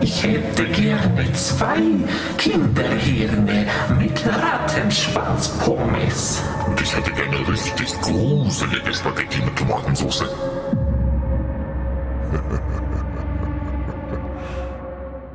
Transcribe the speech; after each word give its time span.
Ich 0.00 0.22
hätte 0.22 0.64
gerne 0.64 1.30
zwei 1.34 1.82
Kinderhirne 2.38 3.66
mit 3.98 4.24
Rattenschwanzpommes. 4.26 6.42
Und 6.66 6.80
ich 6.80 6.96
hätte 6.96 7.10
gerne 7.10 7.46
richtig 7.48 8.00
gruselige 8.00 8.94
Spaghetti 8.94 9.42
mit 9.44 9.56
Tomatensauce. 9.56 10.24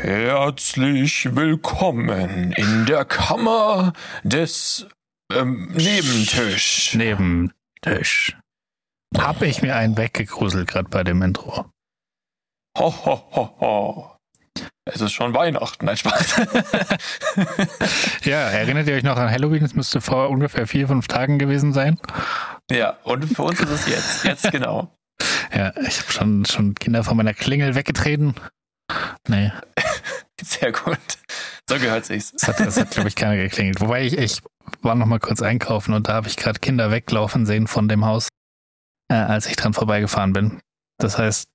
Herzlich 0.03 1.33
willkommen 1.33 2.51
in 2.51 2.85
der 2.85 3.05
Kammer 3.05 3.93
des 4.23 4.85
ähm, 5.31 5.71
Nebentisch. 5.71 6.93
Nebentisch. 6.93 8.37
Hab 9.17 9.41
ich 9.41 9.61
mir 9.61 9.77
einen 9.77 9.95
weggegruselt 9.95 10.67
gerade 10.67 10.89
bei 10.89 11.05
dem 11.05 11.21
Intro. 11.21 11.71
Ho, 12.77 12.93
ho, 13.05 13.23
ho, 13.31 13.55
ho. 13.61 14.11
Es 14.83 14.99
ist 14.99 15.13
schon 15.13 15.33
Weihnachten, 15.33 15.87
ein 15.87 15.95
Spaß. 15.95 16.35
ja, 18.25 18.49
erinnert 18.49 18.89
ihr 18.89 18.95
euch 18.95 19.03
noch 19.03 19.15
an 19.15 19.31
Halloween? 19.31 19.63
Es 19.63 19.73
müsste 19.73 20.01
vor 20.01 20.29
ungefähr 20.29 20.67
vier, 20.67 20.89
fünf 20.89 21.07
Tagen 21.07 21.39
gewesen 21.39 21.71
sein. 21.71 21.97
Ja, 22.69 22.97
und 23.03 23.23
für 23.33 23.43
uns 23.43 23.61
ist 23.61 23.69
es 23.69 23.87
jetzt. 23.87 24.25
Jetzt 24.25 24.51
genau. 24.51 24.97
Ja, 25.55 25.71
ich 25.77 26.01
habe 26.01 26.11
schon, 26.11 26.43
schon 26.43 26.75
Kinder 26.75 27.05
von 27.05 27.15
meiner 27.15 27.33
Klingel 27.33 27.75
weggetreten. 27.75 28.35
Nee. 29.27 29.51
Sehr 30.41 30.71
gut. 30.71 30.97
So 31.69 31.79
gehört 31.79 32.05
sich's. 32.05 32.31
Das 32.31 32.47
hat, 32.47 32.59
das 32.59 32.77
hat 32.77 32.91
glaube 32.91 33.09
ich, 33.09 33.15
keiner 33.15 33.37
geklingelt. 33.37 33.79
Wobei 33.79 34.03
ich, 34.03 34.17
ich 34.17 34.39
war 34.81 34.95
noch 34.95 35.05
mal 35.05 35.19
kurz 35.19 35.41
einkaufen 35.41 35.93
und 35.93 36.07
da 36.07 36.13
habe 36.13 36.27
ich 36.27 36.37
gerade 36.37 36.59
Kinder 36.59 36.91
weglaufen 36.91 37.45
sehen 37.45 37.67
von 37.67 37.87
dem 37.87 38.05
Haus, 38.05 38.27
äh, 39.09 39.15
als 39.15 39.47
ich 39.47 39.55
dran 39.55 39.73
vorbeigefahren 39.73 40.33
bin. 40.33 40.59
Das 40.97 41.17
heißt, 41.17 41.47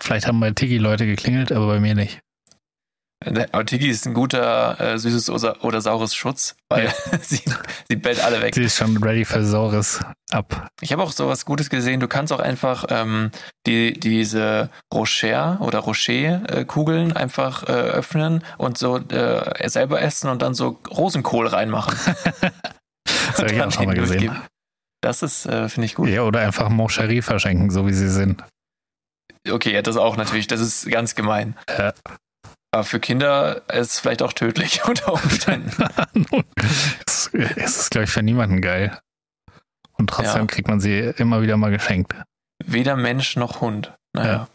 vielleicht 0.00 0.26
haben 0.26 0.40
bei 0.40 0.50
Tigi 0.52 0.78
Leute 0.78 1.06
geklingelt, 1.06 1.52
aber 1.52 1.66
bei 1.66 1.80
mir 1.80 1.94
nicht. 1.94 2.20
Aber 3.52 3.64
Tigi 3.64 3.88
ist 3.88 4.06
ein 4.06 4.14
guter 4.14 4.80
äh, 4.80 4.98
süßes 4.98 5.30
oder, 5.30 5.64
oder 5.64 5.80
saures 5.80 6.14
Schutz, 6.14 6.56
weil 6.68 6.86
ja. 6.86 6.92
sie, 7.22 7.40
sie 7.88 7.96
bellt 7.96 8.22
alle 8.22 8.40
weg. 8.42 8.54
Sie 8.54 8.64
ist 8.64 8.76
schon 8.76 8.96
ready 9.02 9.24
für 9.24 9.44
saures 9.44 10.00
ab. 10.30 10.68
Ich 10.80 10.92
habe 10.92 11.02
auch 11.02 11.12
sowas 11.12 11.44
Gutes 11.44 11.70
gesehen. 11.70 12.00
Du 12.00 12.08
kannst 12.08 12.32
auch 12.32 12.40
einfach 12.40 12.86
ähm, 12.88 13.30
die, 13.66 13.92
diese 13.92 14.70
Rocher 14.92 15.58
oder 15.60 15.80
Rocher-Kugeln 15.80 17.12
einfach 17.12 17.64
äh, 17.64 17.72
öffnen 17.72 18.44
und 18.58 18.78
so 18.78 18.98
äh, 18.98 19.68
selber 19.68 20.00
essen 20.00 20.30
und 20.30 20.42
dann 20.42 20.54
so 20.54 20.80
Rosenkohl 20.90 21.46
reinmachen. 21.46 21.94
das 23.04 23.38
habe 23.38 23.52
ich 23.52 23.62
auch 23.62 23.72
schon 23.72 23.86
mal 23.86 23.94
gesehen. 23.94 24.36
Das 25.02 25.22
ist, 25.22 25.46
äh, 25.46 25.68
finde 25.68 25.86
ich 25.86 25.94
gut. 25.94 26.08
Ja, 26.08 26.22
oder 26.22 26.40
einfach 26.40 26.68
Moncherie 26.68 27.22
verschenken, 27.22 27.70
so 27.70 27.86
wie 27.86 27.92
sie 27.92 28.08
sind. 28.08 28.44
Okay, 29.50 29.72
ja, 29.72 29.82
das 29.82 29.96
auch 29.96 30.16
natürlich. 30.16 30.46
Das 30.46 30.60
ist 30.60 30.88
ganz 30.88 31.14
gemein. 31.14 31.56
Ja. 31.68 31.92
Aber 32.72 32.84
für 32.84 33.00
Kinder 33.00 33.62
ist 33.68 33.92
es 33.92 34.00
vielleicht 34.00 34.22
auch 34.22 34.32
tödlich 34.32 34.84
unter 34.88 35.12
Umständen. 35.12 35.70
es 37.06 37.26
ist, 37.26 37.90
glaube 37.90 38.04
ich, 38.04 38.10
für 38.10 38.22
niemanden 38.22 38.60
geil. 38.60 38.98
Und 39.98 40.08
trotzdem 40.08 40.42
ja. 40.42 40.46
kriegt 40.46 40.68
man 40.68 40.80
sie 40.80 40.98
immer 40.98 41.42
wieder 41.42 41.56
mal 41.56 41.70
geschenkt. 41.70 42.14
Weder 42.64 42.96
Mensch 42.96 43.36
noch 43.36 43.60
Hund. 43.60 43.94
Naja. 44.14 44.48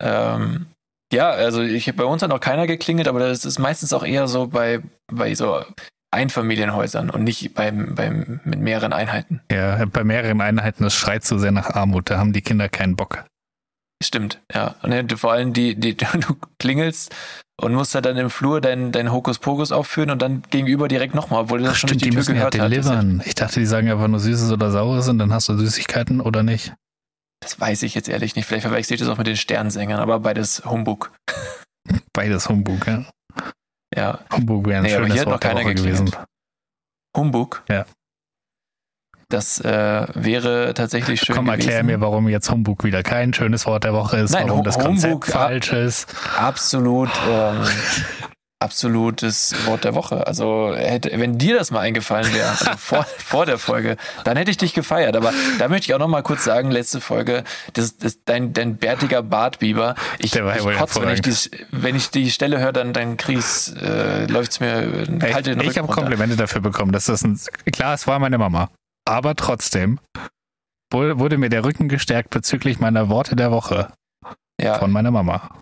Ja, 0.00 0.36
ähm, 0.36 0.66
ja 1.12 1.30
also 1.30 1.62
ich, 1.62 1.94
bei 1.96 2.04
uns 2.04 2.22
hat 2.22 2.30
noch 2.30 2.40
keiner 2.40 2.66
geklingelt, 2.66 3.08
aber 3.08 3.18
das 3.18 3.44
ist 3.44 3.58
meistens 3.58 3.92
auch 3.92 4.04
eher 4.04 4.28
so 4.28 4.48
bei, 4.48 4.82
bei 5.10 5.34
so 5.34 5.64
Einfamilienhäusern 6.10 7.10
und 7.10 7.24
nicht 7.24 7.54
beim, 7.54 7.94
beim, 7.94 8.40
mit 8.44 8.60
mehreren 8.60 8.92
Einheiten. 8.92 9.40
Ja, 9.50 9.84
bei 9.86 10.04
mehreren 10.04 10.40
Einheiten, 10.40 10.84
das 10.84 10.94
schreit 10.94 11.24
so 11.24 11.38
sehr 11.38 11.52
nach 11.52 11.70
Armut, 11.70 12.10
da 12.10 12.18
haben 12.18 12.32
die 12.32 12.42
Kinder 12.42 12.68
keinen 12.68 12.96
Bock. 12.96 13.24
Stimmt, 14.02 14.40
ja. 14.54 14.76
Und 14.82 15.12
vor 15.18 15.32
allem 15.32 15.52
die, 15.52 15.74
die, 15.74 15.96
du 15.96 16.36
klingelst 16.58 17.14
und 17.60 17.74
musst 17.74 17.94
halt 17.94 18.04
dann 18.04 18.16
im 18.16 18.30
Flur 18.30 18.60
deinen 18.60 18.92
dein 18.92 19.12
Hokuspokus 19.12 19.72
aufführen 19.72 20.10
und 20.10 20.22
dann 20.22 20.42
gegenüber 20.50 20.86
direkt 20.86 21.14
nochmal, 21.14 21.42
obwohl 21.42 21.58
du 21.58 21.64
das 21.64 21.74
Ach, 21.74 21.78
schon 21.78 21.88
stimmt, 21.88 22.04
die, 22.04 22.10
die 22.10 22.16
müssen 22.16 22.34
gehört 22.34 22.54
ja 22.54 22.68
delivern. 22.68 23.22
Ich 23.24 23.34
dachte, 23.34 23.58
die 23.58 23.66
sagen 23.66 23.90
einfach 23.90 24.08
nur 24.08 24.20
Süßes 24.20 24.52
oder 24.52 24.70
Saures 24.70 25.08
und 25.08 25.18
dann 25.18 25.32
hast 25.32 25.48
du 25.48 25.56
Süßigkeiten 25.58 26.20
oder 26.20 26.42
nicht. 26.42 26.74
Das 27.40 27.58
weiß 27.58 27.82
ich 27.82 27.94
jetzt 27.94 28.08
ehrlich 28.08 28.36
nicht. 28.36 28.46
Vielleicht 28.46 28.66
verwechsel 28.66 28.94
ich 28.94 29.00
das 29.00 29.08
auch 29.08 29.18
mit 29.18 29.26
den 29.26 29.36
Sternsängern, 29.36 30.00
aber 30.00 30.20
beides 30.20 30.64
Humbug. 30.64 31.12
Beides 32.12 32.48
Humbug, 32.48 32.86
ja. 32.86 33.04
Ja. 33.96 34.18
Humbug 34.30 34.66
wäre 34.66 34.78
ein 34.78 34.82
nee, 34.82 34.90
schönes 34.90 35.04
aber 35.04 35.14
hier 35.14 35.26
Wort 35.26 35.44
hat 35.44 35.54
noch 35.54 35.62
keiner 35.62 35.74
gewesen. 35.74 36.10
Humbug? 37.16 37.62
Ja. 37.68 37.86
Das 39.30 39.60
äh, 39.60 40.06
wäre 40.14 40.72
tatsächlich 40.72 41.20
schön. 41.20 41.36
Komm, 41.36 41.46
gewesen. 41.46 41.68
erklär 41.68 41.82
mir, 41.82 42.00
warum 42.00 42.28
jetzt 42.28 42.50
Humbug 42.50 42.82
wieder 42.82 43.02
kein 43.02 43.34
schönes 43.34 43.66
Wort 43.66 43.84
der 43.84 43.92
Woche 43.92 44.16
ist, 44.16 44.32
Nein, 44.32 44.48
warum 44.48 44.64
das 44.64 44.76
Humbug 44.76 45.20
Konzept 45.20 45.26
falsch 45.26 45.72
ist. 45.72 46.06
Absolut, 46.38 47.10
ähm, 47.28 47.62
absolutes 48.58 49.54
Wort 49.66 49.84
der 49.84 49.94
Woche. 49.94 50.26
Also 50.26 50.74
hätte, 50.74 51.10
wenn 51.12 51.36
dir 51.36 51.58
das 51.58 51.70
mal 51.70 51.80
eingefallen 51.80 52.32
wäre, 52.32 52.48
also 52.48 52.70
vor, 52.78 53.04
vor 53.18 53.44
der 53.44 53.58
Folge, 53.58 53.98
dann 54.24 54.38
hätte 54.38 54.50
ich 54.50 54.56
dich 54.56 54.72
gefeiert. 54.72 55.14
Aber 55.14 55.34
da 55.58 55.68
möchte 55.68 55.84
ich 55.84 55.94
auch 55.94 55.98
noch 55.98 56.08
mal 56.08 56.22
kurz 56.22 56.44
sagen, 56.44 56.70
letzte 56.70 57.02
Folge, 57.02 57.44
das, 57.74 57.98
das, 57.98 58.24
dein, 58.24 58.54
dein 58.54 58.78
bärtiger 58.78 59.22
Bartbiber. 59.22 59.94
Ich, 60.20 60.34
ich 60.34 60.40
kotze, 60.40 61.02
wenn 61.02 61.10
ich, 61.10 61.20
die, 61.20 61.34
wenn 61.70 61.96
ich 61.96 62.08
die 62.08 62.30
Stelle 62.30 62.60
höre, 62.60 62.72
dann, 62.72 62.94
dann 62.94 63.18
krieg's, 63.18 63.74
äh, 63.74 64.24
läuft's 64.24 64.58
mir 64.60 65.06
kalt 65.20 65.48
in 65.48 65.58
den 65.58 65.60
Ich, 65.60 65.72
ich 65.72 65.78
habe 65.78 65.88
Komplimente 65.88 66.36
dafür 66.36 66.62
bekommen. 66.62 66.92
Dass 66.92 67.04
das 67.04 67.22
ein, 67.24 67.38
klar, 67.70 67.92
es 67.92 68.06
war 68.06 68.18
meine 68.18 68.38
Mama 68.38 68.70
aber 69.08 69.34
trotzdem 69.34 69.98
wurde 70.92 71.38
mir 71.38 71.48
der 71.48 71.64
Rücken 71.64 71.88
gestärkt 71.88 72.30
bezüglich 72.30 72.78
meiner 72.78 73.08
Worte 73.08 73.36
der 73.36 73.50
Woche 73.50 73.92
ja. 74.60 74.78
von 74.78 74.90
meiner 74.90 75.10
Mama. 75.10 75.60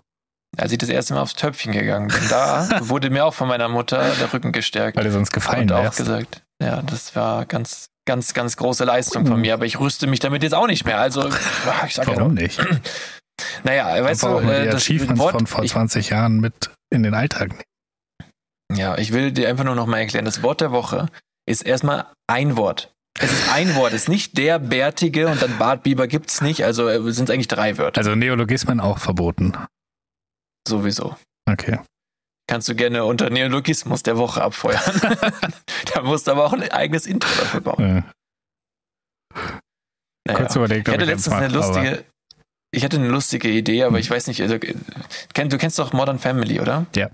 Als 0.57 0.71
ich 0.71 0.77
das 0.77 0.89
erste 0.89 1.13
Mal 1.13 1.21
aufs 1.21 1.35
Töpfchen 1.35 1.71
gegangen 1.71 2.07
bin, 2.07 2.29
da 2.29 2.67
wurde 2.81 3.09
mir 3.09 3.25
auch 3.25 3.33
von 3.33 3.47
meiner 3.47 3.67
Mutter 3.67 4.11
der 4.15 4.33
Rücken 4.33 4.51
gestärkt. 4.51 4.97
Weil 4.97 5.03
du 5.03 5.11
sonst 5.11 5.31
gefallen 5.31 5.69
Und 5.69 5.73
auch 5.73 5.95
gesagt, 5.95 6.43
ja, 6.61 6.81
das 6.81 7.15
war 7.15 7.45
ganz, 7.45 7.89
ganz, 8.05 8.33
ganz 8.33 8.57
große 8.57 8.83
Leistung 8.83 9.25
von 9.25 9.39
mir, 9.39 9.53
aber 9.53 9.65
ich 9.65 9.79
rüste 9.79 10.07
mich 10.07 10.19
damit 10.19 10.43
jetzt 10.43 10.53
auch 10.53 10.67
nicht 10.67 10.85
mehr. 10.85 10.99
Also, 10.99 11.27
ich 11.85 11.95
sag 11.95 12.07
Warum 12.07 12.35
ja 12.37 12.43
nicht? 12.43 12.59
Naja, 13.63 14.03
weißt 14.03 14.23
du, 14.23 14.39
äh, 14.39 14.65
das 14.65 14.81
Achievements 14.81 15.19
Wort, 15.19 15.33
von 15.33 15.45
vor 15.45 15.63
20 15.63 15.99
ich, 15.99 16.09
Jahren 16.09 16.39
mit 16.39 16.71
in 16.89 17.03
den 17.03 17.13
Alltag 17.13 17.49
nehmen. 17.49 18.79
Ja, 18.79 18.97
ich 18.97 19.13
will 19.13 19.31
dir 19.31 19.47
einfach 19.47 19.63
nur 19.63 19.75
noch 19.75 19.85
mal 19.85 19.99
erklären, 19.99 20.25
das 20.25 20.41
Wort 20.41 20.59
der 20.59 20.71
Woche 20.71 21.07
ist 21.47 21.61
erstmal 21.61 22.07
ein 22.25 22.57
Wort. 22.57 22.91
Es 23.19 23.31
ist 23.31 23.49
ein 23.51 23.75
Wort, 23.75 23.93
es 23.93 24.03
ist 24.03 24.09
nicht 24.09 24.37
der 24.37 24.59
Bärtige 24.59 25.27
und 25.27 25.41
dann 25.41 25.57
Bartbiber 25.57 26.07
gibt's 26.07 26.41
nicht, 26.41 26.63
also 26.63 26.87
äh, 26.87 27.11
sind 27.11 27.29
es 27.29 27.33
eigentlich 27.33 27.47
drei 27.47 27.77
Wörter. 27.77 27.99
Also 27.99 28.15
Neologismen 28.15 28.79
auch 28.79 28.99
verboten. 28.99 29.53
Sowieso. 30.67 31.15
Okay. 31.49 31.79
Kannst 32.47 32.69
du 32.69 32.75
gerne 32.75 33.03
unter 33.05 33.29
Neologismus 33.29 34.03
der 34.03 34.17
Woche 34.17 34.41
abfeuern. 34.41 34.81
da 35.93 36.01
musst 36.03 36.27
du 36.27 36.31
aber 36.31 36.45
auch 36.45 36.53
ein 36.53 36.69
eigenes 36.71 37.05
Intro 37.05 37.29
dafür 37.39 37.61
bauen. 37.61 37.79
Ja. 37.79 38.03
Naja. 40.25 40.39
Kurz 40.39 40.55
überlegt, 40.55 40.87
ich 40.87 40.93
hatte 40.93 41.05
letztens 41.05 41.35
eine 41.35 41.47
lustige, 41.47 42.03
ich 42.71 42.83
hatte 42.83 42.97
eine 42.97 43.07
lustige 43.07 43.49
Idee, 43.49 43.83
aber 43.83 43.99
ich 43.99 44.09
weiß 44.09 44.27
nicht, 44.27 44.41
also, 44.41 44.57
du 44.57 45.57
kennst 45.57 45.79
doch 45.79 45.93
Modern 45.93 46.19
Family, 46.19 46.59
oder? 46.59 46.85
Ja. 46.95 47.09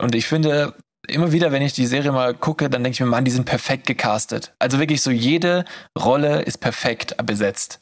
Und 0.00 0.14
ich 0.14 0.26
finde, 0.26 0.74
immer 1.08 1.32
wieder, 1.32 1.52
wenn 1.52 1.62
ich 1.62 1.72
die 1.72 1.86
Serie 1.86 2.12
mal 2.12 2.34
gucke, 2.34 2.70
dann 2.70 2.82
denke 2.82 2.94
ich 2.94 3.00
mir, 3.00 3.06
Mann, 3.06 3.24
die 3.24 3.30
sind 3.30 3.44
perfekt 3.44 3.86
gecastet. 3.86 4.54
Also 4.58 4.78
wirklich 4.78 5.02
so, 5.02 5.10
jede 5.10 5.64
Rolle 5.98 6.42
ist 6.42 6.58
perfekt 6.58 7.16
besetzt. 7.24 7.80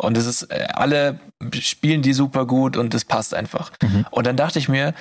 Und 0.00 0.16
es 0.16 0.26
ist, 0.26 0.42
äh, 0.44 0.68
alle 0.72 1.18
spielen 1.60 2.02
die 2.02 2.12
super 2.12 2.46
gut 2.46 2.76
und 2.76 2.94
das 2.94 3.04
passt 3.04 3.34
einfach. 3.34 3.72
Mhm. 3.82 4.06
Und 4.10 4.26
dann 4.26 4.36
dachte 4.36 4.58
ich 4.58 4.68
mir, 4.68 4.94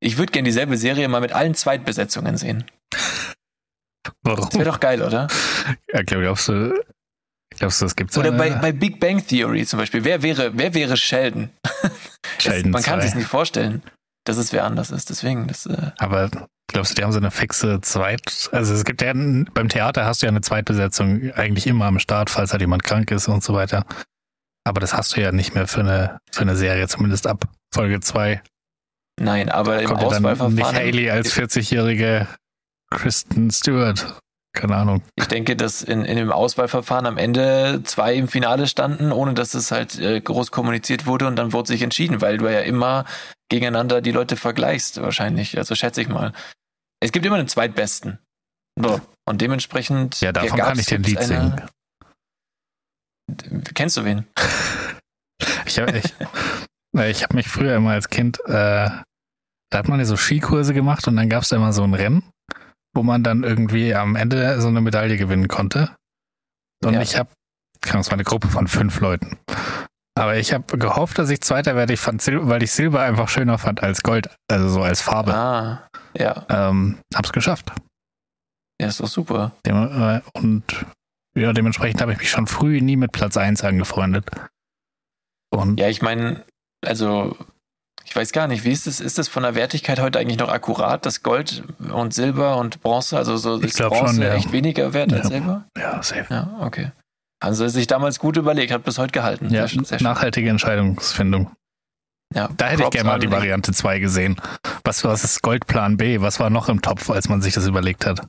ich 0.00 0.18
würde 0.18 0.32
gerne 0.32 0.46
dieselbe 0.46 0.76
Serie 0.76 1.08
mal 1.08 1.20
mit 1.20 1.32
allen 1.32 1.54
Zweitbesetzungen 1.54 2.36
sehen. 2.36 2.64
Warum? 4.22 4.44
Das 4.44 4.54
wäre 4.54 4.64
doch 4.64 4.80
geil, 4.80 5.02
oder? 5.02 5.28
Ja, 5.92 6.02
glaubst 6.02 6.48
du, 6.48 6.74
glaubst 7.50 7.80
du, 7.80 7.84
das 7.86 7.96
gibt's 7.96 8.18
Oder 8.18 8.32
bei, 8.32 8.50
bei 8.50 8.72
Big 8.72 9.00
Bang 9.00 9.24
Theory 9.26 9.64
zum 9.64 9.78
Beispiel. 9.78 10.04
Wer 10.04 10.22
wäre, 10.22 10.50
wer 10.54 10.74
wäre 10.74 10.96
Sheldon? 10.96 11.50
Sheldon 12.38 12.72
das, 12.72 12.82
man 12.82 12.82
kann 12.82 13.00
sich 13.00 13.14
nicht 13.14 13.28
vorstellen, 13.28 13.82
dass 14.24 14.36
es 14.36 14.52
wer 14.52 14.64
anders 14.64 14.90
ist. 14.90 15.10
Deswegen, 15.10 15.46
das. 15.46 15.66
Äh 15.66 15.92
Aber 15.98 16.30
Glaubst 16.74 16.90
du, 16.90 16.94
die 16.96 17.04
haben 17.04 17.12
so 17.12 17.18
eine 17.18 17.30
fixe 17.30 17.80
Zweit... 17.82 18.50
Also 18.50 18.74
es 18.74 18.84
gibt 18.84 19.00
ja, 19.00 19.12
beim 19.14 19.68
Theater 19.68 20.06
hast 20.06 20.22
du 20.22 20.26
ja 20.26 20.30
eine 20.30 20.40
Zweitbesetzung 20.40 21.30
eigentlich 21.34 21.68
immer 21.68 21.84
am 21.84 22.00
Start, 22.00 22.30
falls 22.30 22.50
halt 22.50 22.62
jemand 22.62 22.82
krank 22.82 23.12
ist 23.12 23.28
und 23.28 23.44
so 23.44 23.54
weiter. 23.54 23.86
Aber 24.64 24.80
das 24.80 24.92
hast 24.92 25.14
du 25.14 25.20
ja 25.20 25.30
nicht 25.30 25.54
mehr 25.54 25.68
für 25.68 25.80
eine, 25.80 26.18
für 26.32 26.40
eine 26.40 26.56
Serie, 26.56 26.88
zumindest 26.88 27.28
ab 27.28 27.44
Folge 27.72 28.00
2. 28.00 28.42
Nein, 29.20 29.50
aber 29.50 29.82
im 29.82 29.92
Auswahlverfahren... 29.92 30.54
Nicht 30.56 30.74
Haley 30.74 31.10
als 31.10 31.32
40-jährige 31.32 32.26
Kristen 32.90 33.52
Stewart 33.52 34.20
keine 34.52 34.76
Ahnung. 34.76 35.02
Ich 35.16 35.26
denke, 35.26 35.56
dass 35.56 35.82
in, 35.82 36.04
in 36.04 36.16
dem 36.16 36.30
Auswahlverfahren 36.30 37.06
am 37.06 37.18
Ende 37.18 37.80
zwei 37.82 38.14
im 38.14 38.28
Finale 38.28 38.68
standen, 38.68 39.10
ohne 39.10 39.34
dass 39.34 39.54
es 39.54 39.72
halt 39.72 39.98
äh, 39.98 40.20
groß 40.20 40.52
kommuniziert 40.52 41.06
wurde 41.06 41.26
und 41.26 41.34
dann 41.36 41.52
wurde 41.52 41.68
sich 41.68 41.82
entschieden, 41.82 42.20
weil 42.20 42.38
du 42.38 42.46
ja 42.46 42.60
immer 42.60 43.04
gegeneinander 43.48 44.00
die 44.00 44.12
Leute 44.12 44.36
vergleichst, 44.36 45.02
wahrscheinlich. 45.02 45.58
Also 45.58 45.74
schätze 45.74 46.00
ich 46.00 46.08
mal. 46.08 46.32
Es 47.04 47.12
gibt 47.12 47.26
immer 47.26 47.36
den 47.36 47.48
Zweitbesten. 47.48 48.18
So. 48.80 48.98
Und 49.26 49.40
dementsprechend. 49.42 50.20
Ja, 50.22 50.32
davon 50.32 50.58
kann 50.58 50.78
ich 50.78 50.86
den 50.86 51.02
Lied 51.02 51.22
singen. 51.22 51.60
Kennst 53.74 53.96
du 53.96 54.04
wen? 54.04 54.26
Ich 55.66 55.78
habe 55.78 55.98
ich, 55.98 56.14
ich 57.10 57.22
hab 57.22 57.34
mich 57.34 57.48
früher 57.48 57.74
immer 57.74 57.90
als 57.92 58.08
Kind, 58.08 58.38
äh, 58.46 58.88
da 58.88 59.02
hat 59.72 59.88
man 59.88 59.98
ja 59.98 60.04
so 60.04 60.16
Skikurse 60.16 60.72
gemacht 60.72 61.08
und 61.08 61.16
dann 61.16 61.28
gab 61.28 61.42
es 61.42 61.52
immer 61.52 61.72
so 61.72 61.82
ein 61.82 61.94
Rennen, 61.94 62.22
wo 62.94 63.02
man 63.02 63.24
dann 63.24 63.42
irgendwie 63.42 63.94
am 63.94 64.14
Ende 64.14 64.60
so 64.60 64.68
eine 64.68 64.80
Medaille 64.80 65.16
gewinnen 65.16 65.48
konnte. 65.48 65.96
Und 66.84 66.94
Ja. 66.94 67.00
ich 67.02 67.18
habe, 67.18 67.30
das 67.80 68.06
war 68.06 68.12
eine 68.12 68.24
Gruppe 68.24 68.48
von 68.48 68.68
fünf 68.68 69.00
Leuten. 69.00 69.38
Aber 70.16 70.36
ich 70.36 70.52
habe 70.54 70.78
gehofft, 70.78 71.18
dass 71.18 71.28
ich 71.30 71.40
Zweiter 71.40 71.74
werde, 71.74 71.92
ich 71.92 72.00
fand 72.00 72.22
Sil 72.22 72.38
weil 72.48 72.62
ich 72.62 72.70
Silber 72.70 73.00
einfach 73.02 73.28
schöner 73.28 73.58
fand 73.58 73.82
als 73.82 74.02
Gold, 74.02 74.28
also 74.48 74.68
so 74.68 74.82
als 74.82 75.00
Farbe. 75.02 75.34
Ah, 75.34 75.88
ja. 76.16 76.46
Ähm, 76.48 76.98
hab's 77.14 77.32
geschafft. 77.32 77.72
Ja, 78.80 78.88
ist 78.88 79.00
doch 79.00 79.08
super. 79.08 79.52
Dem, 79.66 79.76
äh, 79.76 80.20
und 80.34 80.62
ja, 81.36 81.52
dementsprechend 81.52 82.00
habe 82.00 82.12
ich 82.12 82.18
mich 82.18 82.30
schon 82.30 82.46
früh 82.46 82.80
nie 82.80 82.96
mit 82.96 83.10
Platz 83.12 83.36
1 83.36 83.64
angefreundet. 83.64 84.26
Und 85.50 85.80
Ja, 85.80 85.88
ich 85.88 86.00
meine, 86.02 86.44
also 86.84 87.36
ich 88.04 88.14
weiß 88.14 88.30
gar 88.32 88.46
nicht, 88.46 88.64
wie 88.64 88.70
ist 88.70 88.86
das, 88.86 89.00
ist 89.00 89.18
das 89.18 89.26
von 89.28 89.42
der 89.42 89.54
Wertigkeit 89.56 89.98
heute 90.00 90.18
eigentlich 90.20 90.38
noch 90.38 90.48
akkurat, 90.48 91.04
dass 91.06 91.22
Gold 91.24 91.64
und 91.92 92.14
Silber 92.14 92.56
und 92.58 92.82
Bronze, 92.82 93.16
also 93.16 93.36
so 93.36 93.58
Ich 93.58 93.64
ist 93.64 93.78
Bronze 93.78 94.14
schon, 94.14 94.22
ja. 94.22 94.34
echt 94.34 94.52
weniger 94.52 94.92
wert 94.92 95.12
als 95.12 95.24
Ja. 95.24 95.28
Silber? 95.30 95.64
ja, 95.76 96.02
safe. 96.02 96.26
Ja, 96.32 96.56
okay. 96.60 96.92
Haben 97.44 97.54
sie 97.54 97.68
sich 97.68 97.86
damals 97.86 98.18
gut 98.18 98.36
überlegt, 98.36 98.72
hat 98.72 98.84
bis 98.84 98.98
heute 98.98 99.12
gehalten. 99.12 99.46
Ja, 99.46 99.62
Sehr 99.62 99.68
schön, 99.68 99.84
sehr 99.84 99.98
schön. 99.98 100.04
nachhaltige 100.06 100.48
Entscheidungsfindung. 100.48 101.50
Ja, 102.34 102.48
Da 102.56 102.66
hätte 102.66 102.84
ich 102.84 102.90
gerne 102.90 103.08
mal 103.10 103.18
die 103.18 103.30
Variante 103.30 103.72
2 103.72 103.98
gesehen. 103.98 104.40
Was, 104.82 105.04
was 105.04 105.22
ist 105.24 105.42
Goldplan 105.42 105.96
B? 105.96 106.20
Was 106.20 106.40
war 106.40 106.50
noch 106.50 106.68
im 106.68 106.80
Topf, 106.82 107.10
als 107.10 107.28
man 107.28 107.42
sich 107.42 107.54
das 107.54 107.66
überlegt 107.66 108.06
hat? 108.06 108.26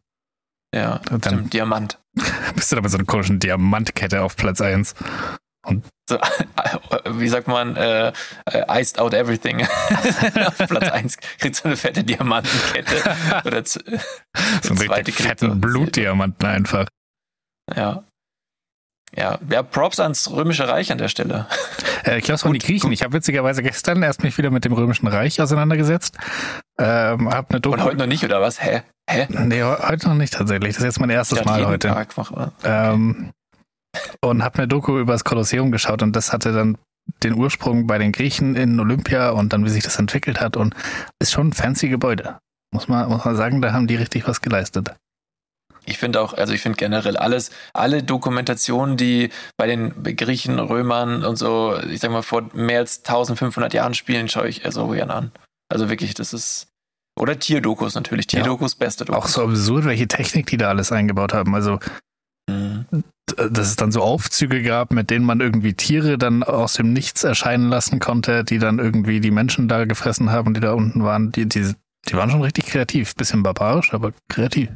Ja, 0.76 1.00
Dann- 1.10 1.22
stimmt, 1.22 1.54
Diamant. 1.54 2.00
Bist 2.56 2.72
du 2.72 2.76
da 2.76 2.82
mit 2.82 2.92
so 2.92 2.98
einer 2.98 3.06
komischen 3.06 3.40
Diamantkette 3.40 4.22
auf 4.22 4.36
Platz 4.36 4.60
1? 4.62 4.94
So, 6.08 6.20
wie 7.12 7.28
sagt 7.28 7.48
man, 7.48 7.76
äh, 7.76 8.10
äh, 8.52 8.82
iced 8.82 9.00
out 9.00 9.14
everything. 9.16 9.62
Auf 10.46 10.58
Platz 10.58 10.92
1 10.92 11.18
kriegt 11.40 11.56
so 11.56 11.64
eine 11.64 11.76
fette 11.76 12.04
Diamantenkette. 12.04 13.16
Oder 13.46 13.66
So 13.66 13.80
einen 14.70 14.78
richtig 14.92 15.16
fetten 15.16 15.60
Blutdiamanten 15.60 16.48
einfach. 16.48 16.86
Ja. 17.76 18.04
Ja, 19.16 19.40
ja, 19.50 19.64
Props 19.64 20.00
ans 20.00 20.30
Römische 20.32 20.68
Reich 20.68 20.92
an 20.92 20.98
der 20.98 21.08
Stelle. 21.08 21.48
Äh, 22.04 22.20
ich 22.20 22.26
glaube, 22.26 22.36
es 22.36 22.44
waren 22.46 22.54
die 22.54 22.60
Griechen. 22.60 22.82
gut. 22.90 22.94
Ich 22.94 23.02
habe 23.02 23.14
witzigerweise 23.14 23.64
gestern 23.64 24.04
erst 24.04 24.22
mich 24.22 24.38
wieder 24.38 24.52
mit 24.52 24.64
dem 24.64 24.74
Römischen 24.74 25.08
Reich 25.08 25.42
auseinandergesetzt. 25.42 26.16
Ähm, 26.78 27.32
hab 27.34 27.50
eine 27.50 27.60
Doku. 27.60 27.76
Und 27.78 27.84
heute 27.84 27.98
noch 27.98 28.06
nicht, 28.06 28.24
oder 28.24 28.40
was? 28.42 28.64
Hä? 28.64 28.84
Hä? 29.10 29.26
Nee, 29.30 29.56
he- 29.64 29.64
heute 29.88 30.10
noch 30.10 30.14
nicht 30.16 30.34
tatsächlich. 30.34 30.74
Das 30.76 30.78
ist 30.78 30.84
jetzt 30.84 31.00
mein 31.00 31.10
erstes 31.10 31.44
Mal 31.46 31.66
heute. 31.66 31.88
Tag 31.88 32.10
mach 32.16 32.30
mal. 32.30 32.52
Ähm, 32.64 33.32
und 34.22 34.44
habe 34.44 34.60
eine 34.60 34.68
Doku 34.68 35.00
über 35.00 35.14
das 35.14 35.24
Kolosseum 35.24 35.72
geschaut 35.72 36.04
und 36.04 36.16
das 36.16 36.32
hatte 36.32 36.54
dann 36.54 36.78
den 37.24 37.34
Ursprung 37.34 37.88
bei 37.88 37.98
den 37.98 38.12
Griechen 38.12 38.56
in 38.56 38.80
Olympia 38.80 39.32
und 39.32 39.52
dann 39.54 39.66
wie 39.66 39.70
sich 39.70 39.84
das 39.84 39.98
entwickelt 39.98 40.40
hat 40.42 40.58
und 40.58 40.76
ist 41.20 41.32
schon 41.32 41.48
ein 41.48 41.54
fancy 41.54 41.90
Gebäude. 41.90 42.38
Muss 42.72 42.88
man, 42.88 43.10
muss 43.10 43.26
man 43.26 43.36
sagen, 43.36 43.64
da 43.64 43.74
haben 43.74 43.88
die 43.88 43.96
richtig 43.96 44.28
was 44.28 44.42
geleistet. 44.42 44.94
Ich 45.86 45.98
finde 45.98 46.22
auch, 46.22 46.34
also 46.34 46.54
ich 46.54 46.62
finde 46.62 46.78
generell 46.78 47.18
alles, 47.18 47.52
alle 47.74 48.04
Dokumentationen, 48.04 48.98
die 48.98 49.30
bei 49.58 49.68
den 49.68 50.04
Griechen, 50.04 50.60
Römern 50.60 51.24
und 51.24 51.36
so, 51.38 51.78
ich 51.90 52.00
sag 52.00 52.12
mal, 52.12 52.24
vor 52.24 52.50
mehr 52.54 52.80
als 52.80 53.00
1500 53.00 53.74
Jahren 53.74 53.94
spielen, 53.94 54.28
schaue 54.30 54.48
ich 54.48 54.64
so 54.70 54.88
gerne 54.90 55.14
an. 55.14 55.32
Also 55.70 55.90
wirklich, 55.90 56.14
das 56.14 56.34
ist, 56.34 56.68
oder 57.20 57.38
Tierdokus 57.40 57.96
natürlich. 57.96 58.26
Ja. 58.32 58.42
Tierdokus, 58.42 58.76
beste 58.76 59.06
Dokus. 59.06 59.24
Auch 59.24 59.28
so 59.28 59.44
absurd, 59.44 59.86
welche 59.86 60.08
Technik 60.08 60.48
die 60.48 60.58
da 60.58 60.70
alles 60.70 60.92
eingebaut 60.92 61.34
haben. 61.34 61.56
Also, 61.56 61.80
Mhm. 62.48 62.86
dass 63.38 63.68
es 63.68 63.76
dann 63.76 63.92
so 63.92 64.02
Aufzüge 64.02 64.62
gab, 64.62 64.92
mit 64.92 65.10
denen 65.10 65.26
man 65.26 65.40
irgendwie 65.40 65.74
Tiere 65.74 66.18
dann 66.20 66.44
aus 66.44 66.74
dem 66.74 66.94
Nichts 66.94 67.24
erscheinen 67.24 67.70
lassen 67.70 68.00
konnte, 68.00 68.44
die 68.44 68.60
dann 68.60 68.78
irgendwie 68.78 69.20
die 69.20 69.32
Menschen 69.32 69.68
da 69.68 69.86
gefressen 69.86 70.32
haben, 70.32 70.54
die 70.54 70.60
da 70.60 70.74
unten 70.74 71.04
waren. 71.04 71.32
Die, 71.32 71.48
die, 71.48 71.74
die 72.08 72.14
waren 72.14 72.30
schon 72.30 72.44
richtig 72.44 72.68
kreativ. 72.68 73.16
Bisschen 73.16 73.42
barbarisch, 73.42 73.94
aber 73.94 74.14
kreativ. 74.30 74.70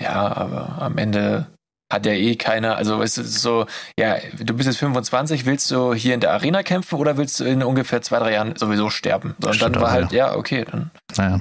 Ja, 0.00 0.34
aber 0.36 0.80
am 0.80 0.98
Ende 0.98 1.46
hat 1.92 2.06
ja 2.06 2.12
eh 2.12 2.36
keiner, 2.36 2.76
also 2.76 3.02
es 3.02 3.18
ist 3.18 3.40
so, 3.42 3.66
ja, 3.98 4.16
du 4.38 4.54
bist 4.54 4.66
jetzt 4.66 4.78
25, 4.78 5.44
willst 5.44 5.70
du 5.70 5.92
hier 5.92 6.14
in 6.14 6.20
der 6.20 6.32
Arena 6.32 6.62
kämpfen 6.62 6.98
oder 6.98 7.18
willst 7.18 7.38
du 7.40 7.44
in 7.44 7.62
ungefähr 7.62 8.00
zwei, 8.00 8.18
drei 8.18 8.32
Jahren 8.32 8.56
sowieso 8.56 8.88
sterben? 8.88 9.34
Und 9.44 9.60
dann 9.60 9.74
war 9.74 9.90
halt, 9.90 10.10
ja, 10.12 10.34
okay, 10.34 10.64
dann 10.64 10.90
Naja. 11.16 11.40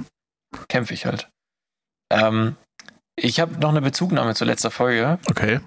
kämpfe 0.67 0.93
ich 0.93 1.05
halt. 1.05 1.29
Ähm, 2.11 2.57
ich 3.15 3.39
habe 3.39 3.57
noch 3.59 3.69
eine 3.69 3.81
Bezugnahme 3.81 4.35
zur 4.35 4.47
letzten 4.47 4.71
Folge. 4.71 5.19
Okay. 5.29 5.61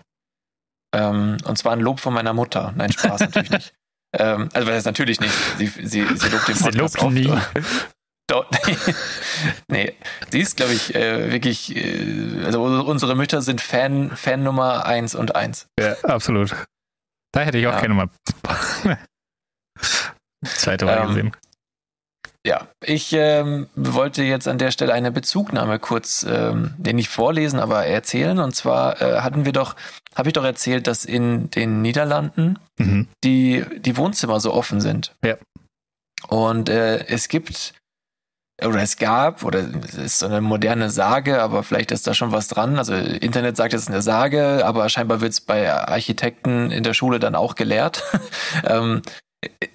Ähm, 0.95 1.39
und 1.45 1.57
zwar 1.57 1.73
ein 1.73 1.81
Lob 1.81 2.01
von 2.01 2.13
meiner 2.13 2.35
Mutter. 2.35 2.75
Nein, 2.77 2.93
Spaß 2.93 3.21
natürlich 3.21 3.51
nicht. 3.51 3.73
Ähm, 4.13 4.51
also 4.53 4.69
das 4.69 4.85
natürlich 4.85 5.19
nicht. 5.21 5.33
Sie, 5.57 5.67
sie, 5.67 5.87
sie 5.87 6.29
lobt 6.29 6.47
den 6.49 6.55
Sie 6.57 6.63
Podcast 6.65 6.75
lobt 6.77 6.99
oft. 7.03 7.13
nie. 7.15 7.33
Nee, 9.69 9.95
sie 10.31 10.41
ist, 10.41 10.57
glaube 10.57 10.73
ich, 10.73 10.95
äh, 10.95 11.31
wirklich, 11.33 11.75
äh, 11.77 12.45
also 12.45 12.63
unsere 12.63 13.15
Mütter 13.15 13.43
sind 13.43 13.61
Fan, 13.61 14.17
Fan 14.17 14.43
Nummer 14.43 14.87
eins 14.87 15.15
und 15.15 15.35
eins. 15.37 15.67
Ja, 15.79 15.95
absolut. 16.05 16.55
Da 17.33 17.41
hätte 17.41 17.59
ich 17.59 17.67
auch 17.67 17.73
Ja. 17.73 17.81
gerne 17.81 17.95
mal 17.95 18.09
zweite 20.45 20.85
Mal 20.87 20.99
Ähm, 21.03 21.09
gesehen. 21.09 21.37
Ja, 22.47 22.69
ich 22.85 23.13
ähm, 23.15 23.69
wollte 23.75 24.23
jetzt 24.23 24.47
an 24.49 24.59
der 24.59 24.71
Stelle 24.71 24.93
eine 24.93 25.11
Bezugnahme 25.11 25.79
kurz, 25.79 26.27
ähm, 26.29 26.75
den 26.77 26.97
nicht 26.97 27.09
vorlesen, 27.09 27.59
aber 27.59 27.87
erzählen. 27.87 28.39
Und 28.39 28.55
zwar 28.55 29.01
äh, 29.01 29.21
hatten 29.23 29.47
wir 29.47 29.53
doch, 29.53 29.77
habe 30.15 30.29
ich 30.29 30.35
doch 30.35 30.45
erzählt, 30.45 30.87
dass 30.87 31.05
in 31.07 31.51
den 31.51 31.81
Niederlanden 31.83 32.59
Mhm. 32.79 33.09
die, 33.23 33.65
die 33.79 33.97
Wohnzimmer 33.97 34.41
so 34.41 34.53
offen 34.53 34.81
sind. 34.83 35.15
Ja. 35.25 35.37
Und 36.29 36.69
äh, 36.69 37.07
es 37.07 37.29
gibt, 37.29 37.73
oder 38.63 38.83
es 38.83 38.97
gab, 38.97 39.43
oder 39.43 39.65
es 39.85 39.95
ist 39.95 40.19
so 40.21 40.27
eine 40.27 40.41
moderne 40.41 40.91
Sage, 40.91 41.43
aber 41.43 41.63
vielleicht 41.63 41.91
ist 41.91 42.07
da 42.07 42.15
schon 42.15 42.33
was 42.33 42.49
dran. 42.49 42.79
Also 42.79 42.95
Internet 42.95 43.57
sagt, 43.57 43.75
es 43.75 43.83
ist 43.83 43.89
eine 43.89 44.03
Sage, 44.03 44.65
aber 44.65 44.89
scheinbar 44.89 45.21
wird 45.21 45.33
es 45.33 45.41
bei 45.41 45.73
Architekten 45.73 46.71
in 46.71 46.85
der 46.85 46.95
Schule 46.95 47.19
dann 47.19 47.35
auch 47.35 47.57
gelehrt. 47.57 48.05
ähm, 48.65 49.03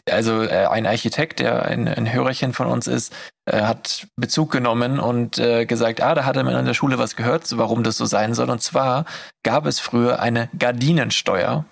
also 0.10 0.44
äh, 0.44 0.68
ein 0.68 0.86
Architekt, 0.86 1.40
der 1.40 1.66
ein, 1.66 1.88
ein 1.88 2.12
Hörerchen 2.12 2.54
von 2.54 2.68
uns 2.68 2.88
ist, 2.88 3.14
äh, 3.46 3.62
hat 3.62 4.08
Bezug 4.16 4.52
genommen 4.52 5.00
und 5.00 5.38
äh, 5.38 5.66
gesagt, 5.66 6.02
ah, 6.02 6.16
da 6.16 6.26
hat 6.26 6.38
er 6.38 6.44
mal 6.44 6.58
in 6.58 6.66
der 6.66 6.74
Schule 6.74 6.98
was 6.98 7.16
gehört, 7.16 7.46
warum 7.58 7.84
das 7.84 7.98
so 7.98 8.06
sein 8.06 8.34
soll. 8.34 8.50
Und 8.50 8.62
zwar 8.62 9.06
gab 9.44 9.66
es 9.66 9.80
früher 9.80 10.20
eine 10.20 10.50
Gardinensteuer. 10.58 11.66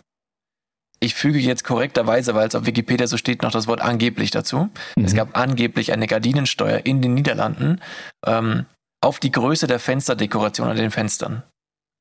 Ich 1.00 1.14
füge 1.14 1.38
jetzt 1.40 1.64
korrekterweise, 1.64 2.34
weil 2.34 2.48
es 2.48 2.56
auf 2.56 2.66
Wikipedia 2.66 3.06
so 3.08 3.18
steht, 3.18 3.44
noch 3.44 3.52
das 3.52 3.68
Wort 3.68 3.82
angeblich 3.82 4.32
dazu. 4.32 4.70
Es 4.96 5.14
Mhm. 5.14 5.18
gab 5.18 5.38
angeblich 5.38 5.92
eine 5.92 6.08
Gardinensteuer 6.08 6.86
in 6.86 7.02
den 7.02 7.14
Niederlanden 7.14 7.82
ähm, 8.26 8.66
auf 9.02 9.20
die 9.20 9.32
Größe 9.32 9.68
der 9.68 9.80
Fensterdekoration 9.80 10.68
an 10.68 10.76
den 10.76 10.90
Fenstern. 10.92 11.44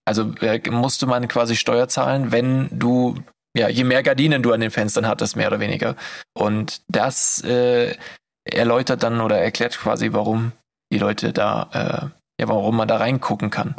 Also 0.06 0.32
äh, 0.40 0.60
musste 0.70 1.06
man 1.06 1.28
quasi 1.28 1.56
Steuer 1.56 1.88
zahlen, 1.88 2.32
wenn 2.32 2.68
du, 2.70 3.16
ja, 3.56 3.68
je 3.68 3.84
mehr 3.84 4.02
Gardinen 4.02 4.42
du 4.42 4.52
an 4.52 4.60
den 4.60 4.70
Fenstern 4.70 5.06
hattest, 5.06 5.36
mehr 5.36 5.48
oder 5.48 5.60
weniger. 5.60 5.96
Und 6.32 6.80
das 6.88 7.42
äh, 7.44 7.96
erläutert 8.44 9.02
dann 9.02 9.20
oder 9.20 9.38
erklärt 9.38 9.76
quasi, 9.78 10.12
warum 10.12 10.52
die 10.92 10.98
Leute 10.98 11.32
da, 11.32 11.68
äh, 11.72 12.40
ja, 12.40 12.48
warum 12.48 12.76
man 12.76 12.88
da 12.88 12.96
reingucken 12.96 13.50
kann. 13.50 13.74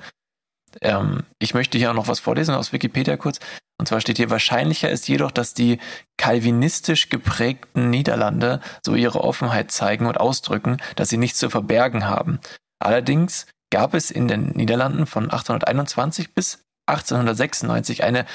Ähm, 0.81 1.23
ich 1.39 1.53
möchte 1.53 1.77
hier 1.77 1.91
auch 1.91 1.95
noch 1.95 2.07
was 2.07 2.19
vorlesen 2.19 2.55
aus 2.55 2.73
Wikipedia 2.73 3.17
kurz. 3.17 3.39
Und 3.79 3.87
zwar 3.87 4.01
steht 4.01 4.17
hier, 4.17 4.29
wahrscheinlicher 4.29 4.89
ist 4.89 5.07
jedoch, 5.07 5.31
dass 5.31 5.53
die 5.53 5.79
kalvinistisch 6.17 7.09
geprägten 7.09 7.89
Niederlande 7.89 8.59
so 8.83 8.95
ihre 8.95 9.23
Offenheit 9.23 9.71
zeigen 9.71 10.07
und 10.07 10.19
ausdrücken, 10.19 10.77
dass 10.95 11.09
sie 11.09 11.17
nichts 11.17 11.39
zu 11.39 11.49
verbergen 11.49 12.05
haben. 12.05 12.39
Allerdings 12.79 13.45
gab 13.69 13.93
es 13.93 14.11
in 14.11 14.27
den 14.27 14.49
Niederlanden 14.49 15.05
von 15.05 15.25
1821 15.25 16.33
bis 16.33 16.63
1896 16.87 18.03
eine 18.03 18.25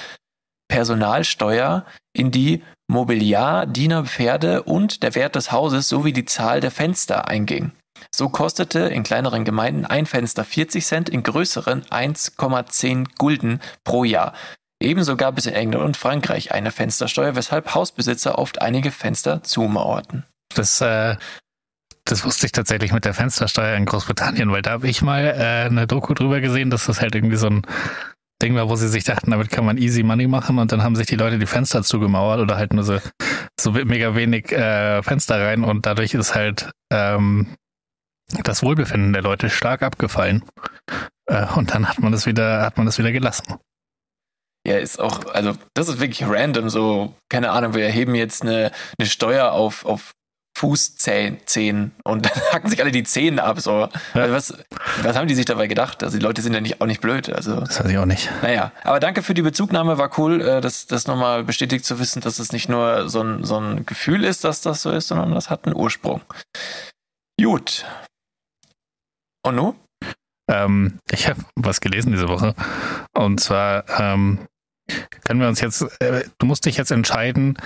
Personalsteuer, 0.68 1.84
in 2.14 2.30
die 2.30 2.62
Mobiliar, 2.88 3.66
Diener, 3.66 4.04
Pferde 4.04 4.62
und 4.62 5.02
der 5.02 5.14
Wert 5.14 5.34
des 5.34 5.52
Hauses 5.52 5.88
sowie 5.88 6.12
die 6.12 6.25
Zahl 6.25 6.61
der 6.61 6.70
Fenster 6.70 7.28
einging. 7.28 7.72
So 8.14 8.28
kostete 8.28 8.80
in 8.80 9.02
kleineren 9.02 9.44
Gemeinden 9.44 9.85
ein 9.85 10.06
Fenster 10.06 10.44
40 10.44 10.85
Cent, 10.85 11.09
in 11.09 11.23
größeren 11.23 11.82
1,10 11.85 13.06
Gulden 13.18 13.61
pro 13.85 14.04
Jahr. 14.04 14.32
Ebenso 14.82 15.16
gab 15.16 15.38
es 15.38 15.47
in 15.47 15.54
England 15.54 15.85
und 15.85 15.97
Frankreich 15.97 16.52
eine 16.52 16.73
Fenstersteuer, 16.73 17.37
weshalb 17.37 17.75
Hausbesitzer 17.75 18.38
oft 18.38 18.61
einige 18.61 18.90
Fenster 18.90 19.42
zumauerten. 19.42 20.25
Das, 20.54 20.80
äh, 20.80 21.16
das 22.04 22.25
wusste 22.25 22.47
ich 22.47 22.52
tatsächlich 22.52 22.92
mit 22.92 23.04
der 23.04 23.14
Fenstersteuer 23.14 23.76
in 23.76 23.85
Großbritannien, 23.85 24.50
weil 24.50 24.62
da 24.62 24.73
habe 24.73 24.88
ich 24.88 25.02
mal 25.02 25.25
äh, 25.25 25.66
eine 25.66 25.87
Doku 25.87 26.14
drüber 26.14 26.40
gesehen, 26.40 26.71
dass 26.71 26.87
das 26.87 27.00
halt 27.00 27.14
irgendwie 27.14 27.37
so 27.37 27.47
ein 27.47 27.62
Ding 28.42 28.56
war, 28.56 28.68
wo 28.68 28.75
sie 28.75 28.88
sich 28.88 29.04
dachten, 29.04 29.30
damit 29.30 29.50
kann 29.50 29.64
man 29.64 29.78
easy 29.78 30.02
money 30.02 30.26
machen 30.26 30.59
und 30.59 30.73
dann 30.73 30.82
haben 30.82 30.97
sich 30.97 31.06
die 31.06 31.16
Leute 31.16 31.38
die 31.38 31.47
Fenster 31.47 31.85
zugemauert 31.85 32.40
oder 32.40 32.56
halt 32.56 32.73
nur 32.73 32.82
so, 32.82 32.99
so 33.59 33.71
mega 33.71 34.16
wenig 34.16 34.50
äh, 34.50 35.00
Fenster 35.02 35.40
rein 35.40 35.62
und 35.62 35.87
dadurch 35.87 36.12
ist 36.14 36.35
halt 36.35 36.71
ähm, 36.92 37.54
das 38.42 38.62
Wohlbefinden 38.62 39.12
der 39.12 39.22
Leute 39.22 39.50
stark 39.50 39.82
abgefallen. 39.82 40.44
Äh, 41.26 41.46
und 41.54 41.74
dann 41.74 41.88
hat 41.88 41.98
man 42.00 42.12
das 42.12 42.26
wieder, 42.26 42.62
hat 42.62 42.76
man 42.76 42.86
das 42.86 42.98
wieder 42.98 43.12
gelassen. 43.12 43.56
Ja, 44.66 44.78
ist 44.78 45.00
auch, 45.00 45.26
also 45.34 45.54
das 45.74 45.88
ist 45.88 46.00
wirklich 46.00 46.28
random, 46.28 46.68
so, 46.70 47.14
keine 47.28 47.50
Ahnung, 47.50 47.74
wir 47.74 47.84
erheben 47.84 48.14
jetzt 48.14 48.42
eine, 48.42 48.70
eine 48.96 49.08
Steuer 49.08 49.50
auf, 49.52 49.84
auf 49.84 50.12
Fußzehen 50.56 51.92
und 52.04 52.26
dann 52.26 52.42
hacken 52.52 52.70
sich 52.70 52.80
alle 52.80 52.92
die 52.92 53.02
Zähne 53.02 53.42
ab. 53.42 53.60
So. 53.60 53.88
Also 54.14 54.34
was, 54.34 54.54
was 55.02 55.16
haben 55.16 55.26
die 55.26 55.34
sich 55.34 55.46
dabei 55.46 55.66
gedacht? 55.66 56.04
Also 56.04 56.18
die 56.18 56.22
Leute 56.22 56.42
sind 56.42 56.52
ja 56.52 56.60
nicht, 56.60 56.80
auch 56.80 56.86
nicht 56.86 57.00
blöd. 57.00 57.30
Also, 57.30 57.60
das 57.60 57.82
weiß 57.82 57.90
ich 57.90 57.98
auch 57.98 58.06
nicht. 58.06 58.30
Naja, 58.42 58.70
aber 58.84 59.00
danke 59.00 59.22
für 59.22 59.34
die 59.34 59.42
Bezugnahme, 59.42 59.98
war 59.98 60.16
cool, 60.18 60.40
äh, 60.40 60.60
das, 60.60 60.86
das 60.86 61.06
nochmal 61.06 61.42
bestätigt 61.42 61.84
zu 61.84 61.98
wissen, 61.98 62.20
dass 62.20 62.38
es 62.38 62.52
nicht 62.52 62.68
nur 62.68 63.08
so 63.08 63.22
ein, 63.22 63.44
so 63.44 63.58
ein 63.58 63.86
Gefühl 63.86 64.24
ist, 64.24 64.44
dass 64.44 64.60
das 64.60 64.82
so 64.82 64.90
ist, 64.90 65.08
sondern 65.08 65.32
das 65.32 65.50
hat 65.50 65.66
einen 65.66 65.74
Ursprung. 65.74 66.20
Gut. 67.40 67.84
Und 69.42 69.56
nun? 69.56 69.75
Ähm, 70.49 70.99
ich 71.11 71.28
habe 71.28 71.40
was 71.56 71.80
gelesen 71.80 72.12
diese 72.12 72.28
Woche. 72.28 72.54
Und 73.12 73.40
zwar 73.40 73.88
ähm, 74.00 74.46
können 75.25 75.40
wir 75.40 75.49
uns 75.49 75.61
jetzt, 75.61 75.82
äh, 76.00 76.25
du 76.38 76.46
musst 76.46 76.66
dich 76.66 76.76
jetzt 76.76 76.90
entscheiden, 76.90 77.56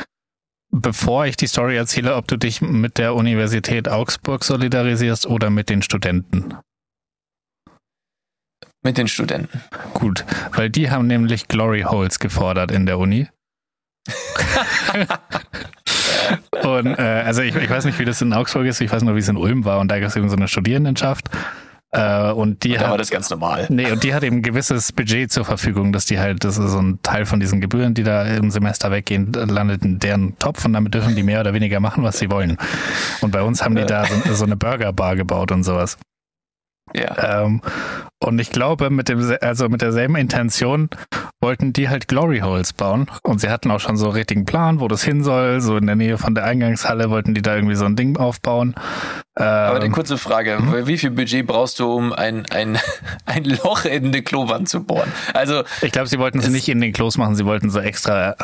bevor 0.71 1.27
ich 1.27 1.37
die 1.37 1.47
Story 1.47 1.77
erzähle, 1.77 2.17
ob 2.17 2.29
du 2.29 2.37
dich 2.37 2.61
mit 2.61 2.99
der 2.99 3.15
Universität 3.15 3.89
Augsburg 3.89 4.45
solidarisierst 4.45 5.27
oder 5.27 5.51
mit 5.51 5.71
den 5.71 5.83
Studenten. 5.83 6.55
Mit 8.83 8.99
den 8.99 9.09
Studenten. 9.09 9.63
Gut, 9.95 10.25
weil 10.53 10.71
die 10.71 10.91
haben 10.91 11.07
nämlich 11.07 11.49
Glory 11.49 11.83
Holes 11.83 12.19
gefordert 12.19 12.71
in 12.71 12.87
der 12.87 12.99
Uni. 12.99 13.29
und 16.63 16.99
äh, 16.99 17.03
also 17.03 17.43
ich, 17.43 17.55
ich 17.55 17.71
weiß 17.71 17.85
nicht, 17.85 17.99
wie 17.99 18.05
das 18.05 18.23
in 18.23 18.33
Augsburg 18.33 18.67
ist, 18.67 18.81
ich 18.81 18.91
weiß 18.91 19.03
nur, 19.03 19.15
wie 19.15 19.21
es 19.21 19.29
in 19.29 19.37
Ulm 19.37 19.65
war 19.65 19.79
und 19.79 19.91
da 19.91 19.99
gab 19.99 20.09
es 20.09 20.17
eben 20.17 20.29
so 20.29 20.37
eine 20.37 20.49
Studierendenschaft 20.49 21.29
äh, 21.93 22.31
und 22.33 22.65
die 22.65 22.73
und 22.73 22.77
da 22.77 22.83
hat, 22.83 22.91
war 22.91 22.99
das 22.99 23.11
ganz 23.11 23.31
normal. 23.31 23.67
Nee, 23.71 23.91
und 23.91 24.03
die 24.03 24.13
hat 24.13 24.23
eben 24.23 24.37
ein 24.37 24.43
gewisses 24.43 24.93
Budget 24.93 25.31
zur 25.33 25.45
Verfügung, 25.45 25.93
dass 25.93 26.05
die 26.05 26.19
halt, 26.19 26.45
das 26.45 26.59
ist 26.59 26.71
so 26.71 26.79
ein 26.79 26.99
Teil 27.03 27.27
von 27.27 27.41
diesen 27.41 27.61
Gebühren, 27.61 27.95
die 27.95 28.03
da 28.03 28.25
im 28.25 28.51
Semester 28.51 28.91
weggehen, 28.91 29.33
landet 29.33 29.85
in 29.85 29.99
deren 29.99 30.39
Topf 30.39 30.65
und 30.65 30.73
damit 30.73 30.95
dürfen 30.95 31.15
die 31.15 31.23
mehr 31.23 31.41
oder 31.41 31.55
weniger 31.55 31.81
machen, 31.81 32.03
was 32.03 32.19
sie 32.19 32.31
wollen. 32.31 32.59
Und 33.21 33.31
bei 33.31 33.43
uns 33.43 33.63
haben 33.63 33.77
die 33.77 33.87
da 33.87 34.05
so, 34.05 34.35
so 34.35 34.45
eine 34.45 34.57
Burgerbar 34.57 35.17
gebaut 35.17 35.53
und 35.53 35.63
sowas. 35.63 35.97
Ja. 36.95 37.43
Ähm, 37.43 37.61
und 38.23 38.39
ich 38.39 38.51
glaube, 38.51 38.91
mit 38.91 39.09
dem, 39.09 39.21
also 39.41 39.69
mit 39.69 39.83
derselben 39.83 40.17
Intention 40.17 40.89
wollten 41.41 41.73
die 41.73 41.89
halt 41.89 42.09
Glory 42.09 42.41
Holes 42.41 42.73
bauen. 42.73 43.07
Und 43.23 43.41
sie 43.41 43.51
hatten 43.51 43.71
auch 43.71 43.81
schon 43.81 43.97
so 43.97 44.07
einen 44.07 44.15
richtigen 44.15 44.45
Plan, 44.47 44.81
wo 44.81 44.89
das 44.89 45.05
hin 45.05 45.23
soll. 45.23 45.61
So 45.61 45.77
in 45.77 45.87
der 45.87 45.97
Nähe 45.97 46.17
von 46.17 46.35
der 46.35 46.45
Eingangshalle 46.45 47.11
wollten 47.11 47.35
die 47.35 47.43
da 47.43 47.55
irgendwie 47.55 47.75
so 47.75 47.85
ein 47.85 47.97
Ding 47.97 48.17
aufbauen. 48.17 48.75
Ähm, 49.37 49.45
Aber 49.45 49.77
eine 49.77 49.91
kurze 49.91 50.17
Frage. 50.17 50.59
Hm? 50.59 50.87
Wie 50.87 50.97
viel 50.97 51.11
Budget 51.11 51.47
brauchst 51.47 51.79
du, 51.79 51.93
um 51.93 52.13
ein, 52.13 52.47
ein, 52.51 52.79
ein 53.27 53.45
Loch 53.45 53.85
in 53.85 54.07
eine 54.07 54.23
Klowand 54.23 54.69
zu 54.69 54.83
bohren? 54.83 55.13
Also. 55.35 55.65
Ich 55.83 55.93
glaube, 55.93 56.09
sie 56.09 56.19
wollten 56.19 56.39
es 56.39 56.49
nicht 56.49 56.69
in 56.69 56.81
den 56.81 56.93
Klos 56.93 57.19
machen, 57.19 57.35
sie 57.35 57.45
wollten 57.45 57.69
so 57.69 57.81
extra 57.81 58.37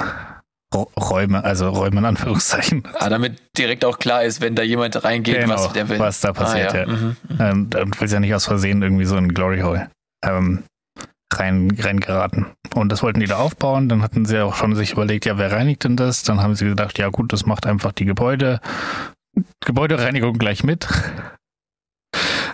Räume, 0.75 1.45
also 1.45 1.69
Räume 1.69 1.99
in 1.99 2.05
Anführungszeichen. 2.05 2.83
Ah, 2.99 3.09
damit 3.09 3.41
direkt 3.57 3.85
auch 3.85 3.99
klar 3.99 4.25
ist, 4.25 4.41
wenn 4.41 4.55
da 4.55 4.63
jemand 4.63 5.03
reingeht, 5.05 5.41
genau, 5.41 5.55
was 5.55 5.73
der 5.73 5.89
will. 5.89 5.99
Was 5.99 6.21
da 6.21 6.33
passiert, 6.33 6.73
ah, 6.75 6.79
ja. 6.79 6.87
ja. 6.87 6.87
Mhm, 6.87 7.17
mhm. 7.29 7.41
Ähm, 7.41 7.71
und 7.83 8.01
will 8.01 8.09
ja 8.09 8.21
nicht 8.21 8.35
aus 8.35 8.47
Versehen 8.47 8.83
irgendwie 8.83 9.05
so 9.05 9.17
ein 9.17 9.29
Glory 9.29 9.61
Hole 9.61 9.89
ähm, 10.25 10.63
rein, 11.33 11.71
reingeraten. 11.79 12.47
Und 12.75 12.91
das 12.91 13.03
wollten 13.03 13.21
die 13.21 13.27
da 13.27 13.37
aufbauen. 13.37 13.89
Dann 13.89 14.03
hatten 14.03 14.25
sie 14.25 14.43
auch 14.43 14.55
schon 14.55 14.75
sich 14.75 14.93
überlegt, 14.93 15.27
ja, 15.27 15.39
wer 15.39 15.53
reinigt 15.53 15.85
denn 15.85 15.97
das? 15.97 16.23
Dann 16.23 16.41
haben 16.41 16.55
sie 16.55 16.65
gedacht, 16.65 16.99
ja 16.99 17.09
gut, 17.09 17.33
das 17.33 17.47
macht 17.47 17.67
einfach 17.67 17.93
die 17.93 18.05
Gebäude, 18.05 18.61
Gebäudereinigung 19.65 20.39
gleich 20.39 20.65
mit. 20.65 20.89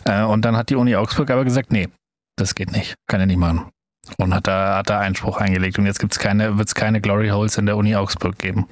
Äh, 0.05 0.23
und 0.23 0.45
dann 0.45 0.57
hat 0.57 0.71
die 0.71 0.77
Uni 0.77 0.97
Augsburg 0.97 1.31
aber 1.31 1.45
gesagt, 1.45 1.73
nee, 1.73 1.89
das 2.37 2.55
geht 2.55 2.73
nicht, 2.73 2.95
kann 3.09 3.21
er 3.21 3.27
nicht 3.27 3.39
machen. 3.39 3.71
Und 4.17 4.35
hat 4.35 4.47
da, 4.47 4.79
hat 4.79 4.91
da 4.91 4.99
Einspruch 5.01 5.37
eingelegt. 5.37 5.79
Und 5.79 5.87
jetzt 5.87 5.99
gibt's 5.99 6.19
keine, 6.19 6.59
wird's 6.59 6.75
keine 6.75 7.01
Glory 7.01 7.29
Holes 7.29 7.59
in 7.59 7.67
der 7.67 7.77
Uni 7.77 7.95
Augsburg 7.95 8.39
geben. 8.39 8.67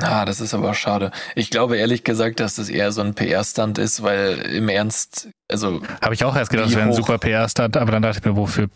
Ah, 0.00 0.24
das 0.24 0.40
ist 0.40 0.54
aber 0.54 0.74
schade. 0.74 1.12
Ich 1.36 1.50
glaube 1.50 1.76
ehrlich 1.76 2.02
gesagt, 2.02 2.40
dass 2.40 2.56
das 2.56 2.68
eher 2.68 2.90
so 2.90 3.00
ein 3.00 3.14
PR-Stand 3.14 3.78
ist, 3.78 4.02
weil 4.02 4.40
im 4.40 4.68
Ernst, 4.68 5.28
also. 5.50 5.82
Habe 6.02 6.14
ich 6.14 6.24
auch 6.24 6.34
erst 6.34 6.50
gedacht, 6.50 6.68
es 6.68 6.74
wäre 6.74 6.86
ein 6.86 6.92
super 6.92 7.18
PR-Stand, 7.18 7.76
aber 7.76 7.92
dann 7.92 8.02
dachte 8.02 8.18
ich 8.18 8.24
mir, 8.24 8.36
wofür 8.36 8.68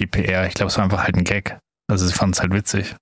die 0.00 0.06
PR? 0.06 0.46
Ich 0.46 0.54
glaube, 0.54 0.70
es 0.70 0.76
war 0.76 0.84
einfach 0.84 1.04
halt 1.04 1.16
ein 1.16 1.24
Gag. 1.24 1.58
Also 1.88 2.06
sie 2.06 2.12
fanden 2.12 2.32
es 2.32 2.40
halt 2.40 2.52
witzig. 2.52 2.96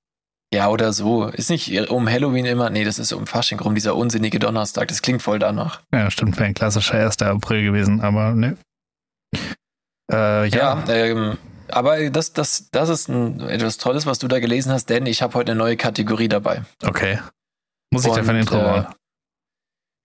Ja, 0.52 0.68
oder 0.68 0.92
so. 0.92 1.28
Ist 1.28 1.48
nicht 1.48 1.90
um 1.90 2.10
Halloween 2.10 2.44
immer, 2.44 2.68
nee, 2.68 2.84
das 2.84 2.98
ist 2.98 3.12
um 3.12 3.26
Fasching 3.26 3.58
rum, 3.58 3.74
dieser 3.74 3.96
unsinnige 3.96 4.38
Donnerstag. 4.38 4.88
Das 4.88 5.00
klingt 5.00 5.22
voll 5.22 5.38
danach. 5.38 5.80
Ja, 5.94 6.10
stimmt, 6.10 6.36
wäre 6.36 6.46
ein 6.46 6.54
klassischer 6.54 6.98
1. 6.98 7.22
April 7.22 7.64
gewesen, 7.64 8.02
aber 8.02 8.34
ne. 8.34 8.58
Äh, 10.12 10.48
ja, 10.48 10.84
ja 10.86 10.94
ähm, 10.94 11.38
aber 11.72 12.10
das, 12.10 12.32
das, 12.32 12.68
das 12.70 12.88
ist 12.88 13.08
ein, 13.08 13.40
etwas 13.40 13.78
Tolles, 13.78 14.06
was 14.06 14.18
du 14.18 14.28
da 14.28 14.40
gelesen 14.40 14.72
hast, 14.72 14.86
denn 14.90 15.06
ich 15.06 15.22
habe 15.22 15.34
heute 15.34 15.52
eine 15.52 15.58
neue 15.58 15.76
Kategorie 15.76 16.28
dabei. 16.28 16.62
Okay. 16.84 17.18
Muss 17.92 18.04
ich 18.04 18.10
Und, 18.10 18.18
dafür 18.18 18.34
ein 18.34 18.40
Intro 18.40 18.56
äh, 18.56 18.84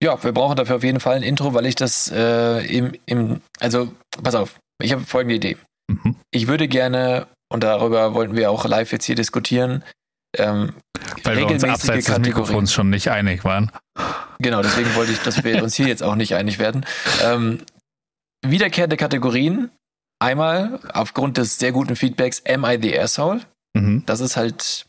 Ja, 0.02 0.22
wir 0.22 0.32
brauchen 0.32 0.56
dafür 0.56 0.76
auf 0.76 0.84
jeden 0.84 1.00
Fall 1.00 1.16
ein 1.16 1.22
Intro, 1.22 1.54
weil 1.54 1.66
ich 1.66 1.74
das 1.74 2.10
äh, 2.10 2.64
im, 2.66 2.92
im, 3.06 3.40
also 3.60 3.92
pass 4.22 4.34
auf, 4.34 4.58
ich 4.82 4.92
habe 4.92 5.02
folgende 5.02 5.36
Idee. 5.36 5.56
Mhm. 5.88 6.16
Ich 6.30 6.48
würde 6.48 6.68
gerne, 6.68 7.26
und 7.52 7.62
darüber 7.62 8.14
wollten 8.14 8.36
wir 8.36 8.50
auch 8.50 8.64
live 8.64 8.92
jetzt 8.92 9.04
hier 9.04 9.14
diskutieren, 9.14 9.84
ähm, 10.36 10.74
weil 11.22 11.38
wir 11.38 11.46
uns 11.46 11.64
abseits 11.64 12.06
des 12.06 12.18
Mikrofons 12.18 12.72
schon 12.72 12.90
nicht 12.90 13.10
einig 13.10 13.44
waren. 13.44 13.70
Genau, 14.38 14.62
deswegen 14.62 14.94
wollte 14.94 15.12
ich, 15.12 15.20
dass 15.20 15.44
wir 15.44 15.62
uns 15.62 15.74
hier 15.74 15.86
jetzt 15.86 16.02
auch 16.02 16.14
nicht 16.14 16.34
einig 16.34 16.58
werden. 16.58 16.84
Ähm, 17.24 17.62
wiederkehrende 18.44 18.96
Kategorien, 18.96 19.70
Einmal 20.18 20.80
aufgrund 20.92 21.36
des 21.36 21.58
sehr 21.58 21.72
guten 21.72 21.96
Feedbacks 21.96 22.42
Am 22.46 22.64
I 22.64 22.78
the 22.80 22.98
Asshole? 22.98 23.42
Mhm. 23.74 24.02
Das 24.06 24.20
ist 24.20 24.36
halt, 24.36 24.86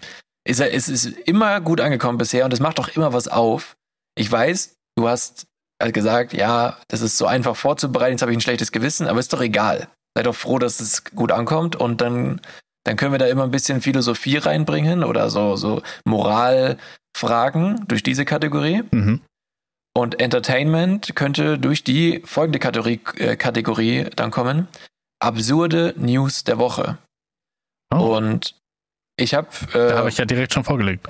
ist, 0.47 0.61
es 0.61 0.87
ist 0.87 1.05
immer 1.05 1.59
gut 1.61 1.81
angekommen 1.81 2.17
bisher 2.17 2.45
und 2.45 2.53
es 2.53 2.59
macht 2.59 2.79
auch 2.79 2.87
immer 2.89 3.13
was 3.13 3.27
auf. 3.27 3.75
Ich 4.15 4.31
weiß, 4.31 4.75
du 4.97 5.07
hast 5.07 5.45
halt 5.81 5.93
gesagt, 5.93 6.33
ja, 6.33 6.77
das 6.87 7.01
ist 7.01 7.17
so 7.17 7.27
einfach 7.27 7.55
vorzubereiten, 7.55 8.13
jetzt 8.13 8.21
habe 8.21 8.31
ich 8.31 8.37
ein 8.37 8.41
schlechtes 8.41 8.71
Gewissen, 8.71 9.07
aber 9.07 9.19
ist 9.19 9.33
doch 9.33 9.41
egal. 9.41 9.89
Sei 10.15 10.23
doch 10.23 10.35
froh, 10.35 10.59
dass 10.59 10.79
es 10.79 11.03
gut 11.03 11.31
ankommt 11.31 11.75
und 11.75 12.01
dann, 12.01 12.41
dann 12.85 12.95
können 12.95 13.11
wir 13.11 13.19
da 13.19 13.27
immer 13.27 13.43
ein 13.43 13.51
bisschen 13.51 13.81
Philosophie 13.81 14.37
reinbringen 14.37 15.03
oder 15.03 15.29
so, 15.29 15.55
so 15.57 15.83
Moralfragen 16.05 17.85
durch 17.87 18.01
diese 18.01 18.25
Kategorie. 18.25 18.83
Mhm. 18.91 19.21
Und 19.95 20.19
Entertainment 20.19 21.15
könnte 21.15 21.59
durch 21.59 21.83
die 21.83 22.21
folgende 22.23 22.59
Kategorie, 22.59 23.01
äh, 23.17 23.35
Kategorie 23.35 24.05
dann 24.15 24.31
kommen 24.31 24.67
absurde 25.19 25.93
News 25.97 26.43
der 26.43 26.57
Woche. 26.57 26.97
Oh. 27.93 28.15
Und 28.15 28.55
ich 29.17 29.33
habe. 29.33 29.47
Äh, 29.73 29.89
da 29.89 29.97
habe 29.97 30.09
ich 30.09 30.17
ja 30.17 30.25
direkt 30.25 30.53
schon 30.53 30.63
vorgelegt. 30.63 31.07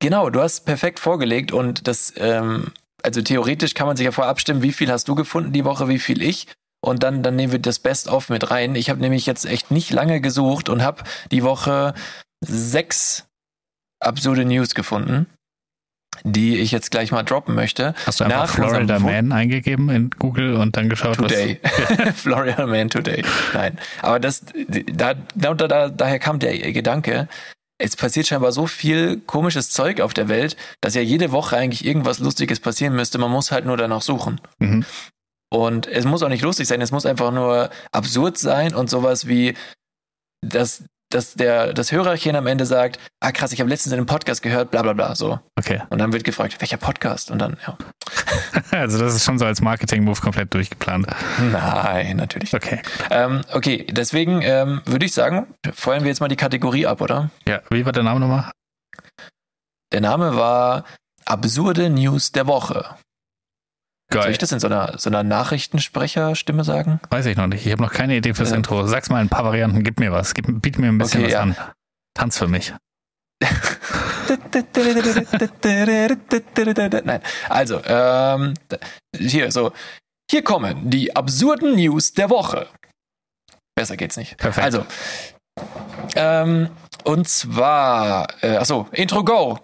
Genau, 0.00 0.30
du 0.30 0.40
hast 0.40 0.66
perfekt 0.66 1.00
vorgelegt 1.00 1.52
und 1.52 1.88
das, 1.88 2.12
ähm, 2.16 2.72
also 3.02 3.22
theoretisch 3.22 3.74
kann 3.74 3.86
man 3.86 3.96
sich 3.96 4.04
ja 4.04 4.12
vorher 4.12 4.30
abstimmen, 4.30 4.62
wie 4.62 4.72
viel 4.72 4.90
hast 4.90 5.08
du 5.08 5.14
gefunden 5.14 5.52
die 5.52 5.64
Woche, 5.64 5.88
wie 5.88 5.98
viel 5.98 6.22
ich. 6.22 6.46
Und 6.82 7.02
dann, 7.02 7.22
dann 7.22 7.36
nehmen 7.36 7.52
wir 7.52 7.58
das 7.58 7.78
Best-of 7.78 8.28
mit 8.28 8.50
rein. 8.50 8.74
Ich 8.74 8.90
habe 8.90 9.00
nämlich 9.00 9.24
jetzt 9.24 9.46
echt 9.46 9.70
nicht 9.70 9.90
lange 9.90 10.20
gesucht 10.20 10.68
und 10.68 10.82
habe 10.82 11.04
die 11.30 11.42
Woche 11.42 11.94
sechs 12.44 13.26
absurde 14.00 14.44
News 14.44 14.74
gefunden 14.74 15.26
die 16.26 16.58
ich 16.58 16.72
jetzt 16.72 16.90
gleich 16.90 17.12
mal 17.12 17.22
droppen 17.22 17.54
möchte. 17.54 17.94
Hast 18.06 18.20
du 18.20 18.24
einfach 18.24 18.48
Florida 18.48 18.98
Man 18.98 19.30
eingegeben 19.30 19.90
in 19.90 20.10
Google 20.10 20.56
und 20.56 20.76
dann 20.76 20.88
geschaut, 20.88 21.16
today. 21.16 21.60
was... 21.62 22.14
Florida 22.20 22.66
Man 22.66 22.88
Today. 22.88 23.22
Nein. 23.52 23.78
Aber 24.00 24.18
das, 24.18 24.44
da, 24.92 25.14
da, 25.34 25.54
da, 25.54 25.88
daher 25.88 26.18
kam 26.18 26.38
der 26.38 26.72
Gedanke, 26.72 27.28
es 27.78 27.96
passiert 27.96 28.26
scheinbar 28.26 28.52
so 28.52 28.66
viel 28.66 29.20
komisches 29.20 29.70
Zeug 29.70 30.00
auf 30.00 30.14
der 30.14 30.28
Welt, 30.28 30.56
dass 30.80 30.94
ja 30.94 31.02
jede 31.02 31.32
Woche 31.32 31.56
eigentlich 31.56 31.84
irgendwas 31.84 32.20
Lustiges 32.20 32.58
passieren 32.58 32.96
müsste. 32.96 33.18
Man 33.18 33.30
muss 33.30 33.52
halt 33.52 33.66
nur 33.66 33.76
danach 33.76 34.02
suchen. 34.02 34.40
Mhm. 34.58 34.84
Und 35.52 35.86
es 35.86 36.04
muss 36.04 36.22
auch 36.22 36.28
nicht 36.28 36.42
lustig 36.42 36.66
sein, 36.66 36.80
es 36.80 36.90
muss 36.90 37.06
einfach 37.06 37.32
nur 37.32 37.70
absurd 37.92 38.38
sein 38.38 38.74
und 38.74 38.88
sowas 38.90 39.28
wie, 39.28 39.54
dass 40.40 40.84
dass 41.14 41.34
der, 41.34 41.72
das 41.72 41.92
Hörerchen 41.92 42.34
am 42.34 42.46
Ende 42.46 42.66
sagt, 42.66 42.98
ah 43.20 43.30
krass, 43.30 43.52
ich 43.52 43.60
habe 43.60 43.70
letztens 43.70 43.92
in 43.92 43.98
einem 43.98 44.06
Podcast 44.06 44.42
gehört, 44.42 44.70
bla 44.72 44.82
bla 44.82 44.92
bla, 44.92 45.14
so. 45.14 45.38
Okay. 45.56 45.80
Und 45.90 45.98
dann 45.98 46.12
wird 46.12 46.24
gefragt, 46.24 46.60
welcher 46.60 46.76
Podcast? 46.76 47.30
Und 47.30 47.38
dann, 47.38 47.56
ja. 47.66 47.78
also 48.78 48.98
das 48.98 49.14
ist 49.14 49.24
schon 49.24 49.38
so 49.38 49.44
als 49.44 49.60
Marketing-Move 49.60 50.20
komplett 50.20 50.52
durchgeplant. 50.52 51.06
Nein, 51.52 52.16
natürlich. 52.16 52.52
Okay. 52.52 52.82
Ähm, 53.10 53.42
okay, 53.52 53.86
deswegen 53.90 54.42
ähm, 54.42 54.82
würde 54.86 55.06
ich 55.06 55.12
sagen, 55.12 55.46
feuern 55.72 56.02
wir 56.02 56.08
jetzt 56.08 56.20
mal 56.20 56.28
die 56.28 56.36
Kategorie 56.36 56.86
ab, 56.86 57.00
oder? 57.00 57.30
Ja, 57.46 57.60
wie 57.70 57.84
war 57.86 57.92
der 57.92 58.02
Name 58.02 58.18
nochmal? 58.18 58.50
Der 59.92 60.00
Name 60.00 60.34
war 60.34 60.84
Absurde 61.24 61.90
News 61.90 62.32
der 62.32 62.48
Woche. 62.48 62.84
Soll 64.12 64.22
Geil. 64.22 64.32
ich 64.32 64.38
das 64.38 64.52
in 64.52 64.60
so 64.60 64.66
einer, 64.68 64.98
so 64.98 65.10
einer 65.10 65.22
Nachrichtensprecherstimme 65.22 66.62
sagen? 66.62 67.00
Weiß 67.10 67.26
ich 67.26 67.36
noch 67.36 67.46
nicht. 67.46 67.66
Ich 67.66 67.72
habe 67.72 67.82
noch 67.82 67.92
keine 67.92 68.16
Idee 68.16 68.34
fürs 68.34 68.52
Äh. 68.52 68.56
Intro. 68.56 68.86
Sag's 68.86 69.08
mal 69.10 69.20
in 69.20 69.26
ein 69.26 69.30
paar 69.30 69.44
Varianten. 69.44 69.82
Gib 69.82 69.98
mir 69.98 70.12
was. 70.12 70.34
Gib, 70.34 70.46
biet 70.62 70.78
mir 70.78 70.88
ein 70.88 70.98
bisschen 70.98 71.20
Okay, 71.22 71.26
was 71.28 71.32
ja. 71.32 71.40
an. 71.40 71.56
Tanz 72.14 72.38
für 72.38 72.46
mich. 72.48 72.72
Nein, 77.04 77.20
also, 77.48 77.80
ähm, 77.84 78.54
hier, 79.16 79.50
so. 79.50 79.72
Hier 80.30 80.42
kommen 80.42 80.88
die 80.90 81.14
absurden 81.14 81.74
News 81.74 82.12
der 82.14 82.30
Woche. 82.30 82.66
Besser 83.74 83.96
geht's 83.96 84.16
nicht. 84.16 84.38
Perfekt. 84.38 84.64
Also, 84.64 84.86
ähm, 86.16 86.70
und 87.04 87.28
zwar, 87.28 88.26
äh, 88.42 88.56
achso, 88.56 88.88
Intro 88.92 89.22
Go. 89.24 89.58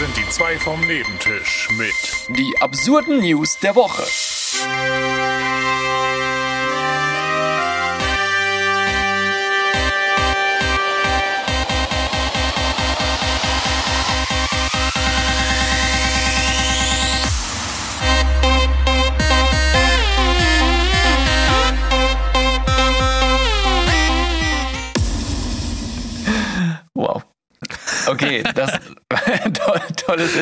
Sind 0.00 0.16
die 0.16 0.26
zwei 0.30 0.58
vom 0.58 0.80
Nebentisch 0.86 1.68
mit 1.76 1.94
Die 2.30 2.56
absurden 2.58 3.20
News 3.20 3.58
der 3.58 3.74
Woche. 3.74 4.02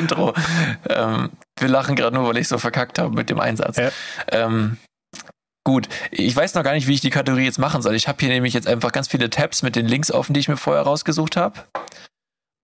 Intro. 0.09 0.35
Ähm, 0.89 1.31
wir 1.59 1.69
lachen 1.69 1.97
gerade 1.97 2.17
nur, 2.17 2.29
weil 2.29 2.39
ich 2.39 2.49
so 2.49 2.59
verkackt 2.59 2.99
habe 2.99 3.15
mit 3.15 3.31
dem 3.31 3.41
Einsatz. 3.41 3.77
Ja. 3.77 3.91
Ähm, 4.29 4.79
gut, 5.65 5.89
ich 6.11 6.35
weiß 6.35 6.55
noch 6.55 6.63
gar 6.63 6.73
nicht, 6.73 6.87
wie 6.87 6.95
ich 6.95 7.01
die 7.01 7.11
Kategorie 7.11 7.45
jetzt 7.45 7.59
machen 7.59 7.83
soll. 7.83 7.95
Ich 7.95 8.09
habe 8.09 8.19
hier 8.21 8.31
nämlich 8.31 8.55
jetzt 8.55 8.69
einfach 8.69 8.93
ganz 8.93 9.09
viele 9.09 9.31
Tabs 9.31 9.63
mit 9.63 9.77
den 9.77 9.87
Links 9.87 10.11
offen, 10.11 10.35
die 10.35 10.41
ich 10.41 10.49
mir 10.49 10.57
vorher 10.57 10.83
rausgesucht 10.83 11.37
habe. 11.37 11.61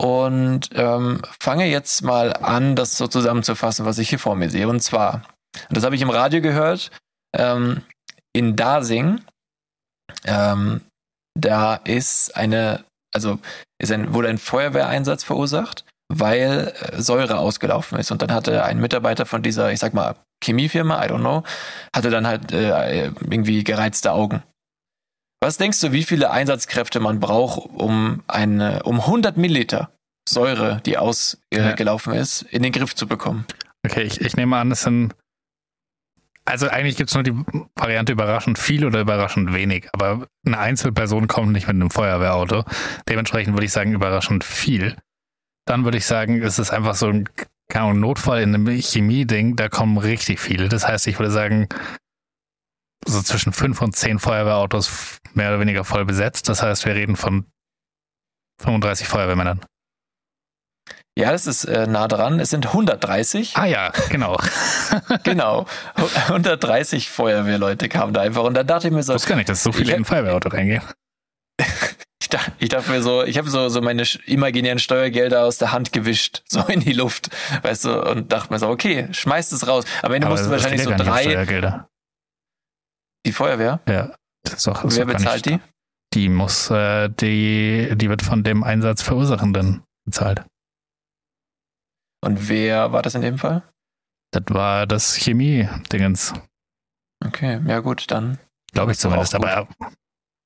Und 0.00 0.70
ähm, 0.74 1.22
fange 1.40 1.66
jetzt 1.66 2.02
mal 2.02 2.32
an, 2.34 2.76
das 2.76 2.96
so 2.96 3.06
zusammenzufassen, 3.06 3.86
was 3.86 3.98
ich 3.98 4.08
hier 4.08 4.18
vor 4.18 4.34
mir 4.34 4.50
sehe. 4.50 4.68
Und 4.68 4.80
zwar, 4.80 5.22
und 5.68 5.76
das 5.76 5.84
habe 5.84 5.94
ich 5.94 6.02
im 6.02 6.10
Radio 6.10 6.40
gehört, 6.40 6.90
ähm, 7.36 7.82
in 8.32 8.56
Dasing, 8.56 9.20
ähm, 10.24 10.80
da 11.38 11.76
ist 11.76 12.36
eine, 12.36 12.84
also 13.12 13.38
ist 13.78 13.92
ein, 13.92 14.14
wurde 14.14 14.28
ein 14.28 14.38
Feuerwehreinsatz 14.38 15.24
verursacht, 15.24 15.84
weil 16.08 16.72
äh, 16.80 17.00
Säure 17.00 17.38
ausgelaufen 17.38 17.98
ist. 17.98 18.10
Und 18.10 18.22
dann 18.22 18.32
hatte 18.32 18.64
ein 18.64 18.80
Mitarbeiter 18.80 19.26
von 19.26 19.42
dieser, 19.42 19.72
ich 19.72 19.80
sag 19.80 19.94
mal, 19.94 20.16
Chemiefirma, 20.42 21.04
I 21.04 21.08
don't 21.08 21.20
know, 21.20 21.42
hatte 21.94 22.10
dann 22.10 22.26
halt 22.26 22.52
äh, 22.52 23.06
irgendwie 23.06 23.64
gereizte 23.64 24.12
Augen. 24.12 24.42
Was 25.42 25.56
denkst 25.58 25.80
du, 25.80 25.92
wie 25.92 26.04
viele 26.04 26.30
Einsatzkräfte 26.30 27.00
man 27.00 27.20
braucht, 27.20 27.68
um 27.70 28.22
eine, 28.26 28.82
um 28.84 29.00
100 29.00 29.36
Milliliter 29.36 29.90
Säure, 30.28 30.80
die 30.86 30.92
Ja. 30.92 31.00
ausgelaufen 31.00 32.14
ist, 32.14 32.42
in 32.42 32.62
den 32.62 32.72
Griff 32.72 32.94
zu 32.94 33.06
bekommen? 33.06 33.44
Okay, 33.86 34.02
ich, 34.02 34.20
ich 34.22 34.36
nehme 34.36 34.56
an, 34.56 34.70
es 34.72 34.82
sind. 34.82 35.14
Also 36.46 36.68
eigentlich 36.68 36.96
gibt's 36.96 37.14
nur 37.14 37.22
die 37.22 37.34
Variante 37.74 38.12
überraschend 38.12 38.58
viel 38.58 38.84
oder 38.84 39.00
überraschend 39.00 39.54
wenig, 39.54 39.88
aber 39.92 40.26
eine 40.46 40.58
Einzelperson 40.58 41.26
kommt 41.26 41.52
nicht 41.52 41.66
mit 41.66 41.74
einem 41.76 41.90
Feuerwehrauto. 41.90 42.64
Dementsprechend 43.08 43.54
würde 43.54 43.64
ich 43.64 43.72
sagen, 43.72 43.92
überraschend 43.92 44.44
viel. 44.44 44.96
Dann 45.66 45.84
würde 45.84 45.98
ich 45.98 46.06
sagen, 46.06 46.42
es 46.42 46.58
ist 46.58 46.70
einfach 46.70 46.94
so 46.94 47.06
ein 47.08 47.28
keine 47.68 47.94
Notfall 47.94 48.42
in 48.42 48.54
einem 48.54 48.66
Chemie-Ding, 48.80 49.56
da 49.56 49.68
kommen 49.70 49.96
richtig 49.96 50.38
viele. 50.38 50.68
Das 50.68 50.86
heißt, 50.86 51.06
ich 51.06 51.18
würde 51.18 51.30
sagen, 51.32 51.68
so 53.06 53.22
zwischen 53.22 53.52
fünf 53.54 53.80
und 53.80 53.96
zehn 53.96 54.18
Feuerwehrautos 54.18 55.18
mehr 55.32 55.48
oder 55.48 55.60
weniger 55.60 55.84
voll 55.84 56.04
besetzt. 56.04 56.48
Das 56.50 56.62
heißt, 56.62 56.84
wir 56.84 56.94
reden 56.94 57.16
von 57.16 57.46
35 58.62 59.08
Feuerwehrmännern. 59.08 59.64
Ja, 61.16 61.32
das 61.32 61.46
ist 61.46 61.64
äh, 61.64 61.86
nah 61.86 62.06
dran. 62.08 62.38
Es 62.40 62.50
sind 62.50 62.66
130. 62.66 63.56
Ah 63.56 63.66
ja, 63.66 63.90
genau. 64.10 64.36
Genau. 65.22 65.66
130 66.28 67.08
Feuerwehrleute 67.10 67.88
kamen 67.88 68.12
da 68.12 68.20
einfach. 68.20 68.42
Und 68.42 68.54
da 68.54 68.62
dachte 68.62 68.88
ich 68.88 68.92
mir 68.92 69.02
so, 69.02 69.12
Ich 69.12 69.16
wusste 69.16 69.28
gar 69.30 69.36
nicht, 69.36 69.48
dass 69.48 69.62
so 69.62 69.72
viele 69.72 69.84
Ich- 69.90 69.96
in 69.96 70.02
ein 70.02 70.04
Feuerwehrauto 70.04 70.48
reingehen. 70.50 70.82
ich 72.34 72.40
dachte, 72.40 72.52
ich 72.58 72.68
dachte 72.68 72.90
mir 72.90 73.02
so, 73.02 73.22
ich 73.22 73.38
habe 73.38 73.48
so, 73.48 73.68
so 73.68 73.80
meine 73.80 74.02
imaginären 74.26 74.78
Steuergelder 74.78 75.44
aus 75.44 75.58
der 75.58 75.72
Hand 75.72 75.92
gewischt, 75.92 76.42
so 76.48 76.60
in 76.62 76.80
die 76.80 76.92
Luft, 76.92 77.30
weißt 77.62 77.84
du, 77.84 78.10
und 78.10 78.32
dachte 78.32 78.52
mir 78.52 78.58
so, 78.58 78.68
okay, 78.68 79.08
schmeißt 79.12 79.52
es 79.52 79.66
raus. 79.68 79.84
Am 80.02 80.12
Ende 80.12 80.28
mussten 80.28 80.50
das 80.50 80.62
wahrscheinlich 80.62 80.82
so 80.82 80.90
drei, 80.90 81.22
Steuergelder. 81.22 81.88
die 83.24 83.32
Feuerwehr. 83.32 83.80
Ja, 83.88 84.14
ist 84.44 84.66
Wer 84.66 85.06
bezahlt 85.06 85.46
die? 85.46 85.60
Die 86.12 86.28
muss, 86.28 86.70
äh, 86.70 87.08
die, 87.08 87.92
die 87.94 88.08
wird 88.08 88.22
von 88.22 88.42
dem 88.44 88.62
Einsatzverursachenden 88.62 89.82
bezahlt. 90.04 90.44
Und 92.20 92.48
wer 92.48 92.92
war 92.92 93.02
das 93.02 93.14
in 93.14 93.22
dem 93.22 93.38
Fall? 93.38 93.62
Das 94.32 94.44
war 94.48 94.86
das 94.86 95.16
Chemie-Dingens, 95.16 96.34
Okay, 97.24 97.60
ja 97.66 97.80
gut, 97.80 98.10
dann. 98.10 98.38
glaube 98.72 98.92
ich 98.92 98.98
auch 98.98 99.02
zumindest. 99.02 99.34
Aber 99.34 99.48
ja, 99.48 99.68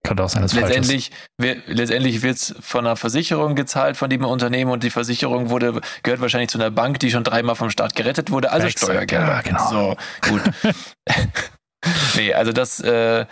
könnte 0.08 0.24
auch 0.24 0.28
sein, 0.28 0.42
dass 0.42 0.52
es. 0.52 0.58
Letztendlich, 0.60 1.10
wir- 1.38 1.56
letztendlich 1.66 2.22
wird's 2.22 2.54
von 2.60 2.86
einer 2.86 2.96
Versicherung 2.96 3.54
gezahlt 3.54 3.96
von 3.96 4.10
dem 4.10 4.24
Unternehmen 4.24 4.70
und 4.70 4.82
die 4.82 4.90
Versicherung 4.90 5.50
wurde, 5.50 5.80
gehört 6.02 6.20
wahrscheinlich 6.20 6.50
zu 6.50 6.58
einer 6.58 6.70
Bank, 6.70 6.98
die 6.98 7.10
schon 7.10 7.24
dreimal 7.24 7.54
vom 7.54 7.70
Staat 7.70 7.94
gerettet 7.94 8.30
wurde, 8.30 8.50
also 8.50 8.66
Exakt, 8.66 8.90
Steuergelder. 8.92 9.26
ja, 9.28 9.40
genau. 9.42 9.70
So, 9.70 9.96
gut. 10.28 10.42
nee, 12.16 12.34
also 12.34 12.52
das, 12.52 12.80
äh, 12.80 13.26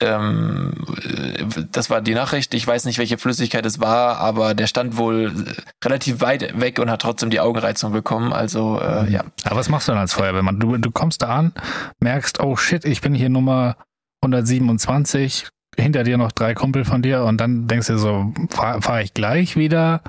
ähm, 0.00 0.74
äh, 1.02 1.44
das 1.72 1.88
war 1.88 2.02
die 2.02 2.14
Nachricht. 2.14 2.52
Ich 2.54 2.66
weiß 2.66 2.84
nicht, 2.84 2.98
welche 2.98 3.16
Flüssigkeit 3.18 3.64
es 3.64 3.80
war, 3.80 4.18
aber 4.18 4.54
der 4.54 4.66
stand 4.66 4.96
wohl 4.98 5.32
äh, 5.46 5.60
relativ 5.84 6.20
weit 6.20 6.60
weg 6.60 6.78
und 6.78 6.90
hat 6.90 7.00
trotzdem 7.02 7.30
die 7.30 7.40
Augenreizung 7.40 7.92
bekommen. 7.92 8.32
Also, 8.32 8.78
äh, 8.80 9.10
ja. 9.10 9.24
Aber 9.44 9.56
was 9.56 9.68
machst 9.70 9.88
du 9.88 9.92
dann 9.92 10.00
als 10.00 10.12
Feuerwehrmann? 10.12 10.60
Du, 10.60 10.76
du 10.76 10.90
kommst 10.90 11.22
da 11.22 11.28
an, 11.28 11.52
merkst, 12.00 12.40
oh 12.40 12.56
shit, 12.56 12.84
ich 12.84 13.00
bin 13.00 13.14
hier 13.14 13.30
Nummer 13.30 13.76
127, 14.22 15.48
hinter 15.80 16.04
dir 16.04 16.18
noch 16.18 16.32
drei 16.32 16.54
Kumpel 16.54 16.84
von 16.84 17.02
dir 17.02 17.24
und 17.24 17.38
dann 17.38 17.66
denkst 17.66 17.88
du 17.88 17.98
so, 17.98 18.32
fahre 18.50 18.82
fahr 18.82 19.02
ich 19.02 19.14
gleich 19.14 19.56
wieder? 19.56 20.02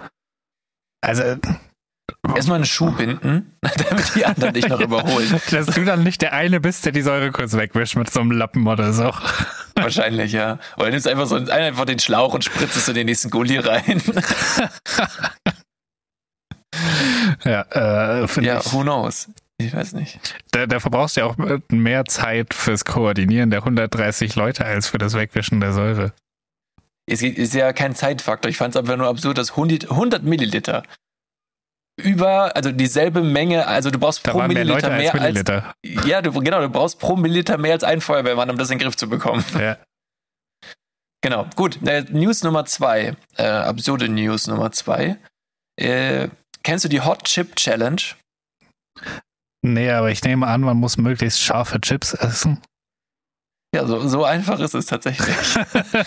Also, 1.01 1.37
Erstmal 2.35 2.57
einen 2.57 2.65
Schuh 2.65 2.91
binden, 2.91 3.57
damit 3.61 4.15
die 4.15 4.25
anderen 4.25 4.53
dich 4.53 4.67
noch 4.67 4.79
überholen. 4.79 5.41
dass 5.51 5.67
du 5.67 5.83
dann 5.83 6.03
nicht 6.03 6.21
der 6.21 6.33
eine 6.33 6.59
bist, 6.59 6.85
der 6.85 6.91
die 6.91 7.01
Säure 7.01 7.31
kurz 7.31 7.53
wegwischt 7.53 7.95
mit 7.95 8.11
so 8.11 8.19
einem 8.19 8.31
Lappen 8.31 8.67
oder 8.67 8.93
so. 8.93 9.11
Wahrscheinlich, 9.75 10.31
ja. 10.31 10.59
Oder 10.77 10.91
nimmst 10.91 11.07
einfach 11.07 11.25
so 11.25 11.35
einfach 11.35 11.85
den 11.85 11.99
Schlauch 11.99 12.33
und 12.33 12.43
spritzt 12.43 12.77
es 12.77 12.87
in 12.87 12.95
den 12.95 13.07
nächsten 13.07 13.29
Gully 13.29 13.57
rein. 13.57 14.01
Ja, 17.43 17.61
äh, 18.21 18.27
finde 18.27 18.49
ja, 18.49 18.59
ich. 18.59 18.71
who 18.71 18.81
knows? 18.81 19.29
Ich 19.65 19.73
weiß 19.73 19.93
nicht. 19.93 20.19
Da, 20.51 20.65
da 20.65 20.79
verbrauchst 20.79 21.17
du 21.17 21.21
ja 21.21 21.27
auch 21.27 21.37
mehr 21.69 22.05
Zeit 22.05 22.53
fürs 22.53 22.85
Koordinieren 22.85 23.49
der 23.49 23.59
130 23.59 24.35
Leute 24.35 24.65
als 24.65 24.87
für 24.87 24.97
das 24.97 25.13
Wegwischen 25.13 25.59
der 25.59 25.73
Säure. 25.73 26.13
Es 27.05 27.21
ist 27.21 27.53
ja 27.53 27.73
kein 27.73 27.95
Zeitfaktor. 27.95 28.49
Ich 28.49 28.57
fand 28.57 28.75
es 28.75 28.79
einfach 28.79 28.97
nur 28.97 29.07
absurd, 29.07 29.37
dass 29.37 29.51
100, 29.51 29.91
100 29.91 30.23
Milliliter 30.23 30.83
über, 32.01 32.55
also 32.55 32.71
dieselbe 32.71 33.21
Menge, 33.21 33.67
also 33.67 33.91
du 33.91 33.99
brauchst 33.99 34.25
Da 34.25 34.31
pro 34.31 34.39
mehr 34.39 34.47
Milliliter 34.47 34.73
Leute 34.73 34.89
mehr 34.89 35.13
als 35.13 35.21
Milliliter. 35.21 35.75
als, 35.83 36.05
ja, 36.07 36.21
du, 36.21 36.31
genau, 36.31 36.61
du 36.61 36.69
brauchst 36.69 36.99
pro 36.99 37.15
Milliliter 37.15 37.57
mehr 37.57 37.73
als 37.73 37.83
ein 37.83 38.01
Feuerwehrmann, 38.01 38.49
um 38.49 38.57
das 38.57 38.69
in 38.69 38.77
den 38.77 38.85
Griff 38.85 38.95
zu 38.95 39.09
bekommen. 39.09 39.43
Ja. 39.59 39.77
Genau, 41.23 41.45
gut. 41.55 41.79
Äh, 41.85 42.05
News 42.09 42.43
Nummer 42.43 42.65
zwei, 42.65 43.15
äh, 43.37 43.43
absurde 43.43 44.09
News 44.09 44.47
Nummer 44.47 44.71
zwei. 44.71 45.17
Äh, 45.75 46.29
kennst 46.63 46.85
du 46.85 46.89
die 46.89 47.01
Hot 47.01 47.25
Chip 47.25 47.55
Challenge? 47.55 48.01
Nee, 49.63 49.91
aber 49.91 50.09
ich 50.11 50.23
nehme 50.23 50.47
an, 50.47 50.61
man 50.61 50.77
muss 50.77 50.97
möglichst 50.97 51.39
scharfe 51.41 51.79
Chips 51.81 52.13
essen. 52.13 52.61
Ja, 53.75 53.85
so, 53.85 54.07
so 54.07 54.25
einfach 54.25 54.59
ist 54.59 54.73
es 54.73 54.85
tatsächlich. 54.87 55.35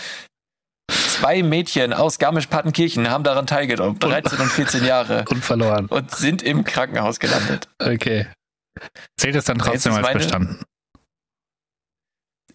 Zwei 0.91 1.41
Mädchen 1.41 1.93
aus 1.93 2.19
Garmisch-Partenkirchen 2.19 3.09
haben 3.09 3.23
daran 3.23 3.47
teilgenommen, 3.47 3.97
13 3.97 4.37
und 4.39 4.49
14 4.51 4.83
Jahre, 4.83 5.23
Und 5.29 5.43
verloren. 5.43 5.85
und 5.87 6.11
sind 6.11 6.43
im 6.43 6.63
Krankenhaus 6.65 7.19
gelandet. 7.19 7.69
Okay. 7.79 8.27
Zählt 9.17 9.35
es 9.35 9.45
dann 9.45 9.57
trotzdem 9.57 9.93
als 9.93 10.01
meine- 10.03 10.19
bestanden? 10.19 10.61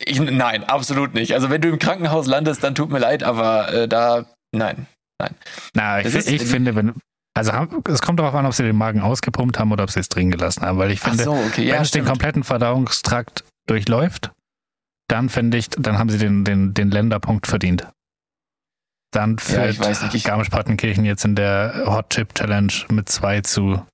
Ich, 0.03 0.19
nein, 0.21 0.65
absolut 0.65 1.15
nicht. 1.15 1.35
Also 1.35 1.51
wenn 1.51 1.61
du 1.61 1.69
im 1.69 1.79
Krankenhaus 1.79 2.27
landest, 2.27 2.63
dann 2.65 2.75
tut 2.75 2.91
mir 2.91 2.99
leid, 3.01 3.23
aber 3.23 3.73
äh, 3.73 3.89
da, 3.89 4.27
nein. 4.55 4.87
Na, 5.75 6.01
ich, 6.01 6.07
ist- 6.15 6.29
ich 6.31 6.43
finde, 6.43 6.75
wenn. 6.77 6.95
Also 7.35 7.53
es 7.89 8.03
kommt 8.03 8.19
darauf 8.19 8.35
an, 8.35 8.45
ob 8.47 8.53
sie 8.55 8.65
den 8.65 8.77
Magen 8.77 9.01
ausgepumpt 9.01 9.59
haben 9.59 9.71
oder 9.73 9.85
ob 9.85 9.91
sie 9.91 10.01
es 10.01 10.09
drin 10.09 10.31
gelassen 10.31 10.63
haben, 10.63 10.79
weil 10.79 10.91
ich 10.91 11.01
finde, 11.01 11.23
so, 11.25 11.33
okay, 11.33 11.63
wenn 11.63 11.69
ja, 11.69 11.81
es 11.81 11.91
den 11.91 12.05
kompletten 12.05 12.43
Verdauungstrakt 12.45 13.45
durchläuft, 13.67 14.33
dann 15.09 15.29
finde 15.29 15.57
ich, 15.59 15.71
dann 15.71 15.99
haben 15.99 16.11
sie 16.11 16.19
den, 16.19 16.45
den, 16.45 16.75
den 16.75 16.91
Länderpunkt 16.91 17.47
verdient. 17.47 17.87
Dann 19.13 19.37
Ja, 19.49 19.73
führt 19.73 20.15
ich- 20.15 20.25
Garmisch-Partenkirchen 20.25 21.05
jetzt 21.05 21.25
in 21.25 21.35
der 21.35 21.85
Hot 21.87 22.11
Chip 22.11 22.35
Challenge 22.35 22.73
mit 22.91 23.09
2 23.09 23.41
zu 23.43 23.85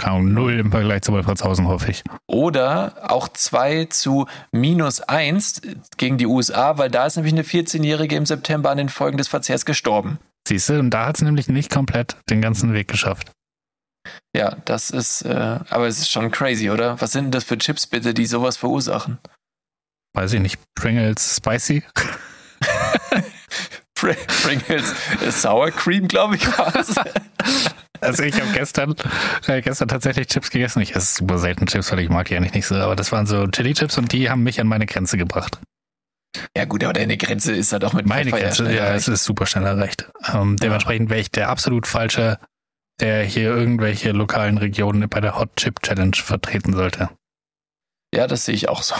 kaum 0.00 0.32
null 0.32 0.58
im 0.58 0.70
Vergleich 0.70 1.02
zu 1.02 1.12
Wolfratshausen, 1.12 1.68
hoffe 1.68 1.90
ich. 1.90 2.02
Oder 2.26 3.10
auch 3.12 3.28
2 3.28 3.86
zu 3.86 4.26
minus 4.50 5.00
1 5.00 5.60
gegen 5.96 6.16
die 6.18 6.26
USA, 6.26 6.78
weil 6.78 6.90
da 6.90 7.06
ist 7.06 7.16
nämlich 7.16 7.34
eine 7.34 7.42
14-Jährige 7.44 8.16
im 8.16 8.26
September 8.26 8.70
an 8.70 8.78
den 8.78 8.88
Folgen 8.88 9.18
des 9.18 9.28
Verzehrs 9.28 9.64
gestorben. 9.66 10.18
Siehst 10.46 10.68
du, 10.68 10.78
und 10.78 10.90
da 10.90 11.06
hat 11.06 11.16
es 11.16 11.22
nämlich 11.22 11.48
nicht 11.48 11.70
komplett 11.70 12.16
den 12.28 12.40
ganzen 12.40 12.72
Weg 12.72 12.88
geschafft. 12.88 13.30
Ja, 14.34 14.56
das 14.64 14.90
ist, 14.90 15.22
äh, 15.22 15.60
aber 15.68 15.86
es 15.86 15.98
ist 15.98 16.10
schon 16.10 16.30
crazy, 16.30 16.70
oder? 16.70 17.00
Was 17.00 17.12
sind 17.12 17.26
denn 17.26 17.30
das 17.32 17.44
für 17.44 17.58
Chips 17.58 17.86
bitte, 17.86 18.14
die 18.14 18.26
sowas 18.26 18.56
verursachen? 18.56 19.18
Weiß 20.14 20.32
ich 20.32 20.40
nicht, 20.40 20.58
Pringles 20.74 21.36
Spicy? 21.36 21.84
Pr 23.94 24.14
Pringles 24.42 24.92
äh, 25.20 25.30
Sour 25.30 25.70
Cream, 25.70 26.08
glaube 26.08 26.36
ich, 26.36 26.58
war 26.58 26.74
es. 26.76 26.94
Also 28.00 28.24
ich 28.24 28.34
habe 28.34 28.50
gestern, 28.52 28.96
äh, 29.46 29.62
gestern 29.62 29.86
tatsächlich 29.86 30.26
Chips 30.26 30.50
gegessen. 30.50 30.82
Ich 30.82 30.96
esse 30.96 31.18
super 31.18 31.38
selten 31.38 31.66
Chips, 31.66 31.92
weil 31.92 32.00
ich 32.00 32.08
mag 32.08 32.26
die 32.26 32.36
eigentlich 32.36 32.52
nicht 32.52 32.66
so, 32.66 32.74
aber 32.74 32.96
das 32.96 33.12
waren 33.12 33.26
so 33.26 33.46
Chili-Chips 33.46 33.96
und 33.96 34.10
die 34.10 34.28
haben 34.28 34.42
mich 34.42 34.60
an 34.60 34.66
meine 34.66 34.86
Grenze 34.86 35.16
gebracht. 35.16 35.60
Ja 36.56 36.64
gut, 36.64 36.82
aber 36.84 36.92
deine 36.92 37.16
Grenze 37.16 37.52
ist 37.52 37.72
halt 37.72 37.84
auch 37.84 37.92
mit 37.92 38.06
Meine 38.06 38.30
Grenze, 38.30 38.64
ja, 38.64 38.84
erreicht. 38.86 39.08
es 39.08 39.08
ist 39.08 39.24
super 39.24 39.46
schnell 39.46 39.66
erreicht. 39.66 40.10
Ähm, 40.32 40.56
dementsprechend 40.56 41.10
wäre 41.10 41.20
ich 41.20 41.30
der 41.30 41.48
absolut 41.50 41.86
falsche, 41.86 42.38
der 43.00 43.24
hier 43.24 43.54
irgendwelche 43.54 44.12
lokalen 44.12 44.58
Regionen 44.58 45.08
bei 45.08 45.20
der 45.20 45.38
Hot 45.38 45.56
Chip 45.56 45.82
Challenge 45.82 46.16
vertreten 46.16 46.72
sollte. 46.72 47.10
Ja, 48.14 48.26
das 48.26 48.44
sehe 48.44 48.54
ich 48.54 48.68
auch 48.68 48.82
so. 48.82 48.94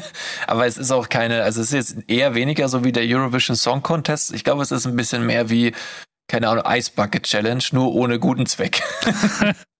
Aber 0.46 0.66
es 0.66 0.78
ist 0.78 0.92
auch 0.92 1.08
keine, 1.08 1.42
also 1.42 1.60
es 1.60 1.72
ist 1.72 1.96
jetzt 1.96 2.08
eher 2.08 2.34
weniger 2.34 2.68
so 2.68 2.84
wie 2.84 2.92
der 2.92 3.02
Eurovision 3.04 3.56
Song 3.56 3.82
Contest. 3.82 4.32
Ich 4.32 4.44
glaube, 4.44 4.62
es 4.62 4.70
ist 4.70 4.86
ein 4.86 4.94
bisschen 4.94 5.26
mehr 5.26 5.50
wie, 5.50 5.74
keine 6.28 6.48
Ahnung, 6.48 6.64
Ice 6.68 6.92
Bucket 6.94 7.24
Challenge, 7.24 7.62
nur 7.72 7.92
ohne 7.92 8.20
guten 8.20 8.46
Zweck. 8.46 8.82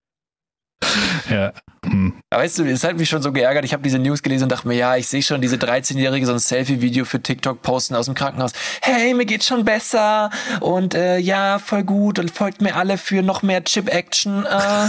Ja. 1.30 1.52
Hm. 1.84 2.14
Aber 2.30 2.42
weißt 2.42 2.58
du, 2.58 2.64
es 2.64 2.84
hat 2.84 2.96
mich 2.96 3.08
schon 3.08 3.22
so 3.22 3.32
geärgert. 3.32 3.64
Ich 3.64 3.72
habe 3.72 3.82
diese 3.82 3.98
News 3.98 4.22
gelesen 4.22 4.44
und 4.44 4.52
dachte 4.52 4.68
mir, 4.68 4.74
ja, 4.74 4.96
ich 4.96 5.08
sehe 5.08 5.22
schon 5.22 5.40
diese 5.40 5.56
13-Jährige 5.56 6.26
so 6.26 6.32
ein 6.32 6.38
Selfie-Video 6.38 7.04
für 7.04 7.20
TikTok 7.20 7.62
posten 7.62 7.94
aus 7.94 8.06
dem 8.06 8.14
Krankenhaus. 8.14 8.52
Hey, 8.82 9.14
mir 9.14 9.26
geht's 9.26 9.46
schon 9.46 9.64
besser 9.64 10.30
und 10.60 10.94
äh, 10.94 11.18
ja, 11.18 11.58
voll 11.58 11.82
gut 11.84 12.18
und 12.18 12.30
folgt 12.30 12.62
mir 12.62 12.76
alle 12.76 12.98
für 12.98 13.22
noch 13.22 13.42
mehr 13.42 13.64
Chip-Action. 13.64 14.46
Äh. 14.46 14.86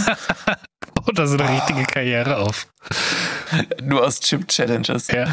Oder 1.08 1.26
so 1.26 1.36
eine 1.36 1.50
richtige 1.50 1.84
Karriere 1.84 2.38
auf. 2.38 2.68
nur 3.82 4.04
aus 4.04 4.20
Chip-Challenges. 4.20 5.08
Ja. 5.08 5.26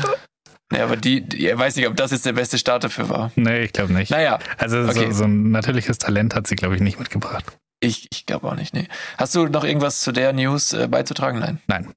Ja, 0.74 0.86
aber 0.86 0.96
die, 0.96 1.22
die, 1.22 1.50
ich 1.50 1.58
weiß 1.58 1.76
nicht, 1.76 1.88
ob 1.88 1.98
das 1.98 2.12
jetzt 2.12 2.26
der 2.26 2.34
beste 2.34 2.58
Start 2.58 2.86
dafür 2.86 3.10
war. 3.10 3.32
Nee, 3.36 3.64
ich 3.64 3.74
glaube 3.74 3.92
nicht. 3.92 4.10
Naja, 4.10 4.40
Also 4.58 4.80
okay. 4.80 5.08
so, 5.08 5.12
so 5.12 5.24
ein 5.26 5.52
natürliches 5.52 5.98
Talent 5.98 6.34
hat 6.34 6.48
sie, 6.48 6.56
glaube 6.56 6.76
ich, 6.76 6.82
nicht 6.82 6.98
mitgebracht. 6.98 7.58
Ich, 7.84 8.08
ich 8.12 8.28
glaube 8.28 8.48
auch 8.48 8.56
nicht, 8.56 8.74
nee. 8.74 8.88
Hast 9.18 9.34
du 9.36 9.48
noch 9.48 9.64
irgendwas 9.64 10.02
zu 10.02 10.12
der 10.12 10.34
News 10.34 10.72
äh, 10.72 10.88
beizutragen? 10.88 11.40
Nein. 11.40 11.62
Nein. 11.68 11.94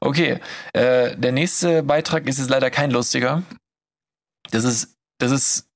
Okay, 0.00 0.40
äh, 0.74 1.16
der 1.16 1.32
nächste 1.32 1.82
Beitrag 1.82 2.26
ist 2.28 2.38
jetzt 2.38 2.50
leider 2.50 2.70
kein 2.70 2.90
lustiger. 2.90 3.42
Das 4.50 4.64
ist, 4.64 4.96
das 5.18 5.32
ist, 5.32 5.68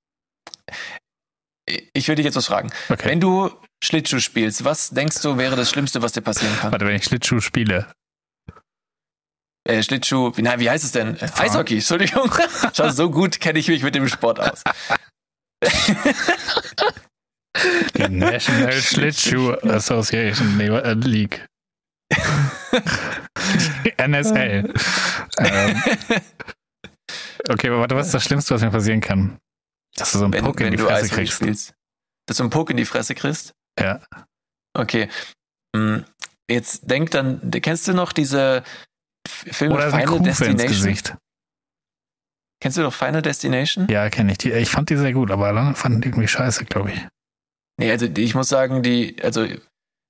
ich 1.93 2.09
will 2.09 2.15
dich 2.15 2.25
jetzt 2.25 2.37
was 2.37 2.47
fragen. 2.47 2.71
Okay. 2.89 3.09
Wenn 3.09 3.21
du 3.21 3.51
Schlittschuh 3.83 4.21
spielst, 4.21 4.65
was 4.65 4.91
denkst 4.91 5.23
du 5.23 5.39
wäre 5.39 5.57
das 5.57 5.71
Schlimmste, 5.71 6.03
was 6.03 6.13
dir 6.13 6.21
passieren 6.21 6.55
kann? 6.59 6.73
Warte, 6.73 6.87
wenn 6.87 6.97
ich 6.97 7.05
Schlittschuh 7.05 7.41
spiele. 7.41 7.91
Äh, 9.65 9.83
Schlittschuh, 9.83 10.37
wie, 10.37 10.43
nein, 10.43 10.61
wie 10.61 10.69
heißt 10.69 10.85
es 10.85 10.93
denn? 10.93 11.17
Äh, 11.17 11.29
Eishockey, 11.37 11.77
Entschuldigung. 11.77 12.31
Schau, 12.75 12.91
so 12.91 13.11
gut 13.11 13.41
kenne 13.41 13.59
ich 13.59 13.69
mich 13.69 13.83
mit 13.83 13.95
dem 13.95 14.09
Sport 14.09 14.41
aus. 14.41 14.63
Die 17.97 18.09
National 18.09 18.73
Schlittschuh 18.81 19.53
Association 19.63 20.57
nee, 20.57 20.67
äh, 20.67 20.95
League. 20.95 21.47
NSL. 23.97 24.73
ähm, 25.39 25.83
okay, 27.49 27.69
aber 27.69 27.81
warte, 27.81 27.97
was 27.97 28.07
ist 28.07 28.15
das 28.15 28.25
Schlimmste, 28.25 28.55
was 28.55 28.63
mir 28.63 28.71
passieren 28.71 29.01
kann? 29.01 29.39
Dass 29.97 30.13
du 30.13 30.19
so 30.19 30.25
einen 30.25 30.33
Wenn, 30.33 30.45
Puck 30.45 30.61
in 30.61 30.73
die 30.73 30.79
Fresse 30.79 31.09
kriegst. 31.09 31.35
spielst. 31.35 31.75
Dass 32.27 32.37
du 32.37 32.45
einen 32.45 32.51
Puck 32.51 32.71
in 32.71 32.77
die 32.77 32.85
Fresse 32.85 33.15
kriegst? 33.15 33.53
Ja. 33.79 34.01
Okay. 34.75 35.09
Hm, 35.75 36.05
Jetzt 36.51 36.91
denk 36.91 37.13
dann, 37.13 37.51
kennst 37.51 37.87
du 37.87 37.95
noch 37.95 38.13
diese 38.13 38.65
Filme 39.27 39.77
Oder 39.77 39.91
Final 39.91 40.17
ins 40.17 40.39
Destination? 40.39 40.69
Gesicht. 40.69 41.17
Kennst 42.61 42.77
du 42.77 42.83
doch 42.83 42.93
Final 42.93 43.23
Destination? 43.23 43.87
Ja, 43.89 44.11
kenne 44.11 44.33
ich. 44.33 44.39
Die, 44.39 44.51
ich 44.51 44.69
fand 44.69 44.91
die 44.91 44.97
sehr 44.97 45.13
gut, 45.13 45.31
aber 45.31 45.53
dann 45.53 45.77
fanden 45.77 46.01
die 46.01 46.09
irgendwie 46.09 46.29
scheiße, 46.29 46.65
glaube 46.65 46.91
ich. 46.91 47.07
Nee, 47.81 47.91
also 47.91 48.07
ich 48.17 48.35
muss 48.35 48.49
sagen, 48.49 48.83
die, 48.83 49.17
also 49.23 49.47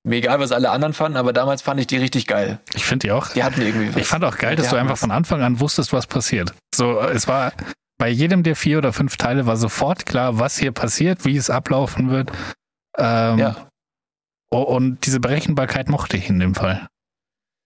mir 0.03 0.15
egal, 0.17 0.39
was 0.39 0.51
alle 0.51 0.69
anderen 0.71 0.93
fanden, 0.93 1.17
aber 1.17 1.31
damals 1.33 1.61
fand 1.61 1.79
ich 1.79 1.87
die 1.87 1.97
richtig 1.97 2.27
geil. 2.27 2.59
Ich 2.73 2.85
finde 2.85 3.07
die 3.07 3.11
auch. 3.11 3.29
Die 3.29 3.43
hatten 3.43 3.61
irgendwie 3.61 3.89
was. 3.89 3.97
Ich 3.97 4.07
fand 4.07 4.23
auch 4.23 4.37
geil, 4.37 4.55
dass 4.55 4.69
du 4.69 4.75
einfach 4.75 4.93
was. 4.93 4.99
von 4.99 5.11
Anfang 5.11 5.41
an 5.41 5.59
wusstest, 5.59 5.93
was 5.93 6.07
passiert. 6.07 6.53
So, 6.75 6.99
es 6.99 7.27
war 7.27 7.53
bei 7.99 8.09
jedem 8.09 8.41
der 8.43 8.55
vier 8.55 8.79
oder 8.79 8.93
fünf 8.93 9.17
Teile 9.17 9.45
war 9.45 9.57
sofort 9.57 10.05
klar, 10.05 10.39
was 10.39 10.57
hier 10.57 10.71
passiert, 10.71 11.23
wie 11.23 11.37
es 11.37 11.49
ablaufen 11.49 12.09
wird. 12.09 12.31
Ähm, 12.97 13.37
Ja. 13.39 13.67
Und 14.49 15.05
diese 15.05 15.19
Berechenbarkeit 15.19 15.87
mochte 15.87 16.17
ich 16.17 16.27
in 16.29 16.39
dem 16.39 16.55
Fall. 16.55 16.87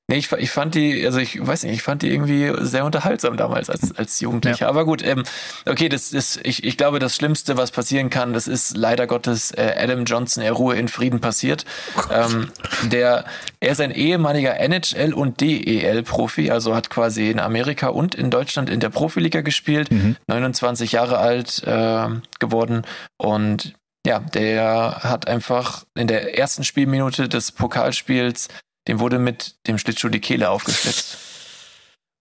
Nee, 0.08 0.18
ich, 0.18 0.32
ich 0.34 0.52
fand 0.52 0.76
die, 0.76 1.04
also 1.04 1.18
ich 1.18 1.46
weiß 1.46 1.64
nicht, 1.64 1.74
ich 1.74 1.82
fand 1.82 2.04
die 2.04 2.12
irgendwie 2.14 2.54
sehr 2.64 2.86
unterhaltsam 2.86 3.38
damals 3.38 3.72
als, 3.72 3.96
als 3.96 4.20
Jugendlicher. 4.20 4.68
Aber 4.70 4.86
gut, 4.86 5.04
ähm, 5.04 5.24
okay, 5.68 5.90
das 5.90 6.14
ist, 6.14 6.40
ich, 6.44 6.64
ich 6.64 6.78
glaube, 6.78 7.00
das 7.00 7.16
Schlimmste, 7.16 7.58
was 7.58 7.72
passieren 7.72 8.12
kann, 8.12 8.32
das 8.32 8.48
ist 8.48 8.78
leider 8.78 9.08
Gottes 9.08 9.50
äh, 9.52 9.74
Adam 9.76 10.06
Johnson, 10.06 10.44
er 10.44 10.52
Ruhe 10.52 10.76
in 10.76 10.90
Frieden 10.90 11.22
passiert. 11.22 11.66
Ähm, 12.12 12.52
der, 12.84 13.26
er 13.60 13.72
ist 13.72 13.82
ein 13.82 13.90
ehemaliger 13.90 14.60
NHL- 14.62 15.14
und 15.14 15.42
DEL-Profi, 15.42 16.52
also 16.52 16.76
hat 16.76 16.92
quasi 16.92 17.32
in 17.32 17.40
Amerika 17.40 17.88
und 17.88 18.14
in 18.14 18.30
Deutschland 18.30 18.70
in 18.70 18.80
der 18.80 18.90
Profiliga 18.90 19.42
gespielt, 19.42 19.92
Mhm. 19.92 20.18
29 20.28 20.92
Jahre 20.92 21.18
alt 21.18 21.64
äh, 21.66 22.08
geworden 22.40 22.84
und 23.18 23.74
ja, 24.06 24.20
der 24.20 25.00
hat 25.02 25.28
einfach 25.28 25.84
in 25.98 26.06
der 26.08 26.38
ersten 26.38 26.64
Spielminute 26.64 27.28
des 27.28 27.52
Pokalspiels, 27.52 28.50
dem 28.88 29.00
wurde 29.00 29.20
mit 29.20 29.56
dem 29.68 29.78
Schlittschuh 29.78 30.10
die 30.10 30.22
Kehle 30.22 30.50
aufgeschlitzt. 30.50 31.18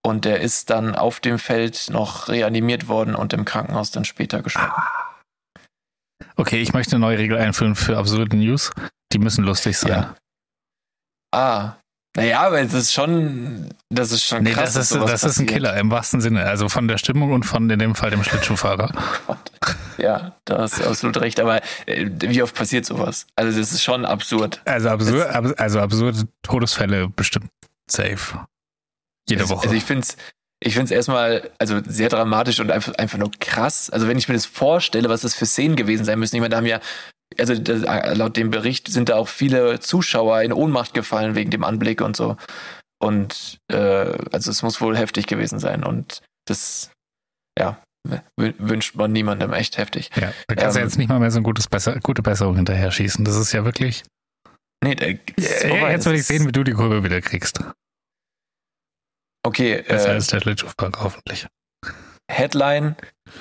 Und 0.03 0.25
der 0.27 0.41
ist 0.41 0.71
dann 0.71 0.95
auf 0.95 1.21
dem 1.21 1.39
Feld 1.39 1.89
noch 1.91 2.29
reanimiert 2.29 2.89
worden 2.89 3.15
und 3.15 3.33
im 3.33 3.45
Krankenhaus 3.45 3.91
dann 3.91 4.05
später 4.05 4.43
gestorben. 4.43 4.73
Okay, 6.37 6.61
ich 6.61 6.73
möchte 6.73 6.97
eine 6.97 7.01
neue 7.07 7.19
Regel 7.19 7.39
einführen 7.39 7.75
für 7.75 7.97
absurde 7.97 8.37
News. 8.37 8.71
Die 9.13 9.19
müssen 9.19 9.45
lustig 9.45 9.79
sein. 9.79 9.91
Ja. 9.91 10.15
Ah. 11.33 11.77
Naja, 12.17 12.43
aber 12.43 12.61
es 12.61 12.73
ist 12.73 12.93
schon, 12.93 13.71
das 13.89 14.13
ist 14.13 14.25
schon 14.25 14.45
Nee, 14.45 14.53
krass. 14.53 14.75
das 14.75 14.93
ist, 14.93 15.01
das 15.01 15.25
ist 15.25 15.41
ein. 15.41 15.47
Killer 15.47 15.77
im 15.77 15.91
wahrsten 15.91 16.21
Sinne. 16.21 16.45
Also 16.45 16.69
von 16.69 16.87
der 16.87 16.99
Stimmung 16.99 17.33
und 17.33 17.45
von 17.45 17.69
in 17.69 17.79
dem 17.79 17.95
Fall 17.97 18.11
dem 18.11 18.23
Schlittschuhfahrer. 18.23 18.93
Ja, 19.99 20.37
da 20.45 20.59
hast 20.59 20.81
du 20.81 20.85
absolut 20.85 21.21
recht. 21.21 21.41
Aber 21.41 21.61
äh, 21.87 22.09
wie 22.21 22.43
oft 22.43 22.55
passiert 22.55 22.87
sowas? 22.87 23.27
Also 23.37 23.59
das 23.59 23.73
ist 23.73 23.83
schon 23.83 24.05
absurd. 24.05 24.61
Also, 24.65 24.89
absur 24.89 25.35
ab 25.35 25.47
also 25.57 25.81
absurde 25.81 26.29
Todesfälle 26.43 27.09
bestimmt 27.09 27.51
safe. 27.91 28.47
Jede 29.29 29.43
also, 29.43 29.55
Woche. 29.55 29.65
Also 29.65 29.75
ich 29.75 29.85
finde 29.85 30.03
es 30.03 30.17
ich 30.61 30.75
find's 30.75 30.91
erstmal 30.91 31.51
also 31.59 31.81
sehr 31.87 32.09
dramatisch 32.09 32.59
und 32.59 32.71
einfach, 32.71 32.95
einfach 32.95 33.19
nur 33.19 33.31
krass. 33.39 33.91
Also 33.91 34.09
wenn 34.09 34.17
ich 34.17 34.29
mir 34.29 34.35
das 34.35 34.47
vorstelle, 34.47 35.09
was 35.11 35.21
das 35.21 35.35
für 35.35 35.47
Szenen 35.47 35.77
gewesen 35.77 36.05
sein 36.05 36.19
müssen. 36.19 36.37
Ich 36.37 36.41
meine, 36.41 36.51
da 36.51 36.57
haben 36.57 36.67
ja, 36.67 36.81
also 37.39 37.55
das, 37.55 37.83
laut 38.17 38.37
dem 38.37 38.51
Bericht 38.51 38.89
sind 38.89 39.11
da 39.11 39.17
auch 39.17 39.29
viele 39.29 39.81
Zuschauer 39.81 40.41
in 40.41 40.55
Ohnmacht 40.55 40.95
gefallen 40.95 41.35
wegen 41.35 41.51
dem 41.51 41.65
Anblick 41.65 42.01
und 42.01 42.17
so. 42.17 42.37
Und 42.99 43.59
äh, 43.71 44.17
also 44.33 44.51
es 44.51 44.63
muss 44.63 44.81
wohl 44.81 44.97
heftig 44.97 45.27
gewesen 45.27 45.59
sein. 45.59 45.85
Und 45.85 46.23
das, 46.47 46.91
ja, 47.59 47.79
wünscht 48.37 48.95
man 48.97 49.13
niemandem 49.13 49.53
echt 49.53 49.79
heftig. 49.79 50.11
ja, 50.17 50.33
da 50.49 50.55
kannst 50.55 50.77
du 50.77 50.81
ähm, 50.81 50.87
jetzt 50.87 50.99
nicht 50.99 51.09
mal 51.09 51.19
mehr 51.21 51.31
so 51.31 51.39
ein 51.41 51.43
gutes 51.45 51.69
Besser 51.69 51.99
gute 52.01 52.23
Besserung 52.23 52.57
hinterher 52.57 52.91
schießen. 52.91 53.25
Das 53.25 53.37
ist 53.37 53.53
ja 53.53 53.65
wirklich. 53.65 54.05
Nee, 54.83 54.95
da, 54.95 55.07
ist 55.37 55.65
Ja, 55.65 55.91
jetzt 55.91 56.05
will 56.07 56.15
ich 56.15 56.25
sehen, 56.25 56.47
wie 56.47 56.53
du 56.53 56.63
die 56.65 56.73
Kurve 56.73 57.03
wieder 57.05 57.21
kriegst. 57.23 57.61
Okay, 59.47 59.83
Das 59.89 60.05
äh, 60.07 60.11
heißt 60.15 60.33
der 60.33 60.41
Schlittschuhfahrer 60.41 60.93
hoffentlich. 61.03 61.47
Headline: 62.31 62.97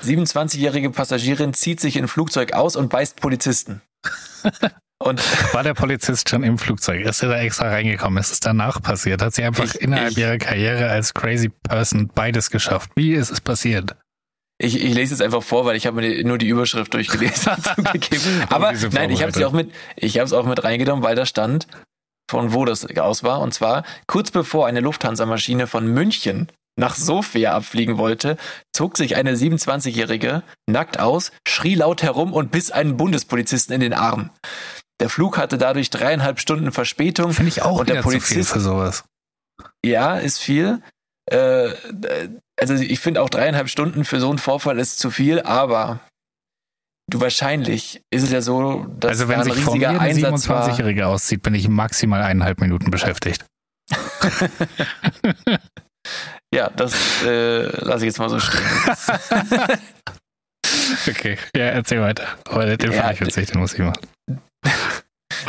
27-jährige 0.06 0.90
Passagierin 0.90 1.54
zieht 1.54 1.80
sich 1.80 1.96
in 1.96 2.08
Flugzeug 2.08 2.54
aus 2.54 2.76
und 2.76 2.90
beißt 2.90 3.22
Polizisten. 3.22 3.82
und 5.02 5.22
War 5.54 5.64
der 5.64 5.74
Polizist 5.74 6.30
schon 6.30 6.44
im 6.44 6.58
Flugzeug? 6.58 7.06
Ist 7.06 7.24
er 7.24 7.30
da 7.30 7.40
extra 7.40 7.70
reingekommen? 7.70 8.20
Ist 8.20 8.32
es 8.32 8.40
danach 8.42 8.82
passiert? 8.82 9.22
Hat 9.22 9.34
sie 9.34 9.44
einfach 9.44 9.64
Ich- 9.66 9.82
innerhalb 9.82 10.12
ich- 10.12 10.18
ihrer 10.18 10.38
Karriere 10.38 10.90
als 10.90 11.14
crazy 11.14 11.50
person 11.50 12.10
beides 12.14 12.50
geschafft? 12.50 12.92
Wie 12.96 13.14
ist 13.14 13.32
es 13.32 13.40
passiert? 13.40 13.96
Ich, 14.60 14.82
ich 14.82 14.94
lese 14.94 15.14
jetzt 15.14 15.22
einfach 15.22 15.44
vor, 15.44 15.66
weil 15.66 15.76
ich 15.76 15.86
habe 15.88 16.02
mir 16.02 16.24
nur 16.24 16.38
die 16.38 16.48
Überschrift 16.48 16.94
durchgelesen 16.94 17.54
zugegeben. 17.76 18.44
Aber 18.50 18.72
nein, 18.92 19.10
ich 19.10 19.22
habe 19.22 19.32
sie 19.32 19.46
auch 19.46 19.52
mit, 19.52 19.72
ich 19.96 20.18
habe 20.18 20.26
es 20.26 20.34
auch 20.34 20.46
mit 20.46 20.64
reingenommen, 20.64 21.04
weil 21.04 21.16
da 21.16 21.26
stand, 21.26 21.68
von 22.30 22.54
wo 22.54 22.66
das 22.66 22.86
aus 22.98 23.24
war. 23.24 23.42
Und 23.42 23.54
zwar 23.54 23.84
kurz 24.08 24.32
bevor 24.32 24.68
eine 24.68 24.80
Lufthansa-Maschine 24.80 25.68
von 25.68 25.88
München 25.88 26.48
nach 26.76 26.96
Sofia 26.96 27.54
abfliegen 27.54 27.98
wollte, 27.98 28.38
zog 28.76 28.98
sich 28.98 29.16
eine 29.16 29.36
27-Jährige 29.36 30.42
nackt 30.68 31.00
aus, 31.00 31.32
schrie 31.48 31.76
laut 31.76 32.02
herum 32.02 32.34
und 32.34 32.52
biss 32.52 32.72
einen 32.72 32.98
Bundespolizisten 32.98 33.76
in 33.76 33.82
den 33.82 33.94
Arm. 33.94 34.32
Der 35.00 35.10
Flug 35.10 35.38
hatte 35.38 35.58
dadurch 35.58 35.90
dreieinhalb 35.90 36.40
Stunden 36.40 36.72
Verspätung. 36.72 37.34
Finde 37.34 37.50
ich 37.50 37.62
auch 37.62 37.80
Und 37.80 37.90
der 37.90 38.02
Polizist- 38.02 38.52
für 38.52 38.60
sowas. 38.60 39.04
Ja, 39.86 40.18
ist 40.18 40.40
viel. 40.40 40.82
Äh, 41.30 41.70
also 42.60 42.76
ich 42.76 43.00
finde 43.00 43.22
auch 43.22 43.30
dreieinhalb 43.30 43.70
Stunden 43.70 44.06
für 44.06 44.20
so 44.20 44.30
einen 44.30 44.38
Vorfall 44.38 44.80
ist 44.80 45.00
zu 45.00 45.12
viel, 45.12 45.42
aber 45.42 46.00
du 47.10 47.20
wahrscheinlich 47.22 48.02
ist 48.10 48.24
es 48.24 48.32
ja 48.32 48.42
so, 48.42 48.86
dass 49.00 49.10
Also 49.12 49.28
wenn 49.28 49.40
da 49.40 49.46
ein 49.46 49.52
sich 49.52 49.64
vor 49.64 49.76
mir 49.76 49.90
riesiger 49.90 50.02
eine 50.02 50.10
Einsatz 50.12 50.50
war. 50.50 50.70
27-Jährige 50.70 51.08
auszieht, 51.08 51.44
bin 51.44 51.56
ich 51.56 51.68
maximal 51.68 52.22
eineinhalb 52.22 52.62
Minuten 52.62 52.92
beschäftigt. 52.92 53.46
Ja, 56.54 56.70
das 56.70 57.24
äh, 57.24 57.64
lasse 57.84 58.06
ich 58.06 58.10
jetzt 58.10 58.20
mal 58.20 58.30
so 58.30 58.40
stehen. 58.40 58.62
Okay, 61.08 61.38
ja, 61.56 61.66
erzähl 61.66 62.02
weiter. 62.02 62.28
Aber 62.46 62.78
den 62.78 62.92
Ja, 62.92 63.04
fand 63.04 63.14
ich 63.14 63.22
witzig, 63.22 63.52
den 63.52 63.60
muss 63.60 63.74
ich 63.74 63.80
machen. 63.80 64.00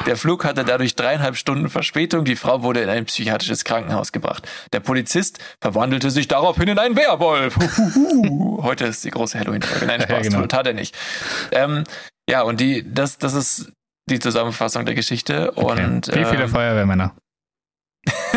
Der 0.07 0.17
Flug 0.17 0.45
hatte 0.45 0.65
dadurch 0.65 0.95
dreieinhalb 0.95 1.37
Stunden 1.37 1.69
Verspätung. 1.69 2.25
Die 2.25 2.37
Frau 2.37 2.63
wurde 2.63 2.81
in 2.81 2.89
ein 2.89 3.05
psychiatrisches 3.07 3.65
Krankenhaus 3.65 4.13
gebracht. 4.13 4.49
Der 4.73 4.81
Polizist 4.81 5.39
verwandelte 5.61 6.11
sich 6.11 6.29
daraufhin 6.29 6.69
in 6.69 6.79
einen 6.79 6.97
Werwolf. 6.97 7.57
Heute 8.63 8.87
ist 8.87 9.05
die 9.05 9.11
große 9.11 9.39
Halloween-Folge. 9.39 9.87
Nein, 9.87 10.01
Ja, 10.01 10.07
Spaß, 10.07 10.27
genau. 10.29 10.47
tat 10.47 10.67
er 10.67 10.75
nicht. 10.75 10.97
Ähm, 11.53 11.85
ja, 12.29 12.43
und 12.43 12.61
die, 12.61 12.85
das, 12.93 13.19
das 13.19 13.35
ist 13.35 13.73
die 14.11 14.19
Zusammenfassung 14.19 14.85
der 14.85 14.95
Geschichte. 14.95 15.53
Okay. 15.57 15.85
Und 15.85 16.09
Wie 16.09 16.25
viele 16.25 16.45
ähm, 16.45 16.49
Feuerwehrmänner? 16.49 17.15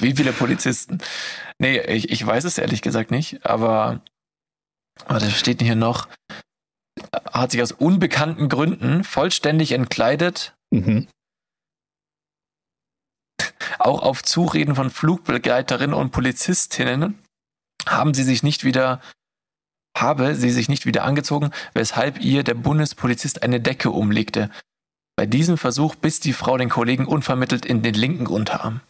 Wie 0.00 0.14
viele 0.16 0.32
Polizisten? 0.32 0.98
Nee, 1.58 1.78
ich, 1.80 2.10
ich 2.10 2.26
weiß 2.26 2.44
es 2.44 2.58
ehrlich 2.58 2.82
gesagt 2.82 3.10
nicht, 3.10 3.44
aber, 3.46 4.00
aber 5.06 5.18
das 5.20 5.38
steht 5.38 5.62
hier 5.62 5.76
noch. 5.76 6.08
Hat 7.32 7.52
sich 7.52 7.62
aus 7.62 7.72
unbekannten 7.72 8.48
Gründen 8.48 9.04
vollständig 9.04 9.72
entkleidet, 9.72 10.54
Mhm. 10.70 11.08
auch 13.78 14.02
auf 14.02 14.22
Zureden 14.22 14.74
von 14.74 14.90
Flugbegleiterinnen 14.90 15.94
und 15.94 16.10
Polizistinnen 16.10 17.18
haben 17.86 18.14
sie 18.14 18.24
sich 18.24 18.42
nicht 18.42 18.64
wieder 18.64 19.00
habe 19.96 20.34
sie 20.34 20.50
sich 20.50 20.68
nicht 20.68 20.86
wieder 20.86 21.04
angezogen, 21.04 21.50
weshalb 21.74 22.20
ihr 22.20 22.44
der 22.44 22.54
Bundespolizist 22.54 23.42
eine 23.42 23.60
Decke 23.60 23.90
umlegte. 23.90 24.50
Bei 25.16 25.26
diesem 25.26 25.58
Versuch 25.58 25.96
biss 25.96 26.20
die 26.20 26.32
Frau 26.32 26.56
den 26.56 26.68
Kollegen 26.68 27.06
unvermittelt 27.06 27.66
in 27.66 27.82
den 27.82 27.94
linken 27.94 28.26
Unterarm. 28.26 28.80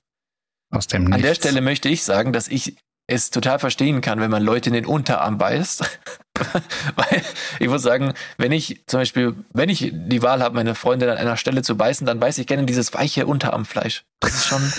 Aus 0.73 0.87
dem 0.87 1.12
An 1.12 1.23
der. 1.23 1.35
Stelle 1.35 1.61
möchte 1.61 1.88
ich 1.88 2.05
sagen, 2.05 2.33
dass 2.33 2.49
ich 2.49 2.77
es 3.11 3.31
total 3.31 3.59
verstehen 3.59 4.01
kann, 4.01 4.20
wenn 4.20 4.31
man 4.31 4.42
Leute 4.42 4.70
in 4.70 4.75
den 4.75 4.87
Unterarm 4.87 5.38
beißt. 5.38 5.99
Weil 6.96 7.23
ich 7.59 7.68
muss 7.68 7.83
sagen, 7.83 8.14
wenn 8.38 8.53
ich 8.53 8.83
zum 8.87 9.01
Beispiel, 9.01 9.35
wenn 9.53 9.68
ich 9.68 9.92
die 9.92 10.23
Wahl 10.23 10.42
habe, 10.42 10.55
meine 10.55 10.75
Freundin 10.75 11.09
an 11.09 11.18
einer 11.18 11.37
Stelle 11.37 11.62
zu 11.62 11.77
beißen, 11.77 12.07
dann 12.07 12.20
beiße 12.20 12.40
ich 12.40 12.46
gerne 12.46 12.64
dieses 12.64 12.94
weiche 12.94 13.27
Unterarmfleisch. 13.27 14.05
Das 14.20 14.35
ist 14.35 14.46
schon, 14.46 14.73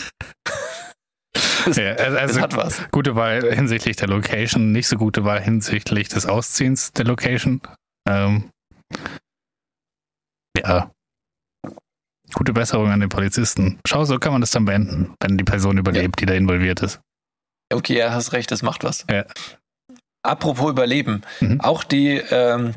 Ja, 1.76 1.94
das 1.94 2.16
also 2.16 2.42
hat 2.42 2.56
was. 2.56 2.82
gute 2.92 3.16
Wahl 3.16 3.54
hinsichtlich 3.54 3.96
der 3.96 4.08
Location, 4.08 4.72
nicht 4.72 4.88
so 4.88 4.98
gute 4.98 5.24
Wahl 5.24 5.42
hinsichtlich 5.42 6.10
des 6.10 6.26
Ausziehens 6.26 6.92
der 6.92 7.06
Location. 7.06 7.62
Ähm, 8.08 8.50
ja. 10.58 10.92
Gute 12.34 12.54
Besserung 12.54 12.90
an 12.90 13.02
den 13.02 13.10
Polizisten. 13.10 13.80
Schau, 13.86 14.06
so 14.06 14.18
kann 14.18 14.32
man 14.32 14.42
das 14.42 14.52
dann 14.52 14.66
beenden, 14.66 15.14
wenn 15.20 15.38
die 15.38 15.44
Person 15.44 15.78
überlebt, 15.78 16.20
die 16.22 16.26
da 16.26 16.34
involviert 16.34 16.82
ist. 16.82 17.02
Okay, 17.74 17.98
ja, 17.98 18.12
hast 18.12 18.34
recht, 18.34 18.52
das 18.52 18.62
macht 18.62 18.84
was. 18.84 19.06
Ja. 19.10 19.26
Apropos 20.24 20.70
Überleben, 20.70 21.22
Mhm. 21.40 21.62
auch 21.62 21.84
die, 21.84 22.18
ähm, 22.30 22.76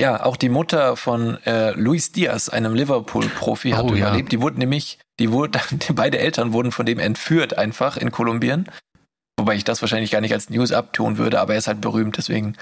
ja, 0.00 0.24
auch 0.24 0.36
die 0.36 0.48
Mutter 0.48 0.96
von 0.96 1.36
äh, 1.44 1.72
Luis 1.72 2.10
Diaz, 2.12 2.48
einem 2.48 2.74
Liverpool-Profi, 2.74 3.70
hat 3.72 3.84
Oh, 3.84 3.94
ja. 3.94 4.08
überlebt. 4.08 4.32
Die 4.32 4.40
wurden 4.40 4.58
nämlich, 4.58 4.98
die 5.20 5.30
wurden, 5.30 5.60
die 5.88 5.92
beide 5.92 6.18
Eltern 6.18 6.52
wurden 6.52 6.72
von 6.72 6.86
dem 6.86 6.98
entführt 6.98 7.56
einfach 7.58 7.96
in 7.96 8.10
Kolumbien. 8.10 8.66
Wobei 9.38 9.56
ich 9.56 9.64
das 9.64 9.82
wahrscheinlich 9.82 10.10
gar 10.10 10.20
nicht 10.20 10.32
als 10.32 10.48
News 10.48 10.72
abtun 10.72 11.18
würde, 11.18 11.40
aber 11.40 11.52
er 11.54 11.58
ist 11.58 11.66
halt 11.66 11.80
berühmt, 11.80 12.16
deswegen 12.16 12.56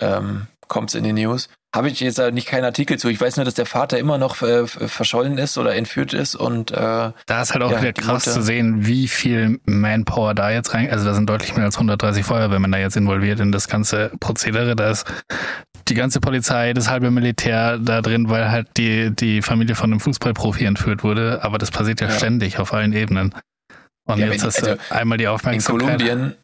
ähm, 0.00 0.48
kommt 0.68 0.90
es 0.90 0.94
in 0.94 1.04
die 1.04 1.12
News. 1.12 1.48
Habe 1.76 1.90
ich 1.90 2.00
jetzt 2.00 2.18
halt 2.18 2.32
nicht 2.34 2.48
keinen 2.48 2.64
Artikel 2.64 2.98
zu. 2.98 3.08
Ich 3.08 3.20
weiß 3.20 3.36
nur, 3.36 3.44
dass 3.44 3.52
der 3.54 3.66
Vater 3.66 3.98
immer 3.98 4.16
noch 4.18 4.40
äh, 4.42 4.66
verschollen 4.66 5.36
ist 5.36 5.58
oder 5.58 5.74
entführt 5.76 6.14
ist 6.14 6.34
und 6.34 6.70
äh, 6.70 6.74
Da 6.74 7.42
ist 7.42 7.52
halt 7.52 7.62
auch 7.62 7.70
Ja, 7.70 7.80
wieder 7.82 7.92
krass 7.92 8.26
Mutter- 8.26 8.32
zu 8.38 8.42
sehen, 8.42 8.86
wie 8.86 9.06
viel 9.08 9.60
Manpower 9.66 10.34
da 10.34 10.50
jetzt 10.50 10.72
rein, 10.72 10.90
also 10.90 11.04
da 11.04 11.12
sind 11.14 11.28
deutlich 11.28 11.54
mehr 11.54 11.66
als 11.66 11.76
130 11.76 12.24
Feuerwehrmänner 12.24 12.78
jetzt 12.78 12.96
involviert 12.96 13.40
in 13.40 13.52
das 13.52 13.68
ganze 13.68 14.10
Prozedere. 14.20 14.74
Da 14.74 14.90
ist 14.90 15.06
die 15.88 15.94
ganze 15.94 16.20
Polizei, 16.20 16.72
das 16.72 16.88
halbe 16.90 17.10
Militär 17.10 17.78
da 17.78 18.00
drin, 18.02 18.28
weil 18.30 18.50
halt 18.50 18.68
die, 18.78 19.14
die 19.14 19.42
Familie 19.42 19.74
von 19.74 19.92
einem 19.92 20.00
Fußballprofi 20.00 20.64
entführt 20.64 21.04
wurde. 21.04 21.40
Aber 21.44 21.58
das 21.58 21.70
passiert 21.70 22.00
ja, 22.00 22.08
Ja. 22.08 22.14
ständig 22.14 22.58
auf 22.58 22.72
allen 22.72 22.92
Ebenen. 22.94 23.34
Und 24.08 24.18
Ja, 24.18 24.26
jetzt 24.26 24.40
wenn- 24.40 24.46
hast 24.48 24.62
du 24.62 24.70
also 24.70 24.82
einmal 24.90 25.18
die 25.18 25.24
in 25.24 25.30
Aufmerksamkeit. 25.30 25.86
Kolumbien, 25.98 26.34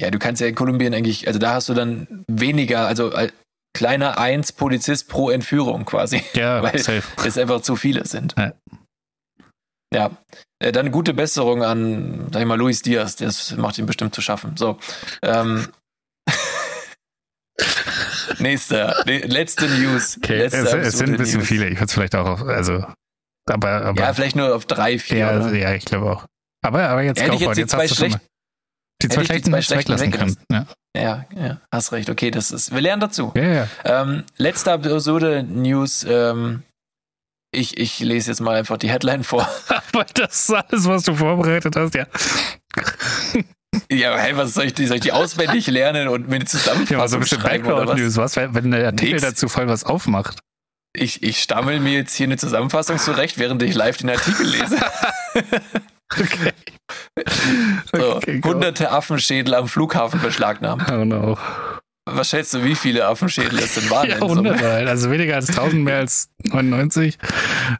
ja, 0.00 0.10
du 0.10 0.18
kannst 0.18 0.40
ja 0.42 0.46
in 0.48 0.54
Kolumbien 0.54 0.92
eigentlich, 0.92 1.26
also 1.26 1.38
da 1.38 1.54
hast 1.54 1.68
du 1.68 1.74
dann 1.74 2.24
weniger, 2.28 2.86
also 2.86 3.12
äh, 3.12 3.28
kleiner 3.74 4.18
eins 4.18 4.52
Polizist 4.52 5.08
pro 5.08 5.30
Entführung 5.30 5.84
quasi, 5.84 6.22
Ja, 6.34 6.62
weil 6.62 6.78
safe. 6.78 7.02
es 7.26 7.36
einfach 7.36 7.60
zu 7.60 7.76
viele 7.76 8.06
sind. 8.06 8.34
Ja. 8.38 8.52
Ja, 9.92 10.10
äh, 10.60 10.72
dann 10.72 10.90
gute 10.90 11.14
Besserung 11.14 11.62
an, 11.62 12.28
sag 12.32 12.40
ich 12.42 12.48
mal, 12.48 12.58
Luis 12.58 12.82
Diaz, 12.82 13.16
das 13.16 13.56
macht 13.56 13.78
ihm 13.78 13.86
bestimmt 13.86 14.14
zu 14.14 14.22
schaffen. 14.22 14.56
So, 14.56 14.78
ähm, 15.22 15.68
nächster, 18.38 19.02
letzte 19.06 19.68
News. 19.68 20.18
Okay, 20.22 20.40
es, 20.40 20.52
letzte 20.52 20.78
es 20.80 20.98
sind 20.98 21.10
ein 21.10 21.16
bisschen 21.16 21.38
News. 21.38 21.48
viele. 21.48 21.66
Ich 21.68 21.76
würde 21.76 21.86
es 21.86 21.92
vielleicht 21.92 22.14
auch 22.16 22.26
auf, 22.26 22.42
also, 22.42 22.84
aber, 23.48 23.82
aber 23.84 24.00
Ja, 24.00 24.12
vielleicht 24.14 24.36
nur 24.36 24.54
auf 24.54 24.66
drei, 24.66 24.98
vier. 24.98 25.18
ja, 25.18 25.52
ja, 25.52 25.74
ich 25.74 25.84
glaube 25.84 26.10
auch. 26.10 26.26
Aber, 26.64 26.88
aber 26.88 27.02
jetzt, 27.02 27.20
Hätte 27.20 27.34
ich 27.34 27.40
jetzt 27.40 27.56
die 27.56 27.60
jetzt 27.60 27.70
zwei 27.70 27.86
du 27.86 27.94
schon 27.94 28.10
schlecht- 28.10 28.16
mal 28.18 28.24
die 29.08 29.14
zwei 29.14 29.24
schlechten 29.24 29.62
schlechten 29.62 29.92
weglassen 29.92 30.10
können. 30.10 30.36
Ja, 30.50 30.66
ja, 30.96 31.24
ja, 31.36 31.60
hast 31.72 31.92
recht. 31.92 32.08
Okay, 32.10 32.30
das 32.30 32.50
ist, 32.50 32.72
wir 32.72 32.80
lernen 32.80 33.00
dazu. 33.00 33.32
ja, 33.36 33.42
ja. 33.42 33.68
Ähm, 33.84 34.24
letzte 34.36 34.72
absurde 34.72 35.42
News. 35.42 36.04
Ähm, 36.08 36.62
ich, 37.52 37.78
ich 37.78 38.00
lese 38.00 38.30
jetzt 38.32 38.40
mal 38.40 38.56
einfach 38.56 38.78
die 38.78 38.90
Headline 38.90 39.22
vor. 39.24 39.48
Aber 39.92 40.04
das 40.14 40.48
ist 40.48 40.52
alles, 40.54 40.88
was 40.88 41.02
du 41.04 41.14
vorbereitet 41.14 41.76
hast, 41.76 41.94
ja. 41.94 42.06
ja, 43.90 44.16
hey, 44.18 44.36
was 44.36 44.54
soll 44.54 44.64
ich, 44.66 44.74
die- 44.74 44.86
soll 44.86 44.96
ich 44.96 45.02
die 45.02 45.12
auswendig 45.12 45.66
lernen 45.68 46.08
und 46.08 46.28
mir 46.28 46.36
eine 46.36 46.44
Ja, 46.44 46.46
mal 46.46 46.46
Zusammenfassung 46.46 47.08
so 47.08 47.16
ein 47.16 47.20
bisschen 47.20 47.40
schreiben 47.40 47.66
oder 47.66 47.74
was? 47.76 47.80
Background-News. 47.86 48.16
Was, 48.16 48.36
wenn 48.36 48.54
wenn 48.54 48.70
der 48.72 48.86
Artikel 48.86 49.12
Nix. 49.14 49.22
dazu 49.22 49.48
voll 49.48 49.68
was 49.68 49.84
aufmacht? 49.84 50.40
Ich, 50.96 51.22
ich 51.24 51.40
stammel 51.42 51.80
mir 51.80 51.92
jetzt 51.92 52.14
hier 52.14 52.26
eine 52.26 52.36
Zusammenfassung 52.36 52.98
zurecht, 52.98 53.38
während 53.38 53.62
ich 53.62 53.74
live 53.74 53.96
den 53.96 54.10
Artikel 54.10 54.46
lese. 54.46 54.78
Okay. 56.16 56.52
So, 58.00 58.16
Okay, 58.16 58.40
hunderte 58.44 58.90
Affenschädel 58.90 59.54
am 59.54 59.68
Flughafen 59.68 60.20
beschlagnahmt. 60.20 60.90
Oh 60.90 61.04
no. 61.04 61.38
Was 62.06 62.28
schätzt 62.30 62.52
du, 62.52 62.62
wie 62.64 62.74
viele 62.74 63.06
Affenschädel 63.06 63.58
es 63.58 63.74
denn 63.74 63.88
waren? 63.88 64.08
Ja, 64.10 64.16
in 64.16 64.20
Summe? 64.28 64.50
100 64.50 64.62
halt. 64.62 64.88
Also 64.88 65.10
weniger 65.10 65.36
als 65.36 65.48
1000, 65.48 65.82
mehr 65.84 65.96
als 65.98 66.28
99. 66.42 67.18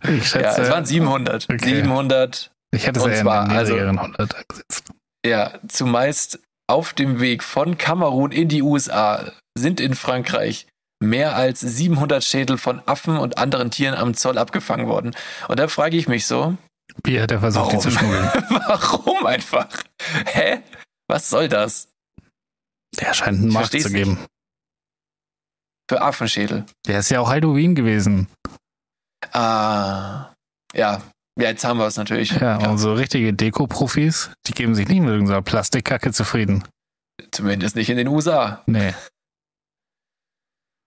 Ich 0.08 0.28
schätze. 0.28 0.40
Ja, 0.44 0.56
es 0.56 0.70
waren 0.70 0.86
700. 0.86 1.44
Okay. 1.50 1.58
700, 1.64 2.50
ich 2.74 2.86
hätte 2.86 3.00
es 3.00 3.04
und 3.04 3.10
eher 3.10 3.18
in 3.18 3.22
zwar, 3.24 3.44
den 3.48 3.56
also- 3.56 3.72
niedrigeren 3.74 3.98
100 3.98 4.34
angesetzt. 4.36 4.84
ja, 5.26 5.52
zumeist 5.68 6.40
auf 6.66 6.94
dem 6.94 7.20
Weg 7.20 7.42
von 7.42 7.76
Kamerun 7.76 8.32
in 8.32 8.48
die 8.48 8.62
USA 8.62 9.30
sind 9.58 9.78
in 9.80 9.94
Frankreich 9.94 10.66
mehr 11.02 11.36
als 11.36 11.60
700 11.60 12.24
Schädel 12.24 12.56
von 12.56 12.80
Affen 12.86 13.18
und 13.18 13.36
anderen 13.36 13.70
Tieren 13.70 13.94
am 13.94 14.14
Zoll 14.14 14.38
abgefangen 14.38 14.88
worden. 14.88 15.14
Und 15.48 15.58
da 15.58 15.68
frage 15.68 15.98
ich 15.98 16.08
mich 16.08 16.24
so, 16.26 16.56
Wie 17.02 17.20
hat 17.20 17.30
er 17.30 17.40
versucht, 17.40 17.72
die 17.72 17.76
Warum? 17.76 17.80
zu 17.82 17.90
schmuggeln? 17.90 18.24
warum 18.66 19.26
einfach? 19.26 19.68
Hä? 20.26 20.62
Was 21.08 21.28
soll 21.28 21.48
das? 21.48 21.88
Der 22.98 23.12
scheint 23.14 23.38
einen 23.38 23.52
Markt 23.52 23.72
zu 23.72 23.90
geben. 23.90 24.18
Für 25.90 26.00
Affenschädel. 26.00 26.64
Der 26.86 27.00
ist 27.00 27.10
ja 27.10 27.20
auch 27.20 27.28
Halloween 27.28 27.74
gewesen. 27.74 28.28
Ah, 29.32 30.32
ja. 30.72 31.02
Ja, 31.36 31.48
jetzt 31.48 31.64
haben 31.64 31.78
wir 31.78 31.86
es 31.86 31.96
natürlich. 31.96 32.30
Ja, 32.30 32.58
Klar. 32.58 32.70
und 32.70 32.78
so 32.78 32.94
richtige 32.94 33.34
Deko-Profis, 33.34 34.30
die 34.46 34.52
geben 34.52 34.74
sich 34.76 34.86
nicht 34.86 35.00
mit 35.00 35.10
irgendeiner 35.10 35.42
Plastikkacke 35.42 36.12
zufrieden. 36.12 36.62
Zumindest 37.32 37.74
nicht 37.74 37.90
in 37.90 37.96
den 37.96 38.06
USA. 38.08 38.62
Nee. 38.66 38.94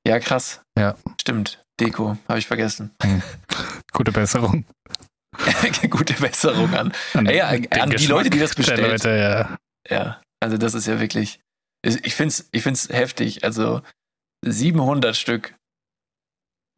Ja, 0.08 0.20
krass. 0.20 0.62
Ja. 0.80 0.96
Stimmt. 1.20 1.62
Deko, 1.80 2.18
habe 2.30 2.40
ich 2.40 2.48
vergessen. 2.48 2.96
Gute 3.92 4.12
Besserung. 4.14 4.66
Gute 5.90 6.14
Besserung 6.16 6.74
an. 6.74 6.92
An, 7.14 7.26
Ja, 7.28 7.52
den 7.52 7.72
an 7.72 7.90
die 7.90 8.06
Leute, 8.08 8.30
die 8.30 8.40
das 8.40 8.52
der 8.52 8.56
bestellt. 8.58 8.82
Leute, 8.92 9.10
ja. 9.18 9.58
Ja, 9.90 10.22
also 10.42 10.58
das 10.58 10.74
ist 10.74 10.88
ja 10.88 11.00
wirklich. 11.00 11.40
Ich 11.84 12.16
finde 12.16 12.30
es 12.34 12.50
ich 12.52 12.64
find's 12.64 12.90
heftig. 12.90 13.44
Also 13.44 13.82
700 14.46 15.16
Stück. 15.16 15.56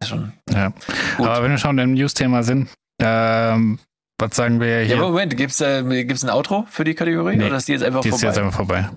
Ist 0.01 0.09
Schon. 0.09 0.33
ja. 0.51 0.69
Gut. 1.17 1.27
Aber 1.27 1.43
wenn 1.43 1.51
wir 1.51 1.57
schon 1.57 1.77
im 1.79 1.93
News-Thema 1.93 2.43
sind, 2.43 2.69
ähm, 3.01 3.79
was 4.19 4.35
sagen 4.35 4.59
wir 4.59 4.81
Ja, 4.81 4.85
hier? 4.87 4.97
aber 4.97 5.07
Moment, 5.09 5.35
gibt 5.37 5.51
es 5.51 5.61
äh, 5.61 5.83
gibt's 6.05 6.23
ein 6.23 6.29
Outro 6.29 6.65
für 6.69 6.83
die 6.83 6.93
Kategorie? 6.95 7.37
Nee, 7.37 7.45
oder 7.45 7.57
ist 7.57 7.67
die 7.67 7.73
jetzt 7.73 7.83
einfach 7.83 8.01
die 8.01 8.09
ist 8.09 8.15
vorbei? 8.19 8.27
jetzt 8.27 8.37
einfach 8.37 8.55
vorbei. 8.55 8.89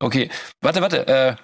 Okay, 0.00 0.30
warte, 0.62 0.80
warte. 0.82 1.06
Äh, 1.08 1.36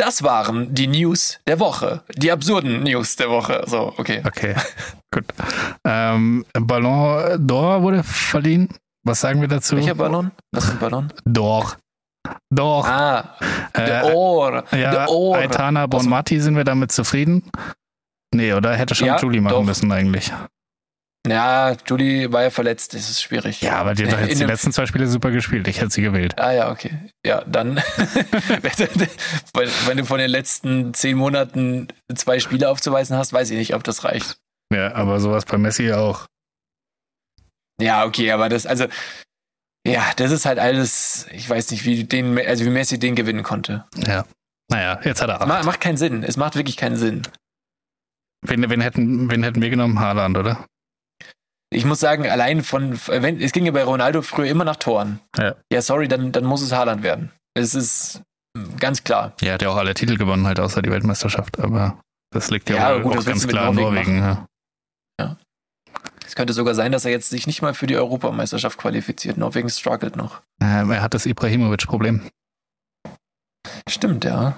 das 0.00 0.22
waren 0.22 0.74
die 0.74 0.86
News 0.86 1.38
der 1.46 1.60
Woche. 1.60 2.02
Die 2.16 2.32
absurden 2.32 2.82
News 2.82 3.16
der 3.16 3.28
Woche. 3.30 3.62
So, 3.66 3.92
okay. 3.98 4.22
Okay, 4.26 4.54
gut. 5.14 5.24
Ähm, 5.84 6.44
Ballon 6.54 7.46
d'Or 7.46 7.82
wurde 7.82 8.02
verliehen. 8.02 8.68
Was 9.04 9.20
sagen 9.20 9.40
wir 9.40 9.48
dazu? 9.48 9.76
Welcher 9.76 9.94
Ballon? 9.94 10.30
Was 10.52 10.66
für 10.66 10.72
ein 10.72 10.78
Ballon? 10.78 11.12
Doch. 11.24 11.76
Doch. 12.52 12.86
Ah, 12.86 13.36
Äh, 13.72 13.84
der 13.86 14.14
Ohr. 14.14 14.64
ja, 14.72 14.90
der 14.90 15.08
Ohr. 15.10 15.36
Aitana 15.36 15.86
Bonmati 15.86 16.40
sind 16.40 16.56
wir 16.56 16.64
damit 16.64 16.92
zufrieden? 16.92 17.50
Nee, 18.34 18.52
oder 18.52 18.74
hätte 18.76 18.94
schon 18.94 19.08
Ja, 19.08 19.18
Julie 19.18 19.40
machen 19.40 19.52
doch. 19.54 19.64
müssen 19.64 19.90
eigentlich. 19.92 20.32
Ja, 21.26 21.76
Julie 21.86 22.32
war 22.32 22.42
ja 22.44 22.50
verletzt, 22.50 22.94
das 22.94 23.10
ist 23.10 23.20
schwierig. 23.22 23.60
Ja, 23.60 23.74
aber 23.76 23.94
die 23.94 24.10
hat 24.10 24.26
jetzt 24.26 24.40
die 24.40 24.44
letzten 24.44 24.72
zwei 24.72 24.86
Spiele 24.86 25.06
super 25.06 25.30
gespielt. 25.30 25.68
Ich 25.68 25.78
hätte 25.80 25.90
sie 25.90 26.00
gewählt. 26.00 26.38
Ah 26.38 26.52
ja, 26.52 26.70
okay. 26.70 26.98
Ja, 27.26 27.44
dann, 27.44 27.76
wenn, 29.86 29.96
du 29.98 30.06
von 30.06 30.18
den 30.18 30.30
letzten 30.30 30.94
zehn 30.94 31.18
Monaten 31.18 31.88
zwei 32.14 32.38
Spiele 32.40 32.70
aufzuweisen 32.70 33.16
hast, 33.18 33.34
weiß 33.34 33.50
ich 33.50 33.58
nicht, 33.58 33.74
ob 33.74 33.84
das 33.84 34.02
reicht. 34.04 34.38
Ja, 34.72 34.94
aber 34.94 35.20
sowas 35.20 35.44
bei 35.44 35.58
Messi 35.58 35.92
auch. 35.92 36.26
Ja, 37.82 38.04
okay, 38.04 38.30
aber 38.32 38.48
das, 38.48 38.66
also, 38.66 38.86
ja, 39.86 40.12
das 40.16 40.30
ist 40.30 40.46
halt 40.46 40.58
alles, 40.58 41.26
ich 41.32 41.48
weiß 41.48 41.70
nicht, 41.70 41.84
wie 41.84 42.04
den, 42.04 42.38
also 42.38 42.64
wie 42.64 42.70
Messi 42.70 42.98
den 42.98 43.14
gewinnen 43.14 43.42
konnte. 43.42 43.84
Ja. 44.06 44.24
Naja, 44.70 45.00
jetzt 45.04 45.20
hat 45.20 45.28
er 45.28 45.44
ma- 45.46 45.58
acht. 45.58 45.64
macht 45.66 45.80
keinen 45.80 45.96
Sinn. 45.96 46.22
Es 46.22 46.36
macht 46.36 46.54
wirklich 46.56 46.76
keinen 46.76 46.96
Sinn. 46.96 47.22
Wen, 48.46 48.70
wen, 48.70 48.80
hätten, 48.80 49.30
wen 49.30 49.42
hätten 49.42 49.60
wir 49.60 49.68
genommen? 49.68 49.98
Haaland, 50.00 50.38
oder? 50.38 50.64
Ich 51.72 51.84
muss 51.84 52.00
sagen, 52.00 52.28
allein 52.28 52.64
von, 52.64 52.98
wenn, 53.06 53.40
es 53.40 53.52
ging 53.52 53.64
ja 53.64 53.72
bei 53.72 53.84
Ronaldo 53.84 54.22
früher 54.22 54.46
immer 54.46 54.64
nach 54.64 54.76
Toren. 54.76 55.20
Ja. 55.38 55.54
Ja, 55.72 55.82
sorry, 55.82 56.08
dann, 56.08 56.32
dann 56.32 56.44
muss 56.44 56.62
es 56.62 56.72
Haaland 56.72 57.02
werden. 57.02 57.30
Es 57.54 57.74
ist 57.74 58.22
ganz 58.78 59.04
klar. 59.04 59.34
Ja, 59.40 59.54
hat 59.54 59.62
ja 59.62 59.70
auch 59.70 59.76
alle 59.76 59.94
Titel 59.94 60.16
gewonnen, 60.16 60.46
halt 60.46 60.58
außer 60.58 60.82
die 60.82 60.90
Weltmeisterschaft. 60.90 61.60
Aber 61.60 62.00
das 62.32 62.50
liegt 62.50 62.68
ja, 62.70 62.76
Ja, 62.76 62.94
wohl 62.96 63.02
gut, 63.02 63.18
auch 63.18 63.24
ganz 63.24 63.46
klar 63.46 63.68
an 63.68 63.76
Norwegen 63.76 64.18
Norwegen. 64.18 64.46
Ja. 65.20 65.36
Es 66.26 66.36
könnte 66.36 66.52
sogar 66.52 66.76
sein, 66.76 66.92
dass 66.92 67.04
er 67.04 67.10
jetzt 67.10 67.28
sich 67.28 67.48
nicht 67.48 67.60
mal 67.60 67.74
für 67.74 67.88
die 67.88 67.96
Europameisterschaft 67.96 68.78
qualifiziert. 68.78 69.36
Norwegen 69.36 69.68
struggelt 69.68 70.14
noch. 70.14 70.42
Ähm, 70.62 70.92
er 70.92 71.02
hat 71.02 71.12
das 71.12 71.26
Ibrahimovic-Problem. 71.26 72.22
Stimmt, 73.88 74.24
ja. 74.24 74.56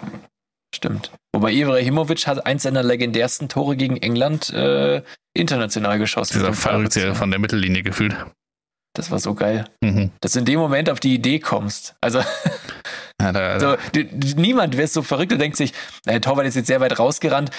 Stimmt. 0.74 1.10
Wobei 1.34 1.52
Ibrahimovic 1.52 2.26
hat 2.26 2.46
eins 2.46 2.62
seiner 2.62 2.82
legendärsten 2.82 3.48
Tore 3.48 3.76
gegen 3.76 3.96
England 3.98 4.50
äh, 4.50 5.02
international 5.34 5.98
geschossen. 5.98 6.34
Dieser 6.38 6.52
Fallrückzieher 6.54 7.14
von 7.14 7.30
der 7.30 7.38
Mittellinie 7.40 7.82
gefühlt. 7.82 8.14
Das 8.94 9.10
war 9.10 9.18
so 9.18 9.34
geil. 9.34 9.64
Mhm. 9.82 10.10
Dass 10.20 10.32
du 10.32 10.40
in 10.40 10.44
dem 10.44 10.58
Moment 10.60 10.90
auf 10.90 11.00
die 11.00 11.14
Idee 11.14 11.38
kommst. 11.38 11.94
Also 12.00 12.20
Ja, 13.20 13.32
da, 13.32 13.60
so, 13.60 13.76
du, 13.92 14.04
du- 14.04 14.40
niemand 14.40 14.76
wäre 14.76 14.88
so 14.88 15.02
verrückt 15.02 15.32
und 15.32 15.38
denkt 15.38 15.56
sich, 15.56 15.72
der 16.06 16.20
Torwart 16.20 16.46
ist 16.46 16.56
jetzt 16.56 16.66
sehr 16.66 16.80
weit 16.80 16.98
rausgerannt. 16.98 17.50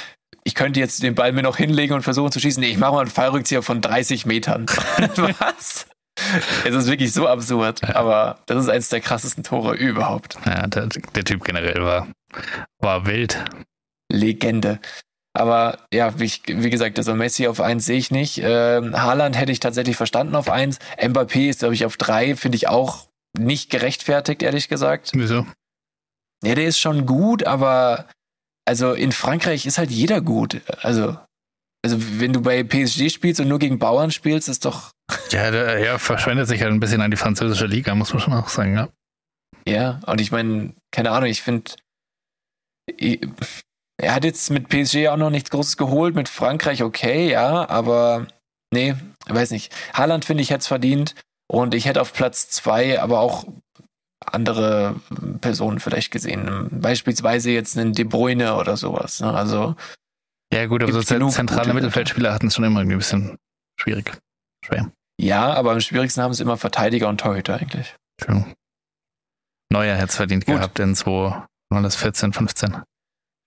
Ich 0.43 0.55
könnte 0.55 0.79
jetzt 0.79 1.01
den 1.03 1.15
Ball 1.15 1.31
mir 1.31 1.41
noch 1.43 1.57
hinlegen 1.57 1.93
und 1.93 2.01
versuchen 2.01 2.31
zu 2.31 2.39
schießen. 2.39 2.61
Nee, 2.61 2.69
ich 2.71 2.77
mache 2.77 2.91
mal 2.93 3.01
einen 3.01 3.09
Fallrückzieher 3.09 3.61
von 3.63 3.79
30 3.81 4.25
Metern. 4.25 4.65
Was? 5.39 5.87
Es 6.65 6.75
ist 6.75 6.87
wirklich 6.87 7.13
so 7.13 7.27
absurd. 7.27 7.81
Ja. 7.81 7.95
Aber 7.95 8.39
das 8.45 8.63
ist 8.63 8.69
eines 8.69 8.89
der 8.89 9.01
krassesten 9.01 9.43
Tore 9.43 9.75
überhaupt. 9.75 10.37
ja, 10.45 10.67
der, 10.67 10.87
der 10.87 11.23
Typ 11.23 11.43
generell 11.43 11.83
war, 11.83 12.07
war 12.79 13.05
wild. 13.05 13.43
Legende. 14.11 14.79
Aber 15.35 15.79
ja, 15.91 16.19
wie, 16.19 16.25
ich, 16.25 16.43
wie 16.47 16.69
gesagt, 16.69 16.99
also 16.99 17.15
Messi 17.15 17.47
auf 17.47 17.59
eins 17.59 17.85
sehe 17.85 17.97
ich 17.97 18.11
nicht. 18.11 18.39
Ähm, 18.43 18.95
Haaland 18.95 19.37
hätte 19.37 19.51
ich 19.51 19.59
tatsächlich 19.59 19.97
verstanden 19.97 20.35
auf 20.35 20.49
eins. 20.49 20.77
Mbappé 20.97 21.49
ist, 21.49 21.59
glaube 21.59 21.73
ich, 21.73 21.85
auf 21.85 21.97
drei, 21.97 22.35
finde 22.35 22.55
ich 22.55 22.67
auch 22.67 23.07
nicht 23.37 23.71
gerechtfertigt, 23.71 24.43
ehrlich 24.43 24.69
gesagt. 24.69 25.11
Wieso? 25.13 25.47
Ja, 26.43 26.53
der 26.53 26.67
ist 26.67 26.77
schon 26.77 27.07
gut, 27.07 27.47
aber 27.47 28.07
also 28.65 28.93
in 28.93 29.11
Frankreich 29.11 29.65
ist 29.65 29.79
halt 29.79 29.89
jeder 29.89 30.21
gut. 30.21 30.61
Also, 30.81 31.17
also 31.83 31.97
wenn 32.19 32.33
du 32.33 32.41
bei 32.41 32.63
PSG 32.63 33.09
spielst 33.09 33.41
und 33.41 33.49
nur 33.49 33.59
gegen 33.59 33.77
Bauern 33.77 34.11
spielst, 34.11 34.47
ist 34.47 34.65
doch, 34.65 34.91
Ja, 35.31 35.51
der 35.51 35.79
ja, 35.79 35.97
verschwendet 35.97 36.47
sich 36.47 36.61
halt 36.61 36.71
ein 36.71 36.79
bisschen 36.79 37.01
an 37.01 37.11
die 37.11 37.17
französische 37.17 37.67
Liga, 37.67 37.93
muss 37.93 38.13
man 38.13 38.21
schon 38.21 38.33
auch 38.33 38.49
sagen. 38.49 38.75
Ja. 38.75 38.89
ja. 39.67 39.99
Und 40.05 40.21
ich 40.21 40.31
meine, 40.31 40.73
keine 40.91 41.11
Ahnung, 41.11 41.29
ich 41.29 41.41
finde, 41.41 41.71
er 43.97 44.15
hat 44.15 44.23
jetzt 44.23 44.49
mit 44.49 44.69
PSG 44.69 45.07
auch 45.09 45.17
noch 45.17 45.29
nichts 45.29 45.49
Großes 45.49 45.77
geholt, 45.77 46.15
mit 46.15 46.29
Frankreich 46.29 46.83
okay, 46.83 47.29
ja, 47.29 47.69
aber 47.69 48.27
nee, 48.73 48.95
weiß 49.27 49.51
nicht. 49.51 49.73
Haaland 49.93 50.25
finde 50.25 50.43
ich 50.43 50.49
hätte 50.49 50.61
es 50.61 50.67
verdient 50.67 51.15
und 51.47 51.75
ich 51.75 51.85
hätte 51.85 52.01
auf 52.01 52.13
Platz 52.13 52.49
zwei 52.49 53.01
aber 53.01 53.19
auch 53.19 53.45
andere 54.25 54.95
Personen 55.41 55.79
vielleicht 55.79 56.11
gesehen. 56.11 56.69
Beispielsweise 56.71 57.51
jetzt 57.51 57.77
einen 57.77 57.93
De 57.93 58.05
Bruyne 58.05 58.55
oder 58.55 58.77
sowas. 58.77 59.19
Ne? 59.19 59.33
Also 59.33 59.75
ja, 60.53 60.65
gut, 60.67 60.83
aber 60.83 60.91
so 60.91 61.01
zentrale 61.01 61.73
Mittelfeldspieler 61.73 62.33
hatten 62.33 62.47
es 62.47 62.55
schon 62.55 62.63
immer 62.63 62.81
irgendwie 62.81 62.95
ein 62.95 62.99
bisschen 62.99 63.37
schwierig. 63.79 64.17
Schwer. 64.65 64.91
Ja, 65.19 65.53
aber 65.53 65.71
am 65.71 65.81
schwierigsten 65.81 66.21
haben 66.21 66.31
es 66.31 66.39
immer 66.39 66.57
Verteidiger 66.57 67.07
und 67.09 67.19
Torhüter 67.19 67.55
eigentlich. 67.55 67.95
True. 68.19 68.45
Neuer 69.71 69.95
hätte 69.95 70.09
es 70.09 70.15
verdient 70.15 70.45
Gut. 70.45 70.55
gehabt 70.55 70.79
in 70.79 70.95
2, 70.95 71.11
war 71.11 71.81
das 71.81 71.95
14, 71.95 72.33
15. 72.33 72.83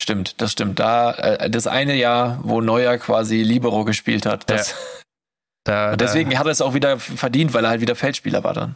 Stimmt, 0.02 0.40
das 0.40 0.52
stimmt. 0.52 0.78
Da 0.78 1.12
äh, 1.12 1.50
das 1.50 1.66
eine 1.66 1.94
Jahr, 1.94 2.40
wo 2.42 2.60
Neuer 2.60 2.98
quasi 2.98 3.42
Libero 3.42 3.84
gespielt 3.84 4.26
hat, 4.26 4.50
das, 4.50 4.74
Da, 5.64 5.92
und 5.92 6.00
deswegen 6.00 6.38
hat 6.38 6.46
er 6.46 6.52
es 6.52 6.60
auch 6.60 6.74
wieder 6.74 6.98
verdient, 6.98 7.54
weil 7.54 7.64
er 7.64 7.70
halt 7.70 7.80
wieder 7.80 7.96
Feldspieler 7.96 8.44
war 8.44 8.54
dann. 8.54 8.74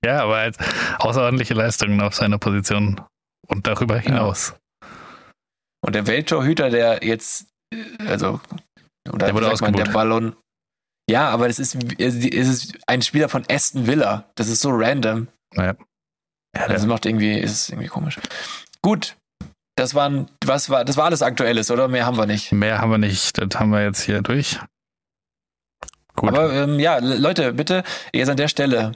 da, 0.00 0.08
ja, 0.08 0.22
aber 0.22 0.36
als 0.38 0.58
außerordentliche 0.98 1.54
Leistungen 1.54 2.00
auf 2.00 2.14
seiner 2.14 2.38
Position 2.38 3.00
und 3.46 3.66
darüber 3.66 3.98
hinaus. 3.98 4.54
Und 5.80 5.94
der 5.94 6.06
Welttorhüter, 6.06 6.70
der 6.70 7.04
jetzt, 7.04 7.47
also 8.06 8.40
oder 9.10 9.26
Der 9.26 9.34
wurde 9.34 9.34
man, 9.34 9.42
der 9.44 9.52
ausgebucht. 9.52 9.92
Ballon. 9.92 10.36
Ja, 11.10 11.30
aber 11.30 11.48
das 11.48 11.58
ist, 11.58 11.76
es 11.98 12.14
ist 12.16 12.78
ein 12.86 13.00
Spieler 13.02 13.28
von 13.28 13.44
Aston 13.50 13.86
Villa. 13.86 14.24
Das 14.34 14.48
ist 14.48 14.60
so 14.60 14.70
random. 14.70 15.28
Ja. 15.54 15.74
Ja, 16.56 16.68
Das 16.68 16.84
macht 16.86 17.06
irgendwie, 17.06 17.38
ist 17.38 17.70
irgendwie 17.70 17.88
komisch. 17.88 18.18
Gut. 18.82 19.16
Das 19.76 19.94
waren, 19.94 20.28
was 20.44 20.70
war, 20.70 20.84
das 20.84 20.96
war 20.96 21.04
alles 21.06 21.22
Aktuelles, 21.22 21.70
oder? 21.70 21.88
Mehr 21.88 22.04
haben 22.04 22.16
wir 22.18 22.26
nicht. 22.26 22.52
mehr 22.52 22.78
haben 22.80 22.90
wir 22.90 22.98
nicht. 22.98 23.38
Das 23.38 23.58
haben 23.60 23.70
wir 23.70 23.82
jetzt 23.82 24.02
hier 24.02 24.22
durch. 24.22 24.58
Gut. 26.16 26.30
Aber 26.30 26.52
ähm, 26.52 26.80
ja, 26.80 26.98
Le- 26.98 27.16
Leute, 27.16 27.52
bitte, 27.52 27.84
jetzt 28.12 28.28
an 28.28 28.36
der 28.36 28.48
Stelle, 28.48 28.92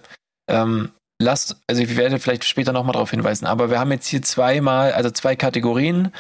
ähm, 0.50 0.90
lasst, 1.20 1.56
also 1.68 1.80
ich 1.82 1.96
werde 1.96 2.18
vielleicht 2.18 2.44
später 2.44 2.72
nochmal 2.72 2.94
darauf 2.94 3.12
hinweisen, 3.12 3.46
aber 3.46 3.70
wir 3.70 3.78
haben 3.78 3.92
jetzt 3.92 4.08
hier 4.08 4.22
zweimal, 4.22 4.92
also 4.92 5.10
zwei 5.10 5.36
Kategorien. 5.36 6.12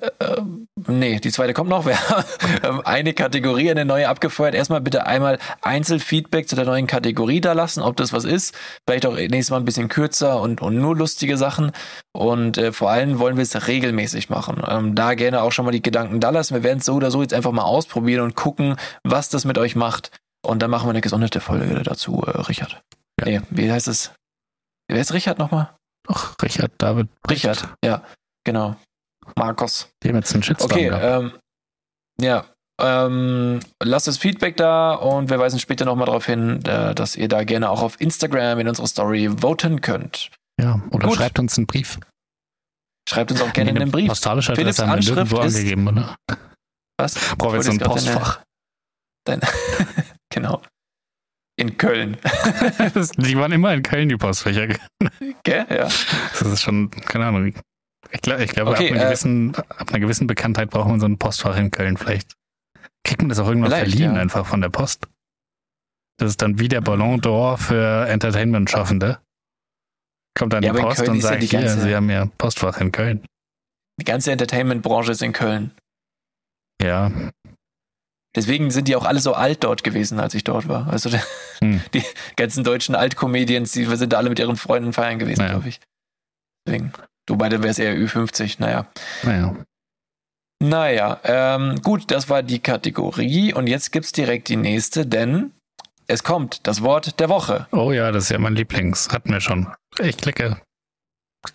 Äh, 0.00 0.10
ähm, 0.20 0.68
nee, 0.86 1.20
die 1.20 1.30
zweite 1.30 1.52
kommt 1.52 1.70
noch. 1.70 1.86
Wir 1.86 1.96
haben 2.62 2.80
eine 2.82 3.14
Kategorie, 3.14 3.70
eine 3.70 3.84
neue 3.84 4.08
abgefeuert. 4.08 4.54
Erstmal 4.54 4.80
bitte 4.80 5.06
einmal 5.06 5.38
Einzelfeedback 5.62 6.48
zu 6.48 6.56
der 6.56 6.64
neuen 6.64 6.86
Kategorie 6.86 7.40
da 7.40 7.52
lassen, 7.52 7.82
ob 7.82 7.96
das 7.96 8.12
was 8.12 8.24
ist. 8.24 8.54
Vielleicht 8.86 9.06
auch 9.06 9.14
nächstes 9.14 9.50
Mal 9.50 9.58
ein 9.58 9.64
bisschen 9.64 9.88
kürzer 9.88 10.40
und, 10.40 10.60
und 10.60 10.76
nur 10.76 10.96
lustige 10.96 11.36
Sachen. 11.36 11.72
Und 12.12 12.58
äh, 12.58 12.72
vor 12.72 12.90
allem 12.90 13.18
wollen 13.18 13.36
wir 13.36 13.42
es 13.42 13.68
regelmäßig 13.68 14.30
machen. 14.30 14.62
Ähm, 14.66 14.94
da 14.94 15.14
gerne 15.14 15.42
auch 15.42 15.52
schon 15.52 15.64
mal 15.64 15.72
die 15.72 15.82
Gedanken 15.82 16.20
da 16.20 16.30
lassen. 16.30 16.54
Wir 16.54 16.62
werden 16.62 16.78
es 16.78 16.86
so 16.86 16.94
oder 16.94 17.10
so 17.10 17.22
jetzt 17.22 17.34
einfach 17.34 17.52
mal 17.52 17.62
ausprobieren 17.62 18.22
und 18.22 18.34
gucken, 18.34 18.76
was 19.04 19.28
das 19.28 19.44
mit 19.44 19.58
euch 19.58 19.76
macht. 19.76 20.10
Und 20.44 20.60
dann 20.60 20.70
machen 20.70 20.86
wir 20.86 20.90
eine 20.90 21.00
gesonderte 21.00 21.40
Folge 21.40 21.82
dazu, 21.82 22.22
äh, 22.26 22.40
Richard. 22.42 22.82
Ja. 23.20 23.26
Nee, 23.26 23.40
wie 23.50 23.72
heißt 23.72 23.88
es? 23.88 24.12
Wer 24.88 25.00
ist 25.00 25.14
Richard 25.14 25.38
nochmal? 25.38 25.74
Doch, 26.06 26.34
Richard 26.42 26.72
David, 26.76 27.08
Richard, 27.30 27.66
ja, 27.82 28.02
genau. 28.44 28.76
Markus. 29.36 29.88
haben 30.04 30.16
jetzt 30.16 30.32
einen 30.34 30.42
Shitstorm 30.42 30.70
Okay, 30.70 30.88
ähm, 30.88 31.32
ja. 32.20 32.46
Ähm, 32.80 33.60
lasst 33.82 34.08
das 34.08 34.18
Feedback 34.18 34.56
da 34.56 34.94
und 34.94 35.30
wir 35.30 35.38
weisen 35.38 35.60
später 35.60 35.84
nochmal 35.84 36.06
darauf 36.06 36.26
hin, 36.26 36.64
äh, 36.64 36.94
dass 36.94 37.14
ihr 37.14 37.28
da 37.28 37.44
gerne 37.44 37.70
auch 37.70 37.82
auf 37.82 38.00
Instagram 38.00 38.58
in 38.58 38.68
unsere 38.68 38.88
Story 38.88 39.30
voten 39.40 39.80
könnt. 39.80 40.30
ja, 40.60 40.80
oder 40.90 41.06
gut. 41.06 41.16
schreibt 41.16 41.38
uns 41.38 41.56
einen 41.56 41.66
Brief. 41.68 42.00
Schreibt 43.08 43.30
uns 43.30 43.40
auch 43.42 43.52
gerne 43.52 43.70
in 43.70 43.76
Eine 43.76 43.86
den 43.86 43.92
Brief. 43.92 44.08
Postalische 44.08 44.54
Philipps 44.54 44.80
Adresse 44.80 44.90
haben 44.90 45.06
wir 45.06 45.14
nirgendwo 45.14 45.38
angegeben, 45.38 45.88
oder? 45.88 46.16
Was? 46.98 47.14
Brauchen 47.36 47.52
wir 47.52 47.56
jetzt 47.56 47.66
so 47.66 47.72
ein 47.72 47.78
Postfach. 47.78 48.42
Dein, 49.24 49.40
genau. 50.30 50.62
In 51.56 51.76
Köln. 51.76 52.16
die 53.18 53.38
waren 53.38 53.52
immer 53.52 53.72
in 53.74 53.82
Köln, 53.82 54.08
die 54.08 54.16
Postfächer. 54.16 54.66
Gell? 55.44 55.66
Ja. 55.70 55.84
Das 55.84 56.42
ist 56.42 56.62
schon, 56.62 56.90
keine 56.90 57.26
Ahnung. 57.26 57.54
Ich 58.14 58.20
glaube, 58.22 58.44
ich 58.44 58.50
glaube 58.52 58.70
Okay, 58.70 58.88
ab, 58.88 58.92
einer 58.94 59.02
äh, 59.02 59.06
gewissen, 59.06 59.54
ab 59.56 59.88
einer 59.90 60.00
gewissen 60.00 60.26
Bekanntheit 60.26 60.70
braucht 60.70 60.88
man 60.88 61.00
so 61.00 61.06
ein 61.06 61.18
Postfach 61.18 61.56
in 61.56 61.70
Köln. 61.70 61.96
Vielleicht 61.96 62.34
kriegt 63.04 63.20
man 63.20 63.28
das 63.28 63.38
auch 63.38 63.48
irgendwann 63.48 63.70
verliehen, 63.72 64.14
ja. 64.14 64.20
einfach 64.20 64.46
von 64.46 64.60
der 64.60 64.68
Post. 64.70 65.06
Das 66.18 66.30
ist 66.30 66.40
dann 66.42 66.58
wie 66.60 66.68
der 66.68 66.80
Ballon 66.80 67.20
d'Or 67.20 67.56
für 67.58 68.06
Entertainment-Schaffende. 68.08 69.18
Kommt 70.38 70.52
dann 70.52 70.62
Ja, 70.62 70.72
die 70.72 70.80
Post 70.80 71.08
und 71.08 71.16
ja 71.16 71.20
sagt, 71.22 71.42
die 71.42 71.46
hier, 71.46 71.60
ganze- 71.60 71.80
Sie 71.80 71.94
haben 71.94 72.08
ja 72.08 72.26
Postfach 72.38 72.80
in 72.80 72.92
Köln. 72.92 73.24
Die 74.00 74.04
ganze 74.04 74.30
Entertainment-Branche 74.32 75.12
ist 75.12 75.22
in 75.22 75.32
Köln. 75.32 75.72
Ja, 76.82 77.10
Deswegen 78.36 78.72
sind 78.72 78.88
die 78.88 78.96
auch 78.96 79.04
alle 79.04 79.20
so 79.20 79.34
alt 79.34 79.62
dort 79.62 79.84
gewesen, 79.84 80.18
als 80.18 80.34
ich 80.34 80.42
dort 80.42 80.66
war. 80.68 80.88
Also 80.88 81.08
der, 81.08 81.22
Hm. 81.60 81.80
die 81.94 82.02
ganzen 82.36 82.64
deutschen 82.64 82.96
Altcomedians, 82.96 83.70
die 83.70 83.84
sind 83.84 84.12
alle 84.12 84.28
mit 84.28 84.40
ihren 84.40 84.56
Freunden 84.56 84.92
feiern 84.92 85.20
gewesen, 85.20 85.38
Naja. 85.40 85.52
glaube 85.52 85.68
ich. 85.68 85.80
Deswegen. 86.66 86.92
Du 87.26 87.36
beide 87.36 87.62
wärst 87.62 87.78
eher 87.78 87.96
Ü50, 87.96 88.56
naja. 88.58 88.86
naja. 89.22 89.56
Naja, 90.62 91.20
ähm, 91.24 91.80
gut, 91.82 92.10
das 92.10 92.28
war 92.28 92.42
die 92.42 92.58
Kategorie 92.58 93.52
und 93.52 93.66
jetzt 93.66 93.92
gibt's 93.92 94.12
direkt 94.12 94.48
die 94.48 94.56
nächste, 94.56 95.06
denn 95.06 95.52
es 96.06 96.22
kommt 96.22 96.66
das 96.66 96.82
Wort 96.82 97.18
der 97.20 97.28
Woche. 97.28 97.66
Oh 97.72 97.92
ja, 97.92 98.12
das 98.12 98.24
ist 98.24 98.30
ja 98.30 98.38
mein 98.38 98.54
Lieblings. 98.54 99.10
Hatten 99.10 99.30
wir 99.30 99.40
schon. 99.40 99.72
Ich 99.98 100.16
klicke. 100.16 100.60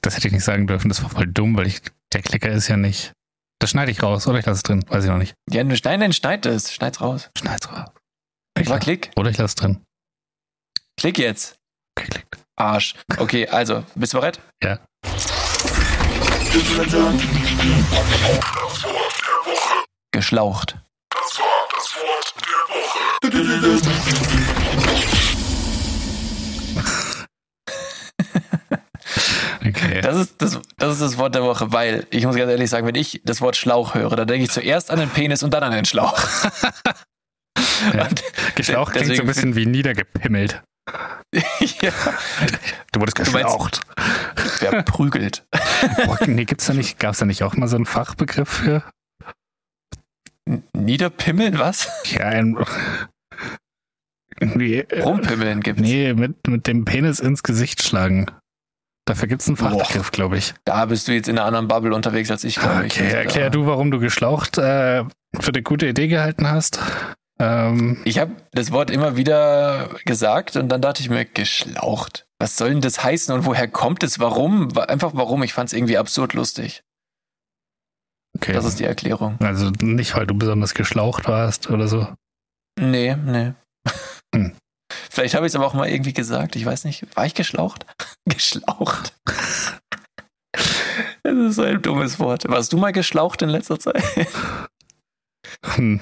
Das 0.01 0.15
hätte 0.15 0.27
ich 0.27 0.33
nicht 0.33 0.43
sagen 0.43 0.67
dürfen. 0.67 0.89
Das 0.89 1.01
war 1.01 1.09
voll 1.09 1.27
dumm, 1.27 1.57
weil 1.57 1.67
ich, 1.67 1.81
der 2.13 2.21
Klicker 2.21 2.49
ist 2.49 2.67
ja 2.67 2.77
nicht. 2.77 3.13
Das 3.59 3.71
schneide 3.71 3.91
ich 3.91 4.01
raus 4.01 4.27
oder 4.27 4.39
ich 4.39 4.45
lasse 4.45 4.57
es 4.57 4.63
drin. 4.63 4.83
Weiß 4.87 5.03
ich 5.03 5.09
noch 5.09 5.17
nicht. 5.17 5.33
Ja, 5.49 5.63
du 5.63 5.75
schneid, 5.75 6.01
dann 6.01 6.13
schneid 6.13 6.45
es. 6.45 6.73
Schneid's 6.73 7.01
raus. 7.01 7.29
Schneid's 7.37 7.71
raus. 7.71 7.89
Ich 8.59 8.69
war 8.69 8.79
Klick. 8.79 9.11
Oder 9.15 9.29
ich 9.31 9.37
lasse 9.37 9.51
es 9.51 9.55
drin. 9.55 9.81
Klick 10.97 11.17
jetzt. 11.17 11.55
Okay, 11.97 12.09
klick. 12.09 12.25
Arsch. 12.55 12.95
Okay, 13.17 13.47
also, 13.47 13.83
bist 13.95 14.13
du 14.13 14.17
bereit? 14.17 14.39
Ja. 14.63 14.79
Geschlaucht. 20.11 20.75
Okay. 29.61 30.01
Das 30.01 30.15
ist 30.15 30.41
das, 30.41 30.59
das 30.77 30.93
ist 30.93 31.01
das 31.01 31.17
Wort 31.17 31.35
der 31.35 31.43
Woche, 31.43 31.71
weil 31.71 32.07
ich 32.09 32.25
muss 32.25 32.35
ganz 32.35 32.49
ehrlich 32.49 32.69
sagen, 32.69 32.87
wenn 32.87 32.95
ich 32.95 33.21
das 33.23 33.41
Wort 33.41 33.55
Schlauch 33.55 33.93
höre, 33.93 34.15
dann 34.15 34.27
denke 34.27 34.45
ich 34.45 34.51
zuerst 34.51 34.89
an 34.89 34.99
den 34.99 35.09
Penis 35.09 35.43
und 35.43 35.53
dann 35.53 35.63
an 35.63 35.71
den 35.71 35.85
Schlauch. 35.85 36.17
Ja. 37.93 38.07
Geschlaucht 38.55 38.93
klingt 38.93 39.15
so 39.15 39.21
ein 39.21 39.27
bisschen 39.27 39.55
wie 39.55 39.65
niedergepimmelt. 39.65 40.61
Ja, 41.33 41.91
Du 42.91 42.99
wurdest 42.99 43.15
geschlaucht. 43.17 43.81
verprügelt. 44.35 45.45
Boah, 46.05 46.17
nee, 46.25 46.45
gibt's 46.45 46.65
da 46.65 46.73
nicht, 46.73 46.99
gab's 46.99 47.19
da 47.19 47.25
nicht 47.25 47.43
auch 47.43 47.55
mal 47.55 47.67
so 47.67 47.75
einen 47.75 47.85
Fachbegriff 47.85 48.49
für? 48.49 48.83
N- 50.45 50.63
Niederpimmeln, 50.73 51.59
was? 51.59 51.87
Ja, 52.05 52.21
ein. 52.25 52.57
Irgendwie, 54.39 54.77
äh, 54.79 55.01
Rumpimmeln 55.01 55.61
gibt's. 55.61 55.81
Nee, 55.81 56.13
mit, 56.13 56.47
mit 56.47 56.65
dem 56.67 56.85
Penis 56.85 57.19
ins 57.19 57.43
Gesicht 57.43 57.83
schlagen. 57.83 58.27
Dafür 59.05 59.27
gibt's 59.27 59.47
einen. 59.47 59.57
Fachbegriff, 59.57 60.11
glaube 60.11 60.37
ich. 60.37 60.53
Da 60.65 60.85
bist 60.85 61.07
du 61.07 61.13
jetzt 61.13 61.27
in 61.27 61.37
einer 61.37 61.45
anderen 61.47 61.67
Bubble 61.67 61.93
unterwegs 61.93 62.31
als 62.31 62.43
ich, 62.43 62.55
glaube 62.55 62.85
ich. 62.87 62.93
Okay, 62.93 63.09
erklär 63.11 63.45
da- 63.45 63.49
du, 63.49 63.65
warum 63.65 63.91
du 63.91 63.99
geschlaucht 63.99 64.57
äh, 64.57 65.03
für 65.39 65.51
eine 65.53 65.61
gute 65.63 65.87
Idee 65.87 66.07
gehalten 66.07 66.47
hast. 66.49 66.79
Ähm, 67.41 68.01
Ich 68.05 68.19
habe 68.19 68.35
das 68.51 68.71
Wort 68.71 68.89
immer 68.91 69.15
wieder 69.15 69.89
gesagt 70.05 70.55
und 70.55 70.69
dann 70.69 70.81
dachte 70.81 71.01
ich 71.01 71.09
mir, 71.09 71.25
geschlaucht. 71.25 72.25
Was 72.39 72.57
soll 72.57 72.69
denn 72.69 72.81
das 72.81 73.03
heißen 73.03 73.33
und 73.33 73.45
woher 73.45 73.67
kommt 73.67 74.03
es? 74.03 74.19
Warum? 74.19 74.75
Wa- 74.75 74.83
Einfach 74.83 75.11
warum? 75.13 75.43
Ich 75.43 75.53
fand 75.53 75.67
es 75.69 75.73
irgendwie 75.73 75.97
absurd 75.97 76.33
lustig. 76.33 76.83
okay. 78.37 78.53
Das 78.53 78.65
ist 78.65 78.79
die 78.79 78.85
Erklärung. 78.85 79.37
also 79.41 79.71
nicht, 79.81 80.15
weil 80.15 80.27
du 80.27 80.33
besonders 80.35 80.73
geschlaucht 80.73 81.27
warst 81.27 81.69
oder 81.69 81.87
so. 81.87 82.07
Nee, 82.79 83.15
nee. 83.15 83.53
Hm. 84.35 84.55
Vielleicht 85.11 85.33
habe 85.35 85.45
ich 85.45 85.51
es 85.51 85.55
aber 85.55 85.65
auch 85.67 85.73
mal 85.73 85.89
irgendwie 85.89 86.13
gesagt. 86.13 86.55
Ich 86.55 86.65
weiß 86.65 86.83
nicht. 86.85 87.05
War 87.15 87.25
ich 87.25 87.33
geschlaucht? 87.35 87.85
geschlaucht. 88.25 89.13
Das 91.23 91.35
ist 91.35 91.59
ein 91.59 91.81
dummes 91.81 92.19
Wort. 92.19 92.47
Warst 92.49 92.71
du 92.73 92.77
mal 92.77 92.91
geschlaucht 92.91 93.41
in 93.41 93.49
letzter 93.49 93.79
Zeit? 93.79 94.03
Hm. 95.75 95.99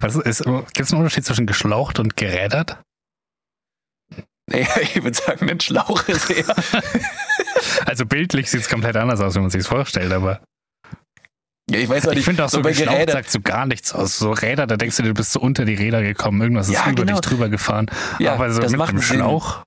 Was 0.00 0.16
ist, 0.16 0.44
gibt 0.44 0.80
es 0.80 0.92
einen 0.92 1.02
Unterschied 1.02 1.24
zwischen 1.24 1.46
geschlaucht 1.46 1.98
und 1.98 2.16
gerädert? 2.16 2.78
Nee, 4.50 4.66
ich 4.82 5.02
würde 5.02 5.16
sagen, 5.16 5.48
ein 5.48 5.60
Schlauch 5.60 6.06
ist 6.08 6.30
eher. 6.30 6.54
Also 7.84 8.06
bildlich 8.06 8.50
sieht 8.50 8.60
es 8.62 8.68
komplett 8.68 8.96
anders 8.96 9.20
aus, 9.20 9.34
wenn 9.34 9.42
man 9.42 9.50
sich 9.50 9.66
vorstellt, 9.66 10.12
aber 10.12 10.40
Ja, 11.70 11.78
ich 11.78 11.88
weiß 11.88 12.06
auch 12.06 12.12
ich 12.12 12.16
nicht. 12.18 12.24
finde 12.24 12.44
auch 12.44 12.48
so, 12.48 12.62
bei 12.62 12.70
geschlaucht 12.70 12.96
Gerädert- 12.96 13.12
sagt 13.12 13.30
so 13.30 13.40
gar 13.40 13.66
nichts 13.66 13.92
aus. 13.92 14.18
So 14.18 14.32
Räder, 14.32 14.66
da 14.66 14.76
denkst 14.76 14.96
du, 14.96 15.02
du 15.02 15.12
bist 15.14 15.32
so 15.32 15.40
unter 15.40 15.64
die 15.64 15.74
Räder 15.74 16.02
gekommen, 16.02 16.40
irgendwas 16.40 16.68
ist 16.68 16.74
Ja, 16.74 16.86
über 16.90 17.04
genau. 17.04 17.20
dich 17.20 17.28
drüber 17.28 17.48
gefahren. 17.48 17.86
Ja, 18.18 18.34
aber 18.34 18.50
so 18.52 18.60
das 18.62 18.72
mit 18.72 18.86
Sinn. 18.88 19.02
Schlauch. 19.18 19.62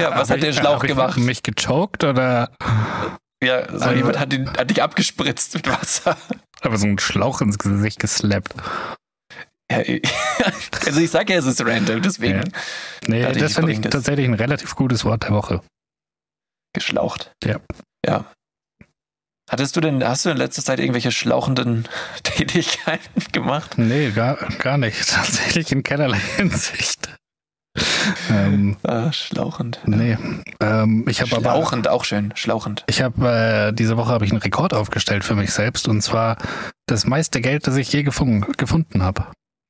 Ja, 0.00 0.10
was 0.18 0.30
hat 0.30 0.42
der 0.42 0.50
ich- 0.50 0.56
Schlauch 0.56 0.82
ich 0.82 0.88
gemacht? 0.88 1.16
Mich 1.18 1.42
gechoked 1.42 2.02
oder 2.04 2.50
Ja, 3.42 3.66
so 3.68 3.84
Also- 3.84 3.90
jemand 3.92 4.18
hat, 4.18 4.32
ihn, 4.32 4.50
hat 4.50 4.68
dich 4.70 4.82
abgespritzt 4.82 5.54
mit 5.54 5.68
Wasser. 5.68 6.16
aber 6.62 6.76
so 6.76 6.86
einen 6.86 6.98
Schlauch 6.98 7.40
ins 7.40 7.58
Gesicht 7.58 8.00
geslappt? 8.00 8.52
Also 10.86 11.00
ich 11.00 11.10
sag 11.10 11.28
ja, 11.28 11.36
es 11.38 11.46
ist 11.46 11.60
random, 11.64 12.00
deswegen 12.02 12.36
Ja. 12.38 12.42
Nee, 13.08 13.22
das 13.22 13.36
ich 13.50 13.54
finde 13.54 13.72
ich 13.72 13.80
das. 13.80 13.90
tatsächlich 13.92 14.26
ein 14.26 14.34
relativ 14.34 14.74
gutes 14.76 15.04
Wort 15.04 15.24
der 15.24 15.30
Woche. 15.30 15.60
geschlaucht. 16.72 17.32
Ja. 17.44 17.56
Ja. 18.06 18.24
Hattest 19.50 19.76
du 19.76 19.80
denn, 19.80 20.02
hast 20.06 20.24
du 20.24 20.30
in 20.30 20.36
letzter 20.36 20.62
Zeit 20.62 20.78
irgendwelche 20.80 21.10
schlauchenden 21.12 21.88
Tätigkeiten 22.22 23.22
gemacht? 23.32 23.78
Nee, 23.78 24.10
gar, 24.10 24.36
gar 24.58 24.76
nicht. 24.78 25.08
Tatsächlich 25.08 25.72
in 25.72 25.82
keinerlei 25.82 26.18
Hinsicht. 26.36 27.08
ähm, 28.30 28.76
Ah, 28.84 29.12
schlauchend. 29.12 29.80
nee. 29.86 30.16
Ähm, 30.60 31.04
ich 31.08 31.20
habe 31.20 31.32
aber 31.36 31.42
Schlauchend, 31.52 31.88
auch 31.88 32.04
schön. 32.04 32.32
Schlauchend. 32.36 32.84
Ich 32.88 33.02
habe 33.02 33.68
äh, 33.70 33.72
diese 33.72 33.96
Woche 33.96 34.10
habe 34.12 34.24
ich 34.24 34.30
einen 34.32 34.40
Rekord 34.40 34.74
aufgestellt 34.74 35.24
für 35.24 35.34
mich 35.34 35.50
selbst 35.52 35.86
und 35.88 36.00
zwar 36.02 36.38
das 36.86 37.06
meiste 37.06 37.40
Geld, 37.40 37.66
das 37.66 37.76
ich 37.76 37.92
je 37.92 38.02
gefunden, 38.02 38.50
gefunden 38.56 39.02
habe. 39.02 39.26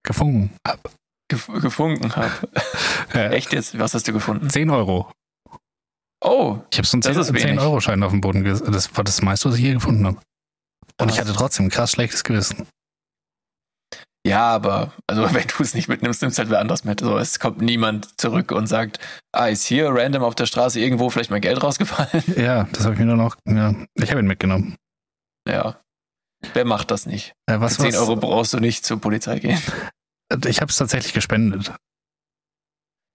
Gefunden 0.07 0.51
habe. 0.67 0.81
Gef 1.29 1.47
gefunden 1.61 2.15
habe. 2.17 2.33
Äh, 3.13 3.29
Echt 3.37 3.53
jetzt? 3.53 3.79
Was 3.79 3.93
hast 3.95 4.07
du 4.09 4.13
gefunden? 4.13 4.49
10 4.49 4.71
Euro. 4.71 5.11
Oh, 6.25 6.59
Ich 6.71 6.79
habe 6.79 6.87
so 6.87 6.97
einen 6.97 7.03
Das 7.03 7.17
ist 7.17 7.27
10, 7.27 7.35
wenig. 7.35 7.47
10 7.49 7.59
Euro 7.59 7.81
Schein 7.81 8.03
auf 8.03 8.13
dem 8.13 8.21
Boden. 8.21 8.43
Das 8.45 8.97
war 8.97 9.05
das 9.05 9.21
meiste, 9.23 9.49
was 9.49 9.57
ich 9.57 9.63
je 9.65 9.75
gefunden 9.75 10.07
habe. 10.07 10.17
Und 10.99 11.11
ich 11.11 11.17
Krass. 11.17 11.27
hatte 11.29 11.37
trotzdem 11.37 11.67
ein 11.67 11.71
krass 11.71 11.91
schlechtes 11.93 12.25
Gewissen. 12.25 12.67
ja, 14.27 14.47
aber 14.55 14.93
also 15.07 15.23
wenn 15.35 15.47
du 15.47 15.63
es 15.63 15.75
nicht 15.75 15.89
mitnimmst, 15.89 16.23
nimmst 16.23 16.39
halt 16.39 16.49
wer 16.51 16.61
anders 16.61 16.85
mit. 16.85 17.01
So, 17.01 17.19
es 17.19 17.39
kommt 17.39 17.61
niemand 17.61 18.19
zurück 18.21 18.51
und 18.53 18.67
sagt, 18.67 18.99
ah, 19.33 19.47
ist 19.49 19.65
hier 19.65 19.91
random 19.91 20.23
auf 20.23 20.35
der 20.35 20.47
Straße 20.47 20.81
irgendwo 20.81 21.11
vielleicht 21.11 21.31
mein 21.31 21.43
Geld 21.43 21.63
rausgefallen? 21.63 22.25
Ja, 22.37 22.65
das 22.73 22.85
habe 22.85 22.95
ich 22.95 23.01
mir 23.01 23.07
dann 23.07 23.21
auch. 23.21 23.37
Ja, 23.47 23.75
ich 23.95 24.11
habe 24.11 24.21
ihn 24.21 24.27
mitgenommen. 24.27 24.77
ja. 25.49 25.81
Wer 26.53 26.67
macht 26.67 26.91
das 26.91 27.07
nicht? 27.07 27.33
Äh, 27.51 27.61
was, 27.61 27.77
Für 27.77 27.83
10 27.85 27.93
was, 27.95 27.99
Euro 28.01 28.17
brauchst 28.17 28.53
du 28.53 28.61
nicht 28.61 28.85
zur 28.85 29.01
Polizei 29.01 29.39
gehen. 29.39 29.59
Ich 30.47 30.61
habe 30.61 30.71
es 30.71 30.77
tatsächlich 30.77 31.13
gespendet. 31.13 31.73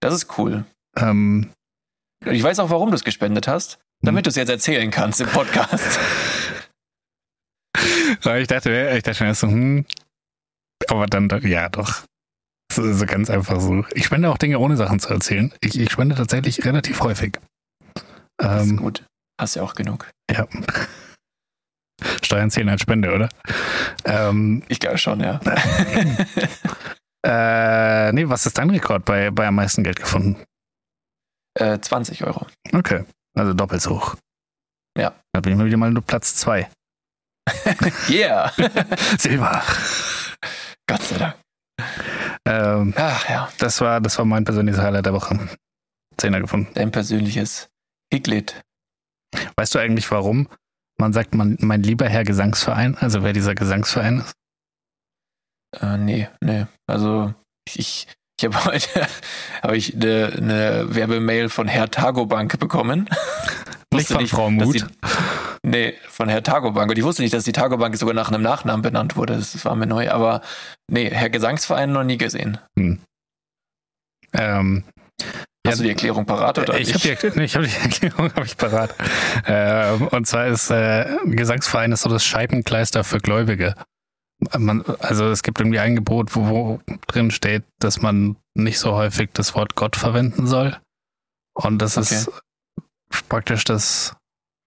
Das 0.01 0.13
ist 0.13 0.37
cool. 0.37 0.65
Ähm, 0.97 1.51
ich 2.25 2.41
weiß 2.43 2.59
auch, 2.59 2.69
warum 2.69 2.89
du 2.89 2.95
es 2.95 3.03
gespendet 3.03 3.47
hast, 3.47 3.79
damit 4.01 4.25
du 4.25 4.29
es 4.29 4.35
jetzt 4.35 4.49
erzählen 4.49 4.89
kannst 4.91 5.21
im 5.21 5.27
Podcast. 5.27 5.99
ich 8.37 8.47
dachte, 8.47 8.93
ich 8.97 9.03
dachte 9.03 9.23
mir 9.23 9.29
erst 9.29 9.41
so, 9.41 9.47
hm. 9.47 9.85
Aber 10.89 11.05
dann, 11.05 11.29
ja, 11.43 11.69
doch. 11.69 12.03
So, 12.73 12.91
so 12.93 13.05
ganz 13.05 13.29
einfach 13.29 13.59
so. 13.59 13.85
Ich 13.93 14.05
spende 14.05 14.29
auch 14.29 14.37
Dinge 14.37 14.57
ohne 14.59 14.77
Sachen 14.77 14.99
zu 14.99 15.09
erzählen. 15.09 15.53
Ich, 15.61 15.77
ich 15.79 15.91
spende 15.91 16.15
tatsächlich 16.15 16.63
relativ 16.65 17.01
häufig. 17.01 17.39
Das 18.37 18.63
ist 18.65 18.71
Ähm, 18.71 18.77
gut. 18.77 19.03
Hast 19.39 19.55
ja 19.55 19.63
auch 19.63 19.75
genug. 19.75 20.09
ja. 20.31 20.47
Steuern 22.23 22.49
zählen 22.49 22.69
als 22.69 22.81
Spende, 22.81 23.13
oder? 23.13 23.29
Ähm, 24.05 24.63
Ich 24.69 24.79
glaube 24.79 24.97
schon, 24.97 25.19
ja. 25.19 25.39
äh, 27.25 28.11
nee, 28.13 28.27
was 28.27 28.45
ist 28.45 28.57
dein 28.57 28.69
Rekord 28.69 29.05
bei, 29.05 29.31
bei 29.31 29.47
am 29.47 29.55
meisten 29.55 29.83
Geld 29.83 29.99
gefunden? 29.99 30.43
äh, 31.59 31.79
20 31.79 32.23
Euro. 32.23 32.47
Okay, 32.73 33.03
also 33.35 33.53
doppelt 33.53 33.81
so 33.81 33.91
hoch. 33.91 34.15
Ja. 34.97 35.13
Da 35.33 35.41
bin 35.41 35.51
ich 35.53 35.57
mal 35.57 35.65
wieder 35.65 35.77
mal 35.77 35.91
nur 35.91 36.03
Platz 36.03 36.35
zwei. 36.35 36.69
Yeah! 38.09 38.51
Silber. 39.17 39.61
Gott 40.87 41.01
sei 41.03 41.17
Dank. 41.17 41.35
Ähm, 42.45 42.93
Ach 42.97 43.27
ja, 43.29 43.49
das 43.57 43.81
war, 43.81 43.99
das 44.01 44.17
war 44.17 44.25
mein 44.25 44.43
persönliches 44.45 44.79
Highlight 44.81 45.05
der 45.05 45.13
Woche. 45.13 45.37
Zehner 46.17 46.39
gefunden. 46.39 46.71
dein 46.73 46.91
persönliches 46.91 47.69
Higlit. 48.13 48.61
Weißt 49.57 49.73
du 49.75 49.79
eigentlich, 49.79 50.09
warum 50.11 50.47
man 50.99 51.13
sagt, 51.13 51.33
man, 51.33 51.57
mein 51.61 51.81
lieber 51.83 52.07
Herr 52.07 52.23
Gesangsverein, 52.23 52.95
also 52.97 53.23
wer 53.23 53.33
dieser 53.33 53.55
Gesangsverein 53.55 54.19
ist? 54.19 54.33
Äh, 55.79 55.97
nee, 55.97 56.27
nee. 56.41 56.65
Also 56.87 57.33
ich, 57.67 58.07
ich 58.39 58.45
habe 58.45 58.65
heute 58.65 59.07
hab 59.61 59.71
ich 59.73 59.95
eine, 59.95 60.33
eine 60.37 60.85
Werbemail 60.95 61.49
von 61.49 61.67
Herr 61.67 61.89
Tagobank 61.89 62.59
bekommen. 62.59 63.09
Nicht 63.93 64.07
von 64.07 64.21
nicht, 64.21 64.31
Frau 64.31 64.49
Muth. 64.49 64.75
die- 64.75 64.85
Nee, 65.63 65.93
von 66.09 66.27
Herr 66.29 66.41
Tagobank. 66.41 66.89
Und 66.89 66.97
ich 66.97 67.03
wusste 67.03 67.21
nicht, 67.21 67.33
dass 67.33 67.43
die 67.43 67.51
Tagobank 67.51 67.95
sogar 67.97 68.15
nach 68.15 68.29
einem 68.31 68.41
Nachnamen 68.41 68.81
benannt 68.81 69.15
wurde. 69.17 69.35
Das 69.35 69.63
war 69.65 69.75
mir 69.75 69.85
neu. 69.85 70.09
Aber 70.09 70.41
nee, 70.89 71.09
Herr 71.11 71.29
Gesangsverein 71.29 71.91
noch 71.91 72.03
nie 72.05 72.17
gesehen. 72.17 72.57
Ähm, 74.33 74.83
Hast 75.67 75.79
du 75.79 75.83
die 75.83 75.89
Erklärung 75.89 76.25
parat 76.25 76.57
oder 76.57 76.79
ich 76.79 76.93
habe 76.93 77.07
nicht? 77.09 77.23
die, 77.23 77.37
nee, 77.37 77.43
ich 77.45 77.55
hab 77.55 77.63
die 77.63 77.75
Erklärung 77.83 78.33
hab 78.33 78.45
ich 78.45 78.57
parat. 78.57 78.95
Ähm, 79.45 80.07
und 80.07 80.25
zwar 80.25 80.47
ist 80.47 80.71
äh, 80.71 81.05
Gesangsverein 81.25 81.91
ist 81.91 82.01
so 82.01 82.09
das 82.09 82.23
Scheibenkleister 82.25 83.03
für 83.03 83.19
Gläubige. 83.19 83.75
Man, 84.57 84.83
also 84.99 85.29
es 85.29 85.43
gibt 85.43 85.59
irgendwie 85.59 85.79
ein 85.79 85.95
Gebot, 85.95 86.35
wo, 86.35 86.47
wo 86.47 86.81
drin 87.07 87.29
steht, 87.31 87.63
dass 87.79 88.01
man 88.01 88.37
nicht 88.55 88.79
so 88.79 88.93
häufig 88.93 89.29
das 89.33 89.53
Wort 89.55 89.75
Gott 89.75 89.95
verwenden 89.95 90.47
soll. 90.47 90.79
Und 91.53 91.79
das 91.79 91.97
ist 91.97 92.29
praktisch 93.29 93.63
das 93.65 94.15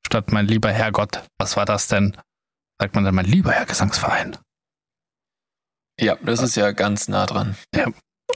statt 0.07 0.31
mein 0.33 0.47
lieber 0.47 0.71
Herrgott, 0.71 1.25
was 1.39 1.57
war 1.57 1.65
das 1.65 1.89
denn? 1.89 2.17
sagt 2.81 2.95
man 2.97 3.05
dann 3.05 3.15
mal 3.15 3.25
lieber 3.25 3.53
Herr 3.53 3.67
Gesangsverein. 3.67 4.37
Ja, 6.01 6.17
das 6.17 6.43
ist 6.43 6.57
ja 6.57 6.73
ganz 6.73 7.07
nah 7.09 7.25
dran. 7.25 7.57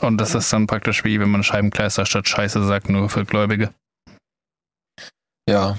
Und 0.00 0.18
das 0.18 0.34
ist 0.34 0.52
dann 0.52 0.66
praktisch 0.68 1.04
wie, 1.04 1.18
wenn 1.18 1.28
man 1.30 1.42
Scheibenkleister 1.42 2.06
statt 2.06 2.28
Scheiße 2.28 2.64
sagt, 2.64 2.88
nur 2.88 3.10
für 3.10 3.24
Gläubige. 3.24 3.74
Ja. 5.48 5.78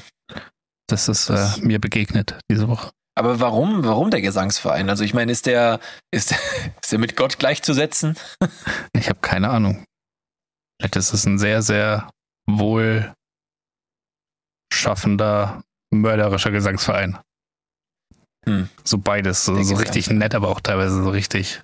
Das 0.88 1.08
ist 1.08 1.30
Das- 1.30 1.58
äh, 1.58 1.62
mir 1.62 1.80
begegnet 1.80 2.38
diese 2.52 2.68
Woche. 2.68 2.92
Aber 3.20 3.42
warum, 3.42 3.84
warum 3.84 4.12
der 4.12 4.22
Gesangsverein? 4.22 4.90
Also 4.90 5.04
ich 5.04 5.14
meine, 5.14 5.30
ist 5.30 5.46
der, 5.46 5.82
ist, 6.10 6.32
ist 6.82 6.92
der 6.94 7.00
mit 7.00 7.18
Gott 7.18 7.38
gleichzusetzen? 7.38 8.18
Ich 8.94 9.10
habe 9.10 9.20
keine 9.20 9.50
Ahnung. 9.50 9.84
Vielleicht 10.78 10.96
ist 10.96 11.14
es 11.14 11.26
ein 11.26 11.38
sehr, 11.38 11.62
sehr 11.62 12.10
wohl 12.50 13.14
schaffender, 14.74 15.62
mörderischer 15.94 16.52
Gesangsverein. 16.52 17.18
Hm. 18.46 18.70
So 18.84 18.98
beides, 18.98 19.46
so, 19.46 19.62
so 19.64 19.76
richtig 19.76 20.10
nett, 20.10 20.36
aber 20.36 20.50
auch 20.50 20.60
teilweise 20.60 21.04
so 21.04 21.10
richtig, 21.10 21.62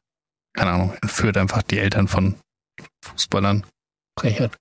keine 0.58 0.72
Ahnung, 0.72 0.93
entführt 1.01 1.38
einfach 1.38 1.62
die 1.62 1.80
Eltern 1.80 2.08
von 2.08 2.36
Fußballern. 3.03 3.66
Frechheit. 4.20 4.58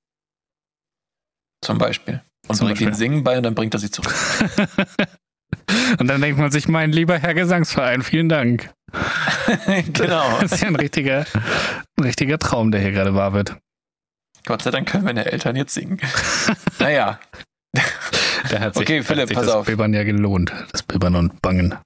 Zum 1.60 1.78
Beispiel. 1.78 2.22
Und 2.46 2.56
Zum 2.56 2.66
bringt 2.66 2.80
Beispiel. 2.80 2.94
Singen 2.94 3.24
bei 3.24 3.36
und 3.36 3.42
dann 3.42 3.54
bringt 3.54 3.74
er 3.74 3.80
sie 3.80 3.90
zurück. 3.90 4.14
Und 5.98 6.06
dann 6.08 6.20
denkt 6.20 6.38
man 6.38 6.50
sich, 6.50 6.68
mein 6.68 6.92
lieber 6.92 7.18
Herr 7.18 7.34
Gesangsverein, 7.34 8.02
vielen 8.02 8.28
Dank. 8.28 8.70
genau. 9.92 10.38
Das 10.40 10.52
ist 10.52 10.60
ja 10.62 10.68
ein 10.68 10.76
richtiger, 10.76 11.24
ein 11.98 12.04
richtiger 12.04 12.38
Traum, 12.38 12.70
der 12.70 12.80
hier 12.80 12.92
gerade 12.92 13.14
wahr 13.14 13.32
wird. 13.32 13.56
Gott 14.46 14.62
sei 14.62 14.70
Dank 14.70 14.88
können 14.88 15.04
meine 15.04 15.24
Eltern 15.30 15.56
jetzt 15.56 15.74
singen. 15.74 15.98
naja, 16.78 17.18
Der 18.50 18.60
hat 18.60 18.74
sich, 18.74 18.82
Okay, 18.82 19.00
hat 19.00 19.06
Philipp, 19.06 19.28
sich 19.28 19.36
pass 19.36 19.46
das 19.46 19.54
auf. 19.54 19.66
Bibbern 19.66 19.94
ja 19.94 20.04
gelohnt. 20.04 20.52
Das 20.70 20.82
Bibbern 20.82 21.16
und 21.16 21.40
Bangen. 21.40 21.76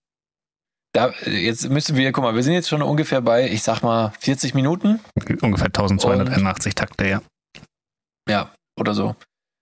da, 0.92 1.12
jetzt 1.24 1.68
müssen 1.70 1.96
wir, 1.96 2.10
guck 2.12 2.24
mal, 2.24 2.34
wir 2.34 2.42
sind 2.42 2.54
jetzt 2.54 2.68
schon 2.68 2.82
ungefähr 2.82 3.20
bei, 3.20 3.48
ich 3.48 3.62
sag 3.62 3.82
mal, 3.82 4.12
40 4.20 4.54
Minuten. 4.54 5.00
Ungefähr 5.40 5.66
1281 5.66 6.74
Takte, 6.74 7.06
ja. 7.08 7.22
Ja, 8.28 8.52
oder 8.78 8.94
so. 8.94 9.14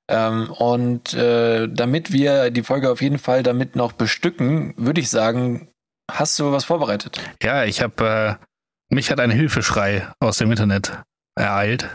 Ähm, 0.09 0.51
und 0.51 1.15
äh, 1.15 1.69
damit 1.69 2.13
wir 2.13 2.51
die 2.51 2.63
Folge 2.63 2.91
auf 2.91 3.03
jeden 3.03 3.19
Fall 3.19 3.43
damit 3.43 3.75
noch 3.77 3.93
bestücken, 3.93 4.73
würde 4.77 5.01
ich 5.01 5.11
sagen, 5.11 5.69
hast 6.11 6.39
du 6.39 6.53
was 6.53 6.65
vorbereitet? 6.65 7.21
Ja, 7.43 7.65
ich 7.65 7.83
habe, 7.83 8.39
äh, 8.41 8.95
mich 8.95 9.11
hat 9.11 9.19
ein 9.19 9.31
Hilfeschrei 9.33 10.07
aus 10.21 10.39
dem 10.39 10.51
Internet 10.51 11.03
ereilt. 11.37 11.89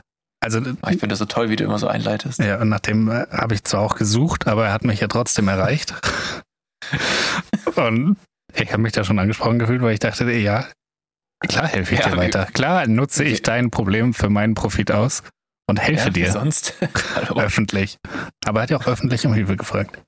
Also, 0.43 0.59
Ah, 0.81 0.89
Ich 0.91 0.99
finde 0.99 1.09
das 1.09 1.19
so 1.19 1.25
toll, 1.25 1.49
wie 1.49 1.55
du 1.55 1.63
immer 1.63 1.79
so 1.79 1.87
einleitest. 1.87 2.39
ja, 2.39 2.59
und 2.59 2.67
nach 2.69 2.79
dem 2.81 3.09
äh, 3.09 3.27
habe 3.31 3.53
ich 3.53 3.63
zwar 3.63 3.81
auch 3.81 3.95
gesucht, 3.95 4.47
aber 4.47 4.65
er 4.67 4.73
hat 4.73 4.83
mich 4.83 4.99
ja 4.99 5.07
trotzdem 5.07 5.47
erreicht. 5.47 5.93
und 7.75 8.17
ich 8.53 8.71
habe 8.71 8.81
mich 8.81 8.91
da 8.91 9.03
schon 9.03 9.19
angesprochen 9.19 9.59
gefühlt, 9.59 9.81
weil 9.81 9.93
ich 9.93 9.99
dachte, 9.99 10.29
ja, 10.31 10.65
klar 11.47 11.67
helfe 11.67 11.93
ich 11.93 12.01
Ja, 12.01 12.09
dir 12.09 12.17
weiter. 12.17 12.45
Klar 12.53 12.87
nutze 12.87 13.23
ich 13.23 13.37
wie- 13.37 13.43
dein 13.43 13.71
Problem 13.71 14.13
für 14.13 14.29
meinen 14.29 14.55
Profit 14.55 14.91
aus 14.91 15.23
und 15.67 15.79
helfe 15.79 16.05
Ja, 16.05 16.09
dir 16.09 16.31
sonst. 16.31 16.73
Hallo. 17.15 17.39
öffentlich. 17.41 17.97
Aber 18.45 18.59
er 18.59 18.63
hat 18.63 18.69
ja 18.71 18.77
auch 18.77 18.87
öffentlich 18.87 19.25
um 19.25 19.33
Hilfe 19.33 19.55
gefragt. 19.57 20.01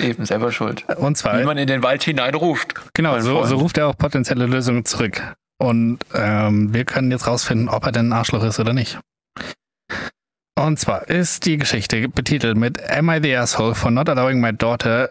Eben, 0.00 0.24
selber 0.26 0.50
schuld. 0.50 0.84
Und 0.96 1.16
zwar 1.16 1.38
Wie 1.40 1.44
man 1.44 1.58
in 1.58 1.68
den 1.68 1.82
Wald 1.82 2.02
hineinruft. 2.02 2.74
Genau, 2.94 3.20
so, 3.20 3.44
so 3.44 3.56
ruft 3.56 3.78
er 3.78 3.86
auch 3.86 3.96
potenzielle 3.96 4.46
Lösungen 4.46 4.84
zurück. 4.84 5.22
Und 5.58 6.00
ähm, 6.12 6.74
wir 6.74 6.84
können 6.84 7.10
jetzt 7.10 7.26
rausfinden, 7.26 7.68
ob 7.68 7.86
er 7.86 7.92
denn 7.92 8.08
ein 8.08 8.12
Arschloch 8.12 8.42
ist 8.42 8.58
oder 8.58 8.72
nicht. 8.72 8.98
Und 10.58 10.78
zwar 10.78 11.08
ist 11.08 11.44
die 11.46 11.58
Geschichte 11.58 12.08
betitelt 12.08 12.56
mit 12.56 12.82
Am 12.90 13.10
I 13.10 13.20
the 13.22 13.36
asshole 13.36 13.74
for 13.74 13.90
not 13.90 14.08
allowing 14.08 14.40
my 14.40 14.52
daughter 14.52 15.10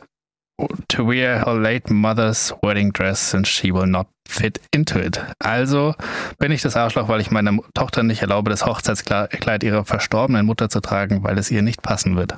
to 0.88 1.06
wear 1.08 1.46
her 1.46 1.54
late 1.60 1.92
mother's 1.92 2.54
wedding 2.62 2.92
dress 2.94 3.20
since 3.32 3.48
she 3.50 3.72
will 3.74 3.86
not 3.88 4.08
fit 4.28 4.60
into 4.74 5.00
it? 5.00 5.22
Also 5.40 5.96
bin 6.40 6.52
ich 6.52 6.62
das 6.62 6.76
Arschloch, 6.76 7.08
weil 7.08 7.22
ich 7.22 7.32
meiner 7.32 7.58
Tochter 7.74 8.04
nicht 8.04 8.22
erlaube, 8.22 8.50
das 8.50 8.66
Hochzeitskleid 8.66 9.64
ihrer 9.64 9.86
verstorbenen 9.86 10.46
Mutter 10.46 10.70
zu 10.70 10.80
tragen, 10.80 11.24
weil 11.24 11.38
es 11.38 11.52
ihr 11.52 11.62
nicht 11.62 11.82
passen 11.82 12.16
wird. 12.16 12.38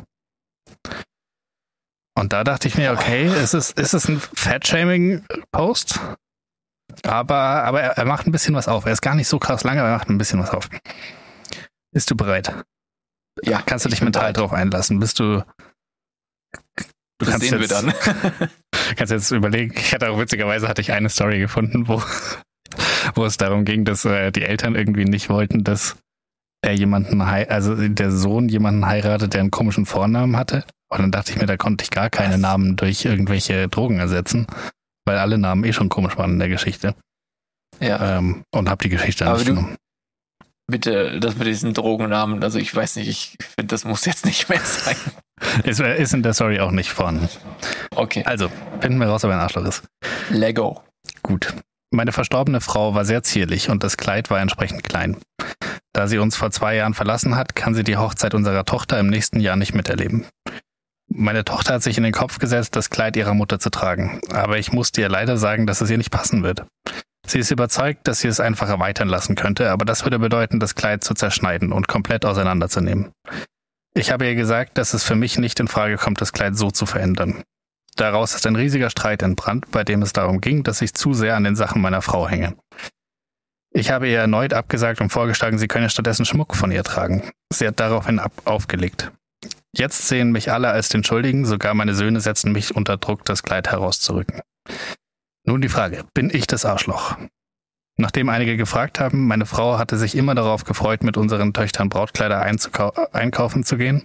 Und 2.17 2.33
da 2.33 2.43
dachte 2.43 2.67
ich 2.67 2.75
mir, 2.75 2.91
okay, 2.93 3.27
ist 3.27 3.53
es, 3.53 3.71
ist 3.71 3.93
es 3.93 4.07
ein 4.07 4.19
Fat-Shaming-Post? 4.19 5.99
Aber, 7.03 7.35
aber 7.35 7.81
er, 7.81 7.91
er 7.91 8.05
macht 8.05 8.25
ein 8.25 8.31
bisschen 8.31 8.55
was 8.55 8.67
auf. 8.67 8.85
Er 8.85 8.93
ist 8.93 9.01
gar 9.01 9.13
nicht 9.13 9.27
so 9.27 9.37
krass 9.37 9.63
lang, 9.63 9.77
aber 9.77 9.89
er 9.89 9.97
macht 9.97 10.09
ein 10.09 10.17
bisschen 10.17 10.39
was 10.39 10.49
auf. 10.49 10.67
Bist 11.91 12.09
du 12.09 12.15
bereit? 12.15 12.53
Ja, 13.43 13.61
Kannst 13.63 13.85
du 13.85 13.89
ich 13.89 13.95
dich 13.95 14.01
mental 14.03 14.23
bereit. 14.23 14.37
drauf 14.37 14.53
einlassen? 14.53 14.99
Bist 14.99 15.19
du. 15.19 15.43
Du 17.19 17.25
Das 17.25 17.29
kannst 17.31 17.47
sehen 17.49 17.59
wir 17.59 17.67
jetzt, 17.67 17.71
dann. 17.71 17.93
kannst 18.95 19.11
jetzt 19.11 19.31
überlegen. 19.31 19.73
Ich 19.75 19.93
hatte 19.93 20.09
auch 20.09 20.19
witzigerweise 20.19 20.67
hatte 20.67 20.81
ich 20.81 20.91
eine 20.91 21.09
Story 21.09 21.39
gefunden, 21.39 21.87
wo, 21.87 22.01
wo 23.15 23.25
es 23.25 23.37
darum 23.37 23.65
ging, 23.65 23.85
dass 23.85 24.05
äh, 24.05 24.31
die 24.31 24.43
Eltern 24.43 24.75
irgendwie 24.75 25.05
nicht 25.05 25.29
wollten, 25.29 25.63
dass 25.63 25.97
er 26.61 26.73
jemanden, 26.73 27.21
also 27.21 27.75
der 27.75 28.11
Sohn 28.11 28.49
jemanden 28.49 28.85
heiratet, 28.85 29.33
der 29.33 29.41
einen 29.41 29.51
komischen 29.51 29.85
Vornamen 29.85 30.35
hatte. 30.37 30.63
Und 30.89 30.99
dann 30.99 31.11
dachte 31.11 31.31
ich 31.31 31.37
mir, 31.37 31.45
da 31.45 31.57
konnte 31.57 31.83
ich 31.83 31.89
gar 31.91 32.09
keine 32.09 32.35
Was? 32.35 32.39
Namen 32.41 32.75
durch 32.75 33.05
irgendwelche 33.05 33.67
Drogen 33.67 33.99
ersetzen, 33.99 34.47
weil 35.05 35.17
alle 35.17 35.37
Namen 35.37 35.63
eh 35.65 35.73
schon 35.73 35.89
komisch 35.89 36.17
waren 36.17 36.33
in 36.33 36.39
der 36.39 36.49
Geschichte. 36.49 36.95
ja, 37.79 38.17
Ähm, 38.17 38.43
und 38.51 38.69
habe 38.69 38.83
die 38.83 38.89
Geschichte 38.89 39.25
Aber 39.25 39.37
nicht 39.37 39.49
du- 39.49 39.55
genommen. 39.55 39.75
Bitte, 40.67 41.19
das 41.19 41.35
mit 41.37 41.47
diesen 41.47 41.73
Drogennamen, 41.73 42.43
also 42.43 42.59
ich 42.59 42.73
weiß 42.75 42.97
nicht, 42.97 43.07
ich 43.07 43.37
finde, 43.39 43.67
das 43.67 43.85
muss 43.85 44.05
jetzt 44.05 44.25
nicht 44.25 44.49
mehr 44.49 44.61
sein. 44.61 44.95
Ist, 45.63 45.79
ist 45.79 46.13
in 46.15 46.23
der 46.23 46.33
Story 46.33 46.59
auch 46.59 46.71
nicht 46.71 46.89
vorhanden. 46.89 47.29
Okay, 47.91 48.23
Also, 48.25 48.49
finden 48.81 48.97
wir 48.97 49.05
raus, 49.07 49.23
ob 49.23 49.29
er 49.29 49.35
ein 49.35 49.41
Arschloch 49.43 49.65
ist. 49.65 49.83
Lego. 50.31 50.81
Gut. 51.21 51.53
Meine 51.91 52.11
verstorbene 52.11 52.59
Frau 52.59 52.95
war 52.95 53.05
sehr 53.05 53.21
zierlich 53.21 53.69
und 53.69 53.83
das 53.83 53.97
Kleid 53.97 54.31
war 54.31 54.39
entsprechend 54.39 54.83
klein. 54.83 55.17
Da 55.93 56.07
sie 56.07 56.17
uns 56.17 56.35
vor 56.35 56.49
zwei 56.49 56.75
Jahren 56.75 56.95
verlassen 56.95 57.35
hat, 57.35 57.55
kann 57.55 57.75
sie 57.75 57.83
die 57.83 57.97
Hochzeit 57.97 58.33
unserer 58.33 58.65
Tochter 58.65 58.99
im 58.99 59.07
nächsten 59.07 59.39
Jahr 59.39 59.55
nicht 59.55 59.75
miterleben. 59.75 60.25
Meine 61.07 61.45
Tochter 61.45 61.75
hat 61.75 61.83
sich 61.83 61.97
in 61.97 62.03
den 62.03 62.13
Kopf 62.13 62.39
gesetzt, 62.39 62.75
das 62.75 62.89
Kleid 62.89 63.15
ihrer 63.15 63.33
Mutter 63.33 63.59
zu 63.59 63.69
tragen, 63.69 64.19
aber 64.31 64.57
ich 64.57 64.73
musste 64.73 65.01
ihr 65.01 65.09
leider 65.09 65.37
sagen, 65.37 65.67
dass 65.67 65.81
es 65.81 65.89
ihr 65.89 65.97
nicht 65.97 66.11
passen 66.11 66.43
wird. 66.43 66.65
Sie 67.27 67.39
ist 67.39 67.51
überzeugt, 67.51 68.07
dass 68.07 68.21
sie 68.21 68.29
es 68.29 68.39
einfach 68.39 68.69
erweitern 68.69 69.09
lassen 69.09 69.35
könnte, 69.35 69.69
aber 69.69 69.83
das 69.83 70.05
würde 70.05 70.17
bedeuten, 70.17 70.61
das 70.61 70.75
Kleid 70.75 71.03
zu 71.03 71.13
zerschneiden 71.13 71.73
und 71.73 71.89
komplett 71.89 72.25
auseinanderzunehmen. 72.25 73.11
Ich 73.93 74.11
habe 74.11 74.25
ihr 74.25 74.35
gesagt, 74.35 74.77
dass 74.77 74.93
es 74.93 75.03
für 75.03 75.15
mich 75.15 75.37
nicht 75.37 75.59
in 75.59 75.67
Frage 75.67 75.97
kommt, 75.97 76.21
das 76.21 76.31
Kleid 76.31 76.55
so 76.55 76.71
zu 76.71 76.85
verändern. 76.85 77.43
Daraus 77.97 78.33
ist 78.33 78.47
ein 78.47 78.55
riesiger 78.55 78.89
Streit 78.89 79.23
entbrannt, 79.23 79.65
bei 79.71 79.83
dem 79.83 80.03
es 80.03 80.13
darum 80.13 80.39
ging, 80.39 80.63
dass 80.63 80.81
ich 80.81 80.93
zu 80.93 81.13
sehr 81.13 81.35
an 81.35 81.43
den 81.43 81.55
Sachen 81.55 81.81
meiner 81.81 82.01
Frau 82.01 82.29
hänge. 82.29 82.55
Ich 83.73 83.91
habe 83.91 84.07
ihr 84.07 84.19
erneut 84.19 84.53
abgesagt 84.53 85.01
und 85.01 85.09
vorgeschlagen, 85.09 85.57
sie 85.57 85.67
könne 85.67 85.89
stattdessen 85.89 86.25
Schmuck 86.25 86.55
von 86.55 86.71
ihr 86.71 86.83
tragen. 86.83 87.29
Sie 87.51 87.67
hat 87.67 87.79
daraufhin 87.79 88.19
ab 88.19 88.31
aufgelegt. 88.45 89.11
Jetzt 89.75 90.07
sehen 90.07 90.31
mich 90.31 90.51
alle 90.51 90.69
als 90.69 90.89
den 90.89 91.03
Schuldigen, 91.03 91.45
sogar 91.45 91.73
meine 91.73 91.93
Söhne 91.93 92.21
setzen 92.21 92.53
mich 92.53 92.75
unter 92.75 92.97
Druck, 92.97 93.25
das 93.25 93.43
Kleid 93.43 93.69
herauszurücken. 93.69 94.41
Nun 95.47 95.61
die 95.61 95.69
Frage, 95.69 96.03
bin 96.13 96.29
ich 96.29 96.45
das 96.45 96.65
Arschloch? 96.65 97.17
Nachdem 97.97 98.27
einige 98.27 98.57
gefragt 98.57 98.99
haben, 98.99 99.27
meine 99.27 99.45
Frau 99.45 99.77
hatte 99.77 99.97
sich 99.97 100.15
immer 100.15 100.35
darauf 100.35 100.65
gefreut, 100.65 101.03
mit 101.03 101.15
unseren 101.15 101.53
Töchtern 101.53 101.87
Brautkleider 101.87 102.41
einkaufen 102.41 103.63
zu 103.63 103.77
gehen. 103.77 104.03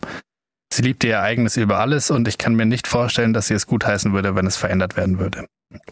Sie 0.72 0.82
liebte 0.82 1.08
ihr 1.08 1.20
eigenes 1.20 1.56
über 1.56 1.80
alles 1.80 2.12
und 2.12 2.28
ich 2.28 2.38
kann 2.38 2.54
mir 2.54 2.64
nicht 2.64 2.86
vorstellen, 2.86 3.32
dass 3.32 3.48
sie 3.48 3.54
es 3.54 3.66
gutheißen 3.66 4.12
würde, 4.12 4.36
wenn 4.36 4.46
es 4.46 4.56
verändert 4.56 4.96
werden 4.96 5.18
würde. 5.18 5.46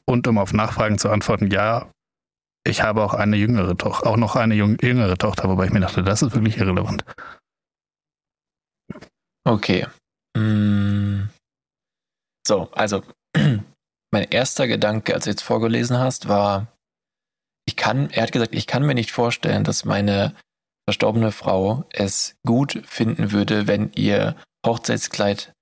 Und 0.07 0.29
um 0.29 0.39
auf 0.39 0.53
Nachfragen 0.53 0.99
zu 0.99 1.11
antworten, 1.11 1.51
ja, 1.51 1.91
ich 2.65 2.83
habe 2.83 3.03
auch 3.03 3.13
eine 3.13 3.37
jüngere 3.37 3.77
Tochter, 3.77 4.07
auch 4.07 4.17
noch 4.17 4.37
eine 4.37 4.55
jüngere 4.55 5.19
Tochter, 5.19 5.49
wobei 5.49 5.67
ich 5.67 5.73
mir 5.73 5.81
dachte, 5.81 6.05
das 6.05 6.23
ist 6.23 6.33
wirklich 6.33 6.59
irrelevant. 6.59 7.05
Okay. 9.45 9.87
Mm. 10.37 11.29
So, 12.47 12.71
also 12.73 13.03
mein 14.13 14.29
erster 14.31 14.67
Gedanke, 14.67 15.15
als 15.15 15.25
du 15.25 15.31
jetzt 15.31 15.43
vorgelesen 15.43 15.99
hast, 15.99 16.29
war, 16.29 16.67
ich 17.67 17.77
kann, 17.77 18.11
er 18.11 18.25
hat 18.25 18.33
gesagt, 18.33 18.55
ich 18.55 18.67
kann 18.67 18.85
mir 18.85 18.95
nicht 18.95 19.13
vorstellen, 19.13 19.65
dass 19.65 19.85
meine 19.85 20.35
verstorbene 20.89 21.31
Frau 21.31 21.85
es 21.93 22.35
gut 22.45 22.83
finden 22.85 23.33
würde, 23.33 23.67
wenn 23.67 23.93
ihr 23.95 24.37
Hochzeitskleid 24.67 25.53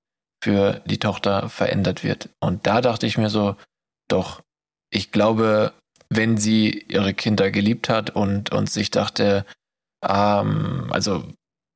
für 0.42 0.80
die 0.86 0.98
Tochter 0.98 1.48
verändert 1.48 2.04
wird. 2.04 2.30
Und 2.40 2.66
da 2.66 2.80
dachte 2.80 3.06
ich 3.06 3.18
mir 3.18 3.28
so, 3.28 3.56
doch, 4.08 4.42
ich 4.90 5.12
glaube, 5.12 5.74
wenn 6.08 6.38
sie 6.38 6.86
ihre 6.88 7.12
Kinder 7.12 7.50
geliebt 7.50 7.88
hat 7.88 8.10
und, 8.10 8.52
und 8.52 8.70
sich 8.70 8.90
dachte, 8.90 9.44
ähm, 10.02 10.86
also, 10.90 11.24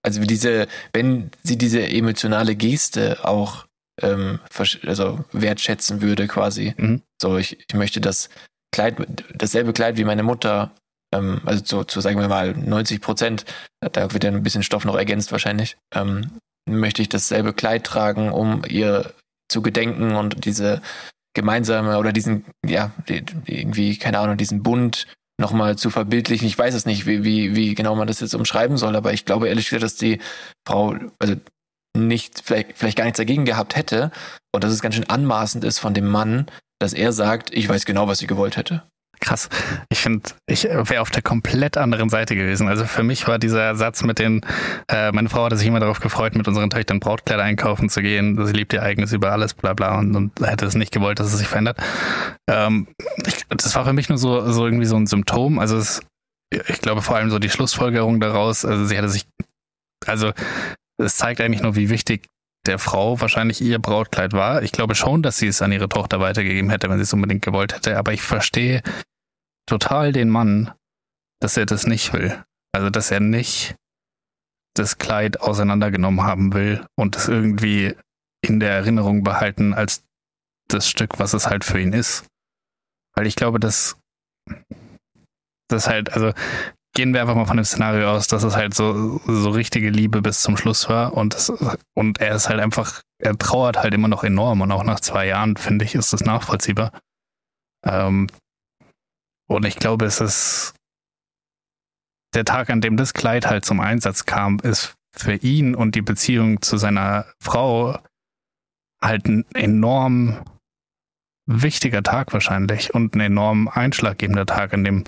also 0.03 0.23
diese, 0.23 0.69
wenn 0.93 1.31
sie 1.43 1.59
diese 1.59 1.87
emotionale 1.87 2.57
Geste 2.57 3.25
auch 3.25 3.67
ähm, 4.01 4.41
also 4.87 5.25
wertschätzen 5.33 6.01
würde 6.01 6.27
quasi. 6.27 6.75
Mhm. 6.77 7.03
So, 7.21 7.37
ich, 7.37 7.59
ich 7.69 7.75
möchte 7.75 8.01
das 8.01 8.31
Kleid, 8.73 8.97
dasselbe 9.35 9.73
Kleid 9.73 9.97
wie 9.97 10.05
meine 10.05 10.23
Mutter, 10.23 10.73
ähm, 11.15 11.41
also 11.45 11.63
zu, 11.63 11.85
zu 11.85 12.01
sagen 12.01 12.21
wir 12.21 12.29
mal 12.29 12.55
90 12.55 13.01
Prozent, 13.01 13.45
da 13.81 14.13
wird 14.13 14.25
ja 14.25 14.31
ein 14.31 14.43
bisschen 14.43 14.63
Stoff 14.63 14.85
noch 14.85 14.97
ergänzt 14.97 15.31
wahrscheinlich, 15.33 15.77
ähm, 15.95 16.39
möchte 16.69 17.03
ich 17.03 17.09
dasselbe 17.09 17.53
Kleid 17.53 17.85
tragen, 17.85 18.33
um 18.33 18.63
ihr 18.69 19.13
zu 19.51 19.63
gedenken 19.63 20.15
und 20.15 20.45
diese 20.45 20.81
gemeinsame 21.35 21.99
oder 21.99 22.13
diesen, 22.13 22.45
ja, 22.67 22.93
irgendwie, 23.07 23.99
keine 23.99 24.19
Ahnung, 24.19 24.37
diesen 24.37 24.63
Bund 24.63 25.07
nochmal 25.41 25.77
zu 25.77 25.91
verbildlichen. 25.91 26.47
Ich 26.47 26.59
weiß 26.59 26.75
es 26.75 26.87
nicht, 26.87 27.07
wie, 27.07 27.25
wie, 27.25 27.57
wie 27.57 27.75
genau 27.75 27.95
man 27.95 28.07
das 28.07 28.21
jetzt 28.21 28.35
umschreiben 28.35 28.77
soll, 28.77 28.97
aber 28.97 29.13
ich 29.13 29.25
glaube 29.25 29.49
ehrlich 29.49 29.67
gesagt, 29.67 29.83
dass 29.83 29.97
die 29.97 30.21
Frau, 30.67 30.95
also 31.19 31.35
nicht, 31.97 32.43
vielleicht, 32.45 32.77
vielleicht 32.77 32.97
gar 32.97 33.05
nichts 33.05 33.19
dagegen 33.19 33.45
gehabt 33.45 33.77
hätte 33.77 34.11
und 34.55 34.65
dass 34.65 34.73
es 34.73 34.83
ganz 34.83 34.95
schön 34.95 35.09
anmaßend 35.09 35.65
ist 35.65 35.79
von 35.79 35.95
dem 35.95 36.07
Mann, 36.09 36.47
dass 36.79 36.93
er 36.93 37.13
sagt, 37.13 37.53
ich 37.53 37.69
weiß 37.69 37.85
genau, 37.85 38.09
was 38.09 38.19
sie 38.19 38.27
gewollt 38.27 38.57
hätte. 38.57 38.83
Krass. 39.23 39.49
Ich 39.89 40.01
finde, 40.01 40.31
ich 40.47 40.65
wäre 40.65 41.01
auf 41.01 41.11
der 41.11 41.23
komplett 41.23 41.77
anderen 41.77 42.09
Seite 42.09 42.35
gewesen. 42.35 42.67
Also 42.67 42.87
für 42.87 43.05
mich 43.05 43.29
war 43.29 43.39
dieser 43.39 43.77
Satz 43.77 44.03
mit 44.03 44.19
den, 44.19 44.41
äh, 44.89 45.13
meine 45.13 45.29
Frau 45.29 45.45
hatte 45.45 45.57
sich 45.57 45.69
immer 45.69 45.79
darauf 45.79 46.01
gefreut, 46.01 46.35
mit 46.35 46.49
unseren 46.49 46.71
Töchtern 46.71 46.99
Brautkleider 46.99 47.45
einkaufen 47.45 47.89
zu 47.89 48.03
gehen. 48.03 48.45
Sie 48.45 48.53
liebt 48.53 48.73
ihr 48.73 48.83
eigenes 48.83 49.13
über 49.13 49.31
alles, 49.31 49.55
bla 49.55 49.75
bla 49.75 49.97
und, 49.97 50.17
und 50.17 50.33
hätte 50.45 50.67
es 50.67 50.75
nicht 50.75 50.93
gewollt, 50.93 51.21
dass 51.21 51.33
es 51.33 51.39
sich 51.39 51.47
verändert. 51.47 51.79
Ähm, 52.51 52.89
ich, 53.25 53.47
das 53.49 53.77
war 53.77 53.85
für 53.85 53.93
mich 53.93 54.09
nur 54.09 54.19
so, 54.19 54.51
so 54.51 54.65
irgendwie 54.65 54.87
so 54.87 54.97
ein 54.97 55.07
Symptom. 55.07 55.61
Also 55.61 55.77
es, 55.77 56.01
ich 56.51 56.81
glaube 56.81 57.01
vor 57.01 57.15
allem 57.15 57.31
so 57.31 57.39
die 57.39 57.51
Schlussfolgerung 57.51 58.19
daraus, 58.19 58.65
also 58.65 58.87
sie 58.87 58.99
hatte 58.99 59.09
sich, 59.09 59.29
also 60.05 60.33
es 61.03 61.17
zeigt 61.17 61.41
eigentlich 61.41 61.63
nur, 61.63 61.77
wie 61.77 61.91
wichtig 61.91 62.29
der 62.67 62.79
Frau 62.79 63.21
wahrscheinlich 63.21 63.61
ihr 63.61 63.79
Brautkleid 63.79 64.33
war. 64.33 64.63
Ich 64.63 64.73
glaube 64.73 64.95
schon, 64.95 65.23
dass 65.23 65.39
sie 65.39 65.49
es 65.49 65.63
an 65.63 65.73
ihre 65.73 65.89
Tochter 65.89 66.21
weitergegeben 66.21 66.71
hätte, 66.71 66.89
wenn 66.89 66.99
sie 66.99 67.03
es 67.03 67.13
unbedingt 67.13 67.45
gewollt 67.45 67.75
hätte. 67.75 67.97
Aber 67.99 68.13
ich 68.13 68.23
verstehe 68.23 68.83
total 69.67 70.13
den 70.13 70.29
Mann, 70.29 70.73
dass 71.41 71.57
er 71.57 71.67
das 71.67 71.87
nicht 71.87 72.13
will. 72.13 72.43
Also, 72.73 72.89
dass 72.89 73.11
er 73.11 73.21
nicht 73.21 73.75
das 74.75 74.99
Kleid 74.99 75.41
auseinandergenommen 75.41 76.23
haben 76.23 76.55
will 76.55 76.87
und 76.97 77.17
es 77.17 77.29
irgendwie 77.29 77.95
in 78.43 78.61
der 78.61 78.71
Erinnerung 78.71 79.23
behalten 79.23 79.75
als 79.75 80.05
das 80.69 80.89
Stück, 80.89 81.19
was 81.19 81.35
es 81.35 81.49
halt 81.49 81.65
für 81.65 81.81
ihn 81.81 81.93
ist. 81.93 82.27
Weil 83.15 83.27
ich 83.27 83.37
glaube, 83.37 83.61
dass 83.61 83.99
das 85.69 85.89
halt, 85.89 86.13
also 86.13 86.33
gehen 86.95 87.15
wir 87.15 87.23
einfach 87.23 87.35
mal 87.35 87.47
von 87.47 87.57
dem 87.57 87.65
Szenario 87.65 88.11
aus, 88.11 88.27
dass 88.27 88.43
es 88.43 88.55
halt 88.55 88.75
so, 88.75 89.21
so 89.27 89.51
richtige 89.51 89.91
Liebe 89.91 90.21
bis 90.21 90.43
zum 90.43 90.57
Schluss 90.57 90.89
war 90.89 91.15
und, 91.15 91.35
das, 91.35 91.51
und 91.95 92.21
er 92.21 92.35
ist 92.35 92.49
halt 92.49 92.61
einfach, 92.61 93.03
er 93.19 93.37
trauert 93.37 93.79
halt 93.79 93.95
immer 93.95 94.09
noch 94.09 94.25
enorm 94.25 94.61
und 94.61 94.73
auch 94.73 94.85
nach 94.85 95.01
zwei 95.01 95.27
Jahren, 95.27 95.57
finde 95.57 95.85
ich, 95.85 95.95
ist 95.95 96.13
das 96.13 96.21
nachvollziehbar. 96.21 96.93
Ähm, 97.85 98.29
und 99.49 99.65
ich 99.65 99.77
glaube, 99.77 100.05
es 100.05 100.21
ist 100.21 100.75
der 102.35 102.45
Tag, 102.45 102.71
an 102.71 102.81
dem 102.81 102.97
das 102.97 103.15
Kleid 103.15 103.47
halt 103.47 103.65
zum 103.65 103.81
Einsatz 103.81 104.25
kam, 104.25 104.59
ist 104.61 104.95
für 105.15 105.35
ihn 105.35 105.75
und 105.75 105.95
die 105.95 106.03
Beziehung 106.03 106.63
zu 106.63 106.77
seiner 106.77 107.27
Frau 107.41 107.99
halt 109.03 109.27
ein 109.27 109.45
enorm 109.55 110.43
wichtiger 111.47 112.03
Tag 112.03 112.33
wahrscheinlich 112.33 112.95
und 112.95 113.15
ein 113.15 113.21
enorm 113.21 113.69
einschlaggebender 113.69 114.47
Tag, 114.47 114.73
an 114.73 114.85
dem 114.85 115.05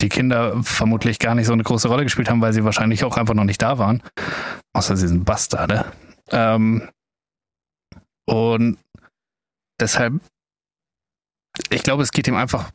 die 0.00 0.08
Kinder 0.08 0.62
vermutlich 0.62 1.18
gar 1.18 1.34
nicht 1.34 1.46
so 1.46 1.52
eine 1.52 1.62
große 1.62 1.88
Rolle 1.88 2.04
gespielt 2.04 2.28
haben, 2.28 2.40
weil 2.40 2.52
sie 2.52 2.64
wahrscheinlich 2.64 3.04
auch 3.04 3.16
einfach 3.16 3.34
noch 3.34 3.44
nicht 3.44 3.62
da 3.62 3.78
waren. 3.78 4.02
Außer 4.74 4.96
sie 4.96 5.08
sind 5.08 5.24
Bastarde. 5.24 5.86
Ähm, 6.30 6.88
und 8.26 8.78
deshalb, 9.80 10.14
ich 11.70 11.82
glaube, 11.82 12.02
es 12.02 12.10
geht 12.10 12.28
ihm 12.28 12.36
einfach 12.36 12.70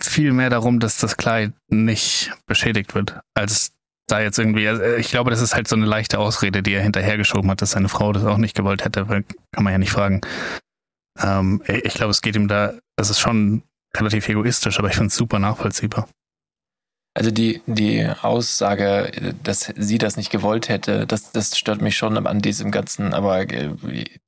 viel 0.00 0.32
mehr 0.32 0.50
darum, 0.50 0.80
dass 0.80 0.98
das 0.98 1.16
Kleid 1.16 1.52
nicht 1.68 2.32
beschädigt 2.46 2.94
wird, 2.94 3.20
als 3.34 3.72
da 4.06 4.20
jetzt 4.20 4.38
irgendwie, 4.38 4.68
also, 4.68 4.82
ich 4.82 5.10
glaube, 5.10 5.30
das 5.30 5.40
ist 5.40 5.54
halt 5.54 5.68
so 5.68 5.76
eine 5.76 5.86
leichte 5.86 6.18
Ausrede, 6.18 6.62
die 6.62 6.74
er 6.74 6.82
hinterhergeschoben 6.82 7.50
hat, 7.50 7.62
dass 7.62 7.72
seine 7.72 7.88
Frau 7.88 8.12
das 8.12 8.24
auch 8.24 8.36
nicht 8.36 8.56
gewollt 8.56 8.84
hätte, 8.84 9.08
weil 9.08 9.24
kann 9.52 9.64
man 9.64 9.72
ja 9.72 9.78
nicht 9.78 9.92
fragen. 9.92 10.20
Ähm, 11.18 11.62
ich 11.66 11.94
glaube, 11.94 12.10
es 12.10 12.20
geht 12.20 12.36
ihm 12.36 12.48
da, 12.48 12.74
das 12.96 13.10
ist 13.10 13.20
schon 13.20 13.62
relativ 13.96 14.28
egoistisch, 14.28 14.78
aber 14.78 14.88
ich 14.88 14.94
finde 14.94 15.08
es 15.08 15.14
super 15.14 15.38
nachvollziehbar. 15.38 16.08
Also 17.16 17.30
die, 17.30 17.62
die 17.66 18.06
Aussage, 18.22 19.34
dass 19.44 19.72
sie 19.76 19.98
das 19.98 20.16
nicht 20.16 20.30
gewollt 20.30 20.68
hätte, 20.68 21.06
das, 21.06 21.30
das 21.30 21.56
stört 21.56 21.80
mich 21.80 21.96
schon 21.96 22.26
an 22.26 22.40
diesem 22.40 22.72
Ganzen. 22.72 23.14
Aber 23.14 23.48
äh, 23.48 23.70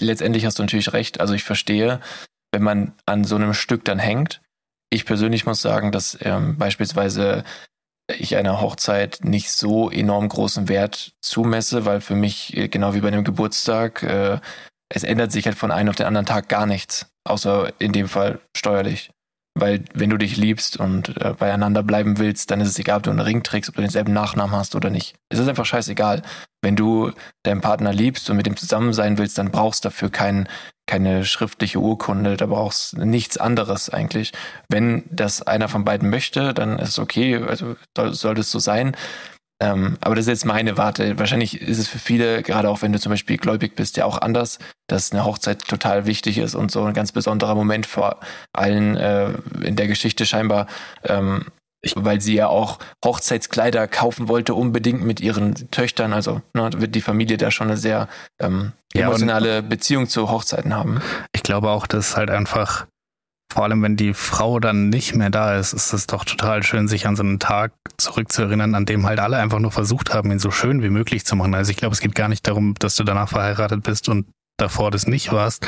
letztendlich 0.00 0.46
hast 0.46 0.58
du 0.58 0.62
natürlich 0.62 0.92
recht. 0.92 1.20
Also 1.20 1.34
ich 1.34 1.42
verstehe, 1.42 2.00
wenn 2.52 2.62
man 2.62 2.92
an 3.04 3.24
so 3.24 3.34
einem 3.34 3.54
Stück 3.54 3.84
dann 3.84 3.98
hängt. 3.98 4.40
Ich 4.90 5.04
persönlich 5.04 5.46
muss 5.46 5.60
sagen, 5.60 5.90
dass 5.90 6.16
ähm, 6.22 6.58
beispielsweise 6.58 7.42
ich 8.08 8.36
einer 8.36 8.60
Hochzeit 8.60 9.18
nicht 9.24 9.50
so 9.50 9.90
enorm 9.90 10.28
großen 10.28 10.68
Wert 10.68 11.12
zumesse, 11.20 11.84
weil 11.86 12.00
für 12.00 12.14
mich, 12.14 12.56
äh, 12.56 12.68
genau 12.68 12.94
wie 12.94 13.00
bei 13.00 13.08
einem 13.08 13.24
Geburtstag, 13.24 14.04
äh, 14.04 14.38
es 14.88 15.02
ändert 15.02 15.32
sich 15.32 15.46
halt 15.46 15.58
von 15.58 15.72
einem 15.72 15.88
auf 15.88 15.96
den 15.96 16.06
anderen 16.06 16.26
Tag 16.26 16.48
gar 16.48 16.66
nichts. 16.66 17.06
Außer 17.24 17.72
in 17.80 17.92
dem 17.92 18.08
Fall 18.08 18.38
steuerlich. 18.56 19.10
Weil 19.58 19.84
wenn 19.94 20.10
du 20.10 20.18
dich 20.18 20.36
liebst 20.36 20.76
und 20.76 21.16
äh, 21.16 21.32
beieinander 21.32 21.82
bleiben 21.82 22.18
willst, 22.18 22.50
dann 22.50 22.60
ist 22.60 22.68
es 22.68 22.78
egal, 22.78 22.98
ob 22.98 23.02
du 23.04 23.10
einen 23.10 23.20
Ring 23.20 23.42
trägst, 23.42 23.70
ob 23.70 23.74
du 23.76 23.80
denselben 23.80 24.12
Nachnamen 24.12 24.54
hast 24.54 24.76
oder 24.76 24.90
nicht. 24.90 25.14
Es 25.30 25.38
ist 25.38 25.48
einfach 25.48 25.64
scheißegal. 25.64 26.20
Wenn 26.60 26.76
du 26.76 27.12
deinen 27.42 27.62
Partner 27.62 27.94
liebst 27.94 28.28
und 28.28 28.36
mit 28.36 28.46
ihm 28.46 28.56
zusammen 28.56 28.92
sein 28.92 29.16
willst, 29.16 29.38
dann 29.38 29.50
brauchst 29.50 29.84
du 29.84 29.88
dafür 29.88 30.10
kein, 30.10 30.46
keine 30.86 31.24
schriftliche 31.24 31.78
Urkunde, 31.78 32.36
da 32.36 32.44
brauchst 32.44 32.98
nichts 32.98 33.38
anderes 33.38 33.88
eigentlich. 33.88 34.32
Wenn 34.68 35.04
das 35.10 35.40
einer 35.40 35.68
von 35.68 35.86
beiden 35.86 36.10
möchte, 36.10 36.52
dann 36.52 36.78
ist 36.78 36.90
es 36.90 36.98
okay, 36.98 37.36
also 37.36 37.76
soll, 37.96 38.12
soll 38.12 38.34
das 38.34 38.50
so 38.50 38.58
sein. 38.58 38.94
Ähm, 39.58 39.96
aber 40.00 40.14
das 40.14 40.24
ist 40.24 40.30
jetzt 40.30 40.44
meine 40.44 40.76
Warte. 40.76 41.18
Wahrscheinlich 41.18 41.60
ist 41.60 41.78
es 41.78 41.88
für 41.88 41.98
viele, 41.98 42.42
gerade 42.42 42.68
auch 42.68 42.82
wenn 42.82 42.92
du 42.92 43.00
zum 43.00 43.10
Beispiel 43.10 43.38
gläubig 43.38 43.74
bist, 43.74 43.96
ja 43.96 44.04
auch 44.04 44.18
anders, 44.18 44.58
dass 44.86 45.12
eine 45.12 45.24
Hochzeit 45.24 45.66
total 45.66 46.06
wichtig 46.06 46.38
ist 46.38 46.54
und 46.54 46.70
so 46.70 46.84
ein 46.84 46.92
ganz 46.92 47.12
besonderer 47.12 47.54
Moment 47.54 47.86
vor 47.86 48.20
allen 48.52 48.96
äh, 48.96 49.30
in 49.62 49.76
der 49.76 49.86
Geschichte 49.86 50.26
scheinbar, 50.26 50.66
ähm, 51.04 51.46
weil 51.94 52.20
sie 52.20 52.34
ja 52.34 52.48
auch 52.48 52.78
Hochzeitskleider 53.04 53.88
kaufen 53.88 54.28
wollte, 54.28 54.54
unbedingt 54.54 55.02
mit 55.02 55.20
ihren 55.20 55.70
Töchtern. 55.70 56.12
Also 56.12 56.42
ne, 56.52 56.70
wird 56.76 56.94
die 56.94 57.00
Familie 57.00 57.38
da 57.38 57.50
schon 57.50 57.68
eine 57.68 57.76
sehr 57.78 58.08
ähm, 58.38 58.72
emotionale 58.92 59.54
ja, 59.54 59.60
Beziehung 59.62 60.08
zu 60.08 60.30
Hochzeiten 60.30 60.74
haben. 60.74 61.00
Ich 61.32 61.42
glaube 61.42 61.70
auch, 61.70 61.86
dass 61.86 62.16
halt 62.16 62.30
einfach 62.30 62.86
vor 63.52 63.64
allem 63.64 63.82
wenn 63.82 63.96
die 63.96 64.12
Frau 64.14 64.60
dann 64.60 64.88
nicht 64.88 65.14
mehr 65.14 65.30
da 65.30 65.56
ist, 65.56 65.72
ist 65.72 65.92
es 65.92 66.06
doch 66.06 66.24
total 66.24 66.62
schön, 66.62 66.88
sich 66.88 67.06
an 67.06 67.16
so 67.16 67.22
einen 67.22 67.38
Tag 67.38 67.72
zurückzuerinnern, 67.96 68.74
an 68.74 68.86
dem 68.86 69.06
halt 69.06 69.20
alle 69.20 69.38
einfach 69.38 69.60
nur 69.60 69.72
versucht 69.72 70.12
haben, 70.12 70.30
ihn 70.30 70.38
so 70.38 70.50
schön 70.50 70.82
wie 70.82 70.90
möglich 70.90 71.24
zu 71.24 71.36
machen. 71.36 71.54
Also 71.54 71.70
ich 71.70 71.76
glaube, 71.76 71.94
es 71.94 72.00
geht 72.00 72.14
gar 72.14 72.28
nicht 72.28 72.46
darum, 72.46 72.74
dass 72.78 72.96
du 72.96 73.04
danach 73.04 73.28
verheiratet 73.28 73.82
bist 73.82 74.08
und 74.08 74.26
davor 74.58 74.90
das 74.90 75.06
nicht 75.06 75.32
warst, 75.32 75.66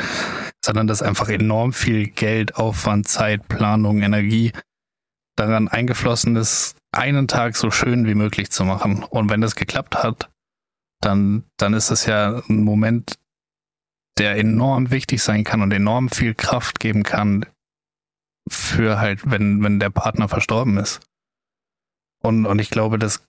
sondern 0.63 0.87
dass 0.87 1.01
einfach 1.01 1.29
enorm 1.29 1.73
viel 1.73 2.07
Geld, 2.07 2.55
Aufwand, 2.55 3.07
Zeit, 3.07 3.47
Planung, 3.47 4.01
Energie 4.01 4.51
daran 5.35 5.67
eingeflossen 5.67 6.35
ist, 6.35 6.75
einen 6.91 7.27
Tag 7.27 7.55
so 7.55 7.71
schön 7.71 8.05
wie 8.05 8.15
möglich 8.15 8.51
zu 8.51 8.65
machen. 8.65 9.03
Und 9.03 9.29
wenn 9.29 9.41
das 9.41 9.55
geklappt 9.55 9.95
hat, 9.95 10.29
dann, 11.01 11.43
dann 11.57 11.73
ist 11.73 11.91
es 11.91 12.05
ja 12.05 12.41
ein 12.49 12.63
Moment, 12.63 13.15
der 14.17 14.35
enorm 14.35 14.91
wichtig 14.91 15.23
sein 15.23 15.45
kann 15.45 15.61
und 15.61 15.71
enorm 15.71 16.09
viel 16.09 16.35
Kraft 16.35 16.79
geben 16.79 17.03
kann 17.03 17.45
für 18.49 18.99
halt, 18.99 19.29
wenn, 19.29 19.63
wenn 19.63 19.79
der 19.79 19.89
Partner 19.89 20.27
verstorben 20.27 20.77
ist. 20.77 20.99
Und, 22.21 22.45
und 22.45 22.59
ich 22.59 22.69
glaube, 22.69 22.99
dass 22.99 23.23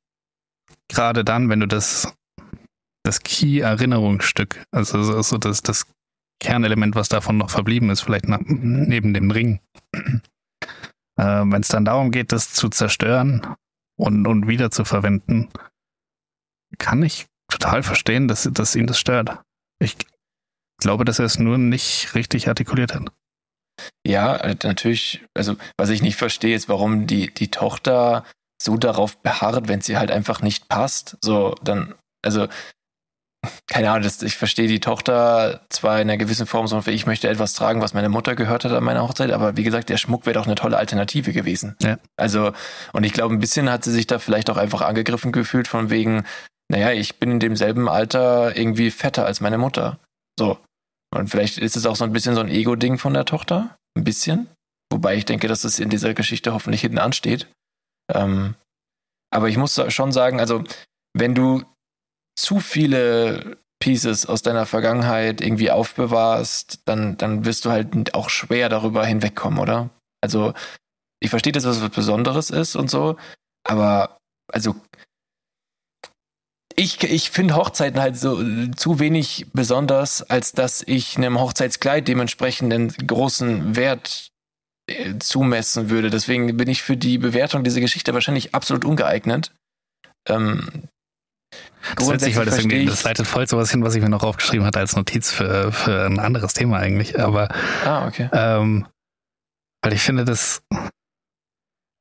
gerade 0.89 1.25
dann, 1.25 1.49
wenn 1.49 1.61
du 1.61 1.67
das, 1.67 2.13
das 3.05 3.23
Key-Erinnerungsstück, 3.23 4.65
also 4.73 5.23
so 5.23 5.39
das, 5.39 5.63
das 5.63 5.87
Kernelement, 6.41 6.95
was 6.95 7.09
davon 7.09 7.39
noch 7.39 7.51
verblieben 7.51 7.91
ist, 7.91 8.01
vielleicht 8.01 8.29
nach, 8.29 8.41
neben 8.45 9.15
dem 9.15 9.31
Ring, 9.31 9.61
äh, 9.93 10.03
wenn 11.17 11.61
es 11.61 11.69
dann 11.69 11.85
darum 11.85 12.11
geht, 12.11 12.33
das 12.33 12.53
zu 12.53 12.69
zerstören 12.69 13.55
und, 13.99 14.27
und 14.27 14.49
wieder 14.49 14.71
kann 16.79 17.03
ich 17.03 17.27
total 17.49 17.83
verstehen, 17.83 18.29
dass, 18.29 18.49
dass 18.51 18.77
ihn 18.77 18.87
das 18.87 18.99
stört. 18.99 19.43
Ich 19.81 19.97
glaube, 20.79 21.05
dass 21.05 21.19
er 21.19 21.27
es 21.27 21.39
nur 21.39 21.59
nicht 21.59 22.15
richtig 22.15 22.49
artikuliert 22.49 22.95
hat. 22.95 23.13
Ja, 24.07 24.37
äh, 24.37 24.57
natürlich, 24.63 25.23
also 25.35 25.57
was 25.77 25.91
ich 25.91 26.03
nicht 26.03 26.17
verstehe, 26.17 26.55
ist, 26.55 26.69
warum 26.69 27.07
die, 27.07 27.33
die 27.33 27.51
Tochter 27.51 28.25
so 28.63 28.77
darauf 28.77 29.17
beharrt, 29.17 29.69
wenn 29.69 29.81
sie 29.81 29.97
halt 29.97 30.11
einfach 30.11 30.43
nicht 30.43 30.69
passt. 30.69 31.17
So, 31.23 31.55
dann, 31.63 31.95
also, 32.25 32.49
keine 33.67 33.91
Ahnung, 33.91 34.03
das, 34.03 34.23
ich 34.23 34.37
verstehe 34.37 34.69
die 34.69 34.81
Tochter 34.81 35.63
zwar 35.71 35.97
in 35.97 36.11
einer 36.11 36.19
gewissen 36.19 36.47
Form, 36.47 36.67
so 36.67 36.83
ich 36.87 37.07
möchte 37.07 37.29
etwas 37.29 37.55
tragen, 37.55 37.81
was 37.81 37.95
meine 37.95 38.11
Mutter 38.11 38.35
gehört 38.35 38.65
hat 38.65 38.73
an 38.73 38.85
meiner 38.85 39.03
Hochzeit, 39.03 39.31
aber 39.31 39.57
wie 39.57 39.63
gesagt, 39.63 39.89
der 39.89 39.97
Schmuck 39.97 40.27
wäre 40.27 40.35
doch 40.35 40.47
eine 40.47 40.57
tolle 40.57 40.77
Alternative 40.77 41.33
gewesen. 41.33 41.75
Ja. 41.81 41.99
Also, 42.17 42.53
und 42.93 43.05
ich 43.05 43.15
glaube, 43.15 43.35
ein 43.35 43.41
bisschen 43.41 43.71
hat 43.71 43.85
sie 43.85 43.93
sich 43.93 44.07
da 44.07 44.19
vielleicht 44.19 44.51
auch 44.51 44.59
einfach 44.59 44.83
angegriffen 44.83 45.33
gefühlt, 45.33 45.69
von 45.69 45.89
wegen, 45.89 46.25
naja, 46.69 46.93
ich 46.93 47.19
bin 47.19 47.33
in 47.33 47.41
demselben 47.41 47.89
Alter 47.89 48.57
irgendwie 48.57 48.91
fetter 48.91 49.25
als 49.25 49.41
meine 49.41 49.59
Mutter. 49.59 49.99
So. 50.39 50.59
Und 51.15 51.29
vielleicht 51.29 51.59
ist 51.59 51.77
es 51.77 51.87
auch 51.87 51.97
so 51.97 52.05
ein 52.05 52.13
bisschen 52.13 52.35
so 52.35 52.41
ein 52.41 52.49
Ego-Ding 52.49 52.99
von 52.99 53.15
der 53.15 53.25
Tochter. 53.25 53.77
Ein 53.97 54.05
bisschen. 54.05 54.49
Wobei 54.93 55.17
ich 55.17 55.25
denke, 55.25 55.49
dass 55.49 55.65
es 55.65 55.79
in 55.79 55.91
dieser 55.91 56.15
Geschichte 56.15 56.53
hoffentlich 56.53 56.83
hinten 56.83 56.99
ansteht. 56.99 57.49
Ähm, 58.13 58.55
aber 59.33 59.49
ich 59.49 59.57
muss 59.57 59.81
schon 59.93 60.13
sagen, 60.13 60.41
also 60.41 60.65
wenn 61.17 61.35
du 61.35 61.63
zu 62.37 62.61
viele 62.61 63.59
Pieces 63.81 64.27
aus 64.27 64.43
deiner 64.43 64.67
Vergangenheit 64.67 65.41
irgendwie 65.41 65.71
aufbewahrst, 65.71 66.81
dann, 66.85 67.17
dann 67.17 67.45
wirst 67.45 67.65
du 67.65 67.71
halt 67.71 68.15
auch 68.15 68.29
schwer 68.29 68.69
darüber 68.69 69.05
hinwegkommen, 69.05 69.59
oder? 69.59 69.91
Also, 70.23 70.53
ich 71.21 71.31
verstehe, 71.31 71.53
dass 71.53 71.65
das 71.65 71.83
was 71.83 71.91
Besonderes 71.91 72.51
ist 72.51 72.77
und 72.77 72.91
so, 72.91 73.17
aber 73.65 74.19
also 74.53 74.75
ich, 76.81 77.03
ich 77.05 77.31
finde 77.31 77.57
Hochzeiten 77.57 78.01
halt 78.01 78.17
so 78.17 78.43
zu 78.75 78.99
wenig 78.99 79.47
besonders, 79.53 80.23
als 80.23 80.53
dass 80.53 80.83
ich 80.87 81.17
einem 81.17 81.39
Hochzeitskleid 81.39 82.09
dementsprechend 82.09 82.73
einen 82.73 82.89
großen 82.89 83.77
Wert 83.77 84.31
äh, 84.87 85.19
zumessen 85.19 85.91
würde. 85.91 86.09
Deswegen 86.09 86.57
bin 86.57 86.69
ich 86.69 86.83
für 86.83 86.97
die 86.97 87.19
Bewertung 87.19 87.65
dieser 87.65 87.81
Geschichte 87.81 88.15
wahrscheinlich 88.15 88.55
absolut 88.55 88.87
ungeeignet. 88.87 89.53
Ähm, 90.27 90.89
das 91.97 92.07
ist 92.07 92.13
witzig, 92.13 92.37
weil 92.37 92.47
das, 92.47 92.59
irgendwie, 92.59 92.87
das 92.87 93.05
leitet 93.05 93.27
voll 93.27 93.47
zu 93.47 93.59
was 93.59 93.71
hin, 93.71 93.85
was 93.85 93.95
ich 93.95 94.03
mir 94.03 94.09
noch 94.09 94.23
aufgeschrieben 94.23 94.65
hatte 94.65 94.79
als 94.79 94.97
Notiz 94.97 95.31
für, 95.31 95.73
für 95.73 96.07
ein 96.07 96.19
anderes 96.19 96.55
Thema 96.55 96.79
eigentlich. 96.79 97.21
Aber 97.21 97.49
ah, 97.85 98.07
okay. 98.07 98.31
ähm, 98.33 98.87
weil 99.83 99.93
ich 99.93 100.03
finde, 100.03 100.25
das 100.25 100.63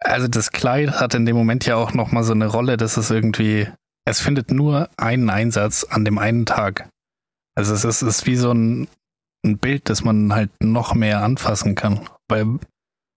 also 0.01 0.29
das 0.29 0.51
Kleid 0.51 0.91
hat 0.91 1.13
in 1.13 1.25
dem 1.25 1.35
Moment 1.35 1.65
ja 1.65 1.75
auch 1.75 1.93
nochmal 1.93 2.23
so 2.23 2.31
eine 2.31 2.47
Rolle, 2.47 2.77
dass 2.77 2.95
es 2.95 3.11
irgendwie, 3.11 3.67
es 4.09 4.19
findet 4.19 4.51
nur 4.51 4.89
einen 4.97 5.29
Einsatz 5.29 5.83
an 5.83 6.05
dem 6.05 6.17
einen 6.17 6.45
Tag. 6.45 6.89
Also 7.55 7.73
es 7.73 7.85
ist, 7.85 8.01
es 8.01 8.19
ist 8.19 8.25
wie 8.25 8.35
so 8.35 8.51
ein, 8.51 8.87
ein 9.45 9.57
Bild, 9.57 9.89
das 9.89 10.03
man 10.03 10.33
halt 10.33 10.51
noch 10.61 10.93
mehr 10.95 11.21
anfassen 11.23 11.75
kann. 11.75 12.07
Weil 12.27 12.59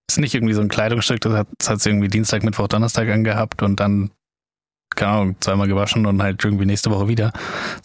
es 0.07 0.15
ist 0.15 0.19
nicht 0.19 0.35
irgendwie 0.35 0.53
so 0.53 0.61
ein 0.61 0.69
Kleidungsstück, 0.69 1.21
das 1.21 1.33
hat, 1.33 1.47
das 1.57 1.69
hat 1.69 1.81
sie 1.81 1.89
irgendwie 1.89 2.09
Dienstag, 2.09 2.43
Mittwoch, 2.43 2.67
Donnerstag 2.67 3.09
angehabt 3.09 3.61
und 3.63 3.79
dann, 3.79 4.11
keine 4.95 5.11
Ahnung, 5.11 5.35
zweimal 5.39 5.67
gewaschen 5.67 6.05
und 6.05 6.21
halt 6.21 6.43
irgendwie 6.43 6.65
nächste 6.65 6.91
Woche 6.91 7.07
wieder. 7.07 7.33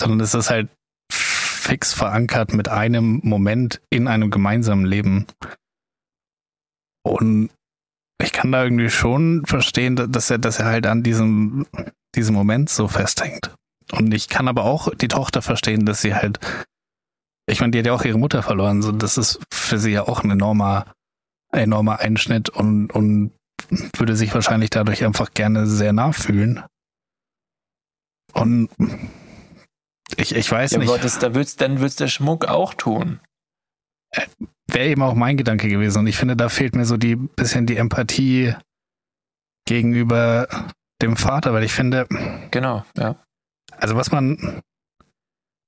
Sondern 0.01 0.21
es 0.21 0.35
ist 0.35 0.51
halt 0.51 0.69
fix 1.11 1.93
verankert 1.93 2.53
mit 2.55 2.69
einem 2.69 3.21
Moment 3.23 3.81
in 3.91 4.09
einem 4.09 4.31
gemeinsamen 4.31 4.85
Leben. 4.85 5.27
Und 7.05 7.51
ich 8.23 8.33
kann 8.33 8.53
da 8.53 8.65
irgendwie 8.65 8.91
schon 8.91 9.45
verstehen, 9.47 9.97
dass 9.97 10.31
er, 10.31 10.39
dass 10.39 10.59
er 10.59 10.67
halt 10.67 10.87
an 10.87 11.03
diesem, 11.03 11.67
diesem 12.15 12.35
Moment 12.35 12.71
so 12.71 12.89
festhängt. 12.89 13.55
Und 13.93 14.13
ich 14.13 14.29
kann 14.29 14.49
aber 14.49 14.65
auch 14.65 14.95
die 14.95 15.09
Tochter 15.09 15.43
verstehen, 15.43 15.87
dass 15.87 16.03
sie 16.03 16.15
halt, 16.15 16.39
ich 17.47 17.61
meine, 17.61 17.71
die 17.71 17.79
hat 17.79 17.87
ja 17.87 17.95
auch 17.95 18.05
ihre 18.05 18.19
Mutter 18.19 18.43
verloren, 18.43 18.83
so 18.83 18.93
das 18.93 19.17
ist 19.17 19.41
für 19.53 19.79
sie 19.79 19.93
ja 19.93 20.07
auch 20.07 20.23
ein 20.23 20.31
enormer, 20.31 20.93
enormer 21.53 22.01
Einschnitt 22.01 22.51
und, 22.51 22.91
und 22.91 23.33
würde 23.97 24.17
sich 24.17 24.35
wahrscheinlich 24.35 24.71
dadurch 24.71 25.05
einfach 25.05 25.33
gerne 25.33 25.67
sehr 25.67 25.93
nah 25.93 26.13
fühlen. 26.13 26.63
Und 28.35 28.69
ich, 30.17 30.35
ich 30.35 30.51
weiß 30.51 30.73
ja, 30.73 30.79
nicht. 30.79 30.89
Aber 30.89 30.99
das, 30.99 31.19
da 31.19 31.35
wird's, 31.35 31.57
dann 31.57 31.81
wird's 31.81 31.97
der 31.97 32.09
Schmuck 32.09 32.47
auch 32.47 32.75
tun. 32.75 33.21
Äh, 34.11 34.27
wäre 34.67 34.89
eben 34.89 35.03
auch 35.03 35.15
mein 35.15 35.37
Gedanke 35.37 35.69
gewesen. 35.69 36.01
Und 36.01 36.07
ich 36.07 36.17
finde, 36.17 36.37
da 36.37 36.49
fehlt 36.49 36.75
mir 36.75 36.85
so 36.85 36.97
die 36.97 37.17
bisschen 37.17 37.67
die 37.67 37.77
Empathie 37.77 38.55
gegenüber 39.67 40.49
dem 41.03 41.17
Vater, 41.17 41.53
weil 41.53 41.65
ich 41.65 41.73
finde. 41.73 42.07
Genau, 42.51 42.85
ja. 42.97 43.23
Also 43.77 43.97
was 43.97 44.11
man 44.11 44.63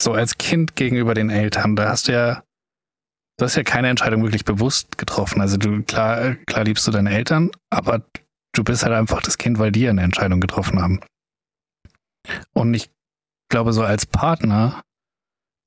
so 0.03 0.13
als 0.13 0.39
Kind 0.39 0.77
gegenüber 0.77 1.15
den 1.15 1.31
Eltern, 1.31 1.77
da 1.77 1.91
hast 1.91 2.09
du 2.09 2.13
ja, 2.13 2.43
du 3.39 3.45
hast 3.45 3.57
ja 3.57 3.63
keine 3.63 3.89
Entscheidung 3.89 4.23
wirklich 4.23 4.45
bewusst 4.45 4.99
getroffen. 4.99 5.41
Also 5.41 5.57
du, 5.57 5.83
klar, 5.83 6.35
klar 6.47 6.65
liebst 6.65 6.87
du 6.87 6.91
deine 6.91 7.11
Eltern, 7.11 7.51
aber 7.71 8.03
du 8.55 8.65
bist 8.65 8.83
halt 8.83 8.95
einfach 8.95 9.23
das 9.23 9.39
Kind, 9.39 9.59
weil 9.59 9.73
die 9.73 9.89
eine 9.89 10.03
Entscheidung 10.03 10.41
getroffen 10.41 10.81
haben. 10.81 11.01
Und 12.53 12.75
ich 12.75 12.91
glaube, 13.51 13.73
so 13.73 13.83
als 13.83 14.07
Partner 14.07 14.83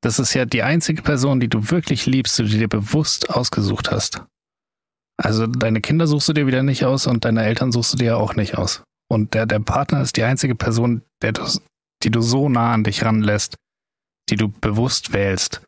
das 0.04 0.20
ist 0.20 0.34
ja 0.34 0.44
die 0.44 0.64
einzige 0.64 1.02
Person, 1.02 1.40
die 1.40 1.48
du 1.48 1.72
wirklich 1.72 2.06
liebst, 2.06 2.38
die 2.38 2.44
du 2.44 2.50
dir 2.50 2.68
bewusst 2.68 3.30
ausgesucht 3.30 3.90
hast. 3.90 4.22
Also 5.18 5.48
deine 5.48 5.80
Kinder 5.80 6.08
suchst 6.08 6.28
du 6.28 6.34
dir 6.34 6.46
wieder 6.46 6.62
nicht 6.62 6.84
aus 6.84 7.08
und 7.08 7.24
deine 7.24 7.44
Eltern 7.46 7.72
suchst 7.72 7.94
du 7.94 7.98
dir 7.98 8.18
auch 8.18 8.36
nicht 8.36 8.58
aus. 8.58 8.84
Und 9.10 9.34
der, 9.34 9.46
der 9.46 9.60
Partner 9.60 10.02
ist 10.02 10.18
die 10.18 10.24
einzige 10.24 10.56
Person, 10.56 11.04
der 11.22 11.34
du, 11.34 11.44
die 12.04 12.12
du 12.12 12.22
so 12.22 12.50
nah 12.50 12.74
an 12.74 12.84
dich 12.84 13.04
ranlässt, 13.04 13.56
die 14.30 14.36
du 14.36 14.50
bewusst 14.50 15.14
wählst 15.14 15.62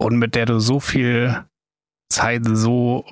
und 0.00 0.18
mit 0.18 0.34
der 0.34 0.46
du 0.46 0.58
so 0.58 0.80
viel 0.80 1.44
Zeit 2.10 2.42
so, 2.44 3.06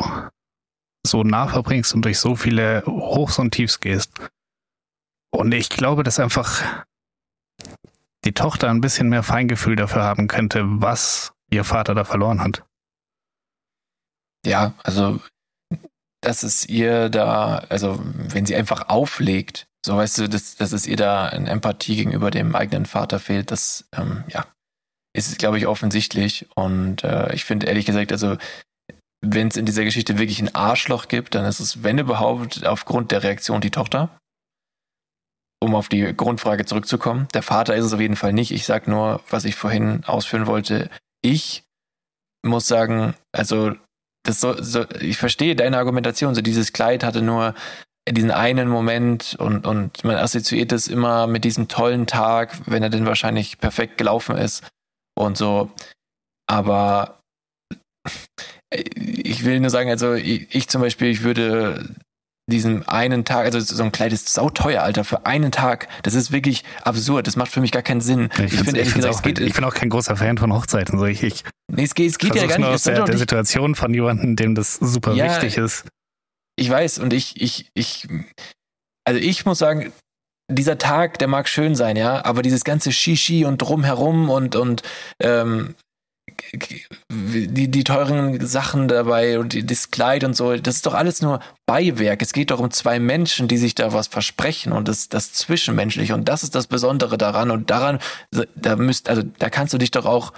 so 1.07 1.23
nah 1.23 1.49
verbringst 1.49 1.95
und 1.95 2.05
durch 2.05 2.19
so 2.19 2.37
viele 2.37 2.85
Hochs 2.87 3.39
und 3.39 3.53
Tiefs 3.53 3.81
gehst. 3.81 4.13
Und 5.33 5.53
ich 5.53 5.71
glaube, 5.71 6.03
dass 6.03 6.19
einfach 6.19 6.85
die 8.25 8.33
Tochter 8.33 8.69
ein 8.69 8.81
bisschen 8.81 9.09
mehr 9.09 9.23
Feingefühl 9.23 9.77
dafür 9.77 10.03
haben 10.03 10.29
könnte, 10.29 10.63
was 10.65 11.33
ihr 11.51 11.65
Vater 11.65 11.95
da 11.95 12.05
verloren 12.05 12.41
hat. 12.41 12.65
Ja, 14.45 14.75
also 14.83 15.21
dass 16.21 16.43
es 16.43 16.69
ihr 16.69 17.09
da, 17.09 17.65
also 17.69 18.01
wenn 18.03 18.47
sie 18.47 18.57
einfach 18.57 18.89
auflegt, 18.89 19.67
so 19.85 19.97
weißt 19.97 20.19
du, 20.19 20.29
dass, 20.29 20.57
dass 20.57 20.73
es 20.73 20.87
ihr 20.87 20.97
da 20.97 21.27
eine 21.27 21.49
Empathie 21.49 21.97
gegenüber 21.97 22.31
dem 22.31 22.55
eigenen 22.55 22.87
Vater 22.87 23.19
fehlt, 23.19 23.51
das 23.51 23.89
ähm, 23.97 24.25
ja, 24.29 24.47
ist, 25.15 25.39
glaube 25.39 25.59
ich, 25.59 25.67
offensichtlich. 25.67 26.47
Und 26.55 27.03
äh, 27.03 27.33
ich 27.35 27.45
finde 27.45 27.67
ehrlich 27.67 27.87
gesagt, 27.87 28.13
also 28.13 28.37
wenn 29.23 29.49
es 29.49 29.57
in 29.57 29.67
dieser 29.67 29.85
Geschichte 29.85 30.19
wirklich 30.19 30.41
ein 30.41 30.55
Arschloch 30.55 31.09
gibt, 31.09 31.35
dann 31.35 31.45
ist 31.45 31.61
es, 31.61 31.83
wenn 31.83 31.99
überhaupt, 31.99 32.67
aufgrund 32.67 33.11
der 33.11 33.23
Reaktion 33.23 33.61
die 33.61 33.71
Tochter 33.71 34.11
um 35.63 35.75
auf 35.75 35.89
die 35.89 36.15
Grundfrage 36.17 36.65
zurückzukommen. 36.65 37.29
Der 37.35 37.43
Vater 37.43 37.77
ist 37.77 37.85
es 37.85 37.93
auf 37.93 38.01
jeden 38.01 38.17
Fall 38.17 38.33
nicht. 38.33 38.51
Ich 38.51 38.65
sage 38.65 38.91
nur, 38.91 39.21
was 39.29 39.45
ich 39.45 39.55
vorhin 39.55 40.05
ausführen 40.07 40.47
wollte. 40.47 40.89
Ich 41.23 41.65
muss 42.43 42.67
sagen, 42.67 43.15
also 43.33 43.75
das 44.31 44.41
so, 44.41 44.63
so, 44.63 44.85
ich 45.01 45.19
verstehe 45.19 45.57
deine 45.57 45.79
Argumentation. 45.79 46.35
So 46.35 46.41
dieses 46.41 46.73
Kleid 46.73 47.05
hatte 47.05 47.23
nur 47.23 47.55
diesen 48.09 48.31
einen 48.31 48.69
Moment 48.69 49.37
und, 49.39 49.67
und 49.67 50.05
man 50.05 50.17
assoziiert 50.17 50.73
es 50.73 50.89
immer 50.89 51.27
mit 51.27 51.45
diesem 51.45 51.69
tollen 51.69 52.07
Tag, 52.07 52.59
wenn 52.67 52.83
er 52.83 52.91
denn 52.91 53.07
wahrscheinlich 53.07 53.59
perfekt 53.59 53.99
gelaufen 53.99 54.37
ist 54.37 54.67
und 55.15 55.37
so. 55.37 55.71
Aber 56.47 57.21
ich 58.73 59.45
will 59.45 59.61
nur 59.61 59.71
sagen, 59.71 59.91
also 59.91 60.15
ich, 60.15 60.55
ich 60.55 60.69
zum 60.69 60.81
Beispiel, 60.81 61.09
ich 61.09 61.23
würde 61.23 61.95
diesem 62.51 62.89
einen 62.89 63.25
Tag, 63.25 63.47
also 63.47 63.61
so 63.61 63.83
ein 63.83 63.93
Kleid 63.93 64.13
ist 64.13 64.29
sauteuer, 64.29 64.83
Alter, 64.83 65.05
für 65.05 65.27
einen 65.27 65.53
Tag. 65.53 65.89
Das 66.03 66.15
ist 66.15 66.33
wirklich 66.33 66.65
absurd. 66.83 67.27
Das 67.27 67.37
macht 67.37 67.51
für 67.51 67.61
mich 67.61 67.73
gar 67.73 67.83
keinen 67.83 68.01
Sinn. 68.01 68.29
Ich, 68.35 68.53
ich 68.53 68.61
finde 68.61 68.81
ehrlich 68.81 69.07
auch, 69.07 69.25
ich 69.25 69.55
bin 69.55 69.65
auch 69.65 69.75
kein 69.75 69.89
großer 69.89 70.17
Fan 70.17 70.39
von 70.39 70.53
Hochzeiten. 70.53 70.99
So 70.99 71.07
ich, 71.07 71.23
ich 71.23 71.45
nee, 71.69 71.85
es 71.85 71.95
geht, 71.95 72.11
es 72.11 72.19
geht 72.19 72.35
ja 72.35 72.47
gar 72.47 72.59
nicht. 72.59 72.69
Aus 72.69 72.83
der, 72.83 73.05
der 73.05 73.19
Situation 73.19 73.75
von 73.75 73.95
jemandem, 73.95 74.37
dem 74.37 74.55
das 74.55 74.75
super 74.75 75.15
ja, 75.15 75.25
wichtig 75.25 75.57
ist. 75.57 75.85
Ich 76.57 76.69
weiß 76.69 76.99
und 76.99 77.13
ich, 77.13 77.41
ich, 77.41 77.71
ich, 77.75 78.07
also 79.05 79.19
ich 79.19 79.47
muss 79.47 79.59
sagen, 79.59 79.93
dieser 80.51 80.79
Tag, 80.79 81.19
der 81.19 81.29
mag 81.29 81.49
schön 81.49 81.75
sein, 81.75 81.97
ja, 81.97 82.25
aber 82.25 82.43
dieses 82.43 82.65
ganze 82.65 82.93
Shishi 82.93 83.45
und 83.45 83.59
drumherum 83.59 84.29
und 84.29 84.57
und 84.57 84.83
ähm, 85.21 85.75
die, 87.11 87.71
die 87.71 87.85
teuren 87.85 88.45
Sachen 88.45 88.89
dabei 88.89 89.39
und 89.39 89.53
die, 89.53 89.65
das 89.65 89.91
Kleid 89.91 90.25
und 90.25 90.35
so, 90.35 90.57
das 90.57 90.77
ist 90.77 90.87
doch 90.87 90.95
alles 90.95 91.23
nur 91.23 91.41
Beiwerk. 91.67 92.23
Es 92.23 92.33
geht 92.33 92.51
doch 92.51 92.61
um 92.61 92.71
zwei 92.71 92.99
Menschen, 92.99 93.49
die 93.49 93.57
sich 93.57 93.75
da 93.75 93.93
was 93.93 94.09
versprechen 94.09 94.73
und 94.73 94.89
das, 94.89 95.09
das 95.09 95.33
Zwischenmenschliche. 95.33 96.15
Und 96.15 96.29
das 96.29 96.43
ist 96.43 96.55
das 96.55 96.67
Besondere 96.67 97.19
daran. 97.19 97.51
Und 97.51 97.71
daran, 97.71 97.99
da 98.57 98.77
müsst, 98.77 99.09
also 99.09 99.23
da 99.23 99.51
kannst 99.51 99.75
du 99.75 99.79
dich 99.79 99.91
doch 99.91 100.07
auch, 100.07 100.33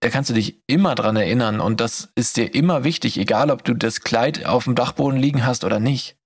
da 0.00 0.10
kannst 0.10 0.30
du 0.30 0.34
dich 0.34 0.62
immer 0.66 0.94
dran 0.94 1.16
erinnern. 1.16 1.60
Und 1.60 1.80
das 1.80 2.10
ist 2.14 2.36
dir 2.36 2.54
immer 2.54 2.84
wichtig, 2.84 3.18
egal 3.18 3.50
ob 3.50 3.64
du 3.64 3.74
das 3.74 4.00
Kleid 4.00 4.46
auf 4.46 4.64
dem 4.64 4.74
Dachboden 4.74 5.18
liegen 5.18 5.44
hast 5.46 5.64
oder 5.64 5.80
nicht. 5.80 6.16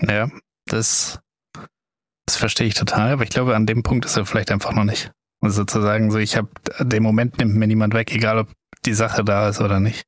Ja, 0.00 0.30
das, 0.66 1.20
das 2.26 2.36
verstehe 2.36 2.66
ich 2.66 2.74
total, 2.74 3.12
aber 3.12 3.24
ich 3.24 3.30
glaube, 3.30 3.54
an 3.54 3.66
dem 3.66 3.82
Punkt 3.82 4.04
ist 4.04 4.16
er 4.16 4.26
vielleicht 4.26 4.50
einfach 4.50 4.72
noch 4.72 4.84
nicht. 4.84 5.12
Sozusagen 5.42 6.10
so, 6.10 6.18
ich 6.18 6.36
habe 6.36 6.48
den 6.80 7.02
Moment 7.02 7.38
nimmt 7.38 7.56
mir 7.56 7.66
niemand 7.66 7.94
weg, 7.94 8.12
egal 8.12 8.38
ob 8.38 8.52
die 8.84 8.94
Sache 8.94 9.24
da 9.24 9.48
ist 9.48 9.60
oder 9.60 9.80
nicht. 9.80 10.04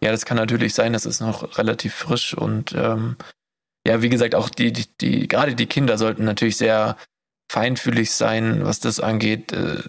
Ja, 0.00 0.10
das 0.10 0.24
kann 0.24 0.36
natürlich 0.36 0.74
sein, 0.74 0.92
das 0.92 1.06
ist 1.06 1.20
noch 1.20 1.58
relativ 1.58 1.94
frisch 1.94 2.34
und 2.34 2.72
ähm, 2.72 3.16
ja, 3.86 4.02
wie 4.02 4.08
gesagt, 4.08 4.34
auch 4.34 4.48
die, 4.48 4.72
die, 4.72 4.86
die, 5.00 5.28
gerade 5.28 5.54
die 5.54 5.66
Kinder 5.66 5.98
sollten 5.98 6.24
natürlich 6.24 6.56
sehr 6.56 6.96
feinfühlig 7.50 8.10
sein, 8.12 8.64
was 8.64 8.80
das 8.80 9.00
angeht. 9.00 9.52
Äh, 9.52 9.82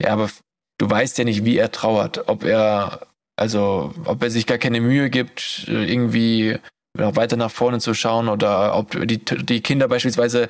ja, 0.00 0.10
aber 0.12 0.30
du 0.78 0.90
weißt 0.90 1.18
ja 1.18 1.24
nicht, 1.24 1.44
wie 1.44 1.56
er 1.56 1.70
trauert, 1.70 2.28
ob 2.28 2.44
er, 2.44 3.06
also, 3.36 3.94
ob 4.04 4.22
er 4.22 4.30
sich 4.30 4.46
gar 4.46 4.58
keine 4.58 4.80
Mühe 4.80 5.10
gibt, 5.10 5.66
äh, 5.68 5.84
irgendwie 5.84 6.58
weiter 6.94 7.36
nach 7.36 7.50
vorne 7.50 7.80
zu 7.80 7.94
schauen 7.94 8.28
oder 8.28 8.76
ob 8.76 8.90
die, 9.06 9.18
die 9.18 9.60
Kinder 9.62 9.88
beispielsweise 9.88 10.48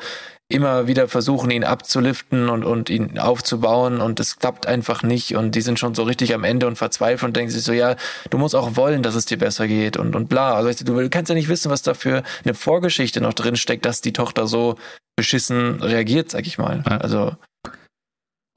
immer 0.49 0.87
wieder 0.87 1.09
versuchen, 1.09 1.51
ihn 1.51 1.65
abzuliften 1.65 2.49
und, 2.49 2.65
und 2.65 2.91
ihn 2.91 3.19
aufzubauen 3.19 4.01
und 4.01 4.21
es 4.21 4.39
klappt 4.39 4.67
einfach 4.67 5.03
nicht 5.03 5.35
und 5.35 5.55
die 5.55 5.63
sind 5.63 5.79
schon 5.79 5.95
so 5.95 6.03
richtig 6.03 6.35
am 6.35 6.45
Ende 6.45 6.67
und 6.67 6.77
verzweifelt 6.77 7.29
und 7.29 7.37
denken 7.37 7.51
sich 7.51 7.63
so, 7.63 7.73
ja, 7.73 7.97
du 8.29 8.39
musst 8.39 8.55
auch 8.55 8.77
wollen, 8.77 9.03
dass 9.03 9.15
es 9.15 9.25
dir 9.25 9.39
besser 9.39 9.67
geht 9.67 9.97
und, 9.97 10.15
und 10.15 10.29
bla. 10.29 10.55
Also 10.55 10.85
du 10.85 11.09
kannst 11.09 11.31
ja 11.31 11.35
nicht 11.35 11.49
wissen, 11.49 11.71
was 11.71 11.83
da 11.83 11.95
für 11.95 12.23
eine 12.45 12.55
Vorgeschichte 12.55 13.21
noch 13.21 13.33
drin 13.33 13.57
steckt, 13.57 13.87
dass 13.87 14.03
die 14.03 14.13
Tochter 14.13 14.47
so 14.47 14.77
beschissen 15.17 15.81
reagiert, 15.81 16.31
sag 16.31 16.47
ich 16.47 16.59
mal. 16.59 16.83
Also. 16.85 17.37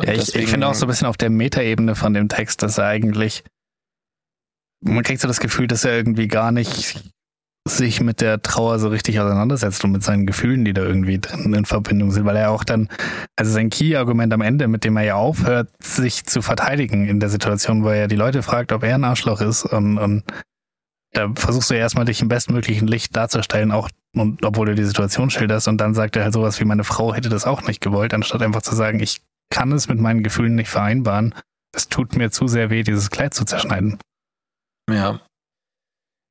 Ja, 0.04 0.12
ich, 0.12 0.36
ich 0.36 0.48
finde 0.50 0.68
auch 0.68 0.74
so 0.74 0.86
ein 0.86 0.90
bisschen 0.90 1.08
auf 1.08 1.16
der 1.16 1.30
Metaebene 1.30 1.96
von 1.96 2.14
dem 2.14 2.28
Text, 2.28 2.62
dass 2.64 2.78
er 2.78 2.88
eigentlich, 2.88 3.46
man 4.84 5.04
kriegt 5.04 5.22
so 5.22 5.28
das 5.30 5.40
Gefühl, 5.40 5.68
dass 5.68 5.86
er 5.86 5.96
irgendwie 5.96 6.28
gar 6.28 6.52
nicht 6.52 7.14
sich 7.68 7.99
mit 7.99 8.22
der 8.22 8.41
Trauer 8.41 8.78
so 8.78 8.89
richtig 8.89 9.20
auseinandersetzt 9.20 9.84
und 9.84 9.91
mit 9.91 10.03
seinen 10.03 10.28
Gefühlen, 10.28 10.66
die 10.66 10.74
da 10.74 10.84
irgendwie 10.84 11.20
drin 11.20 11.53
in 11.53 11.66
Verbindung 11.66 12.11
sind, 12.11 12.26
weil 12.26 12.36
er 12.36 12.51
auch 12.51 12.63
dann, 12.63 12.89
also 13.36 13.51
sein 13.51 13.72
Key-Argument 13.72 14.32
am 14.34 14.41
Ende, 14.41 14.68
mit 14.68 14.84
dem 14.84 14.95
er 14.97 15.03
ja 15.03 15.16
aufhört, 15.16 15.70
sich 15.82 16.26
zu 16.26 16.43
verteidigen 16.43 17.07
in 17.07 17.20
der 17.20 17.30
Situation, 17.30 17.84
wo 17.84 17.89
er 17.89 18.07
die 18.07 18.16
Leute 18.16 18.43
fragt, 18.43 18.72
ob 18.72 18.84
er 18.84 18.95
ein 18.95 19.03
Arschloch 19.03 19.41
ist 19.41 19.66
und, 19.66 19.97
und 19.97 20.24
da 21.13 21.32
versuchst 21.36 21.70
du 21.70 21.74
ja 21.74 21.80
erstmal 21.80 22.05
dich 22.05 22.22
im 22.22 22.28
bestmöglichen 22.28 22.88
Licht 22.88 23.16
darzustellen, 23.16 23.72
auch 23.72 23.89
und 24.16 24.45
obwohl 24.45 24.68
du 24.68 24.76
die 24.76 24.84
Situation 24.84 25.30
schilderst 25.30 25.68
und 25.68 25.78
dann 25.78 25.93
sagt 25.93 26.16
er 26.16 26.24
halt 26.24 26.34
sowas 26.34 26.59
wie 26.59 26.66
meine 26.66 26.84
Frau 26.84 27.13
hätte 27.13 27.30
das 27.30 27.45
auch 27.45 27.63
nicht 27.63 27.82
gewollt, 27.82 28.13
anstatt 28.13 28.41
einfach 28.41 28.61
zu 28.61 28.76
sagen, 28.76 28.99
ich 28.99 29.22
kann 29.49 29.72
es 29.72 29.88
mit 29.88 29.99
meinen 29.99 30.24
Gefühlen 30.24 30.55
nicht 30.55 30.70
vereinbaren. 30.70 31.34
Es 31.76 31.89
tut 31.89 32.16
mir 32.16 32.32
zu 32.32 32.47
sehr 32.47 32.70
weh, 32.70 32.84
dieses 32.84 33.09
Kleid 33.09 33.34
zu 33.34 33.45
zerschneiden. 33.45 33.97
Ja. 34.89 35.20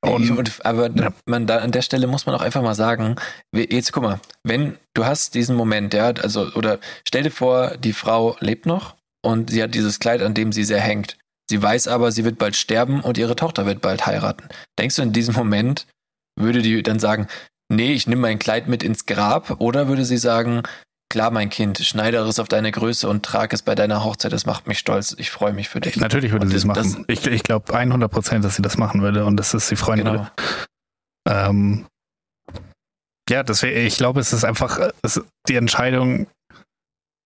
Und, 0.05 0.31
und 0.31 0.67
aber 0.67 0.91
ja. 0.91 1.13
man 1.27 1.47
da 1.47 1.59
an 1.59 1.73
der 1.73 1.83
Stelle 1.83 2.07
muss 2.07 2.27
man 2.27 2.35
auch 2.35 2.43
einfach 2.43 2.63
mal 2.63 2.75
sagen, 2.75 3.17
jetzt 3.53 3.93
guck 3.93 4.03
mal, 4.03 4.21
wenn 4.43 4.77
du 4.95 5.05
hast 5.05 5.35
diesen 5.35 5.57
Moment, 5.57 5.95
ja, 5.95 6.07
also 6.07 6.53
oder 6.55 6.79
stell 7.07 7.23
dir 7.23 7.31
vor, 7.31 7.77
die 7.77 7.93
Frau 7.93 8.37
lebt 8.41 8.67
noch 8.67 8.97
und 9.23 9.51
sie 9.51 9.63
hat 9.63 9.75
dieses 9.75 9.99
Kleid, 9.99 10.23
an 10.23 10.35
dem 10.35 10.53
sie 10.53 10.65
sehr 10.65 10.81
hängt. 10.81 11.17
Sie 11.51 11.63
weiß 11.63 11.89
aber, 11.89 12.11
sie 12.13 12.25
wird 12.25 12.39
bald 12.39 12.57
sterben 12.57 13.01
und 13.01 13.19
ihre 13.19 13.37
Tochter 13.37 13.67
wird 13.67 13.81
bald 13.81 14.07
heiraten. 14.07 14.49
Denkst 14.79 14.97
du, 14.97 15.03
in 15.03 15.13
diesem 15.13 15.35
Moment 15.35 15.87
würde 16.37 16.63
die 16.63 16.83
dann 16.83 16.99
sagen, 16.99 17.27
nee, 17.69 17.93
ich 17.93 18.07
nehme 18.07 18.23
mein 18.23 18.39
Kleid 18.39 18.69
mit 18.69 18.83
ins 18.83 19.07
Grab? 19.07 19.61
Oder 19.61 19.89
würde 19.89 20.05
sie 20.05 20.17
sagen, 20.17 20.63
klar, 21.09 21.31
mein 21.31 21.51
Kind, 21.51 21.79
schneidere 21.79 22.29
es 22.29 22.39
auf 22.39 22.49
deine 22.49 22.73
Größe 22.73 23.09
und 23.09 23.25
trage 23.25 23.55
es 23.55 23.63
bei 23.63 23.75
deiner 23.75 24.05
Hochzeit, 24.05 24.33
das 24.33 24.47
macht 24.47 24.67
mich 24.67 24.79
stolz, 24.79 25.15
ich 25.19 25.31
freue 25.31 25.53
mich 25.53 25.69
für 25.69 25.81
dich. 25.81 25.97
Natürlich 25.97 26.33
würde 26.33 26.47
und 26.47 26.51
sie 26.51 26.57
es 26.57 26.65
machen. 26.65 27.05
ich 27.09 27.27
ich 27.27 27.43
glaube 27.43 27.75
100 27.75 28.11
Prozent, 28.11 28.45
dass 28.45 28.57
sie 28.57 28.63
das 28.63 28.77
machen 28.77 29.03
würde 29.03 29.25
und 29.25 29.37
dass 29.37 29.55
es 29.55 29.69
sie 29.69 29.77
freuen 29.77 29.99
genau. 29.99 30.13
würde. 30.13 30.31
Ähm, 31.29 31.87
ja, 33.31 33.43
deswegen, 33.43 33.87
ich 33.87 33.97
glaube, 33.97 34.21
es 34.21 34.33
ist 34.33 34.45
einfach, 34.45 34.91
es, 35.03 35.21
die 35.49 35.57
Entscheidung 35.57 36.27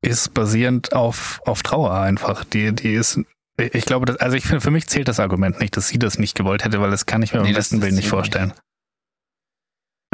ist 0.01 0.33
basierend 0.33 0.93
auf, 0.93 1.41
auf 1.45 1.63
Trauer 1.63 1.93
einfach. 1.93 2.45
Die, 2.45 2.73
die 2.73 2.95
ist 2.95 3.21
ich 3.61 3.85
glaube, 3.85 4.07
das, 4.07 4.19
also 4.19 4.37
ich 4.37 4.45
finde, 4.45 4.61
für 4.61 4.71
mich 4.71 4.87
zählt 4.87 5.09
das 5.09 5.19
Argument 5.19 5.59
nicht, 5.59 5.77
dass 5.77 5.89
sie 5.89 5.99
das 5.99 6.19
nicht 6.19 6.37
gewollt 6.37 6.65
hätte, 6.65 6.81
weil 6.81 6.91
das 6.91 7.07
kann 7.07 7.23
ich 7.23 7.33
mir 7.33 7.43
nee, 7.43 7.49
am 7.49 7.55
besten 7.55 7.83
Willen 7.83 7.97
nicht 7.97 8.09
vorstellen. 8.09 8.53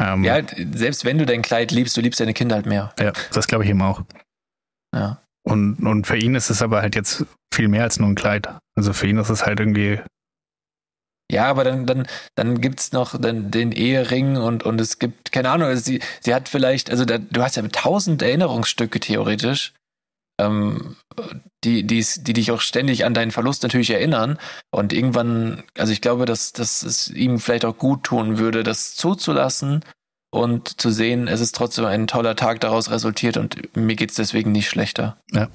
Ähm, 0.01 0.25
ja, 0.25 0.41
selbst 0.73 1.05
wenn 1.05 1.19
du 1.19 1.27
dein 1.27 1.43
Kleid 1.43 1.71
liebst, 1.71 1.97
du 1.97 2.01
liebst 2.01 2.21
deine 2.21 2.35
Kinder 2.35 2.57
halt 2.57 2.67
mehr. 2.67 2.93
Ja, 2.99 3.13
das 3.33 3.47
glaube 3.47 3.65
ich 3.65 3.71
eben 3.71 3.83
auch. 3.83 4.03
Ja. 4.95 5.23
Und, 5.47 5.77
und 5.81 6.07
für 6.07 6.17
ihn 6.17 6.35
ist 6.35 6.51
es 6.51 6.63
aber 6.63 6.81
halt 6.81 6.95
jetzt 6.95 7.25
viel 7.53 7.69
mehr 7.69 7.83
als 7.83 7.99
nur 7.99 8.09
ein 8.09 8.15
Kleid. 8.15 8.49
Also 8.77 8.93
für 8.93 9.07
ihn 9.07 9.19
ist 9.19 9.29
es 9.29 9.45
halt 9.47 9.61
irgendwie. 9.61 10.01
Ja, 11.31 11.47
aber 11.47 11.65
dann, 11.65 11.87
dann, 11.87 12.07
dann 12.35 12.61
gibt's 12.61 12.93
noch 12.93 13.19
den, 13.19 13.51
den 13.51 13.73
Ehering 13.73 14.37
und, 14.37 14.63
und 14.63 14.81
es 14.81 14.99
gibt, 14.99 15.33
keine 15.33 15.51
Ahnung, 15.51 15.69
also 15.69 15.83
sie, 15.83 16.01
sie 16.21 16.35
hat 16.35 16.49
vielleicht, 16.49 16.91
also 16.91 17.05
da, 17.05 17.19
du 17.19 17.43
hast 17.43 17.57
ja 17.57 17.67
tausend 17.69 18.21
Erinnerungsstücke 18.23 19.01
theoretisch 19.01 19.73
ähm, 20.41 20.97
die, 21.63 21.87
die, 21.87 22.05
die 22.19 22.33
dich 22.33 22.51
auch 22.51 22.61
ständig 22.61 23.05
an 23.05 23.15
deinen 23.15 23.31
Verlust 23.31 23.63
natürlich 23.63 23.91
erinnern. 23.91 24.39
Und 24.71 24.93
irgendwann, 24.93 25.65
also 25.79 25.93
ich 25.93 26.01
glaube, 26.01 26.25
dass, 26.25 26.53
dass 26.53 26.83
es 26.83 27.09
ihm 27.11 27.39
vielleicht 27.39 27.65
auch 27.65 27.79
gut 27.79 28.05
tun 28.05 28.39
würde, 28.39 28.63
das 28.63 28.95
zuzulassen 28.95 29.85
und 30.31 30.81
zu 30.81 30.91
sehen, 30.91 31.29
es 31.29 31.41
ist 31.41 31.55
trotzdem 31.55 31.85
ein 31.85 32.07
toller 32.07 32.37
Tag 32.37 32.61
daraus 32.61 32.91
resultiert 32.91 33.37
und 33.37 33.77
mir 33.77 33.97
geht's 33.97 34.17
deswegen 34.17 34.53
nicht 34.53 34.69
schlechter. 34.69 35.19
Ja. 35.33 35.49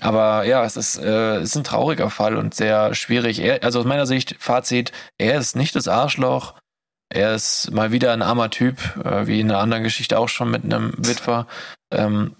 Aber 0.00 0.44
ja, 0.44 0.64
es 0.64 0.76
ist, 0.76 0.96
äh, 0.96 1.36
es 1.36 1.50
ist 1.50 1.56
ein 1.56 1.64
trauriger 1.64 2.10
Fall 2.10 2.36
und 2.36 2.54
sehr 2.54 2.94
schwierig. 2.94 3.38
Er, 3.38 3.62
also 3.62 3.80
aus 3.80 3.86
meiner 3.86 4.06
Sicht, 4.06 4.36
Fazit, 4.40 4.92
er 5.18 5.38
ist 5.38 5.56
nicht 5.56 5.76
das 5.76 5.88
Arschloch. 5.88 6.54
Er 7.10 7.34
ist 7.34 7.70
mal 7.70 7.92
wieder 7.92 8.12
ein 8.12 8.22
armer 8.22 8.50
Typ, 8.50 8.96
äh, 9.04 9.26
wie 9.26 9.40
in 9.40 9.50
einer 9.50 9.60
anderen 9.60 9.84
Geschichte 9.84 10.18
auch 10.18 10.28
schon 10.28 10.50
mit 10.50 10.64
einem 10.64 10.94
Witwer. 10.96 11.46
Ähm, 11.92 12.34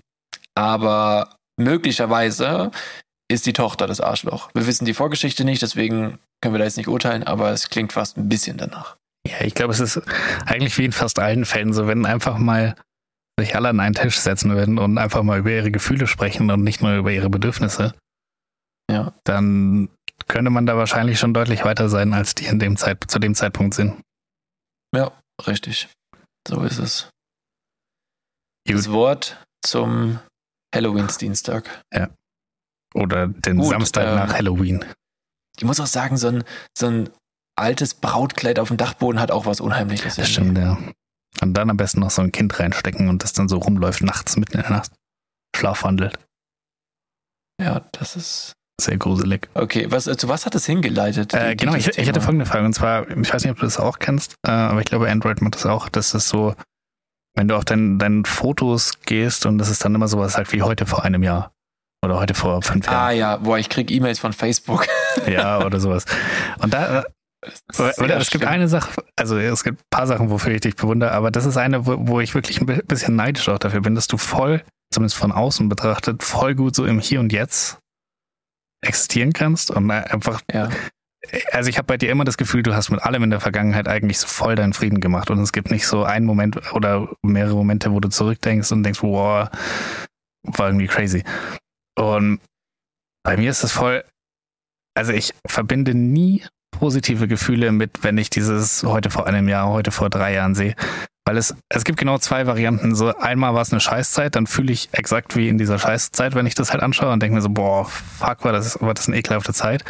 aber 0.55 1.37
möglicherweise 1.57 2.71
ist 3.31 3.47
die 3.47 3.53
Tochter 3.53 3.87
das 3.87 4.01
Arschloch. 4.01 4.51
Wir 4.55 4.67
wissen 4.67 4.85
die 4.85 4.95
Vorgeschichte 4.95 5.45
nicht, 5.45 5.63
deswegen 5.63 6.19
können 6.41 6.55
wir 6.55 6.59
da 6.59 6.65
jetzt 6.65 6.77
nicht 6.77 6.89
urteilen, 6.89 7.23
aber 7.23 7.51
es 7.51 7.71
klingt 7.71 7.93
fast 7.93 8.17
ein 8.17 8.29
bisschen 8.29 8.57
danach. 8.57 8.97
Ja, 9.27 9.41
ich 9.41 9.55
glaube, 9.55 9.73
es 9.73 9.81
ist 9.81 10.01
eigentlich 10.45 10.77
wie 10.77 10.85
in 10.85 10.93
fast 10.93 11.19
allen 11.19 11.45
Fällen 11.45 11.73
so, 11.73 11.87
wenn 11.87 12.05
einfach 12.05 12.37
mal 12.37 12.77
sich 13.39 13.57
alle 13.57 13.71
an 13.71 13.81
einen 13.81 13.95
Tisch 13.95 14.19
setzen 14.19 14.55
würden 14.55 14.79
und 14.79 14.99
einfach 14.99 15.23
mal 15.23 15.39
über 15.39 15.51
ihre 15.51 15.71
Gefühle 15.71 16.07
sprechen 16.07 16.51
und 16.51 16.63
nicht 16.63 16.83
nur 16.83 16.95
über 16.97 17.11
ihre 17.11 17.31
Bedürfnisse, 17.31 17.95
ja. 18.91 19.13
dann 19.25 19.89
könnte 20.29 20.51
man 20.51 20.67
da 20.67 20.77
wahrscheinlich 20.77 21.19
schon 21.19 21.35
deutlich 21.35 21.65
weiter 21.65 21.89
sein, 21.89 22.13
als 22.13 22.35
die 22.35 22.47
in 22.47 22.59
dem 22.59 22.77
Zeit, 22.77 23.05
zu 23.09 23.19
dem 23.19 23.35
Zeitpunkt 23.35 23.75
sind. 23.75 24.01
Ja, 24.95 25.11
richtig. 25.47 25.89
So 26.47 26.63
ist 26.63 26.79
es. 26.79 27.11
Gut. 28.67 28.77
Das 28.77 28.93
Wort 28.93 29.37
zum 29.63 30.21
Halloweensdienstag. 30.75 31.69
Ja. 31.93 32.09
Oder 32.95 33.29
den 33.29 33.59
Gut, 33.59 33.71
Samstag 33.71 34.07
ähm, 34.07 34.15
nach 34.17 34.33
Halloween. 34.35 34.85
Ich 35.57 35.65
muss 35.65 35.81
auch 35.81 35.87
sagen, 35.87 36.17
so 36.17 36.29
ein, 36.29 36.45
so 36.77 36.87
ein 36.87 37.11
altes 37.57 37.95
Brautkleid 37.95 38.59
auf 38.59 38.69
dem 38.69 38.77
Dachboden 38.77 39.21
hat 39.21 39.31
auch 39.31 39.47
was 39.47 39.61
Unheimliches. 39.61 40.17
Das 40.17 40.29
stimmt, 40.29 40.59
ja. 40.59 40.79
Und 41.41 41.55
dann 41.55 41.71
am 41.71 41.77
besten 41.77 42.01
noch 42.01 42.11
so 42.11 42.23
ein 42.23 42.33
Kind 42.33 42.59
reinstecken 42.59 43.09
und 43.09 43.25
das 43.25 43.33
dann 43.33 43.49
so 43.49 43.59
rumläuft 43.59 44.03
nachts 44.03 44.37
mitten 44.37 44.57
in 44.59 44.63
der 44.63 44.71
Nacht. 44.71 44.93
Schlafwandelt. 45.57 46.19
Ja, 47.61 47.83
das 47.93 48.17
ist 48.17 48.53
sehr 48.81 48.97
gruselig. 48.97 49.49
Okay, 49.55 49.87
was, 49.91 50.05
zu 50.05 50.29
was 50.29 50.47
hat 50.47 50.55
das 50.55 50.67
hingeleitet? 50.67 51.33
Äh, 51.35 51.55
genau, 51.55 51.75
ich, 51.75 51.87
ich, 51.87 52.09
hatte 52.09 52.21
folgende 52.21 52.47
Frage. 52.47 52.65
Und 52.65 52.73
zwar, 52.73 53.09
ich 53.09 53.33
weiß 53.33 53.45
nicht, 53.45 53.53
ob 53.53 53.59
du 53.59 53.65
das 53.65 53.79
auch 53.79 53.99
kennst, 53.99 54.35
äh, 54.47 54.51
aber 54.51 54.81
ich 54.81 54.87
glaube, 54.87 55.09
Android 55.09 55.41
macht 55.41 55.55
das 55.55 55.67
auch, 55.67 55.89
dass 55.89 56.11
das 56.11 56.29
so 56.29 56.55
wenn 57.35 57.49
du 57.49 57.57
auf 57.57 57.65
deinen 57.65 57.99
dein 57.99 58.25
Fotos 58.25 59.01
gehst 59.05 59.47
und 59.47 59.59
das 59.59 59.69
ist 59.69 59.85
dann 59.85 59.95
immer 59.95 60.09
sowas 60.09 60.37
halt 60.37 60.53
wie 60.53 60.63
heute 60.63 60.87
vor 60.87 61.05
einem 61.05 61.23
Jahr 61.23 61.53
oder 62.05 62.19
heute 62.19 62.35
vor 62.35 62.63
fünf 62.63 62.87
Jahren. 62.87 62.97
Ah 62.97 63.11
ja, 63.11 63.37
boah, 63.39 63.59
ich 63.59 63.69
krieg 63.69 63.91
E-Mails 63.91 64.19
von 64.19 64.33
Facebook. 64.33 64.87
ja, 65.27 65.65
oder 65.65 65.81
sowas. 65.81 66.05
Und 66.59 66.75
da, 66.75 67.01
äh, 67.01 67.05
es 68.19 68.31
gibt 68.31 68.45
eine 68.45 68.69
Sache, 68.69 69.03
also 69.17 69.39
es 69.39 69.65
gibt 69.65 69.81
ein 69.81 69.87
paar 69.91 70.07
Sachen, 70.07 70.31
wofür 70.31 70.53
ich 70.53 70.61
dich 70.61 70.77
bewundere, 70.77 71.13
aber 71.13 71.31
das 71.31 71.45
ist 71.45 71.57
eine, 71.57 71.87
wo, 71.87 71.97
wo 71.99 72.21
ich 72.21 72.35
wirklich 72.35 72.61
ein 72.61 72.67
bisschen 72.67 73.17
neidisch 73.17 73.49
auch 73.49 73.59
dafür 73.59 73.81
bin, 73.81 73.95
dass 73.95 74.07
du 74.07 74.17
voll, 74.17 74.63
zumindest 74.91 75.17
von 75.17 75.33
außen 75.33 75.69
betrachtet, 75.69 76.23
voll 76.23 76.55
gut 76.55 76.75
so 76.75 76.87
im 76.87 77.01
Hier 77.01 77.21
und 77.21 77.33
Jetzt 77.33 77.79
existieren 78.83 79.33
kannst 79.33 79.71
und 79.71 79.91
einfach 79.91 80.43
ja 80.53 80.69
also 81.53 81.71
ich 81.71 81.79
habe 81.79 81.87
bei 81.87 81.97
dir 81.97 82.11
immer 82.11 82.25
das 82.25 82.37
Gefühl, 82.37 82.63
du 82.63 82.75
hast 82.75 82.91
mit 82.91 83.03
allem 83.03 83.23
in 83.25 83.31
der 83.31 83.41
Vergangenheit 83.41 83.89
eigentlich 83.89 84.19
so 84.19 84.27
voll 84.27 84.55
deinen 84.55 84.73
Frieden 84.73 85.01
gemacht 85.01 85.31
und 85.31 85.39
es 85.41 85.53
gibt 85.53 85.71
nicht 85.71 85.87
so 85.87 86.05
einen 86.05 86.27
Moment 86.27 86.73
oder 86.73 87.09
mehrere 87.23 87.55
Momente, 87.55 87.93
wo 87.93 88.01
du 88.01 88.09
zurückdenkst 88.09 88.71
und 88.73 88.83
denkst, 88.83 89.03
wow, 89.03 89.49
war 90.43 90.67
irgendwie 90.67 90.87
crazy. 90.87 91.25
Und 91.99 92.41
bei 93.25 93.37
mir 93.37 93.51
ist 93.51 93.65
es 93.65 93.73
voll, 93.73 94.05
also 94.97 95.13
ich 95.13 95.35
verbinde 95.47 95.95
nie 95.95 96.45
positive 96.71 97.29
Gefühle 97.29 97.73
mit, 97.73 98.03
wenn 98.03 98.19
ich 98.19 98.31
dieses 98.31 98.83
heute 98.83 99.11
vor 99.11 99.27
einem 99.27 99.49
Jahr, 99.49 99.69
heute 99.69 99.91
vor 99.91 100.11
drei 100.11 100.35
Jahren 100.35 100.55
sehe. 100.55 100.75
Weil 101.27 101.39
es, 101.39 101.55
es 101.71 101.85
gibt 101.85 101.99
genau 101.99 102.19
zwei 102.19 102.47
Varianten. 102.47 102.95
So 102.95 103.17
einmal 103.17 103.55
war 103.55 103.63
es 103.63 103.73
eine 103.73 103.81
Scheißzeit, 103.81 104.37
dann 104.37 104.47
fühle 104.47 104.73
ich 104.73 104.91
exakt 104.93 105.37
wie 105.37 105.49
in 105.49 105.57
dieser 105.57 105.79
Scheißzeit, 105.79 106.35
wenn 106.35 106.47
ich 106.47 106.55
das 106.55 106.73
halt 106.73 106.83
anschaue 106.83 107.13
und 107.13 107.23
denke 107.23 107.35
mir 107.37 107.41
so, 107.41 107.49
boah, 107.49 107.87
fuck, 107.87 108.45
war 108.45 108.53
das, 108.53 108.81
war 108.83 108.93
das 108.93 109.09
eine 109.09 109.17
ekelhafte 109.17 109.55
Zeit. 109.55 109.85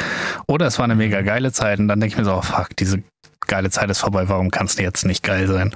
Oder 0.46 0.66
es 0.66 0.78
war 0.78 0.84
eine 0.84 0.94
mega 0.94 1.22
geile 1.22 1.52
Zeit 1.52 1.80
und 1.80 1.88
dann 1.88 1.98
denke 1.98 2.12
ich 2.12 2.18
mir 2.18 2.24
so, 2.24 2.34
oh, 2.34 2.42
fuck, 2.42 2.76
diese 2.76 3.02
geile 3.46 3.70
Zeit 3.70 3.90
ist 3.90 4.00
vorbei, 4.00 4.28
warum 4.28 4.50
kann 4.50 4.66
es 4.66 4.76
jetzt 4.78 5.04
nicht 5.04 5.24
geil 5.24 5.48
sein? 5.48 5.74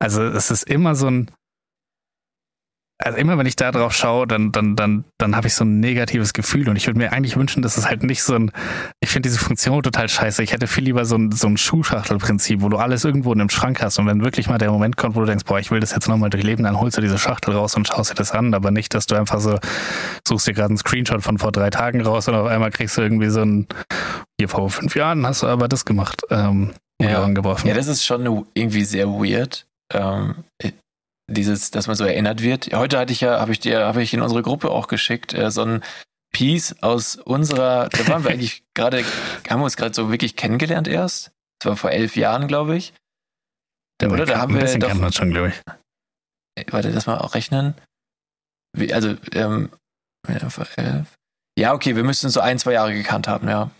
Also 0.00 0.22
es 0.22 0.50
ist 0.50 0.62
immer 0.62 0.94
so 0.94 1.08
ein, 1.08 1.30
also 3.00 3.16
immer 3.16 3.38
wenn 3.38 3.46
ich 3.46 3.54
da 3.54 3.70
drauf 3.70 3.94
schaue, 3.94 4.26
dann, 4.26 4.50
dann, 4.50 4.74
dann, 4.74 5.04
dann 5.18 5.36
habe 5.36 5.46
ich 5.46 5.54
so 5.54 5.64
ein 5.64 5.78
negatives 5.78 6.32
Gefühl 6.32 6.68
und 6.68 6.76
ich 6.76 6.86
würde 6.88 6.98
mir 6.98 7.12
eigentlich 7.12 7.36
wünschen, 7.36 7.62
dass 7.62 7.76
es 7.76 7.88
halt 7.88 8.02
nicht 8.02 8.24
so 8.24 8.34
ein, 8.34 8.50
ich 9.00 9.10
finde 9.10 9.28
diese 9.28 9.38
Funktion 9.38 9.82
total 9.82 10.08
scheiße. 10.08 10.42
Ich 10.42 10.52
hätte 10.52 10.66
viel 10.66 10.84
lieber 10.84 11.04
so 11.04 11.16
ein, 11.16 11.30
so 11.30 11.46
ein 11.46 11.56
Schuhschachtelprinzip, 11.56 12.60
wo 12.60 12.68
du 12.68 12.76
alles 12.76 13.04
irgendwo 13.04 13.32
in 13.32 13.40
einem 13.40 13.50
Schrank 13.50 13.80
hast 13.80 13.98
und 13.98 14.06
wenn 14.06 14.24
wirklich 14.24 14.48
mal 14.48 14.58
der 14.58 14.72
Moment 14.72 14.96
kommt, 14.96 15.14
wo 15.14 15.20
du 15.20 15.26
denkst, 15.26 15.44
boah, 15.44 15.60
ich 15.60 15.70
will 15.70 15.78
das 15.78 15.92
jetzt 15.92 16.08
nochmal 16.08 16.30
durchleben, 16.30 16.64
dann 16.64 16.80
holst 16.80 16.96
du 16.96 17.00
diese 17.00 17.18
Schachtel 17.18 17.54
raus 17.54 17.76
und 17.76 17.86
schaust 17.86 18.10
dir 18.10 18.14
das 18.14 18.32
an, 18.32 18.52
aber 18.52 18.72
nicht, 18.72 18.92
dass 18.94 19.06
du 19.06 19.14
einfach 19.14 19.38
so, 19.38 19.58
suchst 20.26 20.48
dir 20.48 20.54
gerade 20.54 20.70
einen 20.70 20.78
Screenshot 20.78 21.22
von 21.22 21.38
vor 21.38 21.52
drei 21.52 21.70
Tagen 21.70 22.00
raus 22.00 22.26
und 22.26 22.34
auf 22.34 22.48
einmal 22.48 22.70
kriegst 22.72 22.96
du 22.96 23.02
irgendwie 23.02 23.30
so 23.30 23.42
ein, 23.42 23.68
hier 24.40 24.48
vor 24.48 24.68
fünf 24.70 24.96
Jahren 24.96 25.24
hast 25.24 25.44
du 25.44 25.46
aber 25.46 25.68
das 25.68 25.84
gemacht, 25.84 26.22
ähm, 26.30 26.72
ja. 27.00 27.10
ja, 27.68 27.74
das 27.74 27.86
ist 27.86 28.04
schon 28.04 28.44
irgendwie 28.54 28.82
sehr 28.82 29.06
weird. 29.06 29.66
Ähm, 29.94 30.34
dieses, 31.28 31.70
dass 31.70 31.86
man 31.86 31.96
so 31.96 32.04
erinnert 32.04 32.42
wird. 32.42 32.72
Heute 32.74 32.98
hatte 32.98 33.12
ich 33.12 33.20
ja, 33.20 33.38
habe 33.40 33.52
ich 33.52 33.60
dir, 33.60 33.86
habe 33.86 34.02
ich 34.02 34.12
in 34.14 34.22
unsere 34.22 34.42
Gruppe 34.42 34.70
auch 34.70 34.88
geschickt, 34.88 35.34
äh, 35.34 35.50
so 35.50 35.62
ein 35.62 35.82
Piece 36.32 36.82
aus 36.82 37.16
unserer, 37.16 37.88
da 37.88 38.08
waren 38.08 38.24
wir 38.24 38.30
eigentlich 38.30 38.64
gerade, 38.74 39.04
haben 39.48 39.60
wir 39.60 39.64
uns 39.64 39.76
gerade 39.76 39.94
so 39.94 40.10
wirklich 40.10 40.36
kennengelernt 40.36 40.88
erst. 40.88 41.32
Das 41.60 41.70
war 41.70 41.76
vor 41.76 41.90
elf 41.90 42.16
Jahren, 42.16 42.48
glaube 42.48 42.76
ich. 42.76 42.94
Da, 43.98 44.08
oder? 44.08 44.26
Da 44.26 44.38
haben 44.38 44.54
wir 44.54 44.64
doch, 44.64 44.88
kennen 44.88 45.00
wir 45.00 45.12
schon, 45.12 45.30
glaube 45.30 45.48
ich. 45.48 45.62
Äh, 46.54 46.64
warte, 46.70 46.92
das 46.92 47.06
mal 47.06 47.18
auch 47.18 47.34
rechnen. 47.34 47.74
Wie, 48.76 48.92
also, 48.92 49.16
ähm, 49.32 49.70
elf. 50.28 51.16
Ja, 51.58 51.72
okay, 51.72 51.96
wir 51.96 52.04
müssten 52.04 52.28
so 52.28 52.40
ein, 52.40 52.58
zwei 52.58 52.74
Jahre 52.74 52.92
gekannt 52.94 53.26
haben, 53.26 53.48
ja. 53.48 53.70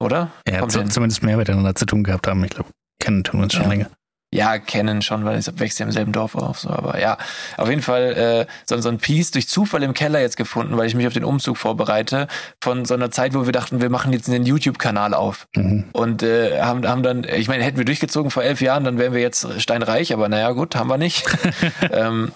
Oder? 0.00 0.30
Ja, 0.48 0.60
Kommt 0.60 0.72
zu, 0.72 0.78
hin. 0.80 0.90
zumindest 0.90 1.22
mehr 1.22 1.36
miteinander 1.36 1.74
zu 1.74 1.84
tun 1.86 2.04
gehabt 2.04 2.26
haben. 2.26 2.42
Ich 2.44 2.50
glaube, 2.50 2.70
kennen 3.00 3.24
tun 3.24 3.40
wir 3.40 3.44
uns 3.44 3.52
schon 3.54 3.64
Ja. 3.64 3.68
länger. 3.68 3.90
Ja, 4.36 4.58
kennen 4.58 5.00
schon, 5.00 5.24
weil 5.24 5.38
es 5.38 5.50
wächst 5.58 5.78
ja 5.78 5.86
im 5.86 5.92
selben 5.92 6.12
Dorf 6.12 6.34
auf. 6.34 6.58
So, 6.58 6.68
aber 6.68 7.00
ja, 7.00 7.16
auf 7.56 7.70
jeden 7.70 7.80
Fall 7.80 8.46
äh, 8.46 8.46
so, 8.68 8.78
so 8.78 8.90
ein 8.90 8.98
Piece 8.98 9.30
durch 9.30 9.48
Zufall 9.48 9.82
im 9.82 9.94
Keller 9.94 10.20
jetzt 10.20 10.36
gefunden, 10.36 10.76
weil 10.76 10.86
ich 10.86 10.94
mich 10.94 11.06
auf 11.06 11.14
den 11.14 11.24
Umzug 11.24 11.56
vorbereite, 11.56 12.28
von 12.60 12.84
so 12.84 12.92
einer 12.92 13.10
Zeit, 13.10 13.32
wo 13.32 13.46
wir 13.46 13.52
dachten, 13.52 13.80
wir 13.80 13.88
machen 13.88 14.12
jetzt 14.12 14.28
einen 14.28 14.44
YouTube-Kanal 14.44 15.14
auf. 15.14 15.48
Mhm. 15.56 15.84
Und 15.92 16.22
äh, 16.22 16.60
haben, 16.60 16.86
haben 16.86 17.02
dann, 17.02 17.24
ich 17.24 17.48
meine, 17.48 17.64
hätten 17.64 17.78
wir 17.78 17.86
durchgezogen 17.86 18.30
vor 18.30 18.42
elf 18.42 18.60
Jahren, 18.60 18.84
dann 18.84 18.98
wären 18.98 19.14
wir 19.14 19.22
jetzt 19.22 19.48
steinreich, 19.58 20.12
aber 20.12 20.28
naja, 20.28 20.50
gut, 20.52 20.76
haben 20.76 20.90
wir 20.90 20.98
nicht. 20.98 21.24
ähm, 21.90 22.32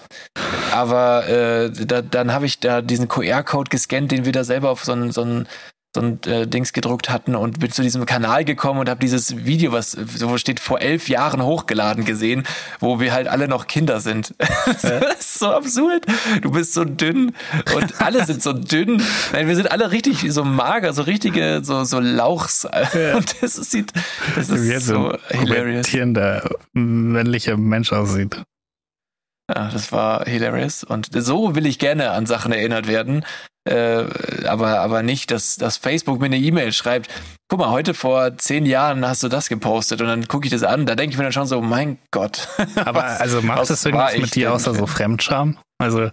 aber 0.72 1.28
äh, 1.28 1.70
da, 1.70 2.00
dann 2.00 2.32
habe 2.32 2.46
ich 2.46 2.60
da 2.60 2.80
diesen 2.80 3.08
QR-Code 3.08 3.68
gescannt, 3.68 4.10
den 4.10 4.24
wir 4.24 4.32
da 4.32 4.42
selber 4.42 4.70
auf 4.70 4.84
so 4.84 4.92
ein, 4.92 5.12
so 5.12 5.22
ein 5.22 5.46
so 5.94 6.02
ein 6.02 6.22
äh, 6.24 6.46
Dings 6.46 6.72
gedruckt 6.72 7.10
hatten 7.10 7.34
und 7.34 7.58
bin 7.58 7.72
zu 7.72 7.82
diesem 7.82 8.06
Kanal 8.06 8.44
gekommen 8.44 8.78
und 8.78 8.88
habe 8.88 9.00
dieses 9.00 9.44
Video, 9.44 9.72
was 9.72 9.90
so 9.90 10.38
steht, 10.38 10.60
vor 10.60 10.80
elf 10.80 11.08
Jahren 11.08 11.42
hochgeladen 11.42 12.04
gesehen, 12.04 12.44
wo 12.78 13.00
wir 13.00 13.12
halt 13.12 13.26
alle 13.26 13.48
noch 13.48 13.66
Kinder 13.66 14.00
sind. 14.00 14.34
das 14.38 14.84
ist 14.84 15.38
so 15.40 15.52
absurd. 15.52 16.06
Du 16.42 16.52
bist 16.52 16.74
so 16.74 16.84
dünn 16.84 17.32
und 17.74 18.00
alle 18.00 18.24
sind 18.26 18.40
so 18.40 18.52
dünn. 18.52 19.02
Nein, 19.32 19.48
wir 19.48 19.56
sind 19.56 19.72
alle 19.72 19.90
richtig 19.90 20.32
so 20.32 20.44
mager, 20.44 20.92
so 20.92 21.02
richtige, 21.02 21.60
so, 21.64 21.82
so 21.82 21.98
Lauchs. 21.98 22.64
Und 23.14 23.42
das 23.42 23.54
sieht, 23.54 23.92
das 24.36 24.50
Wie 24.50 24.54
ist 24.54 24.68
jetzt 24.68 24.86
so 24.86 25.12
ein 25.12 25.40
hilarious. 25.40 25.86
männlicher 26.72 27.56
Mensch 27.56 27.92
aussieht. 27.92 28.42
Ja, 29.52 29.68
das 29.70 29.90
war 29.90 30.24
hilarious. 30.26 30.84
Und 30.84 31.10
so 31.12 31.54
will 31.56 31.66
ich 31.66 31.78
gerne 31.78 32.10
an 32.10 32.26
Sachen 32.26 32.52
erinnert 32.52 32.86
werden. 32.86 33.24
Äh, 33.68 34.06
aber, 34.46 34.80
aber 34.80 35.02
nicht, 35.02 35.30
dass, 35.30 35.56
dass 35.56 35.76
Facebook 35.76 36.18
mir 36.18 36.26
eine 36.26 36.38
E-Mail 36.38 36.72
schreibt, 36.72 37.10
guck 37.48 37.58
mal, 37.58 37.68
heute 37.70 37.92
vor 37.92 38.36
zehn 38.38 38.64
Jahren 38.64 39.06
hast 39.06 39.22
du 39.22 39.28
das 39.28 39.48
gepostet 39.48 40.00
und 40.00 40.06
dann 40.06 40.28
gucke 40.28 40.46
ich 40.46 40.50
das 40.50 40.62
an, 40.62 40.86
da 40.86 40.94
denke 40.94 41.12
ich 41.12 41.18
mir 41.18 41.24
dann 41.24 41.32
schon 41.32 41.46
so, 41.46 41.60
mein 41.60 41.98
Gott. 42.10 42.48
Aber 42.76 43.02
Was- 43.02 43.20
also 43.20 43.42
macht 43.42 43.68
das 43.68 43.84
irgendwas 43.84 44.16
mit 44.16 44.34
dir 44.34 44.46
denn 44.46 44.54
außer 44.54 44.74
so 44.74 44.86
Fremdscham? 44.86 45.58
Also 45.78 46.08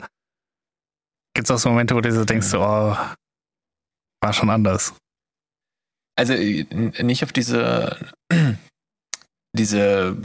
gibt 1.34 1.46
es 1.46 1.52
auch 1.52 1.58
so 1.58 1.70
Momente, 1.70 1.96
wo 1.96 2.02
du 2.02 2.12
so 2.12 2.26
denkst, 2.26 2.54
oh, 2.54 2.98
war 4.22 4.34
schon 4.34 4.50
anders. 4.50 4.94
Also 6.18 6.34
nicht 6.34 7.24
auf 7.24 7.32
diese, 7.32 7.98
diese, 9.56 10.18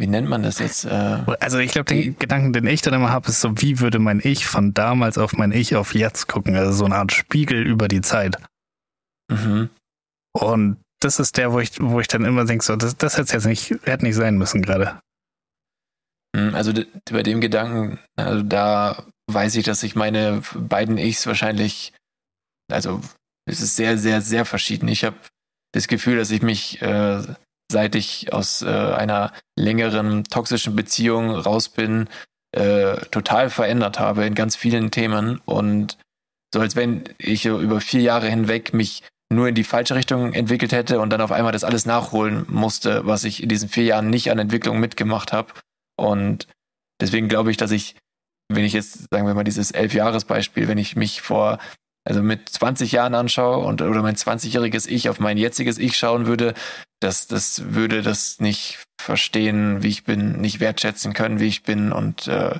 wie 0.00 0.06
nennt 0.06 0.28
man 0.28 0.42
das 0.42 0.58
jetzt? 0.58 0.84
Äh, 0.84 1.24
Also 1.40 1.58
ich 1.58 1.72
glaube, 1.72 1.86
den 1.92 2.18
Gedanken, 2.18 2.52
den 2.52 2.66
ich 2.66 2.82
dann 2.82 2.94
immer 2.94 3.10
habe, 3.10 3.28
ist 3.28 3.40
so, 3.40 3.60
wie 3.60 3.80
würde 3.80 3.98
mein 3.98 4.20
Ich 4.22 4.46
von 4.46 4.72
damals 4.74 5.18
auf 5.18 5.32
mein 5.32 5.52
Ich 5.52 5.74
auf 5.76 5.94
jetzt 5.94 6.28
gucken? 6.28 6.56
Also 6.56 6.72
so 6.72 6.84
eine 6.84 6.96
Art 6.96 7.12
Spiegel 7.12 7.66
über 7.66 7.88
die 7.88 8.00
Zeit. 8.00 8.36
mhm. 9.30 9.70
Und 10.32 10.76
das 11.00 11.18
ist 11.18 11.36
der, 11.36 11.52
wo 11.52 11.60
ich, 11.60 11.80
wo 11.80 12.00
ich 12.00 12.08
dann 12.08 12.24
immer 12.24 12.44
denke, 12.44 12.64
so, 12.64 12.76
das, 12.76 12.96
das 12.96 13.18
hätte 13.18 13.32
jetzt 13.32 13.46
nicht, 13.46 13.70
hätte 13.84 14.04
nicht 14.04 14.14
sein 14.14 14.36
müssen 14.36 14.62
gerade. 14.62 15.00
Mm, 16.36 16.54
Also 16.54 16.72
bei 17.10 17.22
dem 17.22 17.40
Gedanken, 17.40 17.98
also 18.16 18.42
da 18.42 19.04
weiß 19.30 19.56
ich, 19.56 19.64
dass 19.64 19.82
ich 19.82 19.94
meine 19.94 20.42
beiden 20.54 20.98
Ichs 20.98 21.26
wahrscheinlich, 21.26 21.92
also 22.70 23.00
es 23.46 23.60
ist 23.60 23.76
sehr, 23.76 23.98
sehr, 23.98 24.20
sehr 24.20 24.44
verschieden. 24.44 24.88
Ich 24.88 25.04
habe 25.04 25.16
das 25.72 25.88
Gefühl, 25.88 26.16
dass 26.16 26.30
ich 26.30 26.42
mich, 26.42 26.80
äh, 26.82 27.22
seit 27.70 27.94
ich 27.94 28.32
aus 28.32 28.62
äh, 28.62 28.68
einer 28.68 29.32
längeren 29.56 30.24
toxischen 30.24 30.74
Beziehung 30.74 31.30
raus 31.30 31.68
bin, 31.68 32.08
äh, 32.52 32.96
total 33.10 33.50
verändert 33.50 33.98
habe 33.98 34.24
in 34.24 34.34
ganz 34.34 34.56
vielen 34.56 34.90
Themen 34.90 35.40
und 35.44 35.98
so 36.54 36.60
als 36.60 36.76
wenn 36.76 37.04
ich 37.18 37.44
über 37.44 37.80
vier 37.80 38.00
Jahre 38.00 38.28
hinweg 38.28 38.72
mich 38.72 39.02
nur 39.30 39.48
in 39.48 39.54
die 39.54 39.64
falsche 39.64 39.94
Richtung 39.94 40.32
entwickelt 40.32 40.72
hätte 40.72 41.00
und 41.00 41.10
dann 41.10 41.20
auf 41.20 41.32
einmal 41.32 41.52
das 41.52 41.64
alles 41.64 41.84
nachholen 41.84 42.46
musste, 42.48 43.06
was 43.06 43.24
ich 43.24 43.42
in 43.42 43.48
diesen 43.48 43.68
vier 43.68 43.84
Jahren 43.84 44.08
nicht 44.08 44.30
an 44.30 44.38
Entwicklung 44.38 44.80
mitgemacht 44.80 45.32
habe. 45.32 45.52
Und 45.96 46.48
deswegen 47.00 47.28
glaube 47.28 47.50
ich, 47.50 47.58
dass 47.58 47.70
ich, 47.70 47.96
wenn 48.48 48.64
ich 48.64 48.72
jetzt, 48.72 49.10
sagen 49.10 49.26
wir 49.26 49.34
mal, 49.34 49.44
dieses 49.44 49.70
Elf-Jahres-Beispiel, 49.70 50.68
wenn 50.68 50.78
ich 50.78 50.96
mich 50.96 51.20
vor, 51.20 51.58
also 52.08 52.22
mit 52.22 52.48
20 52.48 52.90
Jahren 52.90 53.14
anschaue 53.14 53.58
und 53.58 53.82
oder 53.82 54.00
mein 54.00 54.16
20-jähriges 54.16 54.88
Ich 54.88 55.10
auf 55.10 55.20
mein 55.20 55.36
jetziges 55.36 55.76
Ich 55.76 55.98
schauen 55.98 56.26
würde, 56.26 56.54
das, 57.00 57.26
das 57.26 57.74
würde 57.74 58.00
das 58.00 58.40
nicht 58.40 58.78
verstehen, 58.98 59.82
wie 59.82 59.88
ich 59.88 60.04
bin, 60.04 60.40
nicht 60.40 60.58
wertschätzen 60.58 61.12
können, 61.12 61.38
wie 61.38 61.48
ich 61.48 61.64
bin 61.64 61.92
und 61.92 62.26
äh, 62.26 62.58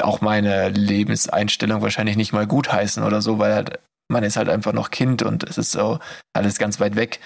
auch 0.00 0.20
meine 0.20 0.70
Lebenseinstellung 0.70 1.82
wahrscheinlich 1.82 2.16
nicht 2.16 2.32
mal 2.32 2.48
gutheißen 2.48 3.04
oder 3.04 3.22
so, 3.22 3.38
weil 3.38 3.54
halt, 3.54 3.78
man 4.08 4.24
ist 4.24 4.36
halt 4.36 4.48
einfach 4.48 4.72
noch 4.72 4.90
Kind 4.90 5.22
und 5.22 5.44
es 5.44 5.56
ist 5.56 5.70
so 5.70 6.00
alles 6.32 6.58
ganz 6.58 6.80
weit 6.80 6.96
weg. 6.96 7.20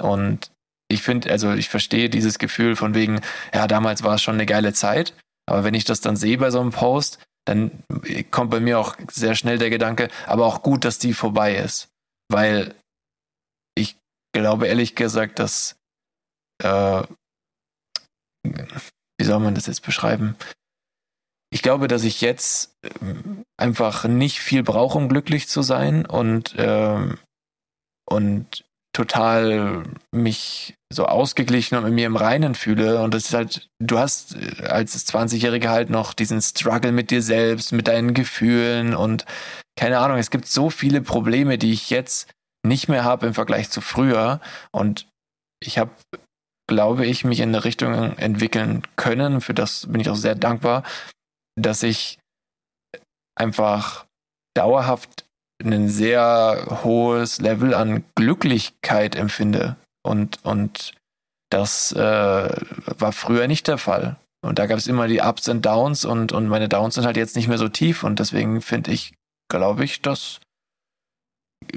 Und 0.00 0.52
ich 0.88 1.02
finde, 1.02 1.30
also 1.32 1.54
ich 1.54 1.68
verstehe 1.68 2.08
dieses 2.08 2.38
Gefühl 2.38 2.76
von 2.76 2.94
wegen, 2.94 3.20
ja, 3.52 3.66
damals 3.66 4.04
war 4.04 4.14
es 4.14 4.22
schon 4.22 4.34
eine 4.34 4.46
geile 4.46 4.72
Zeit, 4.72 5.14
aber 5.46 5.64
wenn 5.64 5.74
ich 5.74 5.84
das 5.84 6.00
dann 6.00 6.14
sehe 6.14 6.38
bei 6.38 6.52
so 6.52 6.60
einem 6.60 6.70
Post, 6.70 7.18
dann 7.50 7.82
kommt 8.30 8.52
bei 8.52 8.60
mir 8.60 8.78
auch 8.78 8.96
sehr 9.10 9.34
schnell 9.34 9.58
der 9.58 9.70
Gedanke, 9.70 10.08
aber 10.26 10.46
auch 10.46 10.62
gut, 10.62 10.84
dass 10.84 10.98
die 10.98 11.12
vorbei 11.12 11.56
ist. 11.56 11.88
Weil 12.28 12.76
ich 13.74 13.96
glaube 14.32 14.68
ehrlich 14.68 14.94
gesagt, 14.94 15.40
dass, 15.40 15.76
äh, 16.62 17.02
wie 18.44 19.24
soll 19.24 19.40
man 19.40 19.56
das 19.56 19.66
jetzt 19.66 19.82
beschreiben? 19.82 20.36
Ich 21.52 21.62
glaube, 21.62 21.88
dass 21.88 22.04
ich 22.04 22.20
jetzt 22.20 22.72
ähm, 22.84 23.42
einfach 23.56 24.04
nicht 24.04 24.38
viel 24.38 24.62
brauche, 24.62 24.96
um 24.96 25.08
glücklich 25.08 25.48
zu 25.48 25.62
sein 25.62 26.06
und, 26.06 26.54
ähm, 26.56 27.18
und 28.08 28.64
total 28.92 29.84
mich 30.12 30.74
so 30.92 31.06
ausgeglichen 31.06 31.78
und 31.78 31.84
mit 31.84 31.92
mir 31.94 32.06
im 32.06 32.16
Reinen 32.16 32.54
fühle. 32.54 33.00
Und 33.02 33.14
das 33.14 33.26
ist 33.26 33.34
halt, 33.34 33.68
du 33.78 33.98
hast 33.98 34.34
äh, 34.34 34.64
als 34.64 34.96
20-Jährige 35.06 35.70
halt 35.70 35.90
noch 35.90 36.14
diesen 36.14 36.42
Struggle 36.42 36.92
mit 36.92 37.10
dir 37.10 37.22
selbst, 37.22 37.72
mit 37.72 37.88
deinen 37.88 38.14
Gefühlen 38.14 38.94
und 38.94 39.24
keine 39.78 39.98
Ahnung, 39.98 40.18
es 40.18 40.30
gibt 40.30 40.46
so 40.46 40.68
viele 40.68 41.00
Probleme, 41.00 41.56
die 41.56 41.72
ich 41.72 41.88
jetzt 41.88 42.30
nicht 42.66 42.88
mehr 42.88 43.04
habe 43.04 43.28
im 43.28 43.34
Vergleich 43.34 43.70
zu 43.70 43.80
früher. 43.80 44.40
Und 44.72 45.06
ich 45.62 45.78
habe, 45.78 45.92
glaube 46.68 47.06
ich, 47.06 47.24
mich 47.24 47.40
in 47.40 47.50
eine 47.50 47.64
Richtung 47.64 47.94
entwickeln 48.18 48.82
können. 48.96 49.40
Für 49.40 49.54
das 49.54 49.86
bin 49.86 50.00
ich 50.00 50.10
auch 50.10 50.16
sehr 50.16 50.34
dankbar, 50.34 50.82
dass 51.56 51.82
ich 51.82 52.18
einfach 53.36 54.04
dauerhaft 54.54 55.24
ein 55.60 55.88
sehr 55.88 56.80
hohes 56.82 57.40
Level 57.40 57.74
an 57.74 58.04
Glücklichkeit 58.14 59.16
empfinde. 59.16 59.76
Und, 60.02 60.38
und 60.44 60.94
das 61.50 61.92
äh, 61.92 61.98
war 61.98 63.12
früher 63.12 63.46
nicht 63.46 63.68
der 63.68 63.78
Fall. 63.78 64.16
Und 64.42 64.58
da 64.58 64.66
gab 64.66 64.78
es 64.78 64.86
immer 64.86 65.06
die 65.06 65.20
Ups 65.20 65.48
und 65.48 65.66
Downs 65.66 66.04
und, 66.04 66.32
und 66.32 66.48
meine 66.48 66.68
Downs 66.68 66.94
sind 66.94 67.04
halt 67.04 67.16
jetzt 67.16 67.36
nicht 67.36 67.48
mehr 67.48 67.58
so 67.58 67.68
tief. 67.68 68.04
Und 68.04 68.18
deswegen 68.18 68.62
finde 68.62 68.92
ich, 68.92 69.12
glaube 69.50 69.84
ich, 69.84 70.00
dass 70.00 70.40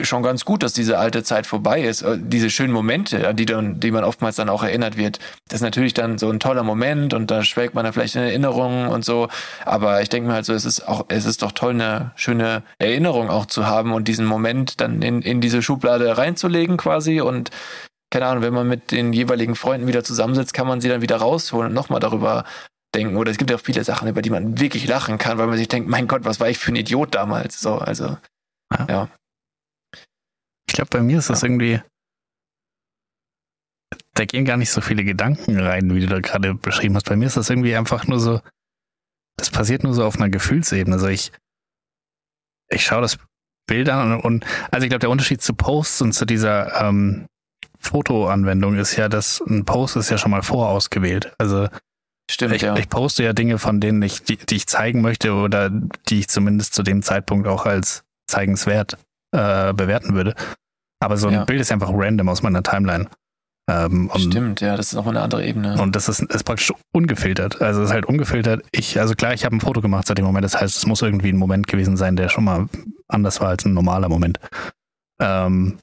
schon 0.01 0.23
ganz 0.23 0.45
gut, 0.45 0.63
dass 0.63 0.73
diese 0.73 0.97
alte 0.97 1.23
Zeit 1.23 1.45
vorbei 1.45 1.81
ist. 1.81 2.01
Äh, 2.01 2.17
Diese 2.19 2.49
schönen 2.49 2.73
Momente, 2.73 3.27
an 3.27 3.35
die, 3.35 3.45
dann, 3.45 3.79
die 3.79 3.91
man 3.91 4.03
oftmals 4.03 4.35
dann 4.35 4.49
auch 4.49 4.63
erinnert 4.63 4.97
wird, 4.97 5.19
das 5.49 5.57
ist 5.57 5.61
natürlich 5.61 5.93
dann 5.93 6.17
so 6.17 6.29
ein 6.29 6.39
toller 6.39 6.63
Moment 6.63 7.13
und 7.13 7.29
da 7.29 7.43
schwelgt 7.43 7.75
man 7.75 7.83
dann 7.83 7.93
vielleicht 7.93 8.15
in 8.15 8.23
Erinnerungen 8.23 8.87
und 8.87 9.05
so. 9.05 9.27
Aber 9.65 10.01
ich 10.01 10.09
denke 10.09 10.29
mir 10.29 10.35
halt 10.35 10.45
so, 10.45 10.53
es 10.53 10.65
ist 10.65 10.87
auch, 10.87 11.05
es 11.09 11.25
ist 11.25 11.41
doch 11.41 11.51
toll, 11.51 11.71
eine 11.71 12.11
schöne 12.15 12.63
Erinnerung 12.79 13.29
auch 13.29 13.45
zu 13.45 13.67
haben 13.67 13.93
und 13.93 14.07
diesen 14.07 14.25
Moment 14.25 14.81
dann 14.81 15.01
in, 15.01 15.21
in 15.21 15.41
diese 15.41 15.61
Schublade 15.61 16.17
reinzulegen 16.17 16.77
quasi 16.77 17.21
und 17.21 17.51
keine 18.09 18.27
Ahnung, 18.27 18.43
wenn 18.43 18.53
man 18.53 18.67
mit 18.67 18.91
den 18.91 19.11
jeweiligen 19.11 19.55
Freunden 19.55 19.87
wieder 19.87 20.03
zusammensitzt, 20.03 20.53
kann 20.53 20.67
man 20.67 20.81
sie 20.81 20.89
dann 20.89 21.01
wieder 21.01 21.17
rausholen 21.17 21.69
und 21.69 21.73
nochmal 21.73 21.99
darüber 21.99 22.45
denken. 22.93 23.17
Oder 23.17 23.31
es 23.31 23.37
gibt 23.37 23.49
ja 23.49 23.57
auch 23.57 23.61
viele 23.61 23.83
Sachen, 23.83 24.07
über 24.07 24.21
die 24.21 24.29
man 24.29 24.59
wirklich 24.59 24.87
lachen 24.87 25.17
kann, 25.17 25.39
weil 25.39 25.47
man 25.47 25.57
sich 25.57 25.67
denkt, 25.67 25.89
mein 25.89 26.07
Gott, 26.07 26.23
was 26.23 26.39
war 26.39 26.47
ich 26.47 26.59
für 26.59 26.71
ein 26.71 26.75
Idiot 26.75 27.15
damals? 27.15 27.59
So, 27.59 27.75
also, 27.79 28.17
Ja. 28.71 28.85
ja. 28.87 29.07
Ich 30.73 30.75
glaube, 30.75 30.89
bei 30.89 31.03
mir 31.03 31.19
ist 31.19 31.29
das 31.29 31.43
Ja. 31.43 31.49
irgendwie. 31.49 31.79
Da 34.15 34.25
gehen 34.25 34.43
gar 34.43 34.57
nicht 34.57 34.71
so 34.71 34.81
viele 34.81 35.03
Gedanken 35.03 35.59
rein, 35.59 35.93
wie 35.93 35.99
du 35.99 36.07
da 36.07 36.19
gerade 36.19 36.55
beschrieben 36.55 36.95
hast. 36.95 37.07
Bei 37.07 37.15
mir 37.15 37.27
ist 37.27 37.37
das 37.37 37.51
irgendwie 37.51 37.75
einfach 37.75 38.07
nur 38.07 38.19
so. 38.19 38.41
Das 39.37 39.51
passiert 39.51 39.83
nur 39.83 39.93
so 39.93 40.03
auf 40.03 40.15
einer 40.15 40.29
Gefühlsebene. 40.29 40.95
Also 40.95 41.09
ich, 41.09 41.31
ich 42.69 42.83
schaue 42.83 43.01
das 43.01 43.19
Bild 43.67 43.87
an 43.87 44.13
und, 44.13 44.21
und 44.21 44.45
also 44.71 44.83
ich 44.83 44.89
glaube, 44.89 45.01
der 45.01 45.11
Unterschied 45.11 45.43
zu 45.43 45.53
Posts 45.53 46.01
und 46.01 46.13
zu 46.13 46.25
dieser 46.25 46.81
ähm, 46.81 47.27
Fotoanwendung 47.77 48.75
ist 48.75 48.95
ja, 48.95 49.09
dass 49.09 49.41
ein 49.41 49.65
Post 49.65 49.95
ist 49.95 50.09
ja 50.09 50.17
schon 50.17 50.31
mal 50.31 50.41
vorausgewählt. 50.41 51.35
Also 51.37 51.67
Stimmt, 52.31 52.55
ich, 52.55 52.63
ja. 52.63 52.75
ich 52.77 52.89
poste 52.89 53.23
ja 53.23 53.33
Dinge, 53.33 53.59
von 53.59 53.79
denen 53.79 54.01
ich, 54.01 54.23
die, 54.23 54.37
die 54.37 54.55
ich 54.55 54.65
zeigen 54.65 55.01
möchte 55.01 55.33
oder 55.33 55.69
die 55.69 56.19
ich 56.19 56.29
zumindest 56.29 56.73
zu 56.73 56.81
dem 56.81 57.03
Zeitpunkt 57.03 57.47
auch 57.47 57.67
als 57.67 58.03
zeigenswert 58.27 58.97
äh, 59.33 59.73
bewerten 59.73 60.15
würde. 60.15 60.35
Aber 61.03 61.17
so 61.17 61.27
ein 61.27 61.33
Ja. 61.33 61.43
Bild 61.45 61.59
ist 61.59 61.71
einfach 61.71 61.89
random 61.93 62.29
aus 62.29 62.43
meiner 62.43 62.63
Timeline. 62.63 63.07
Ähm, 63.69 64.09
Stimmt, 64.17 64.61
ja, 64.61 64.75
das 64.75 64.87
ist 64.87 64.93
nochmal 64.93 65.15
eine 65.15 65.23
andere 65.23 65.45
Ebene. 65.45 65.81
und 65.81 65.95
das 65.95 66.09
ist, 66.09 66.21
ist 66.21 66.43
praktisch 66.43 66.73
ungefiltert. 66.93 67.61
Also 67.61 67.81
es 67.81 67.89
ist 67.89 67.93
halt 67.93 68.05
ungefiltert. 68.05 68.63
Ich, 68.71 68.99
also 68.99 69.15
klar, 69.15 69.33
ich 69.33 69.45
habe 69.45 69.55
ein 69.55 69.61
Foto 69.61 69.79
gemacht 69.81 70.07
seit 70.07 70.17
dem 70.17 70.25
Moment. 70.25 70.43
Das 70.43 70.59
heißt, 70.59 70.75
es 70.75 70.85
muss 70.85 71.01
irgendwie 71.01 71.29
ein 71.29 71.37
Moment 71.37 71.67
gewesen 71.67 71.95
sein, 71.95 72.15
der 72.15 72.27
schon 72.29 72.43
mal 72.43 72.67
anders 73.07 73.39
war 73.41 73.49
als 73.49 73.65
ein 73.65 73.73
normaler 73.73 74.09
Moment. 74.09 74.39
Ähm, 75.21 75.77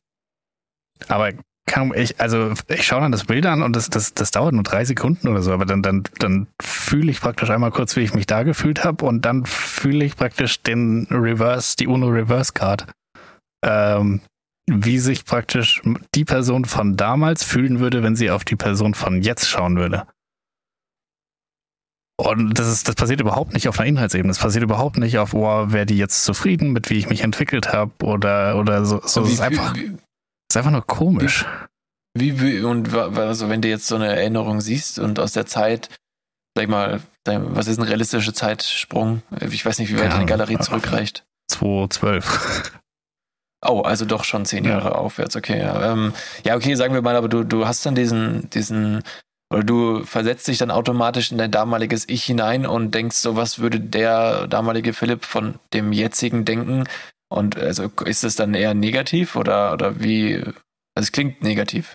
aber 1.09 1.33
kann 1.67 1.93
ich, 1.95 2.21
also 2.21 2.53
ich 2.69 2.85
schaue 2.85 3.01
dann 3.01 3.13
das 3.13 3.25
Bild 3.25 3.47
an 3.47 3.63
und 3.63 3.77
das, 3.77 3.89
das, 3.89 4.13
das 4.13 4.31
dauert 4.31 4.53
nur 4.53 4.65
drei 4.65 4.85
Sekunden 4.85 5.29
oder 5.29 5.41
so, 5.41 5.53
aber 5.53 5.65
dann, 5.67 5.83
dann, 5.83 6.03
dann 6.19 6.49
fühle 6.61 7.11
ich 7.11 7.21
praktisch 7.21 7.49
einmal 7.49 7.71
kurz, 7.71 7.95
wie 7.97 8.01
ich 8.01 8.13
mich 8.13 8.27
da 8.27 8.43
gefühlt 8.43 8.85
habe 8.85 9.05
und 9.07 9.25
dann 9.25 9.47
fühle 9.47 10.05
ich 10.05 10.17
praktisch 10.17 10.63
den 10.63 11.07
Reverse, 11.11 11.77
die 11.79 11.87
UNO 11.87 12.09
Reverse 12.09 12.53
Card. 12.53 12.87
Ähm, 13.65 14.21
wie 14.71 14.99
sich 14.99 15.25
praktisch 15.25 15.83
die 16.15 16.25
Person 16.25 16.65
von 16.65 16.97
damals 16.97 17.45
fühlen 17.45 17.81
würde, 17.81 18.03
wenn 18.03 18.17
sie 18.17 18.31
auf 18.31 18.45
die 18.45 18.57
Person 18.57 18.95
von 18.95 19.23
jetzt 19.23 19.49
schauen 19.49 19.77
würde. 19.77 20.07
Und 22.21 22.59
das 22.59 22.69
ist, 22.69 22.87
das 22.87 22.97
passiert 22.97 23.21
überhaupt 23.21 23.55
nicht 23.55 23.67
auf 23.67 23.79
einer 23.79 23.89
Inhaltsebene. 23.89 24.29
Das 24.29 24.39
passiert 24.39 24.63
überhaupt 24.63 24.99
nicht 24.99 25.19
auf, 25.19 25.33
oh, 25.33 25.73
wäre 25.73 25.87
die 25.87 25.97
jetzt 25.97 26.25
zufrieden 26.25 26.73
mit, 26.73 26.91
wie 26.91 26.99
ich 26.99 27.09
mich 27.09 27.23
entwickelt 27.23 27.73
habe 27.73 27.93
oder, 28.05 28.59
oder 28.59 28.85
so. 28.85 29.01
so 29.05 29.27
wie, 29.27 29.33
ist 29.33 29.41
einfach, 29.41 29.75
wie, 29.75 29.97
ist 30.51 30.57
einfach 30.57 30.71
nur 30.71 30.87
komisch. 30.87 31.47
wie, 32.15 32.41
wie, 32.41 32.61
und 32.61 32.95
also 32.95 33.49
wenn 33.49 33.63
du 33.63 33.69
jetzt 33.69 33.87
so 33.87 33.97
eine 33.97 34.09
Erinnerung 34.09 34.61
siehst 34.61 34.99
und 34.99 35.19
aus 35.19 35.33
der 35.33 35.47
Zeit, 35.47 35.89
sag 36.55 36.65
ich 36.65 36.69
mal, 36.69 37.01
was 37.25 37.69
ist 37.69 37.79
ein 37.79 37.85
realistischer 37.85 38.35
Zeitsprung? 38.35 39.23
Ich 39.51 39.65
weiß 39.65 39.79
nicht, 39.79 39.91
wie 39.91 39.95
weit 39.95 40.03
Keine 40.03 40.15
deine 40.15 40.27
Galerie 40.27 40.59
zurückreicht. 40.59 41.25
212. 41.51 42.80
Oh, 43.67 43.83
also 43.83 44.05
doch 44.07 44.25
schon 44.25 44.47
zehn 44.47 44.65
Ja. 44.65 44.73
Jahre 44.73 44.95
aufwärts, 44.97 45.37
okay. 45.37 45.59
Ja, 45.59 45.93
ähm, 45.93 46.15
ja, 46.45 46.57
okay, 46.57 46.75
sagen 46.75 46.95
wir 46.95 47.03
mal, 47.03 47.17
aber 47.17 47.29
du, 47.29 47.45
du 47.45 47.67
hast 47.67 47.85
dann 47.85 47.95
diesen, 47.95 48.49
diesen, 48.51 49.03
oder 49.53 49.63
du 49.63 50.05
versetzt 50.05 50.49
dich 50.49 50.59
dann 50.59 50.71
automatisch 50.71 51.31
in 51.31 51.39
dein 51.39 51.51
damaliges 51.51 52.09
Ich 52.09 52.25
hinein 52.25 52.65
und 52.65 52.95
denkst 52.95 53.17
so, 53.17 53.37
was 53.37 53.59
würde 53.59 53.79
der 53.79 54.47
damalige 54.47 54.93
Philipp 54.95 55.27
von 55.27 55.57
dem 55.75 55.93
jetzigen 55.93 56.45
denken? 56.45 56.85
Und 57.29 57.59
also 57.59 57.91
ist 58.05 58.25
es 58.25 58.35
dann 58.35 58.55
eher 58.55 58.75
negativ 58.75 59.37
oder, 59.37 59.75
oder 59.75 60.01
wie? 60.01 60.37
Also 60.37 61.07
es 61.07 61.13
klingt 61.13 61.43
negativ. 61.43 61.95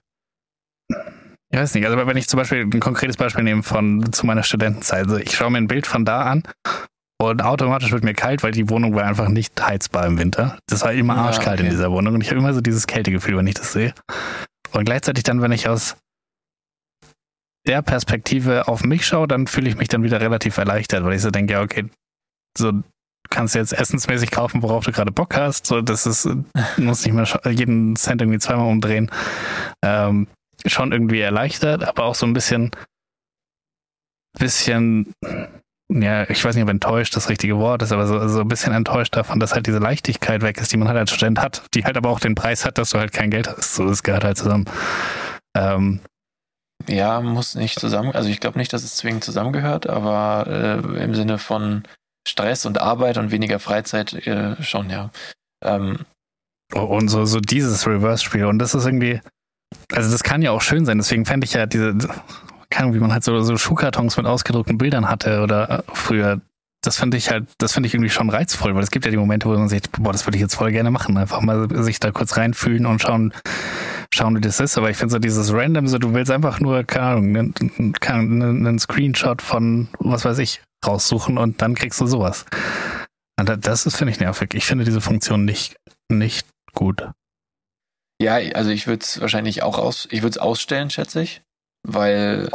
Ich 1.51 1.59
weiß 1.59 1.73
nicht, 1.73 1.85
also 1.85 1.97
wenn 1.97 2.17
ich 2.17 2.27
zum 2.27 2.37
Beispiel 2.37 2.61
ein 2.61 2.79
konkretes 2.79 3.17
Beispiel 3.17 3.43
nehme 3.43 3.63
von 3.63 4.11
zu 4.13 4.25
meiner 4.25 4.43
Studentenzeit, 4.43 5.05
also 5.05 5.17
ich 5.17 5.35
schaue 5.35 5.51
mir 5.51 5.57
ein 5.57 5.67
Bild 5.67 5.87
von 5.87 6.05
da 6.05 6.21
an 6.23 6.43
und 7.17 7.43
automatisch 7.43 7.91
wird 7.91 8.03
mir 8.03 8.13
kalt, 8.13 8.43
weil 8.43 8.51
die 8.51 8.69
Wohnung 8.69 8.93
war 8.95 9.03
einfach 9.03 9.29
nicht 9.29 9.59
heizbar 9.65 10.05
im 10.05 10.17
Winter. 10.17 10.57
Das 10.67 10.81
war 10.81 10.93
immer 10.93 11.15
Ja, 11.15 11.21
arschkalt 11.23 11.59
in 11.59 11.67
okay. 11.67 11.75
dieser 11.75 11.91
Wohnung 11.91 12.15
und 12.15 12.21
ich 12.21 12.29
habe 12.29 12.39
immer 12.39 12.53
so 12.53 12.61
dieses 12.61 12.87
Kältegefühl, 12.87 13.37
wenn 13.37 13.47
ich 13.47 13.55
das 13.55 13.73
sehe. 13.73 13.93
Und 14.73 14.85
gleichzeitig 14.85 15.23
dann, 15.23 15.41
wenn 15.41 15.51
ich 15.51 15.69
aus 15.69 15.95
der 17.65 17.81
Perspektive 17.81 18.67
auf 18.67 18.83
mich 18.83 19.05
schaue, 19.05 19.27
dann 19.27 19.47
fühle 19.47 19.69
ich 19.69 19.77
mich 19.77 19.87
dann 19.87 20.03
wieder 20.03 20.21
relativ 20.21 20.57
erleichtert, 20.57 21.03
weil 21.03 21.13
ich 21.13 21.21
so 21.21 21.31
denke, 21.31 21.53
ja, 21.53 21.61
okay, 21.61 21.89
so 22.57 22.71
du 22.71 22.83
kannst 23.29 23.55
jetzt 23.55 23.73
essensmäßig 23.73 24.29
kaufen, 24.31 24.61
worauf 24.61 24.85
du 24.85 24.91
gerade 24.91 25.11
Bock 25.11 25.35
hast. 25.35 25.65
So, 25.65 25.81
das 25.81 26.05
ist, 26.05 26.25
du 26.25 26.45
musst 26.77 27.05
nicht 27.05 27.15
mehr 27.15 27.27
jeden 27.51 27.95
Cent 27.95 28.21
irgendwie 28.21 28.39
zweimal 28.39 28.67
umdrehen. 28.67 29.09
Ähm, 29.83 30.27
schon 30.65 30.91
irgendwie 30.91 31.21
erleichtert, 31.21 31.83
aber 31.83 32.03
auch 32.03 32.15
so 32.15 32.25
ein 32.25 32.33
bisschen, 32.33 32.71
bisschen, 34.37 35.13
ja, 35.89 36.29
ich 36.29 36.43
weiß 36.43 36.55
nicht, 36.55 36.63
ob 36.63 36.69
enttäuscht 36.69 37.15
das 37.15 37.29
richtige 37.29 37.57
Wort 37.57 37.81
ist, 37.83 37.91
aber 37.91 38.07
so, 38.07 38.27
so 38.27 38.41
ein 38.41 38.47
bisschen 38.47 38.73
enttäuscht 38.73 39.15
davon, 39.15 39.39
dass 39.39 39.53
halt 39.53 39.67
diese 39.67 39.77
Leichtigkeit 39.77 40.41
weg 40.41 40.57
ist, 40.57 40.71
die 40.71 40.77
man 40.77 40.87
halt 40.87 40.97
als 40.97 41.11
Student 41.11 41.39
hat, 41.39 41.63
die 41.73 41.85
halt 41.85 41.95
aber 41.95 42.09
auch 42.09 42.19
den 42.19 42.35
Preis 42.35 42.65
hat, 42.65 42.77
dass 42.77 42.89
du 42.89 42.97
halt 42.97 43.13
kein 43.13 43.29
Geld 43.29 43.47
hast. 43.47 43.75
So, 43.75 43.87
das 43.87 44.01
gehört 44.01 44.23
halt 44.23 44.37
zusammen. 44.37 44.65
Ähm, 45.55 45.99
Ja, 46.87 47.21
muss 47.21 47.55
nicht 47.55 47.79
zusammen, 47.79 48.11
also 48.11 48.29
ich 48.29 48.39
glaube 48.39 48.57
nicht, 48.57 48.73
dass 48.73 48.83
es 48.83 48.95
zwingend 48.95 49.23
zusammengehört, 49.23 49.87
aber 49.87 50.47
äh, 50.47 51.03
im 51.03 51.13
Sinne 51.13 51.37
von 51.37 51.83
Stress 52.27 52.65
und 52.65 52.81
Arbeit 52.81 53.17
und 53.17 53.31
weniger 53.31 53.59
Freizeit 53.59 54.13
äh, 54.25 54.61
schon, 54.63 54.89
ja. 54.89 55.11
Ähm, 55.63 55.99
und 56.73 57.09
so, 57.09 57.25
so 57.25 57.39
dieses 57.39 57.85
Reverse-Spiel. 57.85 58.45
Und 58.45 58.57
das 58.57 58.73
ist 58.73 58.85
irgendwie, 58.85 59.21
also 59.91 60.11
das 60.11 60.23
kann 60.23 60.41
ja 60.41 60.49
auch 60.49 60.61
schön 60.61 60.85
sein, 60.85 60.97
deswegen 60.97 61.25
fände 61.25 61.45
ich 61.45 61.53
ja 61.53 61.67
diese, 61.67 61.95
keine 62.75 62.87
Ahnung, 62.87 62.95
wie 62.95 62.99
man 63.01 63.13
halt 63.13 63.23
so, 63.23 63.39
so 63.41 63.55
Schuhkartons 63.57 64.17
mit 64.17 64.25
ausgedruckten 64.25 64.77
Bildern 64.77 65.07
hatte 65.09 65.41
oder 65.41 65.79
äh, 65.79 65.83
früher. 65.93 66.41
Das 66.83 66.97
finde 66.97 67.15
ich 67.17 67.31
halt, 67.31 67.47
das 67.57 67.71
finde 67.73 67.87
ich 67.87 67.93
irgendwie 67.93 68.09
schon 68.11 68.29
reizvoll, 68.29 68.75
weil 68.75 68.83
es 68.83 68.91
gibt 68.91 69.05
ja 69.05 69.11
die 69.11 69.17
Momente, 69.17 69.47
wo 69.47 69.53
man 69.53 69.69
sich, 69.69 69.81
boah, 69.97 70.11
das 70.11 70.27
würde 70.27 70.35
ich 70.37 70.41
jetzt 70.41 70.55
voll 70.55 70.71
gerne 70.71 70.91
machen. 70.91 71.17
Einfach 71.17 71.41
mal 71.41 71.67
sich 71.83 71.99
da 72.01 72.11
kurz 72.11 72.35
reinfühlen 72.37 72.85
und 72.85 73.01
schauen, 73.01 73.33
schauen, 74.13 74.35
wie 74.35 74.41
das 74.41 74.59
ist. 74.59 74.77
Aber 74.77 74.89
ich 74.89 74.97
finde 74.97 75.13
so 75.13 75.19
dieses 75.19 75.51
Random, 75.53 75.87
so 75.87 75.97
du 75.97 76.13
willst 76.13 76.29
einfach 76.31 76.59
nur, 76.59 76.83
keine 76.83 77.05
Ahnung, 77.07 77.53
einen, 78.03 78.43
einen 78.67 78.77
Screenshot 78.77 79.41
von, 79.41 79.87
was 79.99 80.25
weiß 80.25 80.37
ich, 80.39 80.61
raussuchen 80.85 81.37
und 81.39 81.61
dann 81.61 81.73
kriegst 81.75 81.99
du 82.01 82.05
sowas. 82.07 82.45
Und 83.39 83.49
da- 83.49 83.55
das 83.55 83.85
ist, 83.87 83.95
finde 83.95 84.11
ich, 84.11 84.19
nervig. 84.19 84.53
Ich 84.53 84.65
finde 84.65 84.83
diese 84.83 85.01
Funktion 85.01 85.43
nicht, 85.45 85.77
nicht 86.11 86.45
gut. 86.73 87.09
Ja, 88.21 88.35
also 88.53 88.69
ich 88.69 88.85
würde 88.85 89.01
es 89.01 89.19
wahrscheinlich 89.21 89.63
auch 89.63 89.79
aus, 89.79 90.07
ich 90.11 90.21
würde 90.21 90.31
es 90.31 90.37
ausstellen, 90.37 90.89
schätze 90.89 91.21
ich, 91.23 91.41
weil 91.85 92.49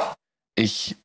ich 0.57 0.97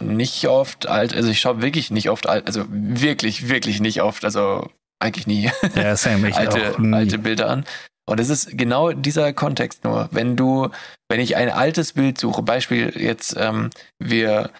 nicht 0.00 0.46
oft 0.48 0.86
alt, 0.86 1.14
also 1.14 1.28
ich 1.28 1.40
schaue 1.40 1.62
wirklich 1.62 1.90
nicht 1.90 2.10
oft 2.10 2.28
alt, 2.28 2.46
also 2.46 2.64
wirklich, 2.68 3.48
wirklich 3.48 3.80
nicht 3.80 4.02
oft, 4.02 4.24
also 4.24 4.70
eigentlich 4.98 5.26
nie 5.26 5.50
Ja, 5.74 5.96
Sam, 5.96 6.24
ich 6.24 6.34
alte, 6.36 6.80
nie. 6.80 6.94
alte 6.94 7.18
Bilder 7.18 7.48
an. 7.48 7.64
Und 8.08 8.20
es 8.20 8.28
ist 8.28 8.56
genau 8.56 8.92
dieser 8.92 9.32
Kontext 9.32 9.84
nur. 9.84 10.08
Wenn 10.12 10.36
du, 10.36 10.70
wenn 11.08 11.20
ich 11.20 11.36
ein 11.36 11.50
altes 11.50 11.92
Bild 11.92 12.18
suche, 12.18 12.42
Beispiel 12.42 12.92
jetzt, 12.96 13.36
ähm, 13.36 13.70
wir 13.98 14.50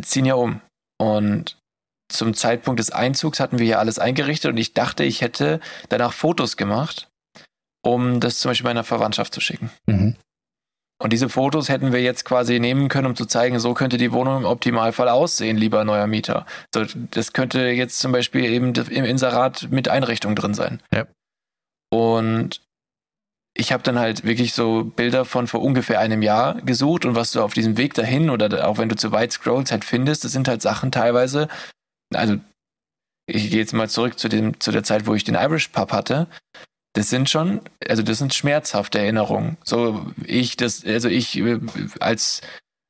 ziehen 0.00 0.24
ja 0.24 0.34
um 0.34 0.60
und 0.98 1.58
zum 2.10 2.34
Zeitpunkt 2.34 2.78
des 2.78 2.90
Einzugs 2.90 3.40
hatten 3.40 3.58
wir 3.58 3.66
ja 3.66 3.78
alles 3.78 3.98
eingerichtet 3.98 4.52
und 4.52 4.58
ich 4.58 4.74
dachte, 4.74 5.02
ich 5.02 5.22
hätte 5.22 5.60
danach 5.88 6.12
Fotos 6.12 6.56
gemacht, 6.56 7.08
um 7.82 8.20
das 8.20 8.38
zum 8.38 8.50
Beispiel 8.50 8.68
meiner 8.68 8.84
Verwandtschaft 8.84 9.34
zu 9.34 9.40
schicken. 9.40 9.70
Mhm. 9.86 10.16
Und 11.02 11.12
diese 11.12 11.28
Fotos 11.28 11.68
hätten 11.68 11.92
wir 11.92 12.00
jetzt 12.00 12.24
quasi 12.24 12.60
nehmen 12.60 12.88
können, 12.88 13.08
um 13.08 13.16
zu 13.16 13.26
zeigen, 13.26 13.58
so 13.58 13.74
könnte 13.74 13.96
die 13.96 14.12
Wohnung 14.12 14.36
im 14.36 14.44
Optimalfall 14.44 15.08
aussehen, 15.08 15.56
lieber 15.56 15.82
neuer 15.82 16.06
Mieter. 16.06 16.46
So, 16.72 16.84
das 17.10 17.32
könnte 17.32 17.70
jetzt 17.70 17.98
zum 17.98 18.12
Beispiel 18.12 18.44
eben 18.44 18.72
im 18.72 19.04
Inserat 19.04 19.66
mit 19.72 19.88
Einrichtung 19.88 20.36
drin 20.36 20.54
sein. 20.54 20.80
Ja. 20.94 21.08
Und 21.92 22.62
ich 23.54 23.72
habe 23.72 23.82
dann 23.82 23.98
halt 23.98 24.22
wirklich 24.22 24.54
so 24.54 24.84
Bilder 24.84 25.24
von 25.24 25.48
vor 25.48 25.60
ungefähr 25.60 25.98
einem 25.98 26.22
Jahr 26.22 26.62
gesucht 26.62 27.04
und 27.04 27.16
was 27.16 27.32
du 27.32 27.42
auf 27.42 27.52
diesem 27.52 27.76
Weg 27.76 27.94
dahin 27.94 28.30
oder 28.30 28.68
auch 28.68 28.78
wenn 28.78 28.88
du 28.88 28.94
zu 28.94 29.10
weit 29.10 29.32
scrollst 29.32 29.72
halt 29.72 29.84
findest, 29.84 30.22
das 30.22 30.30
sind 30.30 30.46
halt 30.46 30.62
Sachen 30.62 30.92
teilweise, 30.92 31.48
also 32.14 32.36
ich 33.26 33.50
gehe 33.50 33.58
jetzt 33.58 33.74
mal 33.74 33.90
zurück 33.90 34.20
zu 34.20 34.28
dem 34.28 34.60
zu 34.60 34.70
der 34.70 34.84
Zeit, 34.84 35.08
wo 35.08 35.14
ich 35.14 35.24
den 35.24 35.34
Irish 35.34 35.68
Pub 35.68 35.90
hatte. 35.90 36.28
Das 36.94 37.08
sind 37.08 37.30
schon, 37.30 37.62
also 37.88 38.02
das 38.02 38.18
sind 38.18 38.34
schmerzhafte 38.34 38.98
Erinnerungen. 38.98 39.56
So 39.64 40.06
ich 40.24 40.56
das, 40.56 40.84
also 40.84 41.08
ich 41.08 41.38
äh, 41.38 41.58
als 42.00 42.42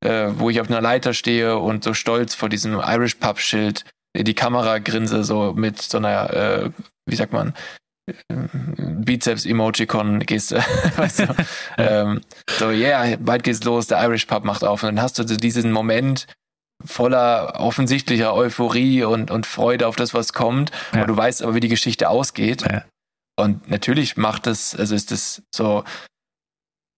äh, 0.03 0.33
wo 0.37 0.51
ich 0.51 0.61
auf 0.61 0.69
einer 0.69 0.81
Leiter 0.81 1.15
stehe 1.15 1.59
und 1.59 1.85
so 1.85 1.95
stolz 1.95 2.35
vor 2.35 2.49
diesem 2.49 2.75
Irish 2.75 3.15
Pub 3.17 3.39
Schild 3.39 3.85
in 4.13 4.25
die 4.25 4.35
Kamera 4.35 4.79
grinse 4.79 5.25
so 5.25 5.53
mit 5.55 5.81
so 5.81 5.99
einer, 5.99 6.31
äh, 6.33 6.71
wie 7.07 7.17
sagt 7.17 7.33
man, 7.33 7.55
Bizeps 8.29 9.47
Emojicon 9.47 10.21
Geste, 10.21 10.57
weißt 10.97 11.21
du? 11.21 11.35
ähm, 11.79 12.21
so 12.59 12.71
yeah, 12.71 13.17
bald 13.21 13.45
geht's 13.45 13.63
los, 13.63 13.87
der 13.87 14.03
Irish 14.03 14.27
Pub 14.27 14.45
macht 14.45 14.65
auf 14.65 14.83
und 14.83 14.97
dann 14.97 15.03
hast 15.03 15.19
du 15.19 15.27
so 15.27 15.37
diesen 15.37 15.71
Moment 15.71 16.27
voller 16.85 17.61
offensichtlicher 17.61 18.35
Euphorie 18.35 19.05
und, 19.05 19.31
und 19.31 19.47
Freude 19.47 19.87
auf 19.87 19.95
das, 19.95 20.15
was 20.15 20.33
kommt. 20.33 20.73
Ja. 20.93 21.03
Und 21.03 21.09
du 21.09 21.17
weißt 21.17 21.43
aber, 21.43 21.55
wie 21.55 21.61
die 21.61 21.69
Geschichte 21.69 22.09
ausgeht. 22.09 22.63
Ja. 22.63 22.83
Und 23.37 23.71
natürlich 23.71 24.17
macht 24.17 24.47
das, 24.47 24.75
also 24.75 24.95
ist 24.95 25.11
das 25.11 25.43
so, 25.55 25.85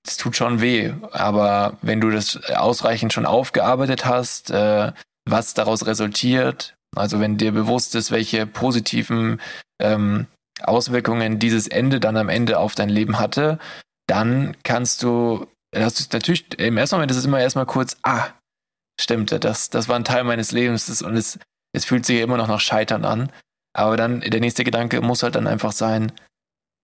es 0.07 0.17
tut 0.17 0.37
schon 0.37 0.61
weh. 0.61 0.93
Aber 1.13 1.79
wenn 1.83 2.01
du 2.01 2.11
das 2.11 2.37
ausreichend 2.51 3.13
schon 3.13 3.27
aufgearbeitet 3.27 4.05
hast, 4.05 4.51
äh, 4.51 4.93
was 5.29 5.55
daraus 5.55 5.87
resultiert, 5.87 6.77
also 6.95 7.21
wenn 7.21 7.39
dir 7.39 7.53
bewusst 7.53 7.95
ist, 7.95 8.11
welche 8.11 8.47
positiven 8.47 9.41
ähm, 9.81 10.27
Auswirkungen 10.63 11.39
dieses 11.39 11.67
Ende 11.67 12.01
dann 12.01 12.17
am 12.17 12.29
Ende 12.29 12.59
auf 12.59 12.75
dein 12.75 12.89
Leben 12.89 13.19
hatte, 13.19 13.59
dann 14.07 14.57
kannst 14.63 15.03
du, 15.03 15.47
das 15.73 15.99
ist 16.01 16.13
natürlich, 16.13 16.59
im 16.59 16.77
ersten 16.77 16.97
Moment 16.97 17.11
ist 17.11 17.17
es 17.17 17.25
immer 17.25 17.41
erstmal 17.41 17.67
kurz, 17.67 17.97
ah, 18.03 18.29
stimmt, 19.01 19.33
das, 19.45 19.71
das 19.71 19.89
war 19.89 19.97
ein 19.97 20.05
Teil 20.05 20.25
meines 20.25 20.53
Lebens 20.53 20.87
das, 20.87 21.03
und 21.03 21.17
es, 21.17 21.39
es 21.73 21.85
fühlt 21.85 22.07
sich 22.07 22.19
ja 22.19 22.25
immer 22.25 22.37
noch 22.37 22.49
nach 22.49 22.61
Scheitern 22.61 23.05
an. 23.05 23.33
Aber 23.77 23.97
dann, 23.97 24.21
der 24.21 24.41
nächste 24.41 24.65
Gedanke 24.65 25.01
muss 25.01 25.23
halt 25.23 25.35
dann 25.35 25.47
einfach 25.47 25.73
sein, 25.73 26.13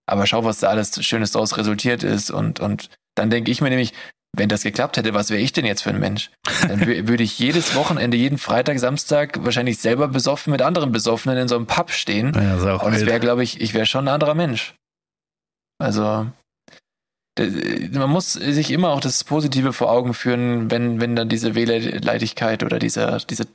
aber 0.06 0.26
schau, 0.26 0.44
was 0.44 0.60
da 0.60 0.68
alles 0.68 1.04
Schönes 1.04 1.30
daraus 1.32 1.56
resultiert 1.56 2.02
ist. 2.02 2.30
Und, 2.30 2.58
und 2.60 2.90
dann 3.14 3.30
denke 3.30 3.50
ich 3.50 3.60
mir 3.60 3.70
nämlich, 3.70 3.92
wenn 4.36 4.48
das 4.48 4.62
geklappt 4.62 4.96
hätte, 4.96 5.14
was 5.14 5.30
wäre 5.30 5.40
ich 5.40 5.52
denn 5.52 5.64
jetzt 5.64 5.82
für 5.82 5.90
ein 5.90 5.98
Mensch? 6.00 6.30
Dann 6.68 6.80
wür- 6.82 7.06
würde 7.08 7.22
ich 7.22 7.38
jedes 7.38 7.74
Wochenende, 7.74 8.16
jeden 8.16 8.38
Freitag, 8.38 8.78
Samstag 8.78 9.44
wahrscheinlich 9.44 9.78
selber 9.78 10.08
besoffen 10.08 10.50
mit 10.52 10.62
anderen 10.62 10.92
Besoffenen 10.92 11.36
in 11.38 11.48
so 11.48 11.56
einem 11.56 11.66
Pub 11.66 11.90
stehen. 11.90 12.32
Ja, 12.34 12.56
Und 12.86 12.92
es 12.94 13.00
wäre, 13.06 13.20
glaube 13.20 13.42
ich, 13.44 13.60
ich 13.60 13.74
wäre 13.74 13.86
schon 13.86 14.06
ein 14.06 14.14
anderer 14.14 14.34
Mensch. 14.34 14.74
Also, 15.82 16.26
man 17.38 18.10
muss 18.10 18.34
sich 18.34 18.70
immer 18.70 18.90
auch 18.90 19.00
das 19.00 19.24
Positive 19.24 19.72
vor 19.72 19.90
Augen 19.90 20.12
führen, 20.14 20.70
wenn, 20.70 21.00
wenn 21.00 21.16
dann 21.16 21.28
diese 21.28 21.54
Wehleidigkeit 21.54 22.62
oder 22.62 22.78
diese, 22.78 23.18
diese 23.28 23.46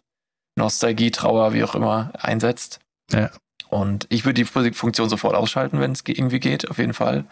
Nostalgie, 0.58 1.12
Trauer, 1.12 1.54
wie 1.54 1.64
auch 1.64 1.76
immer, 1.76 2.12
einsetzt. 2.18 2.80
Ja. 3.12 3.32
Und 3.70 4.06
ich 4.10 4.26
würde 4.26 4.44
die 4.46 4.74
Funktion 4.74 5.10
sofort 5.10 5.36
ausschalten, 5.36 5.80
wenn 5.80 5.92
es 5.92 6.04
irgendwie 6.06 6.40
geht, 6.40 6.70
auf 6.70 6.78
jeden 6.78 6.94
Fall. 6.94 7.26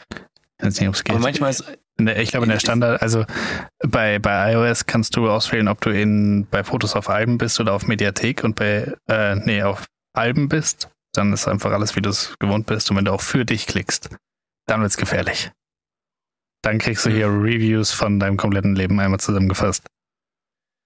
Ich 0.57 0.79
nicht, 0.79 0.93
es. 0.93 1.03
Aber 1.09 1.19
manchmal 1.19 1.51
ist, 1.51 1.63
Der- 1.99 2.19
Ich 2.19 2.31
glaube, 2.31 2.45
in 2.45 2.49
der 2.51 2.59
Standard, 2.59 3.01
also 3.01 3.25
bei, 3.85 4.19
bei 4.19 4.53
iOS 4.53 4.85
kannst 4.85 5.15
du 5.15 5.29
auswählen, 5.29 5.67
ob 5.67 5.81
du 5.81 5.89
in, 5.89 6.47
bei 6.49 6.63
Fotos 6.63 6.95
auf 6.95 7.09
Alben 7.09 7.37
bist 7.37 7.59
oder 7.59 7.73
auf 7.73 7.85
Mediathek 7.87 8.43
und 8.43 8.55
bei, 8.55 8.93
äh, 9.07 9.35
nee, 9.35 9.61
auf 9.63 9.85
Alben 10.15 10.49
bist. 10.49 10.89
Dann 11.13 11.31
ist 11.33 11.47
einfach 11.47 11.71
alles, 11.71 11.95
wie 11.95 12.01
du 12.01 12.09
es 12.09 12.33
gewohnt 12.39 12.65
bist. 12.65 12.89
Und 12.89 12.97
wenn 12.97 13.05
du 13.05 13.11
auch 13.11 13.21
für 13.21 13.45
dich 13.45 13.67
klickst, 13.67 14.09
dann 14.67 14.81
wird's 14.81 14.97
gefährlich. 14.97 15.51
Dann 16.63 16.79
kriegst 16.79 17.05
du 17.05 17.09
hier 17.11 17.27
Reviews 17.27 17.91
von 17.91 18.19
deinem 18.19 18.37
kompletten 18.37 18.75
Leben 18.75 18.99
einmal 18.99 19.19
zusammengefasst. 19.19 19.85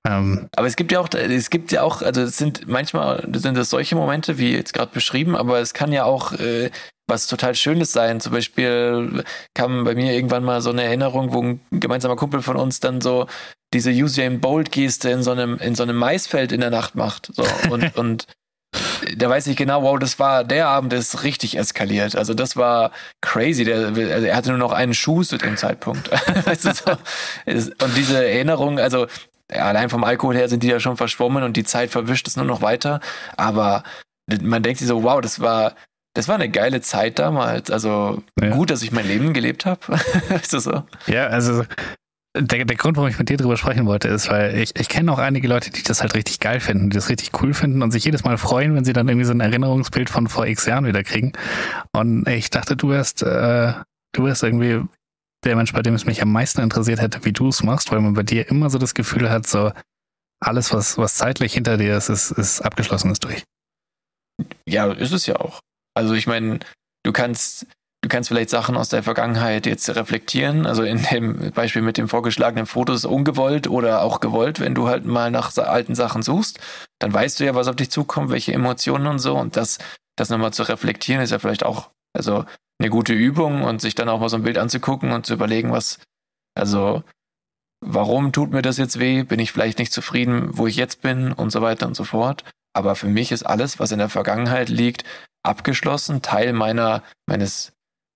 Ähm, 0.07 0.47
Aber 0.55 0.67
es 0.67 0.75
gibt 0.75 0.91
ja 0.91 0.99
auch, 0.99 1.09
es 1.13 1.49
gibt 1.49 1.71
ja 1.71 1.84
auch, 1.84 2.01
also 2.01 2.21
es 2.21 2.38
sind 2.38 2.67
manchmal 2.67 3.27
sind 3.34 3.57
es 3.57 3.69
solche 3.69 3.95
Momente, 3.95 4.38
wie 4.38 4.53
jetzt 4.53 4.73
gerade 4.73 4.91
beschrieben, 4.93 5.35
aber 5.35 5.59
es 5.59 5.73
kann 5.73 5.91
ja 5.91 6.05
auch 6.05 6.34
äh, 6.34 6.69
was 7.07 7.27
total 7.27 7.55
Schönes 7.55 7.91
sein. 7.91 8.19
Zum 8.19 8.34
Beispiel 8.34 9.23
kam 9.53 9.84
bei 9.84 9.95
mir 9.95 10.13
irgendwann 10.13 10.43
mal 10.43 10.61
so 10.61 10.69
eine 10.69 10.84
Erinnerung, 10.84 11.34
wo 11.34 11.41
ein 11.41 11.61
gemeinsamer 11.71 12.15
Kumpel 12.15 12.41
von 12.41 12.57
uns 12.57 12.79
dann 12.79 13.01
so 13.01 13.27
diese 13.73 13.91
Usain 13.91 14.39
Bolt 14.39 14.71
Geste 14.71 15.09
in 15.09 15.23
so 15.23 15.31
einem 15.31 15.57
in 15.57 15.75
so 15.75 15.84
einem 15.84 15.97
Maisfeld 15.97 16.51
in 16.51 16.61
der 16.61 16.69
Nacht 16.69 16.95
macht. 16.95 17.31
So 17.34 17.43
und 17.69 17.95
und 17.97 18.25
da 19.15 19.29
weiß 19.29 19.47
ich 19.47 19.55
genau, 19.55 19.84
wow, 19.84 19.97
das 19.97 20.19
war 20.19 20.43
der 20.43 20.67
Abend 20.67 20.91
ist 20.93 21.23
richtig 21.23 21.57
eskaliert. 21.57 22.15
Also 22.15 22.34
das 22.34 22.55
war 22.57 22.91
crazy. 23.21 23.63
Der, 23.63 23.88
also 23.88 24.01
er 24.25 24.35
hatte 24.35 24.49
nur 24.49 24.57
noch 24.57 24.73
einen 24.73 24.93
Schuh 24.93 25.23
zu 25.23 25.38
dem 25.38 25.57
Zeitpunkt. 25.57 26.11
weißt 26.45 26.65
du, 26.65 26.73
so. 26.73 26.97
Es- 27.45 27.69
und 27.69 27.95
diese 27.95 28.23
Erinnerung, 28.25 28.79
also 28.79 29.07
ja, 29.53 29.65
allein 29.65 29.89
vom 29.89 30.03
Alkohol 30.03 30.35
her 30.35 30.49
sind 30.49 30.63
die 30.63 30.67
ja 30.67 30.79
schon 30.79 30.97
verschwommen 30.97 31.43
und 31.43 31.55
die 31.57 31.63
Zeit 31.63 31.89
verwischt 31.89 32.27
es 32.27 32.35
nur 32.35 32.45
noch 32.45 32.61
weiter. 32.61 32.99
Aber 33.37 33.83
man 34.41 34.63
denkt 34.63 34.79
sich 34.79 34.87
so, 34.87 35.03
wow, 35.03 35.21
das 35.21 35.39
war, 35.39 35.73
das 36.13 36.27
war 36.27 36.35
eine 36.35 36.49
geile 36.49 36.81
Zeit 36.81 37.17
damals. 37.19 37.71
Also 37.71 38.23
Ja. 38.41 38.49
gut, 38.49 38.69
dass 38.71 38.81
ich 38.83 38.91
mein 38.91 39.07
Leben 39.07 39.33
gelebt 39.33 39.65
habe. 39.65 39.79
weißt 40.29 40.51
du 40.53 40.59
so? 40.59 40.83
Ja, 41.07 41.27
also 41.27 41.63
der, 42.35 42.65
der 42.65 42.75
Grund, 42.75 42.97
warum 42.97 43.09
ich 43.09 43.17
mit 43.17 43.29
dir 43.29 43.37
drüber 43.37 43.57
sprechen 43.57 43.85
wollte, 43.87 44.09
ist, 44.09 44.29
weil 44.29 44.55
ich, 44.59 44.75
ich 44.79 44.89
kenne 44.89 45.11
auch 45.11 45.17
einige 45.17 45.47
Leute, 45.47 45.71
die 45.71 45.81
das 45.81 46.01
halt 46.01 46.13
richtig 46.13 46.39
geil 46.39 46.59
finden, 46.59 46.89
die 46.89 46.95
das 46.95 47.09
richtig 47.09 47.31
cool 47.41 47.53
finden 47.53 47.81
und 47.81 47.91
sich 47.91 48.03
jedes 48.05 48.23
Mal 48.25 48.37
freuen, 48.37 48.75
wenn 48.75 48.85
sie 48.85 48.93
dann 48.93 49.07
irgendwie 49.07 49.25
so 49.25 49.31
ein 49.31 49.39
Erinnerungsbild 49.39 50.09
von 50.09 50.27
vor 50.27 50.45
x 50.45 50.65
Jahren 50.65 50.85
wieder 50.85 51.03
kriegen. 51.03 51.31
Und 51.93 52.27
ich 52.27 52.49
dachte, 52.49 52.75
du 52.75 52.89
wärst, 52.89 53.23
äh, 53.23 53.73
du 54.11 54.23
wärst 54.25 54.43
irgendwie 54.43 54.81
der 55.43 55.55
Mensch, 55.55 55.73
bei 55.73 55.81
dem 55.81 55.93
es 55.93 56.05
mich 56.05 56.22
am 56.22 56.31
meisten 56.31 56.61
interessiert 56.61 57.01
hätte, 57.01 57.23
wie 57.26 57.34
du 57.34 57.49
es 57.49 57.64
machst, 57.64 57.91
weil 57.91 58.01
man 58.01 58.14
bei 58.14 58.23
dir 58.23 58.49
immer 58.49 58.69
so 58.69 58.77
das 58.77 58.93
Gefühl 58.93 59.30
hat, 59.30 59.47
so 59.47 59.72
alles, 60.39 60.73
was, 60.73 60.97
was 60.97 61.15
zeitlich 61.15 61.53
hinter 61.53 61.77
dir 61.77 61.97
ist, 61.97 62.09
ist, 62.09 62.31
ist 62.31 62.61
abgeschlossen 62.61 63.11
ist 63.11 63.23
durch. 63.23 63.43
Ja, 64.68 64.91
ist 64.91 65.14
es 65.14 65.26
ja 65.26 65.38
auch. 65.38 65.61
Also 65.95 66.14
ich 66.14 66.27
meine, 66.27 66.59
du 67.03 67.11
kannst, 67.11 67.65
du 68.01 68.09
kannst 68.09 68.30
vielleicht 68.30 68.51
Sachen 68.51 68.77
aus 68.77 68.89
der 68.89 69.01
Vergangenheit 69.01 69.65
jetzt 69.65 69.89
reflektieren. 69.89 70.65
Also 70.68 70.84
in 70.84 71.01
dem 71.11 71.51
Beispiel 71.51 71.81
mit 71.81 71.97
dem 71.97 72.07
vorgeschlagenen 72.07 72.68
Fotos 72.68 73.05
ungewollt 73.05 73.68
oder 73.68 74.03
auch 74.03 74.19
gewollt, 74.19 74.59
wenn 74.59 74.76
du 74.76 74.88
halt 74.88 75.05
mal 75.05 75.31
nach 75.31 75.55
alten 75.57 75.95
Sachen 75.95 76.22
suchst, 76.22 76.59
dann 76.99 77.14
weißt 77.14 77.39
du 77.39 77.45
ja, 77.45 77.55
was 77.55 77.68
auf 77.68 77.76
dich 77.76 77.89
zukommt, 77.89 78.30
welche 78.30 78.53
Emotionen 78.53 79.07
und 79.07 79.19
so. 79.19 79.35
Und 79.35 79.57
das, 79.57 79.80
das 80.15 80.30
nochmal 80.30 80.53
zu 80.53 80.64
reflektieren, 80.64 81.22
ist 81.22 81.31
ja 81.31 81.39
vielleicht 81.39 81.65
auch, 81.65 81.89
also 82.14 82.45
eine 82.79 82.89
gute 82.89 83.13
Übung 83.13 83.63
und 83.63 83.81
sich 83.81 83.95
dann 83.95 84.09
auch 84.09 84.19
mal 84.19 84.29
so 84.29 84.37
ein 84.37 84.43
Bild 84.43 84.57
anzugucken 84.57 85.11
und 85.11 85.25
zu 85.25 85.33
überlegen, 85.33 85.71
was, 85.71 85.99
also 86.55 87.03
warum 87.81 88.31
tut 88.31 88.51
mir 88.51 88.61
das 88.61 88.77
jetzt 88.77 88.99
weh? 88.99 89.23
Bin 89.23 89.39
ich 89.39 89.51
vielleicht 89.51 89.79
nicht 89.79 89.91
zufrieden, 89.91 90.57
wo 90.57 90.67
ich 90.67 90.75
jetzt 90.75 91.01
bin 91.01 91.31
und 91.31 91.51
so 91.51 91.61
weiter 91.61 91.87
und 91.87 91.95
so 91.95 92.03
fort. 92.03 92.43
Aber 92.73 92.95
für 92.95 93.07
mich 93.07 93.31
ist 93.31 93.43
alles, 93.43 93.79
was 93.79 93.91
in 93.91 93.99
der 93.99 94.09
Vergangenheit 94.09 94.69
liegt, 94.69 95.03
abgeschlossen, 95.43 96.21
Teil 96.21 96.53
meiner, 96.53 97.03
meines, 97.27 97.73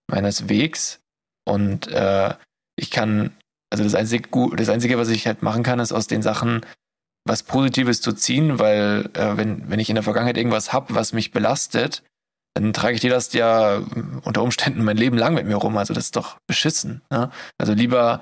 meines 0.09 0.49
Wegs. 0.49 0.99
Und 1.45 1.87
äh, 1.87 2.35
ich 2.75 2.91
kann, 2.91 3.35
also 3.71 3.83
das 3.83 3.95
einzige, 3.95 4.29
das 4.55 4.69
einzige, 4.69 4.97
was 4.99 5.09
ich 5.09 5.25
halt 5.25 5.41
machen 5.41 5.63
kann, 5.63 5.79
ist 5.79 5.93
aus 5.93 6.07
den 6.07 6.21
Sachen 6.21 6.65
was 7.25 7.43
Positives 7.43 8.01
zu 8.01 8.13
ziehen, 8.13 8.59
weil 8.59 9.09
äh, 9.13 9.37
wenn, 9.37 9.69
wenn 9.69 9.79
ich 9.79 9.89
in 9.89 9.95
der 9.95 10.03
Vergangenheit 10.03 10.37
irgendwas 10.37 10.73
hab, 10.73 10.93
was 10.93 11.13
mich 11.13 11.31
belastet, 11.31 12.03
dann 12.53 12.73
trage 12.73 12.95
ich 12.95 13.01
dir 13.01 13.09
das 13.09 13.31
ja 13.33 13.81
unter 14.23 14.41
Umständen 14.41 14.83
mein 14.83 14.97
Leben 14.97 15.17
lang 15.17 15.33
mit 15.33 15.45
mir 15.45 15.55
rum. 15.55 15.77
Also 15.77 15.93
das 15.93 16.05
ist 16.05 16.15
doch 16.15 16.37
beschissen. 16.47 17.01
Ne? 17.09 17.31
Also 17.57 17.73
lieber 17.73 18.21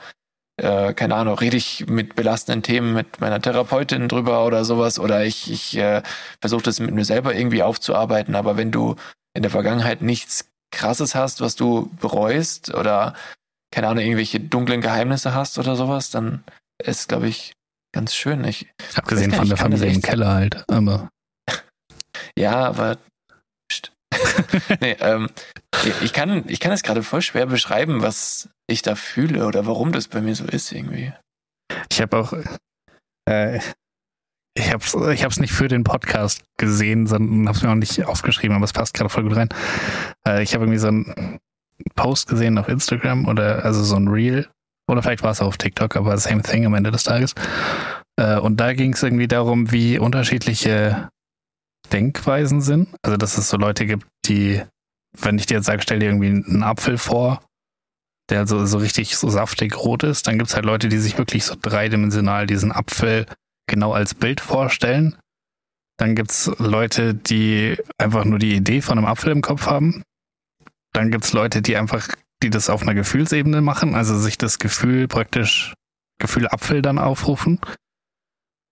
äh, 0.59 0.93
keine 0.93 1.15
Ahnung, 1.15 1.37
rede 1.37 1.57
ich 1.57 1.87
mit 1.87 2.15
belastenden 2.15 2.63
Themen 2.63 2.93
mit 2.93 3.21
meiner 3.21 3.41
Therapeutin 3.41 4.07
drüber 4.07 4.45
oder 4.45 4.65
sowas 4.65 4.99
oder 4.99 5.23
ich, 5.23 5.49
ich 5.51 5.77
äh, 5.77 6.01
versuche 6.41 6.63
das 6.63 6.79
mit 6.79 6.93
mir 6.93 7.05
selber 7.05 7.33
irgendwie 7.33 7.63
aufzuarbeiten. 7.63 8.35
Aber 8.35 8.57
wenn 8.57 8.71
du 8.71 8.95
in 9.33 9.41
der 9.41 9.51
Vergangenheit 9.51 10.01
nichts 10.01 10.49
Krasses 10.71 11.15
hast, 11.15 11.41
was 11.41 11.55
du 11.55 11.89
bereust 12.01 12.73
oder 12.73 13.15
keine 13.71 13.87
Ahnung, 13.87 14.03
irgendwelche 14.03 14.39
dunklen 14.39 14.81
Geheimnisse 14.81 15.33
hast 15.33 15.57
oder 15.59 15.75
sowas, 15.75 16.09
dann 16.09 16.43
ist, 16.83 17.07
glaube 17.07 17.27
ich, 17.27 17.53
ganz 17.93 18.13
schön. 18.13 18.43
Ich, 18.43 18.67
Abgesehen 18.95 19.31
von 19.31 19.47
der 19.47 19.57
Familie 19.57 19.93
im 19.93 20.01
Keller 20.01 20.33
halt. 20.33 20.63
Aber 20.69 21.09
ja, 22.35 22.65
aber. 22.65 22.97
nee, 24.81 24.95
ähm, 24.99 25.29
ich- 26.01 26.13
kann, 26.13 26.43
ich 26.47 26.59
kann 26.59 26.75
gerade 26.83 27.03
voll 27.03 27.21
schwer 27.21 27.45
beschreiben, 27.45 28.01
was 28.01 28.49
ich 28.67 28.81
da 28.81 28.95
fühle 28.95 29.45
oder 29.45 29.65
warum 29.65 29.91
das 29.91 30.07
bei 30.07 30.21
mir 30.21 30.35
so 30.35 30.45
ist 30.45 30.71
irgendwie. 30.71 31.13
Ich 31.91 32.01
habe 32.01 32.17
auch, 32.17 32.33
äh, 33.27 33.59
ich 34.57 34.73
habe 34.73 34.83
es 34.83 34.93
ich 35.31 35.39
nicht 35.39 35.53
für 35.53 35.67
den 35.67 35.83
Podcast 35.83 36.43
gesehen, 36.57 37.07
sondern 37.07 37.47
habe 37.47 37.57
es 37.57 37.63
mir 37.63 37.71
auch 37.71 37.75
nicht 37.75 38.03
aufgeschrieben, 38.05 38.55
aber 38.55 38.65
es 38.65 38.73
passt 38.73 38.93
gerade 38.93 39.09
voll 39.09 39.23
gut 39.23 39.35
rein. 39.35 39.49
Äh, 40.27 40.43
ich 40.43 40.53
habe 40.53 40.65
irgendwie 40.65 40.79
so 40.79 40.87
einen 40.87 41.39
Post 41.95 42.27
gesehen 42.27 42.57
auf 42.57 42.67
Instagram 42.67 43.27
oder 43.27 43.63
also 43.63 43.83
so 43.83 43.95
ein 43.95 44.07
Reel 44.07 44.49
oder 44.89 45.01
vielleicht 45.03 45.23
war 45.23 45.31
es 45.31 45.41
auch 45.41 45.47
auf 45.47 45.57
TikTok, 45.57 45.95
aber 45.95 46.17
same 46.17 46.41
thing 46.41 46.65
am 46.65 46.73
Ende 46.73 46.91
des 46.91 47.03
Tages. 47.03 47.35
Äh, 48.17 48.37
und 48.37 48.57
da 48.59 48.73
ging 48.73 48.93
es 48.93 49.03
irgendwie 49.03 49.27
darum, 49.27 49.71
wie 49.71 49.99
unterschiedliche 49.99 51.09
Denkweisen 51.89 52.61
sind. 52.61 52.89
Also 53.01 53.17
dass 53.17 53.37
es 53.37 53.49
so 53.49 53.57
Leute 53.57 53.85
gibt, 53.85 54.05
die, 54.25 54.61
wenn 55.17 55.37
ich 55.37 55.45
dir 55.45 55.55
jetzt 55.55 55.65
sage, 55.65 55.81
stell 55.81 55.99
dir 55.99 56.07
irgendwie 56.07 56.27
einen 56.27 56.63
Apfel 56.63 56.97
vor, 56.97 57.41
der 58.29 58.47
so, 58.47 58.65
so 58.65 58.77
richtig 58.77 59.17
so 59.17 59.29
saftig 59.29 59.75
rot 59.77 60.03
ist, 60.03 60.27
dann 60.27 60.37
gibt's 60.37 60.55
halt 60.55 60.65
Leute, 60.65 60.87
die 60.87 60.99
sich 60.99 61.17
wirklich 61.17 61.45
so 61.45 61.55
dreidimensional 61.59 62.45
diesen 62.45 62.71
Apfel 62.71 63.25
genau 63.67 63.93
als 63.93 64.13
Bild 64.13 64.41
vorstellen. 64.41 65.17
Dann 65.97 66.15
gibt's 66.15 66.49
Leute, 66.59 67.13
die 67.13 67.77
einfach 67.97 68.23
nur 68.25 68.39
die 68.39 68.55
Idee 68.55 68.81
von 68.81 68.97
einem 68.97 69.07
Apfel 69.07 69.31
im 69.31 69.41
Kopf 69.41 69.67
haben. 69.67 70.03
Dann 70.93 71.11
gibt's 71.11 71.33
Leute, 71.33 71.61
die 71.61 71.75
einfach, 71.75 72.07
die 72.41 72.49
das 72.49 72.69
auf 72.69 72.81
einer 72.81 72.93
Gefühlsebene 72.93 73.61
machen, 73.61 73.95
also 73.95 74.17
sich 74.17 74.37
das 74.37 74.59
Gefühl 74.59 75.07
praktisch, 75.07 75.73
Gefühl 76.19 76.47
Apfel 76.47 76.81
dann 76.81 76.99
aufrufen. 76.99 77.59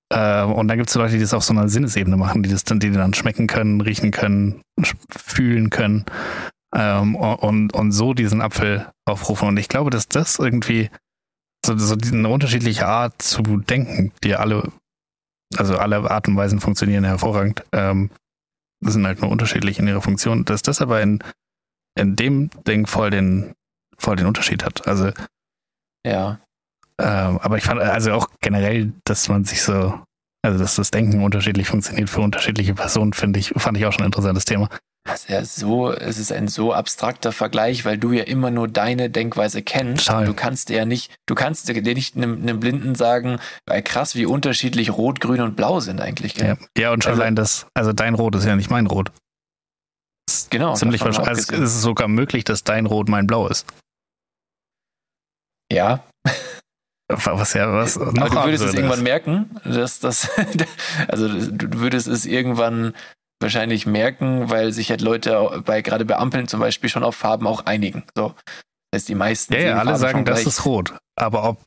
Äh, 0.10 0.44
und 0.44 0.68
dann 0.68 0.78
gibt's 0.78 0.96
Leute, 0.96 1.14
die 1.14 1.20
das 1.20 1.34
auf 1.34 1.44
so 1.44 1.54
einer 1.54 1.68
Sinnesebene 1.70 2.18
machen, 2.18 2.44
die 2.44 2.50
das 2.50 2.64
dann, 2.64 2.80
die 2.80 2.92
dann 2.92 3.14
schmecken 3.14 3.48
können, 3.48 3.82
riechen 3.82 4.12
können, 4.12 4.62
fühlen 5.10 5.70
können 5.70 6.06
ähm, 6.74 7.16
und, 7.16 7.74
und 7.74 7.92
so 7.92 8.14
diesen 8.14 8.42
Apfel 8.42 8.90
aufrufen. 9.06 9.50
Und 9.50 9.58
ich 9.58 9.68
glaube, 9.68 9.90
dass 9.90 10.08
das 10.08 10.40
irgendwie 10.40 10.90
so, 11.66 11.78
so 11.78 11.96
eine 11.96 12.30
unterschiedliche 12.30 12.88
Art 12.88 13.22
zu 13.22 13.42
denken, 13.42 14.14
die 14.24 14.36
alle, 14.36 14.72
also 15.58 15.78
alle 15.78 16.10
Art 16.10 16.28
und 16.28 16.38
Weisen 16.38 16.60
funktionieren 16.60 17.04
hervorragend, 17.04 17.64
ähm, 17.74 18.10
sind 18.82 19.06
halt 19.06 19.22
nur 19.22 19.32
unterschiedlich 19.32 19.80
in 19.80 19.88
ihrer 19.88 20.02
Funktion, 20.02 20.46
dass 20.46 20.62
das 20.62 20.82
aber 20.82 21.02
in, 21.02 21.24
in 21.98 22.16
dem 22.16 22.50
Ding 22.68 22.86
voll 22.86 23.10
den, 23.10 23.54
voll 23.98 24.16
den 24.16 24.28
Unterschied 24.28 24.64
hat. 24.64 24.88
Also, 24.88 25.12
Ja. 26.06 26.40
Ähm, 27.02 27.40
aber 27.40 27.58
ich 27.58 27.64
fand 27.64 27.80
also 27.82 28.14
auch 28.14 28.28
generell, 28.42 28.94
dass 29.06 29.30
man 29.30 29.46
sich 29.46 29.62
so, 29.62 30.00
also 30.46 30.60
dass 30.60 30.76
das 30.76 30.92
Denken 30.92 31.24
unterschiedlich 31.24 31.68
funktioniert 31.68 32.10
für 32.10 32.22
unterschiedliche 32.22 32.74
Personen, 32.74 33.14
finde 33.14 33.40
ich, 33.40 33.54
fand 33.58 33.78
ich 33.78 33.86
auch 33.86 33.92
schon 33.94 34.04
ein 34.04 34.08
interessantes 34.08 34.46
Thema. 34.46 34.70
Das 35.06 35.22
ist 35.22 35.30
ja 35.30 35.46
so, 35.46 35.92
es 35.94 36.18
ist 36.18 36.34
ein 36.34 36.50
so 36.50 36.74
abstrakter 36.74 37.32
Vergleich, 37.32 37.86
weil 37.86 37.98
du 37.98 38.12
ja 38.12 38.24
immer 38.24 38.52
nur 38.52 38.68
deine 38.68 39.10
Denkweise 39.10 39.62
kennst. 39.62 40.08
Total. 40.08 40.26
Du 40.26 40.34
kannst 40.34 40.68
dir 40.68 40.78
ja 40.78 40.86
nicht, 40.86 41.16
du 41.28 41.34
kannst 41.36 41.70
dir 41.70 41.82
nicht 41.82 42.18
einem, 42.18 42.42
einem 42.42 42.60
Blinden 42.60 42.94
sagen, 42.94 43.40
weil 43.66 43.82
krass, 43.84 44.16
wie 44.16 44.26
unterschiedlich 44.26 44.92
Rot, 44.92 45.22
Grün 45.22 45.40
und 45.40 45.56
Blau 45.56 45.80
sind 45.80 46.02
eigentlich. 46.02 46.36
gell? 46.36 46.58
Ja, 46.78 46.82
ja 46.82 46.92
und 46.92 47.04
schon 47.04 47.12
Also- 47.12 47.22
allein 47.22 47.36
das, 47.38 47.68
also 47.74 47.94
dein 47.94 48.16
Rot 48.16 48.36
ist 48.36 48.44
ja 48.44 48.56
nicht 48.58 48.70
mein 48.70 48.86
Rot. 48.86 49.12
Genau. 50.50 50.74
Ziemlich 50.76 51.00
wahrscheinlich. 51.02 51.30
Also, 51.30 51.54
es 51.54 51.76
ist 51.76 51.82
sogar 51.82 52.10
möglich, 52.10 52.44
dass 52.44 52.66
dein 52.66 52.86
Rot 52.86 53.08
mein 53.08 53.28
Blau 53.28 53.48
ist. 53.48 53.66
ja, 55.72 56.04
Was 57.10 57.54
ja 57.54 57.72
was 57.72 57.98
aber 57.98 58.12
noch 58.12 58.30
du 58.30 58.36
würdest 58.44 58.64
es 58.64 58.70
absurder 58.76 58.78
irgendwann 58.78 58.98
ist. 59.00 59.04
merken, 59.04 59.62
dass 59.64 60.00
das, 60.00 60.30
also 61.08 61.28
du 61.30 61.80
würdest 61.80 62.08
es 62.08 62.26
irgendwann 62.26 62.94
wahrscheinlich 63.40 63.86
merken, 63.86 64.50
weil 64.50 64.74
sich 64.74 64.90
halt 64.90 65.02
Leute 65.02 65.62
bei 65.66 65.82
gerade 65.82 66.04
bei 66.06 66.18
Ampeln 66.18 66.48
zum 66.48 66.60
Beispiel 66.60 66.90
schon 66.90 67.04
auf 67.04 67.16
Farben 67.16 67.48
auch 67.48 67.66
einigen. 67.66 68.04
So, 68.16 68.36
Das 68.92 69.00
heißt, 69.02 69.10
die 69.10 69.16
meisten 69.16 69.54
Ja, 69.54 69.60
ja, 69.60 69.74
alle 69.76 69.92
Farbe 69.92 70.00
sagen, 70.00 70.26
das 70.26 70.40
gleich. 70.40 70.48
ist 70.48 70.66
rot. 70.66 70.98
Aber 71.16 71.44
ob, 71.48 71.62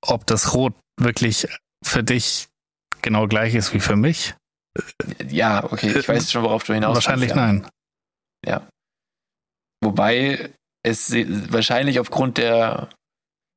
ob 0.00 0.26
das 0.26 0.54
Rot 0.54 0.74
wirklich 0.98 1.46
für 1.84 2.02
dich 2.02 2.46
genau 3.02 3.26
gleich 3.26 3.54
ist 3.54 3.74
wie 3.74 3.80
für 3.80 3.96
mich? 3.96 4.34
Ja, 5.28 5.64
okay, 5.64 5.92
ich 5.98 6.08
weiß 6.08 6.32
schon, 6.32 6.42
worauf 6.44 6.64
du 6.64 6.72
hinaus 6.72 6.94
Wahrscheinlich 6.94 7.30
ja. 7.30 7.36
nein. 7.36 7.66
Wobei 9.82 10.50
es 10.82 11.12
wahrscheinlich 11.12 12.00
aufgrund 12.00 12.38
der 12.38 12.88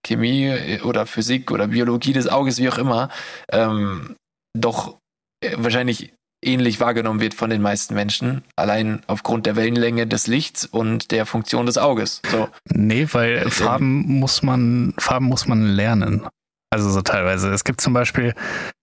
Chemie 0.08 0.80
oder 0.84 1.06
Physik 1.06 1.52
oder 1.52 1.68
Biologie 1.68 2.14
des 2.14 2.28
Auges, 2.28 2.60
wie 2.60 2.70
auch 2.70 2.78
immer, 2.78 3.10
ähm, 3.52 4.16
doch 4.58 4.98
äh, 5.44 5.56
wahrscheinlich 5.58 6.14
ähnlich 6.44 6.80
wahrgenommen 6.80 7.20
wird 7.20 7.34
von 7.34 7.50
den 7.50 7.62
meisten 7.62 7.94
Menschen, 7.96 8.44
allein 8.56 9.02
aufgrund 9.08 9.46
der 9.46 9.56
Wellenlänge 9.56 10.06
des 10.08 10.28
Lichts 10.28 10.66
und 10.66 11.12
der 11.12 11.26
Funktion 11.26 11.66
des 11.66 11.78
Auges. 11.78 12.22
So, 12.30 12.48
Nee, 12.70 13.08
weil 13.12 13.38
Ähm. 13.38 13.52
Farben 13.52 14.20
muss 14.20 14.44
man, 14.44 14.94
Farben 15.00 15.26
muss 15.26 15.48
man 15.48 15.64
lernen. 15.64 16.28
Also 16.70 16.90
so 16.90 17.02
teilweise. 17.02 17.52
Es 17.52 17.64
gibt 17.64 17.82
zum 17.82 17.94
Beispiel 17.94 18.34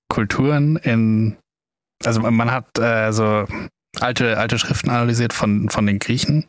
Kulturen 0.08 0.76
in, 0.76 1.36
also 2.04 2.20
man 2.22 2.50
hat 2.50 2.78
äh, 2.78 3.12
so 3.12 3.46
alte, 4.00 4.38
alte 4.38 4.58
Schriften 4.58 4.90
analysiert 4.90 5.32
von, 5.32 5.68
von 5.68 5.86
den 5.86 5.98
Griechen 5.98 6.46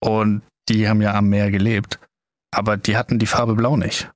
und 0.00 0.42
die 0.68 0.88
haben 0.88 1.02
ja 1.02 1.14
am 1.14 1.28
Meer 1.28 1.50
gelebt, 1.50 1.98
aber 2.56 2.78
die 2.78 2.96
hatten 2.96 3.18
die 3.18 3.26
Farbe 3.26 3.54
blau 3.54 3.76
nicht. 3.76 4.10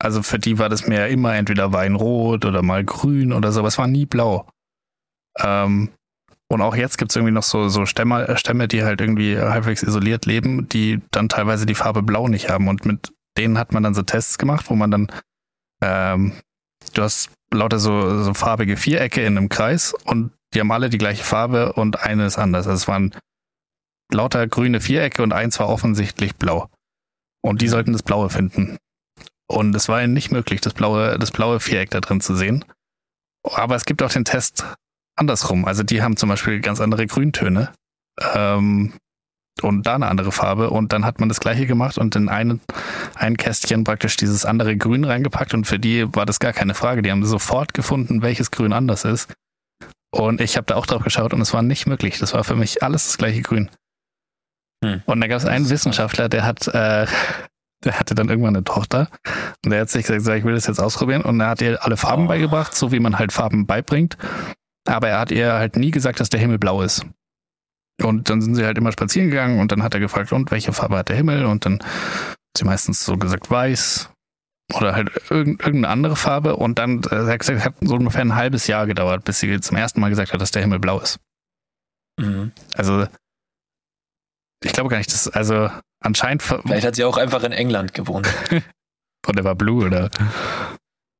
Also 0.00 0.22
für 0.22 0.40
die 0.40 0.58
war 0.58 0.68
das 0.68 0.88
Meer 0.88 1.08
immer 1.08 1.34
entweder 1.36 1.72
Weinrot 1.72 2.44
oder 2.44 2.60
mal 2.62 2.84
grün 2.84 3.32
oder 3.32 3.52
so, 3.52 3.60
aber 3.60 3.68
es 3.68 3.78
war 3.78 3.86
nie 3.86 4.04
blau. 4.04 4.48
Ähm, 5.38 5.90
und 6.48 6.60
auch 6.60 6.74
jetzt 6.74 6.98
gibt 6.98 7.12
es 7.12 7.16
irgendwie 7.16 7.32
noch 7.32 7.44
so, 7.44 7.68
so 7.68 7.86
Stämme, 7.86 8.26
äh, 8.26 8.36
Stämme, 8.36 8.66
die 8.66 8.82
halt 8.82 9.00
irgendwie 9.00 9.38
halbwegs 9.38 9.84
isoliert 9.84 10.26
leben, 10.26 10.68
die 10.68 11.00
dann 11.12 11.28
teilweise 11.28 11.66
die 11.66 11.76
Farbe 11.76 12.02
blau 12.02 12.26
nicht 12.26 12.50
haben. 12.50 12.66
Und 12.66 12.84
mit 12.84 13.12
denen 13.38 13.58
hat 13.58 13.72
man 13.72 13.84
dann 13.84 13.94
so 13.94 14.02
Tests 14.02 14.38
gemacht, 14.38 14.66
wo 14.68 14.74
man 14.74 14.90
dann, 14.90 15.12
ähm, 15.80 16.32
du 16.94 17.02
hast 17.02 17.30
lauter 17.52 17.78
so, 17.78 18.24
so 18.24 18.34
farbige 18.34 18.76
Vierecke 18.76 19.24
in 19.24 19.38
einem 19.38 19.48
Kreis 19.48 19.94
und 20.04 20.32
die 20.52 20.60
haben 20.60 20.72
alle 20.72 20.90
die 20.90 20.98
gleiche 20.98 21.22
Farbe 21.22 21.72
und 21.74 22.02
eine 22.02 22.26
ist 22.26 22.38
anders. 22.38 22.66
Also 22.66 22.76
es 22.76 22.88
waren 22.88 23.14
lauter 24.12 24.46
grüne 24.48 24.80
Vierecke 24.80 25.22
und 25.22 25.32
eins 25.32 25.60
war 25.60 25.68
offensichtlich 25.68 26.34
blau. 26.34 26.68
Und 27.44 27.60
die 27.60 27.68
sollten 27.68 27.92
das 27.92 28.02
Blaue 28.02 28.30
finden. 28.30 28.78
Und 29.46 29.76
es 29.76 29.88
war 29.90 30.02
ihnen 30.02 30.14
nicht 30.14 30.32
möglich, 30.32 30.62
das 30.62 30.72
blaue, 30.72 31.18
das 31.18 31.30
blaue 31.30 31.60
Viereck 31.60 31.90
da 31.90 32.00
drin 32.00 32.22
zu 32.22 32.34
sehen. 32.34 32.64
Aber 33.42 33.76
es 33.76 33.84
gibt 33.84 34.02
auch 34.02 34.10
den 34.10 34.24
Test 34.24 34.64
andersrum. 35.14 35.66
Also 35.66 35.82
die 35.82 36.00
haben 36.00 36.16
zum 36.16 36.30
Beispiel 36.30 36.60
ganz 36.60 36.80
andere 36.80 37.06
Grüntöne 37.06 37.70
ähm, 38.34 38.94
und 39.60 39.86
da 39.86 39.96
eine 39.96 40.06
andere 40.06 40.32
Farbe. 40.32 40.70
Und 40.70 40.94
dann 40.94 41.04
hat 41.04 41.20
man 41.20 41.28
das 41.28 41.38
gleiche 41.38 41.66
gemacht 41.66 41.98
und 41.98 42.16
in 42.16 42.30
einen, 42.30 42.62
ein 43.14 43.36
Kästchen 43.36 43.84
praktisch 43.84 44.16
dieses 44.16 44.46
andere 44.46 44.78
Grün 44.78 45.04
reingepackt. 45.04 45.52
Und 45.52 45.66
für 45.66 45.78
die 45.78 46.06
war 46.14 46.24
das 46.24 46.38
gar 46.38 46.54
keine 46.54 46.72
Frage. 46.72 47.02
Die 47.02 47.10
haben 47.10 47.26
sofort 47.26 47.74
gefunden, 47.74 48.22
welches 48.22 48.52
Grün 48.52 48.72
anders 48.72 49.04
ist. 49.04 49.30
Und 50.10 50.40
ich 50.40 50.56
habe 50.56 50.64
da 50.64 50.76
auch 50.76 50.86
drauf 50.86 51.04
geschaut 51.04 51.34
und 51.34 51.42
es 51.42 51.52
war 51.52 51.60
nicht 51.60 51.86
möglich. 51.86 52.18
Das 52.18 52.32
war 52.32 52.42
für 52.42 52.56
mich 52.56 52.82
alles 52.82 53.04
das 53.04 53.18
gleiche 53.18 53.42
Grün. 53.42 53.68
Hm. 54.84 55.02
Und 55.06 55.20
da 55.20 55.26
gab 55.26 55.38
es 55.38 55.46
einen 55.46 55.68
Wissenschaftler, 55.70 56.28
der 56.28 56.44
hat, 56.44 56.66
äh, 56.68 57.06
der 57.84 57.98
hatte 57.98 58.14
dann 58.14 58.28
irgendwann 58.28 58.56
eine 58.56 58.64
Tochter 58.64 59.08
und 59.64 59.70
der 59.70 59.82
hat 59.82 59.90
sich 59.90 60.06
gesagt, 60.06 60.38
ich 60.38 60.44
will 60.44 60.54
das 60.54 60.66
jetzt 60.66 60.80
ausprobieren 60.80 61.22
und 61.22 61.40
er 61.40 61.48
hat 61.48 61.62
ihr 61.62 61.82
alle 61.84 61.96
Farben 61.96 62.24
Oh. 62.24 62.28
beigebracht, 62.28 62.74
so 62.74 62.92
wie 62.92 63.00
man 63.00 63.18
halt 63.18 63.32
Farben 63.32 63.66
beibringt. 63.66 64.16
Aber 64.86 65.08
er 65.08 65.18
hat 65.18 65.30
ihr 65.30 65.52
halt 65.52 65.76
nie 65.76 65.90
gesagt, 65.90 66.20
dass 66.20 66.28
der 66.28 66.40
Himmel 66.40 66.58
blau 66.58 66.82
ist. 66.82 67.06
Und 68.02 68.28
dann 68.28 68.42
sind 68.42 68.54
sie 68.56 68.64
halt 68.64 68.76
immer 68.76 68.92
spazieren 68.92 69.30
gegangen 69.30 69.60
und 69.60 69.70
dann 69.70 69.82
hat 69.82 69.94
er 69.94 70.00
gefragt, 70.00 70.32
und 70.32 70.50
welche 70.50 70.72
Farbe 70.72 70.98
hat 70.98 71.08
der 71.08 71.16
Himmel? 71.16 71.44
Und 71.46 71.64
dann 71.64 71.78
hat 71.80 72.36
sie 72.58 72.64
meistens 72.64 73.04
so 73.04 73.16
gesagt 73.16 73.50
weiß 73.50 74.10
oder 74.74 74.94
halt 74.94 75.10
irgend, 75.30 75.60
irgendeine 75.60 75.88
andere 75.88 76.16
Farbe. 76.16 76.56
Und 76.56 76.78
dann 76.78 77.02
äh, 77.04 77.26
hat 77.30 77.38
gesagt, 77.40 77.64
hat 77.64 77.74
so 77.80 77.94
ungefähr 77.94 78.22
ein 78.22 78.34
halbes 78.34 78.66
Jahr 78.66 78.86
gedauert, 78.86 79.24
bis 79.24 79.38
sie 79.40 79.60
zum 79.60 79.76
ersten 79.76 80.00
Mal 80.00 80.08
gesagt 80.10 80.32
hat, 80.32 80.40
dass 80.40 80.50
der 80.50 80.62
Himmel 80.62 80.80
blau 80.80 81.00
ist. 81.00 81.20
mhm. 82.20 82.52
Also 82.74 83.06
ich 84.64 84.72
glaube 84.72 84.90
gar 84.90 84.98
nicht, 84.98 85.12
dass, 85.12 85.28
also 85.28 85.70
anscheinend 86.00 86.42
vielleicht 86.42 86.86
hat 86.86 86.94
sie 86.96 87.04
auch 87.04 87.16
einfach 87.16 87.42
in 87.44 87.52
England 87.52 87.94
gewohnt. 87.94 88.28
und 89.26 89.36
der 89.36 89.44
war 89.44 89.54
blue 89.54 89.86
oder. 89.86 90.10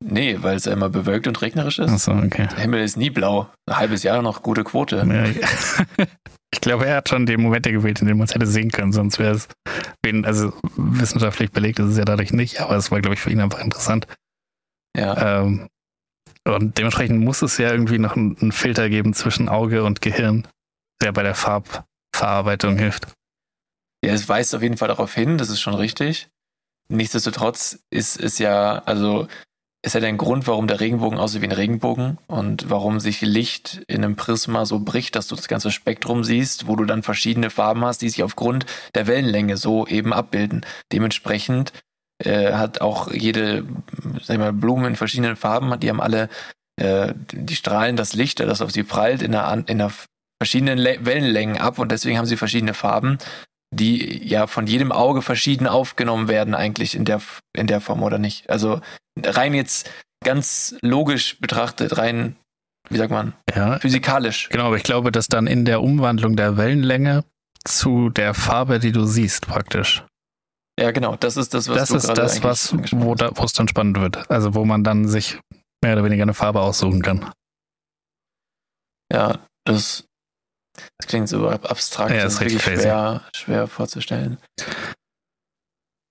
Nee, 0.04 0.38
weil 0.42 0.56
es 0.56 0.66
ja 0.66 0.72
immer 0.72 0.90
bewölkt 0.90 1.26
und 1.26 1.40
regnerisch 1.40 1.78
ist. 1.78 1.90
Achso, 1.90 2.12
okay. 2.12 2.48
Der 2.50 2.58
Himmel 2.58 2.82
ist 2.82 2.96
nie 2.96 3.10
blau. 3.10 3.48
Ein 3.66 3.78
halbes 3.78 4.02
Jahr 4.02 4.20
noch 4.20 4.42
gute 4.42 4.62
Quote. 4.62 4.96
Ja, 4.96 5.24
ich, 5.24 6.60
glaube, 6.60 6.86
er 6.86 6.96
hat 6.96 7.08
schon 7.08 7.26
den 7.26 7.40
Momente 7.40 7.72
gewählt, 7.72 8.00
in 8.02 8.08
dem 8.08 8.18
man 8.18 8.26
es 8.26 8.34
hätte 8.34 8.46
sehen 8.46 8.70
können, 8.70 8.92
sonst 8.92 9.18
wäre 9.18 9.34
es, 9.34 9.48
also 10.24 10.52
wissenschaftlich 10.76 11.52
belegt 11.52 11.78
ist 11.78 11.86
es 11.86 11.96
ja 11.96 12.04
dadurch 12.04 12.32
nicht, 12.32 12.60
aber 12.60 12.76
es 12.76 12.90
war, 12.90 13.00
glaube 13.00 13.14
ich, 13.14 13.20
für 13.20 13.30
ihn 13.30 13.40
einfach 13.40 13.60
interessant. 13.60 14.06
Ja. 14.96 15.40
Ähm, 15.40 15.68
und 16.46 16.76
dementsprechend 16.76 17.24
muss 17.24 17.40
es 17.42 17.56
ja 17.56 17.72
irgendwie 17.72 17.98
noch 17.98 18.16
einen 18.16 18.52
Filter 18.52 18.90
geben 18.90 19.14
zwischen 19.14 19.48
Auge 19.48 19.84
und 19.84 20.02
Gehirn, 20.02 20.46
der 21.02 21.12
bei 21.12 21.22
der 21.22 21.34
Farbverarbeitung 21.34 22.76
hilft. 22.76 23.08
Ja, 24.04 24.12
es 24.12 24.28
weist 24.28 24.54
auf 24.54 24.62
jeden 24.62 24.76
Fall 24.76 24.88
darauf 24.88 25.14
hin, 25.14 25.38
das 25.38 25.48
ist 25.48 25.60
schon 25.60 25.74
richtig. 25.74 26.28
Nichtsdestotrotz 26.88 27.78
ist 27.90 28.20
es 28.20 28.38
ja, 28.38 28.82
also 28.84 29.26
es 29.82 29.94
hat 29.94 30.02
einen 30.02 30.18
Grund, 30.18 30.46
warum 30.46 30.66
der 30.66 30.80
Regenbogen 30.80 31.18
aussieht 31.18 31.42
wie 31.42 31.46
ein 31.46 31.52
Regenbogen 31.52 32.18
und 32.26 32.70
warum 32.70 33.00
sich 33.00 33.20
Licht 33.20 33.82
in 33.86 34.02
einem 34.02 34.16
Prisma 34.16 34.64
so 34.64 34.78
bricht, 34.78 35.14
dass 35.14 35.28
du 35.28 35.36
das 35.36 35.48
ganze 35.48 35.70
Spektrum 35.70 36.24
siehst, 36.24 36.66
wo 36.66 36.76
du 36.76 36.84
dann 36.84 37.02
verschiedene 37.02 37.50
Farben 37.50 37.84
hast, 37.84 38.00
die 38.00 38.08
sich 38.08 38.22
aufgrund 38.22 38.66
der 38.94 39.06
Wellenlänge 39.06 39.56
so 39.56 39.86
eben 39.86 40.12
abbilden. 40.12 40.64
Dementsprechend 40.92 41.72
äh, 42.18 42.52
hat 42.52 42.80
auch 42.80 43.12
jede, 43.12 43.64
sag 44.22 44.38
mal, 44.38 44.52
Blume 44.52 44.86
in 44.86 44.96
verschiedenen 44.96 45.36
Farben, 45.36 45.78
die 45.80 45.90
haben 45.90 46.00
alle, 46.00 46.28
äh, 46.76 47.12
die 47.32 47.56
strahlen 47.56 47.96
das 47.96 48.14
Licht, 48.14 48.40
das 48.40 48.62
auf 48.62 48.70
sie 48.70 48.84
prallt, 48.84 49.20
in 49.20 49.34
einer, 49.34 49.68
in 49.68 49.80
einer 49.80 49.92
verschiedenen 50.40 50.78
Le 50.78 50.98
Wellenlängen 51.00 51.58
ab 51.58 51.78
und 51.78 51.92
deswegen 51.92 52.16
haben 52.18 52.26
sie 52.26 52.36
verschiedene 52.36 52.74
Farben 52.74 53.18
die 53.74 54.26
ja 54.26 54.46
von 54.46 54.66
jedem 54.66 54.92
Auge 54.92 55.22
verschieden 55.22 55.66
aufgenommen 55.66 56.28
werden, 56.28 56.54
eigentlich 56.54 56.94
in 56.94 57.04
der, 57.04 57.20
in 57.56 57.66
der 57.66 57.80
Form 57.80 58.02
oder 58.02 58.18
nicht. 58.18 58.48
Also 58.50 58.80
rein 59.22 59.54
jetzt 59.54 59.90
ganz 60.24 60.76
logisch 60.80 61.38
betrachtet, 61.40 61.98
rein, 61.98 62.36
wie 62.88 62.96
sagt 62.98 63.10
man, 63.10 63.34
Ja, 63.54 63.78
physikalisch. 63.78 64.48
genau, 64.48 64.66
aber 64.66 64.76
ich 64.76 64.82
glaube, 64.82 65.12
dass 65.12 65.28
dann 65.28 65.46
in 65.46 65.64
der 65.64 65.82
Umwandlung 65.82 66.36
der 66.36 66.56
Wellenlänge 66.56 67.24
zu 67.64 68.10
der 68.10 68.34
Farbe, 68.34 68.78
die 68.78 68.92
du 68.92 69.04
siehst, 69.04 69.46
praktisch. 69.46 70.04
Ja, 70.78 70.90
genau, 70.90 71.16
das 71.16 71.36
ist 71.36 71.54
das, 71.54 71.68
was 71.68 71.76
das 71.76 71.90
ist 71.90 72.08
das, 72.18 72.42
was, 72.42 72.74
wo, 72.92 73.14
da, 73.14 73.30
wo 73.34 73.44
es 73.44 73.52
dann 73.52 73.68
spannend 73.68 74.00
wird. 74.00 74.28
Also 74.30 74.54
wo 74.54 74.64
man 74.64 74.82
dann 74.82 75.06
sich 75.06 75.38
mehr 75.82 75.92
oder 75.92 76.04
weniger 76.04 76.22
eine 76.24 76.34
Farbe 76.34 76.60
aussuchen 76.60 77.00
kann. 77.00 77.30
Ja, 79.12 79.38
das, 79.64 80.04
das 80.98 81.06
klingt 81.06 81.28
so 81.28 81.48
ab- 81.48 81.70
abstrakt. 81.70 82.10
Ja, 82.12 82.24
das 82.24 82.34
ist 82.34 82.40
richtig 82.40 82.62
schwer, 82.62 83.22
schwer 83.34 83.66
vorzustellen. 83.68 84.38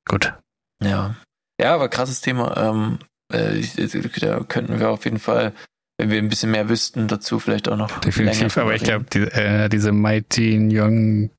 Gut. 0.07 0.34
Ja. 0.81 1.15
Ja, 1.61 1.76
aber 1.76 1.90
krasses 1.90 2.22
Thema. 2.22 2.57
Ähm, 2.57 2.99
äh, 3.34 3.56
ich- 3.57 3.73
da 3.76 4.40
könnten 4.41 4.80
wir 4.80 4.90
auf 4.90 5.06
jeden 5.06 5.19
Fall, 5.19 5.53
wenn 5.98 6.10
wir 6.10 6.18
ein 6.18 6.30
bisschen 6.30 6.52
mehr 6.52 6.69
wüssten, 6.69 7.07
dazu 7.07 7.40
vielleicht 7.40 7.69
auch 7.69 7.77
noch 7.77 7.99
Definitiv, 7.99 8.57
aber 8.57 8.76
ich 8.76 8.84
glaube, 8.84 9.06
die, 9.06 9.19
äh, 9.19 9.69
diese 9.69 9.91
Mighty 9.91 10.57
Young 10.72 11.30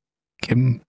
Kim. 0.42 0.80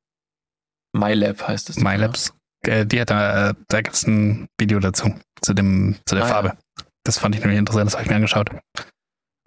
MyLab 0.95 1.47
heißt 1.47 1.69
es. 1.69 1.77
MyLabs, 1.77 2.33
äh, 2.65 2.85
die 2.85 3.01
hat 3.01 3.09
da, 3.09 3.49
äh, 3.49 3.53
da 3.67 3.81
gibt 3.81 3.95
es 3.95 4.07
ein 4.07 4.47
Video 4.59 4.79
dazu, 4.79 5.13
zu 5.41 5.53
dem, 5.53 5.97
zu 6.05 6.15
der 6.15 6.23
Ah, 6.23 6.27
ja. 6.27 6.33
Farbe. 6.33 6.57
Das 7.03 7.17
fand 7.17 7.35
ich 7.35 7.41
nämlich 7.41 7.59
interessant, 7.59 7.87
das 7.87 7.93
habe 7.95 8.03
ich 8.03 8.09
mir 8.09 8.15
angeschaut. 8.15 8.49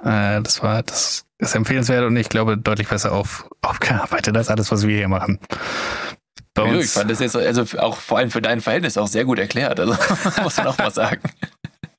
Äh, 0.03 0.43
das 0.43 0.63
war, 0.63 0.83
das 0.83 1.25
ist 1.39 1.55
empfehlenswert 1.55 2.05
und 2.05 2.17
ich 2.17 2.29
glaube 2.29 2.57
deutlich 2.59 2.89
besser 2.89 3.13
auf, 3.13 3.49
aufgearbeitet 3.63 4.37
als 4.37 4.49
alles, 4.49 4.71
was 4.71 4.87
wir 4.87 4.97
hier 4.97 5.09
machen. 5.09 5.39
Bei 6.55 6.65
Ja, 6.65 6.73
ich 6.73 6.77
uns, 6.79 6.93
fand 6.93 7.11
das 7.11 7.21
jetzt 7.21 7.37
also 7.37 7.79
auch 7.79 7.97
vor 7.99 8.19
allem 8.19 8.31
für 8.31 8.43
dein 8.43 8.61
Verhältnis 8.61 8.97
auch 8.99 9.07
sehr 9.09 9.25
gut 9.25 9.39
erklärt. 9.39 9.79
Also 9.81 9.97
muss 10.43 10.57
man 10.57 10.67
auch 10.69 10.79
mal 10.79 10.93
sagen. 10.93 11.21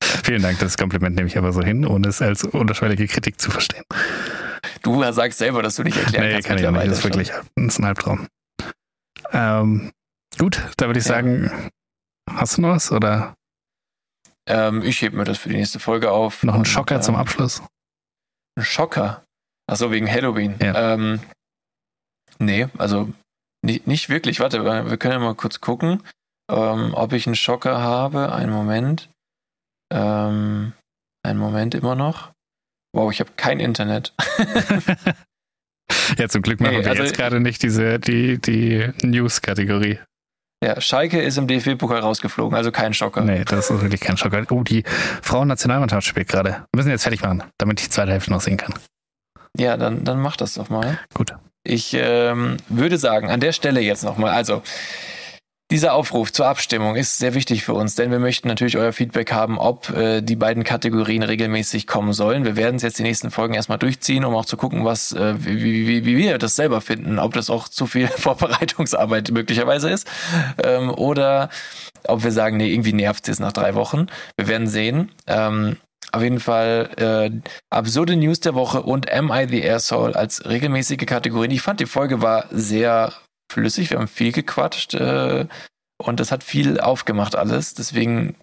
vielen 0.01 0.41
Dank, 0.41 0.59
das 0.59 0.77
Kompliment 0.77 1.15
nehme 1.15 1.27
ich 1.27 1.37
aber 1.37 1.51
so 1.53 1.61
hin, 1.61 1.85
ohne 1.85 2.07
es 2.09 2.21
als 2.21 2.43
unterschwellige 2.43 3.07
Kritik 3.07 3.39
zu 3.39 3.51
verstehen. 3.51 3.83
Du 4.81 5.01
sagst 5.11 5.37
selber, 5.39 5.61
dass 5.61 5.75
du 5.75 5.83
nicht 5.83 5.97
erklären 5.97 6.25
Nee, 6.25 6.31
kannst. 6.33 6.47
kann 6.47 6.57
ich 6.57 6.67
auch 6.67 6.71
nicht, 6.71 6.87
das 6.87 6.99
ist 6.99 7.03
wirklich 7.03 7.29
das 7.29 7.45
ist 7.55 7.79
ein 7.79 7.85
Albtraum. 7.85 8.27
Ähm, 9.31 9.91
gut, 10.37 10.61
da 10.77 10.87
würde 10.87 10.99
ich 10.99 11.05
Ja. 11.05 11.15
sagen, 11.15 11.69
hast 12.29 12.57
du 12.57 12.61
noch 12.61 12.69
was 12.69 12.91
oder. 12.91 13.35
Ähm, 14.47 14.81
ich 14.81 15.01
hebe 15.01 15.15
mir 15.17 15.25
das 15.25 15.37
für 15.37 15.49
die 15.49 15.55
nächste 15.57 15.79
Folge 15.79 16.11
auf. 16.11 16.43
noch 16.43 16.53
ein 16.55 16.59
Und, 16.59 16.65
Schocker 16.65 17.01
zum 17.01 17.15
ähm, 17.15 17.21
Abschluss? 17.21 17.61
Ein 18.59 18.63
Schocker. 18.65 19.23
Achso, 19.67 19.91
wegen 19.91 20.09
Halloween. 20.11 20.55
Ja. 20.61 20.93
Ähm, 20.93 21.19
nee, 22.39 22.67
also 22.77 23.11
nicht, 23.61 23.87
nicht 23.87 24.09
wirklich. 24.09 24.39
Warte, 24.39 24.63
wir 24.63 24.89
wir 24.89 24.97
können 24.97 25.13
ja 25.13 25.19
mal 25.19 25.35
kurz 25.35 25.61
gucken, 25.61 26.03
ähm, 26.51 26.93
ob 26.93 27.13
ich 27.13 27.25
einen 27.27 27.35
Schocker 27.35 27.79
habe. 27.81 28.31
Einen 28.33 28.51
Moment. 28.51 29.09
Ähm, 29.91 30.73
einen 31.23 31.39
Moment 31.39 31.75
immer 31.75 31.95
noch. 31.95 32.31
Wow, 32.95 33.11
ich 33.11 33.19
habe 33.19 33.31
kein 33.35 33.59
Internet. 33.59 34.13
Ja, 36.17 36.27
zum 36.27 36.41
Glück 36.41 36.59
machen 36.59 36.77
Nee, 36.77 36.83
wir 36.83 36.89
also- 36.91 37.03
jetzt 37.03 37.15
gerade 37.15 37.39
nicht 37.39 37.61
diese, 37.63 37.99
die, 37.99 38.39
die 38.39 38.91
News-Kategorie. 39.03 39.99
Ja, 40.63 40.81
Schalke 40.81 41.21
ist 41.21 41.37
im 41.37 41.47
DFB-Pokal 41.47 41.99
rausgeflogen, 41.99 42.55
also 42.57 42.71
kein 42.71 42.93
Schocker. 42.93 43.21
Nee, 43.21 43.45
das 43.45 43.69
ist 43.69 43.81
wirklich 43.81 44.01
kein 44.01 44.17
Schocker. 44.17 44.43
Oh, 44.49 44.63
die 44.63 44.83
Frauen-Nationalmannschaft 45.21 46.05
spielt 46.05 46.27
gerade. 46.27 46.49
Wir 46.49 46.77
müssen 46.77 46.89
jetzt 46.89 47.03
fertig 47.03 47.21
machen, 47.21 47.43
damit 47.57 47.79
ich 47.79 47.87
die 47.87 47.91
zweite 47.93 48.11
Hälfte 48.11 48.31
noch 48.31 48.41
sehen 48.41 48.57
kann. 48.57 48.73
Ja, 49.57 49.77
dann, 49.77 50.03
dann 50.03 50.19
mach 50.19 50.35
das 50.35 50.55
doch 50.55 50.69
mal. 50.69 50.99
Gut. 51.13 51.33
Ich 51.63 51.93
ähm, 51.93 52.57
würde 52.67 52.97
sagen, 52.97 53.29
an 53.29 53.39
der 53.39 53.53
Stelle 53.53 53.79
jetzt 53.79 54.03
nochmal, 54.03 54.31
also 54.31 54.61
dieser 55.71 55.93
Aufruf 55.93 56.33
zur 56.33 56.47
Abstimmung 56.47 56.95
ist 56.95 57.19
sehr 57.19 57.35
wichtig 57.35 57.63
für 57.63 57.73
uns, 57.73 57.93
denn 57.93 58.09
wir 58.09 58.17
möchten 58.17 58.47
natürlich 58.47 58.77
euer 58.77 58.91
Feedback 58.91 59.31
haben, 59.31 59.59
ob 59.59 59.89
äh, 59.91 60.21
die 60.21 60.35
beiden 60.35 60.63
Kategorien 60.63 61.21
regelmäßig 61.21 61.85
kommen 61.85 62.11
sollen. 62.13 62.43
Wir 62.43 62.55
werden 62.55 62.77
es 62.77 62.81
jetzt 62.81 62.97
die 62.97 63.03
nächsten 63.03 63.29
Folgen 63.29 63.53
erstmal 63.53 63.77
durchziehen, 63.77 64.25
um 64.25 64.33
auch 64.35 64.45
zu 64.45 64.57
gucken, 64.57 64.83
was, 64.83 65.11
äh, 65.11 65.35
wie, 65.37 65.87
wie, 65.87 66.05
wie 66.05 66.17
wir 66.17 66.39
das 66.39 66.55
selber 66.55 66.81
finden, 66.81 67.19
ob 67.19 67.33
das 67.33 67.51
auch 67.51 67.67
zu 67.67 67.85
viel 67.85 68.07
Vorbereitungsarbeit 68.07 69.29
möglicherweise 69.29 69.91
ist 69.91 70.09
ähm, 70.63 70.89
oder 70.89 71.49
ob 72.07 72.23
wir 72.23 72.31
sagen, 72.31 72.57
nee, 72.57 72.73
irgendwie 72.73 72.93
nervt 72.93 73.27
es 73.29 73.39
nach 73.39 73.53
drei 73.53 73.75
Wochen. 73.75 74.07
Wir 74.37 74.47
werden 74.47 74.67
sehen. 74.67 75.11
Ähm, 75.27 75.77
auf 76.11 76.23
jeden 76.23 76.39
Fall 76.39 76.89
äh, 76.97 77.49
absurde 77.69 78.15
News 78.15 78.39
der 78.39 78.55
Woche 78.55 78.81
und 78.81 79.11
Am 79.11 79.31
I 79.31 79.47
the 79.47 79.69
Asshole 79.69 80.15
als 80.15 80.43
regelmäßige 80.49 81.05
Kategorien. 81.05 81.51
Ich 81.51 81.61
fand 81.61 81.79
die 81.79 81.85
Folge 81.85 82.23
war 82.23 82.45
sehr 82.49 83.13
flüssig, 83.49 83.89
wir 83.89 83.97
haben 83.97 84.07
viel 84.07 84.31
gequatscht 84.31 84.93
äh, 84.93 85.45
und 85.97 86.19
das 86.19 86.31
hat 86.31 86.43
viel 86.43 86.79
aufgemacht 86.79 87.35
alles. 87.35 87.73
Deswegen 87.73 88.35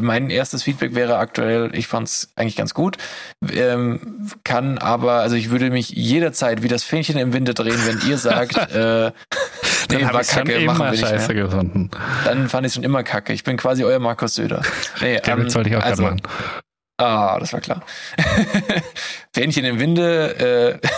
mein 0.00 0.30
erstes 0.30 0.62
Feedback 0.62 0.94
wäre 0.94 1.18
aktuell, 1.18 1.70
ich 1.74 1.86
fand 1.86 2.08
es 2.08 2.32
eigentlich 2.36 2.56
ganz 2.56 2.72
gut. 2.72 2.96
Ähm, 3.52 4.30
kann 4.44 4.78
aber, 4.78 5.14
also 5.14 5.36
ich 5.36 5.50
würde 5.50 5.70
mich 5.70 5.90
jederzeit 5.90 6.62
wie 6.62 6.68
das 6.68 6.82
Fähnchen 6.82 7.18
im 7.18 7.32
Winde 7.32 7.52
drehen, 7.52 7.78
wenn 7.84 8.00
ihr 8.08 8.16
sagt, 8.16 8.56
äh, 8.74 8.74
Dann 8.74 9.12
nee, 9.90 10.04
hab 10.04 10.14
war 10.14 10.24
schon 10.24 10.44
kacke, 10.44 10.60
machen 10.60 10.78
wir 10.78 10.86
immer 10.86 10.90
nicht 10.92 11.00
scheiße 11.00 11.34
mehr. 11.34 11.44
gefunden. 11.44 11.90
Dann 12.24 12.48
fand 12.48 12.66
ich 12.66 12.70
es 12.70 12.74
schon 12.74 12.84
immer 12.84 13.02
kacke. 13.02 13.32
Ich 13.32 13.44
bin 13.44 13.56
quasi 13.56 13.84
euer 13.84 13.98
Markus 13.98 14.34
Söder. 14.34 14.62
Nee, 15.00 15.20
ähm, 15.24 15.50
sollte 15.50 15.68
ich 15.68 15.76
auch 15.76 15.82
also, 15.82 16.04
machen. 16.04 16.22
Ah, 17.02 17.40
das 17.40 17.52
war 17.52 17.60
klar. 17.60 17.82
Fähnchen 19.34 19.64
im 19.64 19.80
Winde, 19.80 20.78
äh, 20.80 20.88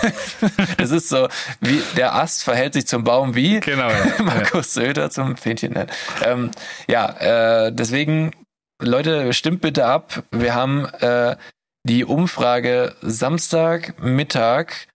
das 0.76 0.90
ist 0.90 1.08
so, 1.08 1.28
wie 1.62 1.82
der 1.96 2.14
Ast 2.14 2.44
verhält 2.44 2.74
sich 2.74 2.86
zum 2.86 3.04
Baum 3.04 3.34
wie 3.34 3.60
Genau, 3.60 3.88
ja. 3.88 4.04
Markus 4.22 4.74
Söder 4.74 5.08
zum 5.08 5.38
Fähnchen. 5.38 5.72
nennen. 5.72 5.90
Ähm, 6.22 6.50
ja, 6.88 7.66
äh, 7.66 7.72
deswegen, 7.72 8.32
Leute, 8.82 9.32
stimmt 9.32 9.62
bitte 9.62 9.86
ab. 9.86 10.24
Wir 10.30 10.54
haben 10.54 10.84
äh, 11.00 11.36
die 11.84 12.04
Umfrage 12.04 12.94
Samstag 13.00 13.94
Mittag 14.02 14.88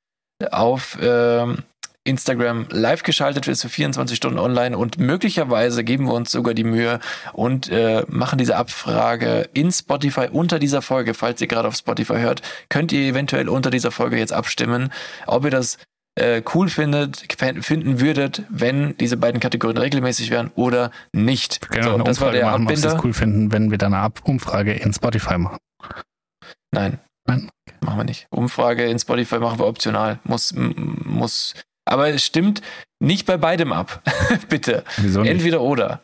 auf 0.52 0.96
ähm, 1.02 1.64
Instagram 2.10 2.68
live 2.72 3.04
geschaltet, 3.04 3.48
ist 3.48 3.62
für 3.62 3.70
24 3.70 4.18
Stunden 4.18 4.40
online 4.40 4.78
und 4.78 4.98
möglicherweise 4.98 5.84
geben 5.84 6.06
wir 6.06 6.14
uns 6.14 6.32
sogar 6.32 6.54
die 6.54 6.64
Mühe 6.64 7.00
und 7.34 7.70
äh, 7.70 8.04
machen 8.08 8.38
diese 8.38 8.58
Abfrage 8.58 9.50
in 9.54 9.72
Spotify 9.72 10.28
unter 10.32 10.60
dieser 10.60 10.82
Folge. 10.82 11.14
Falls 11.14 11.40
ihr 11.42 11.48
gerade 11.48 11.68
auf 11.68 11.76
Spotify 11.76 12.18
hört, 12.18 12.42
könnt 12.70 12.92
ihr 12.92 13.02
eventuell 13.02 13.48
unter 13.48 13.70
dieser 13.70 13.92
Folge 13.92 14.18
jetzt 14.18 14.34
abstimmen, 14.34 14.92
ob 15.28 15.46
ihr 15.46 15.52
das 15.52 15.78
äh, 16.16 16.42
cool 16.54 16.70
findet, 16.70 17.26
finden 17.62 18.00
würdet, 18.00 18.44
wenn 18.50 18.98
diese 18.98 19.16
beiden 19.16 19.40
Kategorien 19.40 19.78
regelmäßig 19.78 20.32
wären 20.32 20.52
oder 20.56 20.92
nicht. 21.14 21.62
Wir 21.62 21.80
können 21.82 21.88
auch 21.88 21.94
eine 21.96 22.04
das 22.04 22.20
war 22.20 22.28
Umfrage 22.28 22.38
der 22.38 22.52
machen, 22.52 22.64
ob 22.64 22.76
sie 22.76 22.76
Abbinder. 22.76 22.98
es 22.98 23.04
cool 23.04 23.14
finden, 23.14 23.52
wenn 23.52 23.72
wir 23.72 23.78
dann 23.78 23.94
eine 23.94 24.04
Ab 24.04 24.20
Umfrage 24.24 24.74
in 24.74 24.94
Spotify 24.94 25.38
machen. 25.38 25.58
Nein. 26.72 27.00
Nein. 27.28 27.50
Machen 27.82 27.98
wir 27.98 28.04
nicht. 28.04 28.28
Umfrage 28.32 28.86
in 28.86 29.00
Spotify 29.00 29.40
machen 29.40 29.60
wir 29.60 29.68
optional. 29.68 30.20
Muss, 30.24 30.54
muss. 30.56 31.54
Aber 31.86 32.10
es 32.10 32.24
stimmt 32.26 32.62
nicht 33.02 33.26
bei 33.26 33.38
beidem 33.38 33.72
ab. 33.74 34.02
Bitte. 34.50 34.84
Wieso 34.98 35.22
nicht? 35.22 35.32
Entweder 35.32 35.62
oder. 35.62 36.02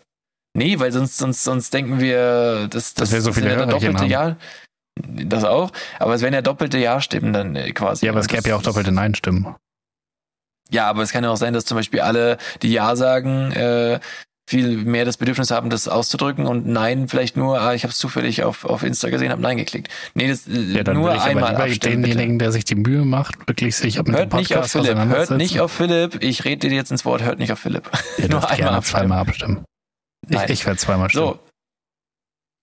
Nee, 0.57 0.79
weil 0.79 0.91
sonst, 0.91 1.17
sonst, 1.17 1.43
sonst 1.43 1.73
denken 1.73 1.99
wir, 1.99 2.67
das, 2.69 2.93
das, 2.93 3.09
Dass 3.09 3.11
wir 3.11 3.21
so 3.21 3.29
das 3.31 3.37
viele 3.37 3.51
ja 3.51 3.65
doppelte. 3.65 4.05
Ja. 4.05 4.37
Das 4.97 5.43
auch. 5.43 5.71
Aber 5.99 6.13
es 6.15 6.21
wären 6.21 6.33
ja 6.33 6.41
doppelte 6.41 6.77
Ja-Stimmen 6.77 7.33
dann 7.33 7.55
äh, 7.57 7.71
quasi. 7.71 8.05
Ja, 8.05 8.13
aber 8.13 8.21
es 8.21 8.27
gäbe 8.27 8.41
das- 8.43 8.49
ja 8.49 8.55
auch 8.55 8.61
doppelte 8.61 8.91
Nein-Stimmen. 8.93 9.55
Ja, 10.71 10.89
aber 10.89 11.03
es 11.03 11.11
kann 11.11 11.23
ja 11.23 11.29
auch 11.29 11.37
sein, 11.37 11.53
dass 11.53 11.65
zum 11.65 11.75
Beispiel 11.77 11.99
alle, 12.01 12.37
die 12.61 12.71
Ja 12.71 12.95
sagen, 12.95 13.51
äh, 13.51 13.99
viel 14.47 14.77
mehr 14.77 15.05
das 15.05 15.17
Bedürfnis 15.17 15.49
haben, 15.49 15.69
das 15.69 15.87
auszudrücken 15.87 16.45
und 16.45 16.67
Nein 16.67 17.07
vielleicht 17.07 17.35
nur, 17.35 17.59
ah, 17.59 17.73
ich 17.73 17.83
habe 17.83 17.91
es 17.91 17.97
zufällig 17.97 18.43
auf, 18.43 18.63
auf 18.65 18.83
Insta 18.83 19.09
gesehen, 19.09 19.31
habe 19.31 19.41
Nein 19.41 19.57
geklickt. 19.57 19.89
Nee, 20.13 20.27
das 20.27 20.43
Ja, 20.47 20.83
dann 20.83 20.97
nur 20.97 21.05
würde 21.05 21.17
ich 21.17 21.23
einmal 21.23 21.55
aber 21.55 21.67
lieber 21.67 21.79
denjenigen, 21.79 22.37
der 22.37 22.51
sich 22.51 22.63
die 22.65 22.75
Mühe 22.75 23.05
macht, 23.05 23.47
wirklich 23.47 23.75
sich 23.75 23.97
mit 23.97 24.15
Hört 24.15 24.31
dem 24.31 24.37
nicht 24.39 24.55
auf 24.55 24.61
Podcast 24.61 24.71
Philipp, 24.73 24.97
hört 25.09 25.31
nicht 25.31 25.59
auf 25.59 25.71
Philipp. 25.71 26.23
Ich 26.23 26.45
rede 26.45 26.69
dir 26.69 26.75
jetzt 26.75 26.91
ins 26.91 27.05
Wort, 27.05 27.23
hört 27.23 27.39
nicht 27.39 27.51
auf 27.51 27.59
Philipp. 27.59 27.89
Ihr 28.17 28.29
nur 28.29 28.39
einmal 28.43 28.57
gerne 28.57 28.77
abstimmen. 28.77 29.01
zweimal 29.01 29.19
abstimmen. 29.19 29.65
Ich, 30.29 30.35
Nein. 30.35 30.51
ich 30.51 30.65
werde 30.65 30.77
zweimal 30.79 31.09
stimmen. 31.09 31.27
So, 31.27 31.39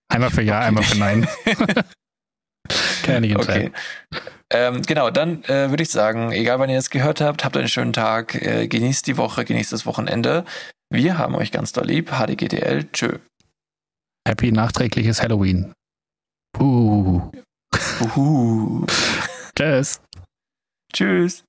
Einmal 0.08 0.30
für 0.30 0.42
Ja, 0.42 0.60
einmal 0.60 0.84
für 0.84 0.98
Nein. 0.98 1.26
Kann 3.02 3.22
nicht 3.22 3.34
entscheiden. 3.34 3.72
okay. 4.12 4.20
Ähm, 4.50 4.82
genau, 4.82 5.10
dann 5.10 5.42
äh, 5.44 5.70
würde 5.70 5.82
ich 5.82 5.88
sagen, 5.90 6.30
egal 6.32 6.58
wann 6.58 6.68
ihr 6.68 6.76
das 6.76 6.90
gehört 6.90 7.20
habt, 7.22 7.44
habt 7.44 7.56
einen 7.56 7.68
schönen 7.68 7.94
Tag, 7.94 8.34
äh, 8.34 8.68
genießt 8.68 9.06
die 9.06 9.16
Woche, 9.16 9.44
genießt 9.46 9.72
das 9.72 9.86
Wochenende. 9.86 10.44
Wir 10.92 11.16
haben 11.16 11.34
euch 11.34 11.50
ganz 11.50 11.72
doll 11.72 11.86
lieb. 11.86 12.10
HDGDL, 12.10 12.84
tschö. 12.92 13.18
Happy 14.28 14.52
nachträgliches 14.52 15.22
Halloween. 15.22 15.72
Uh. 16.58 17.32
Uhu. 18.02 18.84
Tschüss. 19.56 20.02
Tschüss. 20.92 21.44